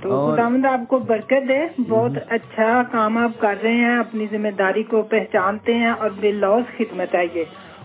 تو 0.02 0.36
خدا 0.36 0.48
آپ 0.70 0.88
کو 0.88 0.99
برکت 0.99 1.48
دے۔ 1.48 1.60
بہت 1.90 2.18
اچھا 2.30 2.84
کام 2.91 3.18
آپ 3.18 3.40
کر 3.40 3.56
رہے 3.64 3.74
ہیں 3.74 3.98
اپنی 3.98 4.26
ذمہ 4.32 4.52
داری 4.57 4.84
کو 4.84 5.02
پہچانتے 5.02 5.74
ہیں 5.74 5.90
اور 5.90 6.10
بے 6.20 6.32
لوس 6.32 6.78
خدمت 6.78 7.16
آئیے 7.16 7.44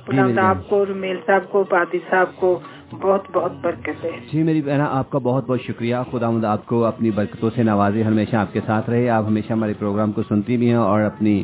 جی، 0.08 0.16
خدا 0.16 0.48
آپ 0.50 0.68
کو 0.68 0.86
رومیل 0.86 1.16
صاحب 1.26 1.50
کو 1.50 1.64
پادی 1.64 1.98
صاحب 2.10 2.36
کو 2.36 2.58
بہت 2.92 3.24
بہت 3.32 3.52
برکت 3.62 4.04
ہے 4.04 4.10
جی 4.32 4.42
میری 4.42 4.62
بہنا 4.62 4.86
آپ 4.90 5.10
کا 5.10 5.18
بہت 5.18 5.46
بہت 5.46 5.60
شکریہ۔ 5.62 5.96
خدا 6.10 6.30
مد 6.30 6.44
آپ 6.44 6.66
کو 6.66 6.84
اپنی 6.84 7.10
برکتوں 7.10 7.50
سے 7.54 7.62
نوازے 7.62 8.02
ہمیشہ 8.02 8.36
آپ 8.36 8.52
کے 8.52 8.60
ساتھ 8.66 8.90
رہے۔ 8.90 9.08
آپ 9.08 9.24
ہمیشہ 9.26 9.52
ہمارے 9.52 9.72
پروگرام 9.78 10.12
کو 10.12 10.22
سنتی 10.28 10.56
بھی 10.56 10.68
ہیں 10.68 10.82
اور 10.86 11.00
اپنی 11.00 11.42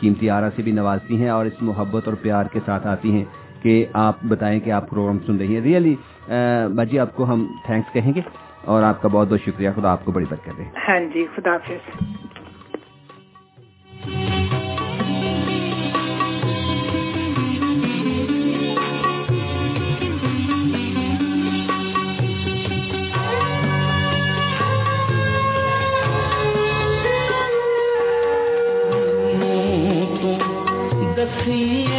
قیمتی 0.00 0.30
آرا 0.30 0.48
سے 0.56 0.62
بھی 0.62 0.72
نوازتی 0.72 1.16
ہیں 1.22 1.28
اور 1.28 1.46
اس 1.46 1.62
محبت 1.62 2.08
اور 2.08 2.14
پیار 2.22 2.46
کے 2.52 2.60
ساتھ 2.64 2.86
آتی 2.86 3.12
ہیں 3.12 3.24
کہ 3.62 3.84
آپ 3.92 4.24
بتائیں 4.28 4.58
کہ 4.60 4.70
آپ 4.70 4.90
پروگرام 4.90 5.18
سن 5.26 5.36
رہی 5.36 5.54
ہیں۔ 5.54 5.62
ریئلی 5.62 5.94
باجی 6.76 6.98
آپ 6.98 7.14
کو 7.16 7.24
ہم 7.24 7.46
تھینکس 7.66 7.92
کہیں 7.92 8.12
گے؟ 8.14 8.20
اور 8.64 8.82
آپ 8.82 9.02
کا 9.02 9.08
بہت 9.08 9.28
بہت 9.28 9.40
شکریہ۔ 9.40 9.70
خدا 9.76 9.90
آپ 9.92 10.04
کو 10.04 10.12
بڑی 10.12 10.26
برکت 10.28 10.58
ہے 10.58 10.64
ہاں 10.88 11.00
جی 11.14 11.26
خدا 11.34 11.50
حافظ۔ 11.50 11.82
free. 31.40 31.91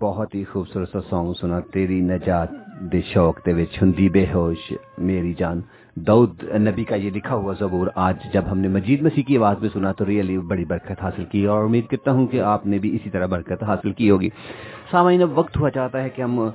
بہت 0.00 0.34
ہی 0.34 0.44
خوبصورت 0.44 0.88
سا 0.92 1.00
سانگ 1.10 1.32
سنا. 1.32 1.60
تیری 1.72 2.00
نجات 2.00 2.50
دے 2.92 3.00
شوق 3.14 3.44
دے 3.46 3.52
وچ 3.52 3.82
ہندی 3.82 4.08
بے 4.08 4.24
ہوش. 4.34 4.72
میری 4.98 5.34
جان. 5.38 5.60
دود 5.96 6.42
نبی 6.58 6.84
کا 6.84 6.96
یہ 6.96 7.10
لکھا 7.10 7.34
ہوا 7.34 7.52
زبور 7.58 7.86
آج 7.94 8.16
جب 8.32 8.42
ہم 8.50 8.58
نے 8.58 8.68
مجید 8.68 9.02
مسیح 9.02 9.22
کی 9.22 9.36
آواز 9.36 9.60
میں 9.60 9.68
سنا 9.72 9.92
تو 9.92 10.06
ریئلی 10.06 10.38
بڑی 10.38 10.64
برکت 10.64 11.02
حاصل 11.02 11.24
کی 11.24 11.44
اور 11.46 11.64
امید 11.64 11.86
کرتا 11.86 12.12
ہوں 12.12 12.26
کہ 12.26 12.40
آپ 12.40 12.66
نے 12.66 12.78
بھی 12.78 12.94
اسی 12.96 13.10
طرح 13.10 13.26
برکت 13.26 13.62
حاصل 13.62 13.92
کی 13.92 14.10
ہوگی. 14.10 14.28
سامعین، 14.90 15.22
اب 15.22 15.38
وقت 15.38 15.56
ہوا 15.56 15.70
چاہتا 15.70 16.02
ہے 16.02 16.08
کہ 16.08 16.22
ہم 16.22 16.50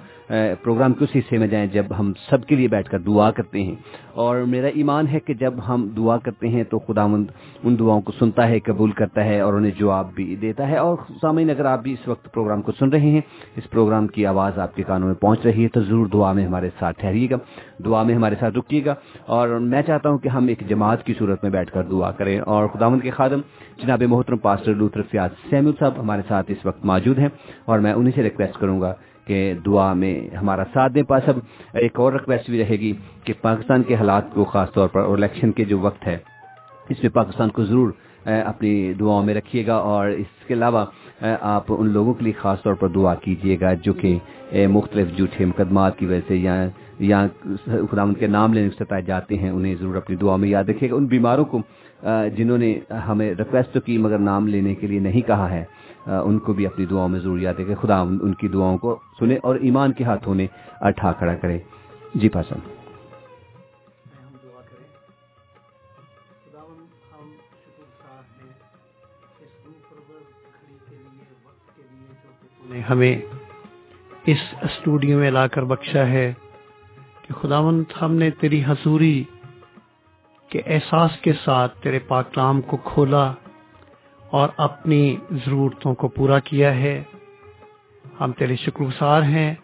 پروگرام 0.64 0.94
کے 0.94 1.04
اس 1.04 1.16
حصے 1.16 1.38
میں 1.38 1.48
جائیں 1.48 1.68
جب 1.68 1.86
ہم 2.00 2.14
سب 2.30 2.46
کے 2.46 2.56
لیے 2.56 2.68
بیٹھ 2.68 2.90
کر 2.90 3.00
دعا 3.00 3.32
کرتے 3.32 3.64
ہیں۔ 3.64 3.76
اور 4.12 4.38
میرا 4.38 4.68
ایمان 4.68 5.08
ہے 5.08 5.20
کہ 5.20 5.34
جب 5.34 5.54
ہم 5.68 5.88
دعا 5.98 6.18
کرتے 6.18 6.48
ہیں 6.48 6.64
تو 6.64 6.80
خدا 6.80 7.08
مند 7.08 7.26
ان 7.64 7.80
دعاؤں 7.80 8.02
کو 8.02 8.12
سنتا 8.20 8.48
ہے، 8.48 8.60
قبول 8.60 8.92
کرتا 8.92 9.24
ہے 9.24 9.40
اور 9.40 9.54
انہیں 9.54 9.72
جواب 9.78 10.08
بھی 10.16 10.36
دیتا 10.36 10.68
ہے۔ 10.68 10.78
اور 10.78 10.98
سامعین، 11.22 11.50
اگر 11.50 11.66
آپ 11.66 11.84
بھی 11.84 11.94
اس 11.94 12.08
وقت 12.08 12.34
پروگرام 12.34 12.62
کو 12.62 12.72
سن 12.80 12.90
رہے 12.90 13.10
ہیں، 13.10 13.22
اس 13.56 13.70
پروگرام 13.70 14.08
کی 14.08 14.26
آواز 14.26 14.60
آپ 14.60 14.76
کے 14.76 14.84
کانوں 14.84 15.08
میں 15.08 15.16
پہنچ 15.16 15.40
رہی 15.46 15.64
ہے 15.64 15.68
تو 15.68 15.82
ضرور 15.82 16.06
دعا 16.06 16.34
میں 16.34 16.46
ہمارے 16.46 16.70
ساتھ 16.80 17.00
ٹھہریے 17.00 17.28
گا۔ 17.30 17.36
دعا 17.86 18.04
میں 18.04 18.16
ہمارے 18.16 18.36
ساتھ 18.40 18.58
رکیے 18.58 18.86
گا۔ 18.86 18.96
اور 19.26 19.48
میں 19.48 19.82
چاہتا 19.82 20.10
ہوں 20.10 20.18
کہ 20.18 20.30
ہم 20.30 20.48
ایک 20.48 20.60
جماعت 20.68 21.04
کی 21.04 21.14
صورت 21.20 21.44
میں 21.44 21.52
بیٹھ 21.52 21.72
کر 21.72 21.84
دعا 21.84 22.12
کریں۔ 22.12 22.40
اور 22.40 22.68
خداوند 22.68 23.02
کے 23.02 23.10
خادم، 23.10 23.42
جناب 23.78 24.04
محترم 24.04 24.38
پاسٹر 24.38 24.74
لوتر 24.74 25.02
فیاض 25.02 25.30
سیمول 25.50 25.74
صاحب 25.80 25.94
ہمارے 26.00 26.22
ساتھ 26.28 26.52
اس 26.52 26.66
وقت 26.66 26.86
موجود 26.86 27.20
ہیں۔ 27.20 27.30
اور 27.66 27.80
میں 27.80 27.94
انہیں 27.94 28.12
سے 28.16 28.24
ریکویسٹ 28.24 28.58
کروں 28.58 28.82
گا 28.82 28.94
کہ 29.26 29.54
دعا 29.66 29.94
میں 29.94 30.36
ہمارا 30.36 30.64
ساتھ 30.74 30.94
دیں۔ 30.94 31.04
پاس 31.04 31.24
اب 31.30 31.40
ایک 31.74 32.00
اور 32.00 32.14
ریکویسٹ 32.14 32.50
بھی 32.50 32.64
رہے 32.64 32.76
گی 32.76 32.94
کہ 33.24 33.34
پاکستان 33.42 33.84
کے 33.84 33.96
حالات 33.96 34.34
کو 34.34 34.46
خاص 34.46 34.72
طور 34.74 34.88
پر 34.88 35.00
اور 35.00 35.18
الیکشن 35.18 35.52
کے 35.52 35.66
جو 35.66 35.80
وقت 35.80 36.08
ہے، 36.08 36.18
اس 36.90 37.04
میں 37.04 37.12
پاکستان 37.12 37.50
کو 37.50 37.64
ضرور 37.64 37.92
اپنی 38.26 38.94
دعاؤں 38.94 39.24
میں 39.24 39.34
رکھیے 39.34 39.68
گا۔ 39.68 39.76
اور 39.76 40.08
اس 40.08 40.48
کے 40.48 40.54
علاوہ 40.54 40.86
آپ 41.42 41.64
ان 41.68 41.90
لوگوں 41.90 42.14
کے 42.14 42.24
لیے 42.24 42.34
خاص 42.34 42.62
طور 42.62 42.74
پر 42.74 42.88
دعا 42.88 43.16
کیجیے 43.16 43.58
گا 43.62 43.74
جو 43.74 43.94
کہ 43.94 44.18
مختلف 44.68 45.18
جھوٹے 45.18 45.46
مقدمات 45.46 45.98
کی 45.98 46.06
وجہ 46.06 46.20
سے 46.28 46.36
یا 46.36 46.68
یا 47.10 47.26
خدا 47.66 48.02
ان 48.02 48.14
کے 48.14 48.28
نام 48.28 48.54
لینے 48.54 48.70
سے 48.70 48.84
ستائے 48.84 49.02
جاتے 49.02 49.38
ہیں، 49.38 49.50
انہیں 49.50 49.76
ضرور 49.80 49.96
اپنی 49.96 50.16
دعا 50.16 50.36
میں 50.36 50.50
یاد 50.50 50.70
رکھیے 50.70 50.90
گا۔ 50.90 50.96
ان 50.96 51.06
بیماروں 51.14 51.46
کو 51.52 51.62
جنہوں 52.38 52.58
نے 52.58 52.70
ہمیں 53.08 53.30
ریکویسٹ 53.38 53.78
کی 53.86 53.98
مگر 53.98 54.20
نام 54.20 54.48
لینے 54.48 54.76
کے 54.76 54.88
لیے 54.88 55.00
نہیں 55.00 55.22
کہا 55.28 55.50
ہے 55.50 55.64
ان 56.06 56.38
کو 56.46 56.54
بھی 56.54 56.66
اپنی 56.66 56.86
دعاؤں 56.86 57.10
میں 57.10 57.20
ضرور 57.20 57.40
یاد 57.40 57.60
ہے 57.60 57.64
کہ 57.66 57.76
خدا 57.82 58.00
ان 58.02 58.34
کی 58.34 58.48
دعاؤں 58.48 58.78
کو 58.78 58.98
سنے 59.20 59.38
اور 59.44 59.56
ایمان 59.68 59.92
کے 59.94 60.04
ہاتھوں 60.04 60.36
نے 60.36 60.48
اٹھا 60.82 61.12
کھڑا 61.20 61.36
کرے۔ 61.42 61.58
جی 62.16 62.30
پسند 62.30 62.70
ہمیں 72.90 73.16
اس 74.32 74.42
اسٹوڈیو 74.62 75.18
میں 75.20 75.30
لا 75.32 75.46
کر 75.48 75.64
بخشا 75.72 76.06
ہے۔ 76.08 76.32
کہ 77.32 77.48
خداون 77.48 77.84
ہم 78.02 78.16
نے 78.16 78.30
تیری 78.32 78.64
حضوری 78.68 79.24
کے 80.50 80.62
احساس 80.66 81.12
کے 81.22 81.34
ساتھ 81.44 81.82
تیرے 81.82 82.00
پاکلام 82.00 82.62
کو 82.62 82.78
کھولا 82.78 83.34
اور 84.30 84.50
اپنی 84.58 85.16
ضرورتوں 85.32 85.96
کو 85.96 86.08
پورا 86.08 86.40
کیا 86.40 86.76
ہے۔ 86.76 87.04
ہم 88.20 88.32
تیرے 88.32 88.56
شکر 88.56 88.84
گزار 88.84 89.22
ہیں 89.22 89.56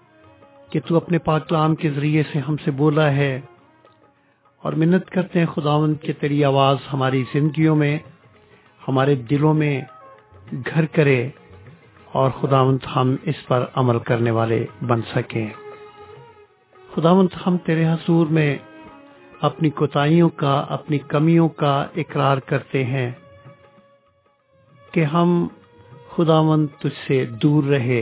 کہ 0.70 0.80
تو 0.86 0.98
اپنے 0.98 1.18
پاکلام 1.18 1.76
کے 1.76 1.92
ذریعے 1.92 2.24
سے 2.34 2.40
ہم 2.40 2.56
سے 2.58 2.72
بولا 2.72 3.12
ہے 3.12 3.42
اور 4.64 4.74
منت 4.74 5.10
کرتے 5.10 5.40
ہیں 5.40 5.46
خداون 5.46 5.96
کہ 5.96 6.14
تیری 6.14 6.44
آواز 6.44 6.78
ہماری 6.94 7.24
زندگیوں 7.34 7.76
میں، 7.76 8.00
ہمارے 8.88 9.16
دلوں 9.16 9.54
میں 9.54 9.82
گھر 10.52 10.86
کرے 10.86 11.30
اور 12.06 12.32
خداونت 12.42 12.84
ہم 12.96 13.16
اس 13.24 13.48
پر 13.48 13.66
عمل 13.76 14.00
کرنے 14.00 14.32
والے 14.32 14.66
بن 14.88 15.02
سکیں۔ 15.16 15.50
خداونت 16.98 17.34
ہم 17.46 17.58
تیرے 17.58 17.86
حضور 17.86 18.28
میں 18.28 18.58
اپنی 19.42 19.70
کوتاہیوں 19.70 20.30
کا، 20.36 20.54
اپنی 20.70 20.98
کمیوں 21.08 21.48
کا 21.50 21.74
اقرار 21.96 22.38
کرتے 22.46 22.84
ہیں 22.86 23.10
کہ 24.94 25.04
ہم 25.04 25.48
خداون 26.16 26.66
تجھ 26.80 26.98
سے 27.08 27.24
دور 27.44 27.64
رہے، 27.64 28.00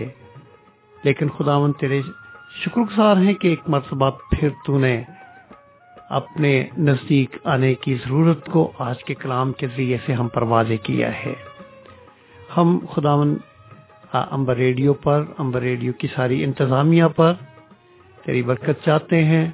لیکن 1.03 1.29
خداون 1.29 1.73
تیرے 1.73 2.01
شکر 2.63 2.81
گزار 2.81 3.17
ہیں 3.17 3.33
کہ 3.33 3.47
ایک 3.47 3.67
مرتبہ 3.67 4.09
پھر 4.31 4.49
تو 4.65 4.77
نے 4.79 4.95
اپنے 6.09 6.51
نزدیک 6.77 7.35
آنے 7.45 7.73
کی 7.75 7.95
ضرورت 8.05 8.45
کو 8.45 8.71
آج 8.79 9.03
کے 9.03 9.13
کلام 9.13 9.51
کے 9.53 9.67
ذریعے 9.67 9.97
سے 10.05 10.13
ہم 10.13 10.27
پر 10.27 10.41
واضح 10.41 10.79
کیا 10.83 11.09
ہے۔ 11.25 11.33
ہم 12.57 12.77
خداون 12.93 13.35
امبر 14.13 14.55
ریڈیو 14.55 14.93
پر، 14.93 15.23
امبر 15.37 15.61
ریڈیو 15.61 15.93
کی 15.93 16.07
ساری 16.15 16.43
انتظامیہ 16.43 17.07
پر 17.15 17.33
تیری 18.25 18.43
برکت 18.43 18.85
چاہتے 18.85 19.23
ہیں۔ 19.25 19.51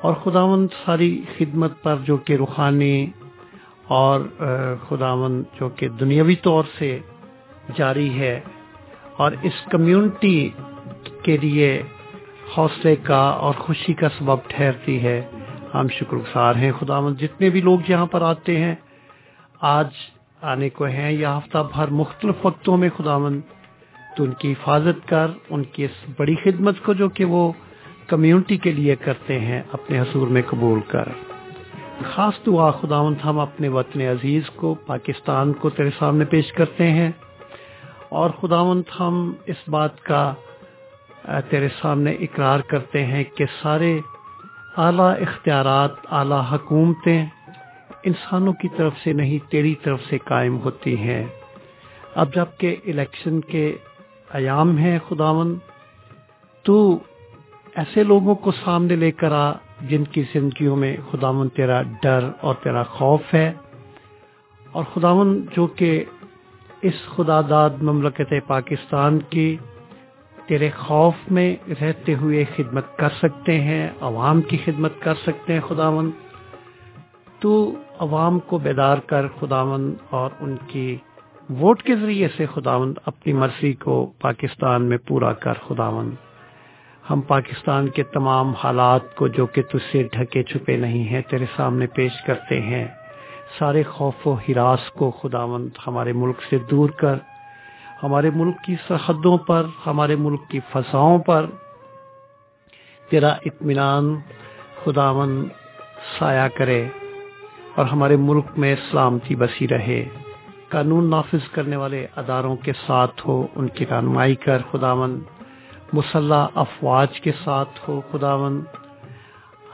اور 0.00 0.14
خداون 0.14 0.66
ساری 0.84 1.22
خدمت 1.38 1.82
پر 1.82 1.96
جو 2.04 2.16
کہ 2.16 2.32
روحانی 2.32 3.06
اور 3.84 4.20
خداون 4.88 5.42
جو 5.60 5.68
کہ 5.68 5.88
دنیاوی 5.88 6.34
طور 6.34 6.64
سے 6.78 6.98
جاری 7.76 8.20
ہے 8.20 8.40
اور 9.16 9.32
اس 9.42 9.52
کمیونٹی 9.70 10.48
کے 11.22 11.36
لیے 11.36 11.82
حوصلے 12.58 12.96
کا 12.96 13.20
اور 13.20 13.54
خوشی 13.54 13.94
کا 13.94 14.08
سبب 14.08 14.38
ٹھہرتی 14.46 15.02
ہے۔ 15.02 15.30
ہم 15.74 15.88
شکر 15.88 16.16
گزار 16.16 16.54
ہیں 16.54 16.72
خداون 16.72 17.14
جتنے 17.14 17.50
بھی 17.50 17.60
لوگ 17.60 17.78
یہاں 17.88 18.06
پر 18.06 18.22
آتے 18.22 18.58
ہیں۔ 18.58 18.74
آج 19.60 19.88
آنے 20.42 20.68
کو 20.68 20.84
ہیں 20.84 21.12
یا 21.12 21.38
ہفتہ 21.38 21.58
بھر 21.72 21.88
مختلف 21.88 22.46
وقتوں 22.46 22.76
میں 22.76 22.88
خداون 22.96 23.40
تو 24.16 24.24
ان 24.24 24.32
کی 24.32 24.52
حفاظت 24.52 25.08
کر، 25.08 25.26
ان 25.50 25.64
کی 25.64 25.84
اس 25.84 26.10
بڑی 26.16 26.34
خدمت 26.34 26.74
کو 26.82 26.92
جو 26.92 27.08
کہ 27.08 27.24
وہ 27.24 27.52
کمیونٹی 28.06 28.56
کے 28.56 28.72
لیے 28.72 28.96
کرتے 28.96 29.40
ہیں 29.40 29.62
اپنے 29.72 30.00
حصور 30.00 30.28
میں 30.28 30.42
قبول 30.46 30.80
کر۔ 30.80 31.04
خاص 32.04 32.46
دعا 32.46 32.70
خداون 32.70 33.14
ہم 33.24 33.38
اپنے 33.38 33.68
وطن 33.68 34.00
عزیز 34.00 34.50
کو، 34.50 34.74
پاکستان 34.74 35.52
کو 35.52 35.70
تیرے 35.70 35.90
سامنے 35.98 36.24
پیش 36.24 36.52
کرتے 36.52 36.90
ہیں۔ 36.90 37.12
اور 38.08 38.30
خداون 38.30 38.82
ہم 39.00 39.32
اس 39.46 39.68
بات 39.68 40.02
کا 40.02 40.34
تیرے 41.22 41.68
سامنے 41.80 42.12
اقرار 42.12 42.60
کرتے 42.60 43.06
ہیں 43.06 43.24
کہ 43.24 43.44
سارے 43.62 44.00
اعلیٰ 44.76 45.12
اختیارات، 45.20 45.90
اعلیٰ 46.10 46.42
حکومتیں 46.52 47.26
انسانوں 48.02 48.52
کی 48.52 48.68
طرف 48.76 48.92
سے 49.04 49.12
نہیں، 49.12 49.50
تیری 49.50 49.74
طرف 49.74 50.00
سے 50.08 50.18
قائم 50.18 50.58
ہوتی 50.60 50.96
ہیں۔ 50.96 51.26
اب 52.14 52.34
جبکہ 52.34 52.76
الیکشن 52.86 53.40
کے 53.40 53.76
ایام 54.30 54.78
ہے 54.78 54.98
خداون 55.08 55.58
تو 56.62 56.98
ایسے 57.76 58.02
لوگوں 58.02 58.34
کو 58.34 58.52
سامنے 58.52 58.96
لے 58.96 59.10
کر 59.10 59.32
آ، 59.32 59.52
جن 59.80 60.04
کی 60.04 60.22
زندگیوں 60.32 60.76
میں 60.76 60.96
خداون 61.10 61.48
تیرا 61.48 61.82
ڈر 62.02 62.30
اور 62.40 62.54
تیرا 62.54 62.82
خوف 62.82 63.34
ہے۔ 63.34 63.52
اور 64.72 64.84
خداون 64.94 65.46
جو 65.56 65.66
کہ 65.66 66.04
اس 66.82 66.94
خدا 67.16 67.40
داد 67.40 67.70
مملکت 67.82 68.34
پاکستان 68.46 69.18
کی 69.18 69.56
تیرے 70.46 70.70
خوف 70.70 71.14
میں 71.30 71.56
رہتے 71.82 72.14
ہوئے 72.14 72.44
خدمت 72.56 72.96
کر 72.96 73.08
سکتے 73.22 73.60
ہیں، 73.60 73.88
عوام 74.00 74.40
کی 74.40 74.56
خدمت 74.64 74.92
کر 75.00 75.14
سکتے 75.14 75.52
ہیں 75.52 75.60
خداون 75.60 76.10
تو 77.38 77.74
عوام 77.98 78.38
کو 78.38 78.58
بیدار 78.58 78.98
کر 78.98 79.28
خداون 79.40 79.94
اور 80.10 80.30
ان 80.40 80.56
کی 80.66 80.96
ووٹ 81.50 81.82
کے 81.82 81.96
ذریعے 81.96 82.28
سے 82.36 82.46
خداون 82.46 82.94
اپنی 83.06 83.32
مرضی 83.32 83.72
کو 83.72 84.12
پاکستان 84.20 84.84
میں 84.84 84.98
پورا 84.98 85.32
کر 85.32 85.54
خداون 85.68 86.10
ہم 87.10 87.20
پاکستان 87.20 87.88
کے 87.88 88.02
تمام 88.02 88.52
حالات 88.52 89.14
کو 89.14 89.28
جو 89.28 89.46
کہ 89.46 89.62
تجھ 89.62 89.92
سے 89.92 90.02
ڈھکے 90.12 90.42
چھپے 90.42 90.76
نہیں 90.76 91.04
ہیں، 91.04 91.22
تیرے 91.22 91.44
سامنے 91.56 91.86
پیش 91.86 92.12
کرتے 92.26 92.60
ہیں۔ 92.60 92.88
سارے 93.58 93.82
خوف 93.82 94.26
و 94.26 94.34
ہراس 94.48 94.90
کو 94.90 95.10
خداون 95.10 95.68
ہمارے 95.86 96.12
ملک 96.12 96.42
سے 96.50 96.58
دور 96.70 96.90
کر، 96.90 97.14
ہمارے 98.02 98.30
ملک 98.34 98.56
کی 98.66 98.76
سرحدوں 98.88 99.38
پر، 99.38 99.66
ہمارے 99.86 100.16
ملک 100.16 100.40
کی 100.48 100.60
فضاؤں 100.72 101.18
پر۔ 101.18 101.46
تیرا 103.10 103.28
اطمینان 103.28 104.14
خداون 104.84 105.48
سایہ 106.18 106.48
کرے 106.58 106.88
اور 107.74 107.84
ہمارے 107.84 108.16
ملک 108.16 108.44
میں 108.56 108.76
سلامتی 108.90 109.34
بسی 109.34 109.68
رہے۔ 109.68 110.04
قانون 110.68 111.10
نافذ 111.10 111.48
کرنے 111.48 111.76
والے 111.76 112.06
اداروں 112.16 112.56
کے 112.56 112.72
ساتھ 112.86 113.28
ہو، 113.28 113.46
ان 113.54 113.68
کی 113.68 113.86
رہنمائی 113.86 114.34
کر 114.34 114.58
خداون 114.72 115.20
مسلح 115.92 116.46
افواج 116.54 117.20
کے 117.20 117.32
ساتھ 117.44 117.80
ہو 117.88 118.00
خداون 118.12 118.64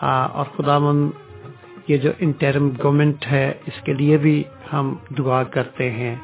اور 0.01 0.45
خداون 0.57 1.11
یہ 1.89 1.97
جو 1.97 2.11
انٹرم 2.19 2.71
گورنمنٹ 2.83 3.27
ہے، 3.27 3.53
اس 3.67 3.83
کے 3.83 3.93
لیے 3.93 4.17
بھی 4.17 4.45
ہم 4.73 4.95
دعا 5.19 5.43
کرتے 5.43 5.91
ہیں 5.91 6.17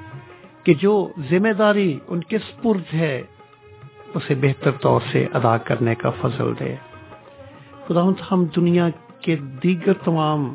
کہ 0.64 0.74
جو 0.74 1.08
ذمہ 1.30 1.52
داری 1.52 1.98
ان 2.08 2.20
کے 2.20 2.38
سپرد 2.38 2.94
ہے، 2.94 3.22
اسے 4.14 4.34
بہتر 4.34 4.70
طور 4.70 5.00
سے 5.12 5.26
ادا 5.32 5.56
کرنے 5.58 5.94
کا 5.94 6.10
فضل 6.10 6.52
دے۔ 6.60 6.74
خداون 7.86 8.14
ہم 8.30 8.44
دنیا 8.56 8.88
کے 9.20 9.36
دیگر 9.36 9.92
تمام 9.92 10.54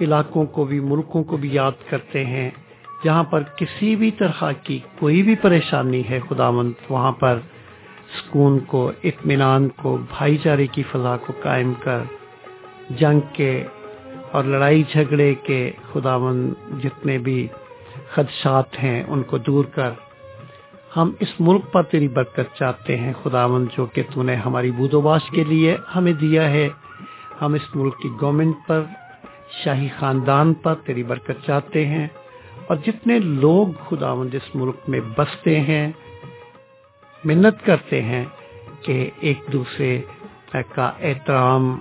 علاقوں 0.00 0.46
کو 0.46 0.64
بھی، 0.64 0.80
ملکوں 0.80 1.24
کو 1.24 1.36
بھی 1.36 1.48
یاد 1.52 1.72
کرتے 1.90 2.24
ہیں۔ 2.24 2.50
جہاں 3.04 3.24
پر 3.24 3.42
کسی 3.42 3.96
بھی 3.96 4.10
طرح 4.10 4.52
کی 4.62 4.78
کوئی 4.98 5.22
بھی 5.22 5.36
پریشانی 5.36 6.02
ہے، 6.10 6.20
خداوند، 6.28 6.72
وہاں 6.88 7.12
پر 7.12 7.38
سکون 8.16 8.58
کو، 8.58 8.92
اطمینان 9.04 9.68
کو، 9.68 9.96
بھائی 9.96 10.36
چارے 10.36 10.66
کی 10.66 10.82
فضا 10.82 11.16
کو 11.16 11.32
قائم 11.42 11.72
کر، 11.80 11.98
جنگ 12.90 13.20
کے 13.32 13.64
اور 14.32 14.44
لڑائی 14.44 14.82
جھگڑے 14.92 15.34
کے 15.34 15.70
خدا 15.92 16.16
جتنے 16.82 17.18
بھی 17.18 17.48
خدشات 18.10 18.82
ہیں 18.82 19.04
ان 19.08 19.22
کو 19.22 19.38
دور 19.38 19.64
کر۔ 19.64 19.90
ہم 20.96 21.12
اس 21.20 21.28
ملک 21.40 21.72
پر 21.72 21.82
تیری 21.82 22.08
برکت 22.08 22.58
چاہتے 22.58 22.96
ہیں 22.96 23.12
خدا 23.22 23.46
جو 23.76 23.86
کہ 23.86 24.02
تو 24.14 24.22
نے 24.22 24.34
ہماری 24.34 24.70
بود 24.70 24.94
و 24.94 25.00
باش 25.00 25.30
کے 25.30 25.44
لیے 25.44 25.76
ہمیں 25.96 26.12
دیا 26.12 26.50
ہے۔ 26.50 26.68
ہم 27.42 27.54
اس 27.54 27.76
ملک 27.76 27.98
کی 27.98 28.08
گورنمنٹ 28.20 28.54
پر، 28.66 28.82
شاہی 29.64 29.88
خاندان 29.98 30.54
پر 30.54 30.74
تیری 30.74 31.02
برکت 31.02 31.46
چاہتے 31.46 31.86
ہیں۔ 31.86 32.08
اور 32.66 32.76
جتنے 32.86 33.18
لوگ 33.18 33.66
خدا 33.88 34.14
جس 34.32 34.54
ملک 34.54 34.76
میں 34.88 35.00
بستے 35.16 35.60
ہیں 35.60 35.92
منت 37.24 37.66
کرتے 37.66 38.02
ہیں 38.02 38.24
کہ 38.82 39.10
ایک 39.20 39.40
دوسرے 39.52 40.02
کا 40.74 40.90
احترام 41.00 41.80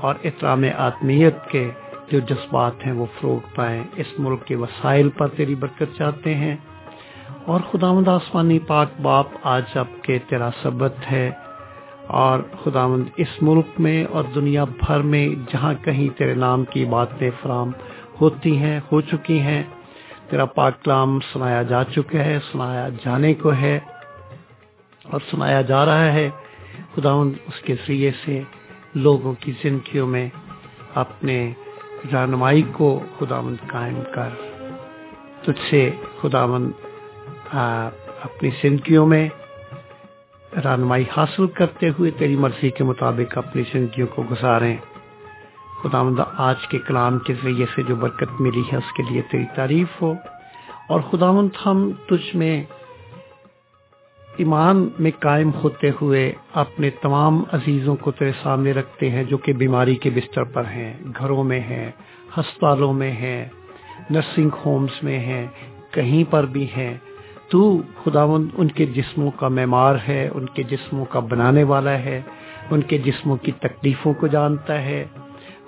اور 0.00 0.14
احترام 0.24 0.64
آدمیت 0.76 1.34
کے 1.50 1.70
جو 2.12 2.18
جذبات 2.18 2.86
ہیں 2.86 2.92
وہ 2.92 3.06
فروغ 3.20 3.38
پائیں۔ 3.54 3.84
اس 3.96 4.06
ملک 4.18 4.44
کے 4.44 4.56
وسائل 4.56 5.08
پر 5.08 5.28
تیری 5.28 5.54
برکت 5.54 5.98
چاہتے 5.98 6.34
ہیں۔ 6.34 6.56
اور 7.44 7.60
خدا 7.72 7.92
مند 7.92 8.08
آسمانی 8.08 8.58
پاک 8.58 8.88
باپ 9.02 9.26
آج 9.42 9.62
اب 9.74 9.86
کے 10.02 10.18
تیرا 10.28 10.50
سبت 10.62 10.94
ہے۔ 11.10 11.30
اور 12.06 12.40
خدا 12.64 12.86
مند 12.86 13.04
اس 13.16 13.42
ملک 13.42 13.66
میں 13.78 14.04
اور 14.04 14.24
دنیا 14.34 14.64
بھر 14.64 15.00
میں 15.00 15.28
جہاں 15.52 15.74
کہیں 15.84 16.18
تیرے 16.18 16.34
نام 16.34 16.64
کی 16.64 16.84
باتیں 16.84 17.30
فراہم 17.42 17.70
ہوتی 18.20 18.58
ہیں، 18.58 18.80
ہو 18.92 19.00
چکی 19.00 19.40
ہیں، 19.40 19.62
تیرا 20.30 20.44
پاک 20.44 20.84
کلام 20.84 21.18
سنایا 21.32 21.62
جا 21.62 21.84
چکا 21.84 22.24
ہے، 22.24 22.38
سنایا 22.52 22.88
جانے 22.88 23.34
کو 23.34 23.52
ہے۔ 23.52 23.80
اور 25.10 25.20
سنایا 25.30 25.62
جا 25.62 25.86
رہا 25.86 26.12
ہے۔ 26.12 26.30
خدا 26.94 27.12
اس 27.46 27.62
کے 27.62 27.74
ذریعے 27.74 28.10
سے 28.24 28.42
لوگوں 28.94 29.34
کی 29.40 29.52
زندگیوں 29.62 30.06
میں 30.06 30.28
اپنے 30.94 31.52
رہنمائی 32.12 32.62
کو 32.72 33.00
خدا 33.18 33.40
مند 33.40 33.56
قائم 33.66 34.02
کر۔ 34.14 34.28
تجھ 35.42 35.70
سے 35.70 35.90
خدا 36.20 36.46
مند 36.46 36.70
اپنی 38.22 38.50
زندگیوں 38.62 39.06
میں 39.06 39.28
رہنمائی 40.64 41.04
حاصل 41.16 41.46
کرتے 41.46 41.88
ہوئے 41.88 42.10
تیری 42.10 42.36
مرضی 42.36 42.70
کے 42.70 42.84
مطابق 42.84 43.38
اپنی 43.38 43.62
زندگیوں 43.72 44.06
کو 44.06 44.24
گزاریں۔ 44.30 44.76
خدا 45.82 46.02
مند 46.02 46.20
آج 46.34 46.66
کے 46.66 46.78
کلام 46.78 47.18
کے 47.18 47.34
ذریعے 47.42 47.66
سے 47.74 47.82
جو 47.82 47.96
برکت 47.96 48.40
ملی 48.40 48.62
ہے، 48.72 48.76
اس 48.76 48.92
کے 48.96 49.02
لیے 49.10 49.22
تیری 49.22 49.44
تعریف 49.54 50.02
ہو۔ 50.02 50.14
اور 50.88 51.00
خدا 51.00 51.32
مند 51.32 51.48
ہم 51.66 51.90
تجھ 52.06 52.36
میں 52.36 52.64
ایمان 54.38 54.88
میں 54.98 55.10
قائم 55.18 55.50
ہوتے 55.64 55.90
ہوئے 56.02 56.32
اپنے 56.54 56.90
تمام 56.90 57.42
عزیزوں 57.52 57.96
کو 57.96 58.10
تیرے 58.10 58.32
سامنے 58.42 58.72
رکھتے 58.72 59.10
ہیں 59.10 59.24
جو 59.24 59.36
کہ 59.36 59.52
بیماری 59.52 59.94
کے 59.94 60.10
بستر 60.10 60.44
پر 60.44 60.64
ہیں، 60.64 60.94
گھروں 61.18 61.44
میں 61.44 61.60
ہیں، 61.60 61.90
ہسپتالوں 62.38 62.92
میں 62.92 63.12
ہیں 63.12 63.48
نرسنگ 64.10 64.50
ہومز 64.66 65.02
میں 65.02 65.18
ہیں، 65.18 65.46
کہیں 65.90 66.32
پر 66.32 66.46
بھی 66.46 66.66
ہیں۔ 66.76 66.96
تو 67.48 67.82
خداون 68.04 68.48
ان 68.54 68.68
کے 68.68 68.86
جسموں 68.86 69.30
کا 69.30 69.48
معمار 69.48 69.94
ہے، 70.08 70.28
ان 70.34 70.46
کے 70.46 70.62
جسموں 70.62 71.04
کا 71.04 71.20
بنانے 71.20 71.62
والا 71.62 71.98
ہے، 71.98 72.20
ان 72.70 72.82
کے 72.82 72.98
جسموں 72.98 73.36
کی 73.36 73.52
تکلیفوں 73.52 74.12
کو 74.12 74.26
جانتا 74.26 74.82
ہے۔ 74.82 75.04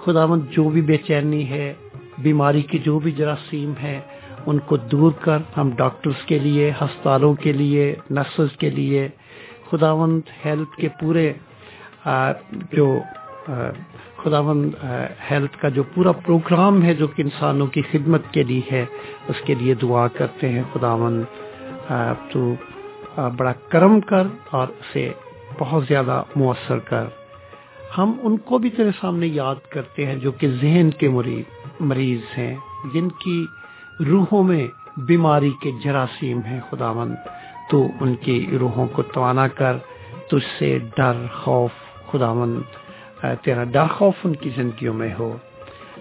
خداون 0.05 0.40
جو 0.51 0.68
بھی 0.68 0.82
بے 0.82 0.97
چینی 0.97 1.51
ہے، 1.51 1.72
بیماری 2.18 2.62
کی 2.62 2.78
جو 2.78 2.98
بھی 2.98 3.12
جراثیم 3.12 3.72
ہے 3.82 4.01
ان 4.46 4.58
کو 4.66 4.76
دور 4.92 5.12
کر 5.20 5.38
ہم 5.56 5.70
ڈاکٹرز 5.76 6.24
کے 6.26 6.38
لیے، 6.38 6.70
ہسپتالوں 6.80 7.34
کے 7.34 7.52
لیے، 7.52 7.94
نرسز 8.10 8.56
کے 8.58 8.70
لیے، 8.70 9.08
خداوند 9.70 10.20
ہیلتھ 10.44 10.76
کے 10.80 10.88
پورے 11.00 11.32
جو 12.72 12.86
خداوند 14.16 14.74
ہیلتھ 15.30 15.56
کا 15.60 15.68
جو 15.68 15.82
پورا 15.94 16.12
پروگرام 16.24 16.82
ہے 16.82 16.94
جو 16.94 17.06
کہ 17.06 17.22
انسانوں 17.22 17.66
کی 17.66 17.82
خدمت 17.90 18.22
کے 18.32 18.42
لیے 18.42 18.60
ہے، 18.72 18.84
اس 19.28 19.40
کے 19.46 19.54
لیے 19.54 19.74
دعا 19.82 20.06
کرتے 20.08 20.48
ہیں 20.48 20.62
خداوند 20.72 21.24
تو 22.32 22.52
بڑا 23.36 23.52
کرم 23.68 24.00
کر 24.00 24.26
اور 24.50 24.68
اسے 24.80 25.08
بہت 25.58 25.84
زیادہ 25.88 26.22
مؤثر 26.36 26.78
کر۔ 26.90 27.06
ہم 27.98 28.12
ان 28.22 28.36
کو 28.38 28.58
بھی 28.58 28.70
تیرے 28.70 28.90
سامنے 29.00 29.26
یاد 29.26 29.68
کرتے 29.68 30.06
ہیں 30.06 30.16
جو 30.16 30.32
کہ 30.32 30.48
ذہن 30.60 30.90
کے 30.98 31.08
مریض 31.80 32.38
ہیں، 32.38 32.54
جن 32.94 33.08
کی 33.22 33.44
روحوں 34.09 34.43
میں 34.43 34.66
بیماری 34.97 35.51
کے 35.62 35.70
جراثیم 35.85 36.40
ہیں 36.40 36.60
خدا 36.70 36.93
مند 36.93 37.14
تو 37.70 37.86
ان 38.01 38.14
کی 38.14 38.47
روحوں 38.60 38.86
کو 38.86 39.02
توانا 39.02 39.48
کر، 39.48 39.77
تجھ 40.31 40.59
سے 40.59 40.78
ڈر، 40.97 41.27
خوف 41.35 41.70
خدا 42.10 42.32
مند 42.32 42.62
تیرا 43.43 43.64
ڈر، 43.64 43.86
خوف 43.86 44.14
ان 44.24 44.36
کی 44.36 44.51
زندگیوں 44.56 44.94
میں 44.94 45.14
ہو۔ 45.18 45.36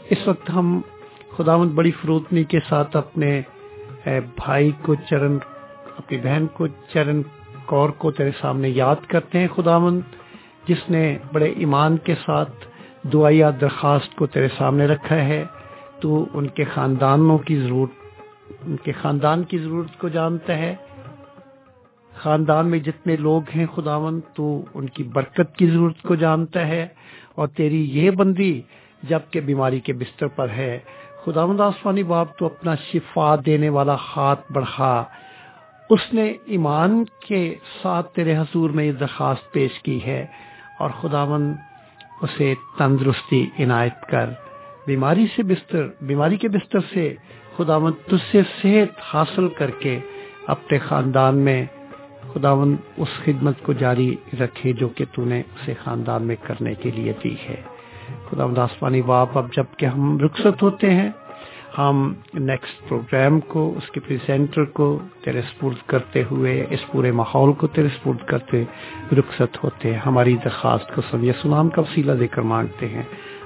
اس 0.10 0.28
وقت 0.28 0.50
ہم 0.50 0.82
خدا 1.38 1.58
مند 1.58 1.72
بڑی 1.72 1.92
فروتنی 1.92 2.44
کے 2.44 2.60
ساتھ 2.70 2.98
اپنے 2.98 3.42
بھائی 4.06 4.72
کو 4.82 4.96
چرن، 4.96 5.38
اپنی 5.98 6.18
بہن 6.18 6.48
کو 6.54 6.68
چرن 6.68 7.22
کور 7.66 7.90
کو 7.90 8.12
تیرے 8.12 8.32
سامنے 8.42 8.70
یاد 8.70 9.06
کرتے 9.08 9.40
ہیں 9.40 9.48
خدا 9.56 9.78
مند 9.78 10.02
جس 10.68 10.90
نے 10.90 11.18
بڑے 11.34 11.46
ایمان 11.46 11.98
کے 11.98 12.16
ساتھ 12.26 12.56
دعائیا 13.14 13.50
درخواست 13.62 14.16
کو 14.16 14.28
تیرے 14.28 14.48
سامنے 14.58 14.86
رکھا 14.88 15.16
ہے۔ 15.16 15.46
تو 16.02 16.26
ان 16.34 16.48
کے 16.48 16.64
خاندانوں 16.64 17.38
کی 17.38 17.60
ضرورت، 17.60 17.92
ان 18.68 18.76
کے 18.76 18.92
خاندان 18.92 19.44
کی 19.44 19.58
ضرورت 19.58 20.00
کو 20.00 20.08
جانتا 20.08 20.58
ہے۔ 20.58 20.76
خاندان 22.14 22.68
میں 22.68 22.80
جتنے 22.80 23.16
لوگ 23.16 23.42
ہیں 23.56 23.66
خداون 23.76 24.20
تو 24.34 24.66
ان 24.74 24.90
کی 24.90 25.04
برکت 25.04 25.56
کی 25.58 25.68
ضرورت 25.68 26.02
کو 26.02 26.16
جانتا 26.16 26.68
ہے۔ 26.68 26.88
اور 27.36 27.48
تیری 27.48 27.86
یہ 27.90 28.12
بندی 28.12 28.62
جبکہ 29.04 29.40
بیماری 29.40 29.80
کے 29.80 29.94
بستر 29.94 30.28
پر 30.28 30.50
ہے۔ 30.50 30.80
خداوند 31.26 31.60
آسمانی 31.60 32.04
باپ، 32.04 32.38
تو 32.38 32.46
اپنا 32.46 32.76
شفا 32.76 33.36
دینے 33.46 33.70
والا 33.70 33.96
ہاتھ 34.16 34.52
بڑھا۔ 34.52 35.04
اس 35.90 36.14
نے 36.14 36.34
ایمان 36.46 37.04
کے 37.28 37.56
ساتھ 37.82 38.14
تیرے 38.14 38.38
حضور 38.38 38.70
میں 38.70 38.84
یہ 38.84 38.92
درخواست 38.92 39.52
پیش 39.52 39.80
کی 39.80 40.04
ہے۔ 40.04 40.26
اور 40.80 40.90
خداون 41.02 41.54
اسے 42.22 42.54
تندرستی 42.78 43.50
عنایت 43.60 44.02
کر۔ 44.10 44.49
بیماری 44.90 45.26
سے 45.36 45.44
بستر، 45.44 45.88
بیماری 46.02 46.38
کے 46.38 46.48
بستر 46.50 46.80
سے 46.94 47.16
خداون 47.58 47.92
تجھ 48.08 48.26
سے 48.32 48.42
صحت 48.62 49.00
حاصل 49.14 49.48
کر 49.50 49.70
کے 49.80 50.00
اپنے 50.48 50.78
خاندان 50.80 51.38
میں 51.38 51.66
خداون 52.34 52.76
اس 52.98 53.12
خدمت 53.26 53.64
کو 53.64 53.74
جاری 53.74 54.16
رکھے 54.42 54.74
جو 54.74 54.88
کہ 54.88 55.06
تو 55.12 55.26
نے 55.26 55.40
اسے 55.40 55.74
خاندان 55.84 56.24
میں 56.24 56.36
کرنے 56.42 56.74
کے 56.76 56.92
لیے 56.92 57.14
دی 57.24 57.36
ہے۔ 57.50 57.62
خداون 58.30 58.58
آسمانی 58.58 59.02
باپ، 59.02 59.38
اب 59.38 59.54
جبکہ 59.54 59.86
ہم 59.86 60.18
رخصت 60.20 60.62
ہوتے 60.62 60.90
ہیں، 60.90 61.10
ہم 61.78 62.14
نیکسٹ 62.34 62.90
پروگرام 62.90 63.40
کو، 63.40 63.74
اس 63.78 63.92
کے 63.92 64.00
پریزینٹر 64.00 64.66
کو 64.66 65.00
تیرے 65.24 65.42
سپورٹ 65.42 65.88
کرتے 65.88 66.24
ہوئے، 66.32 66.66
اس 66.70 66.80
پورے 66.92 67.12
ماحول 67.12 67.54
کو 67.54 67.68
تیرے 67.68 67.88
سپورٹ 67.88 68.24
کرتے 68.28 68.64
رخصت 69.12 69.64
ہوتے 69.64 69.94
ہیں۔ 69.94 70.00
ہماری 70.00 70.36
درخواست 70.46 70.96
کو 70.96 71.02
سب 71.02 71.18
سلام 71.42 71.70
کا 71.70 71.82
وسیلہ 71.82 72.12
دے 72.12 72.28
کر 72.28 72.42
مانگتے 72.42 72.88
ہیں۔ 72.88 73.04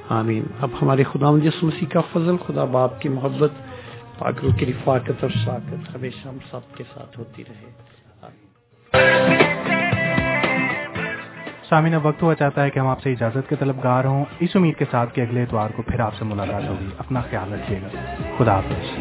آمین۔ 0.10 0.44
اب 0.62 0.70
ہمارے 0.82 1.04
خدا 1.04 1.32
مجھے 1.32 1.50
مسیح 1.62 1.88
کا 1.88 2.02
فضل، 2.02 2.38
خدا 2.38 2.64
باپ 2.64 3.02
کی 3.02 3.10
محبت 3.10 3.52
پاکرو 4.20 4.50
کی 4.60 4.66
رفاقت 4.66 5.12
اور 5.22 5.30
شاکت 5.46 5.96
ہمیشہ 5.96 6.28
ہم 6.28 6.38
سب 6.52 6.78
کے 6.78 6.84
ساتھ 6.94 7.20
ہوتی 7.20 7.44
رہے۔ 7.50 7.84
سامینہ 11.70 11.96
وقت 12.04 12.24
ہوا 12.24 12.36
چاہتا 12.36 12.64
ہے 12.64 12.70
کہ 12.70 12.80
ہم 12.80 12.88
آپ 12.88 13.02
سے 13.02 13.12
اجازت 13.12 13.50
کے 13.50 13.56
طلبگار 13.56 14.06
ہوں۔ 14.06 14.26
اس 14.40 14.50
امید 14.56 14.76
کے 14.78 14.86
ساتھ 14.92 15.16
کہ 15.16 15.22
اگلے 15.22 15.44
اتوار 15.44 15.70
کو 15.76 15.82
پھر 15.82 16.00
آپ 16.00 16.16
سے 16.16 16.26
ملاقات 16.26 16.64
ہوگی۔ 16.70 16.88
اپنا 16.98 17.22
خیال 17.22 17.54
رکھیے 17.54 17.80
گا۔ 17.82 18.14
خدا 18.38 18.56
حافظ۔ 18.56 19.00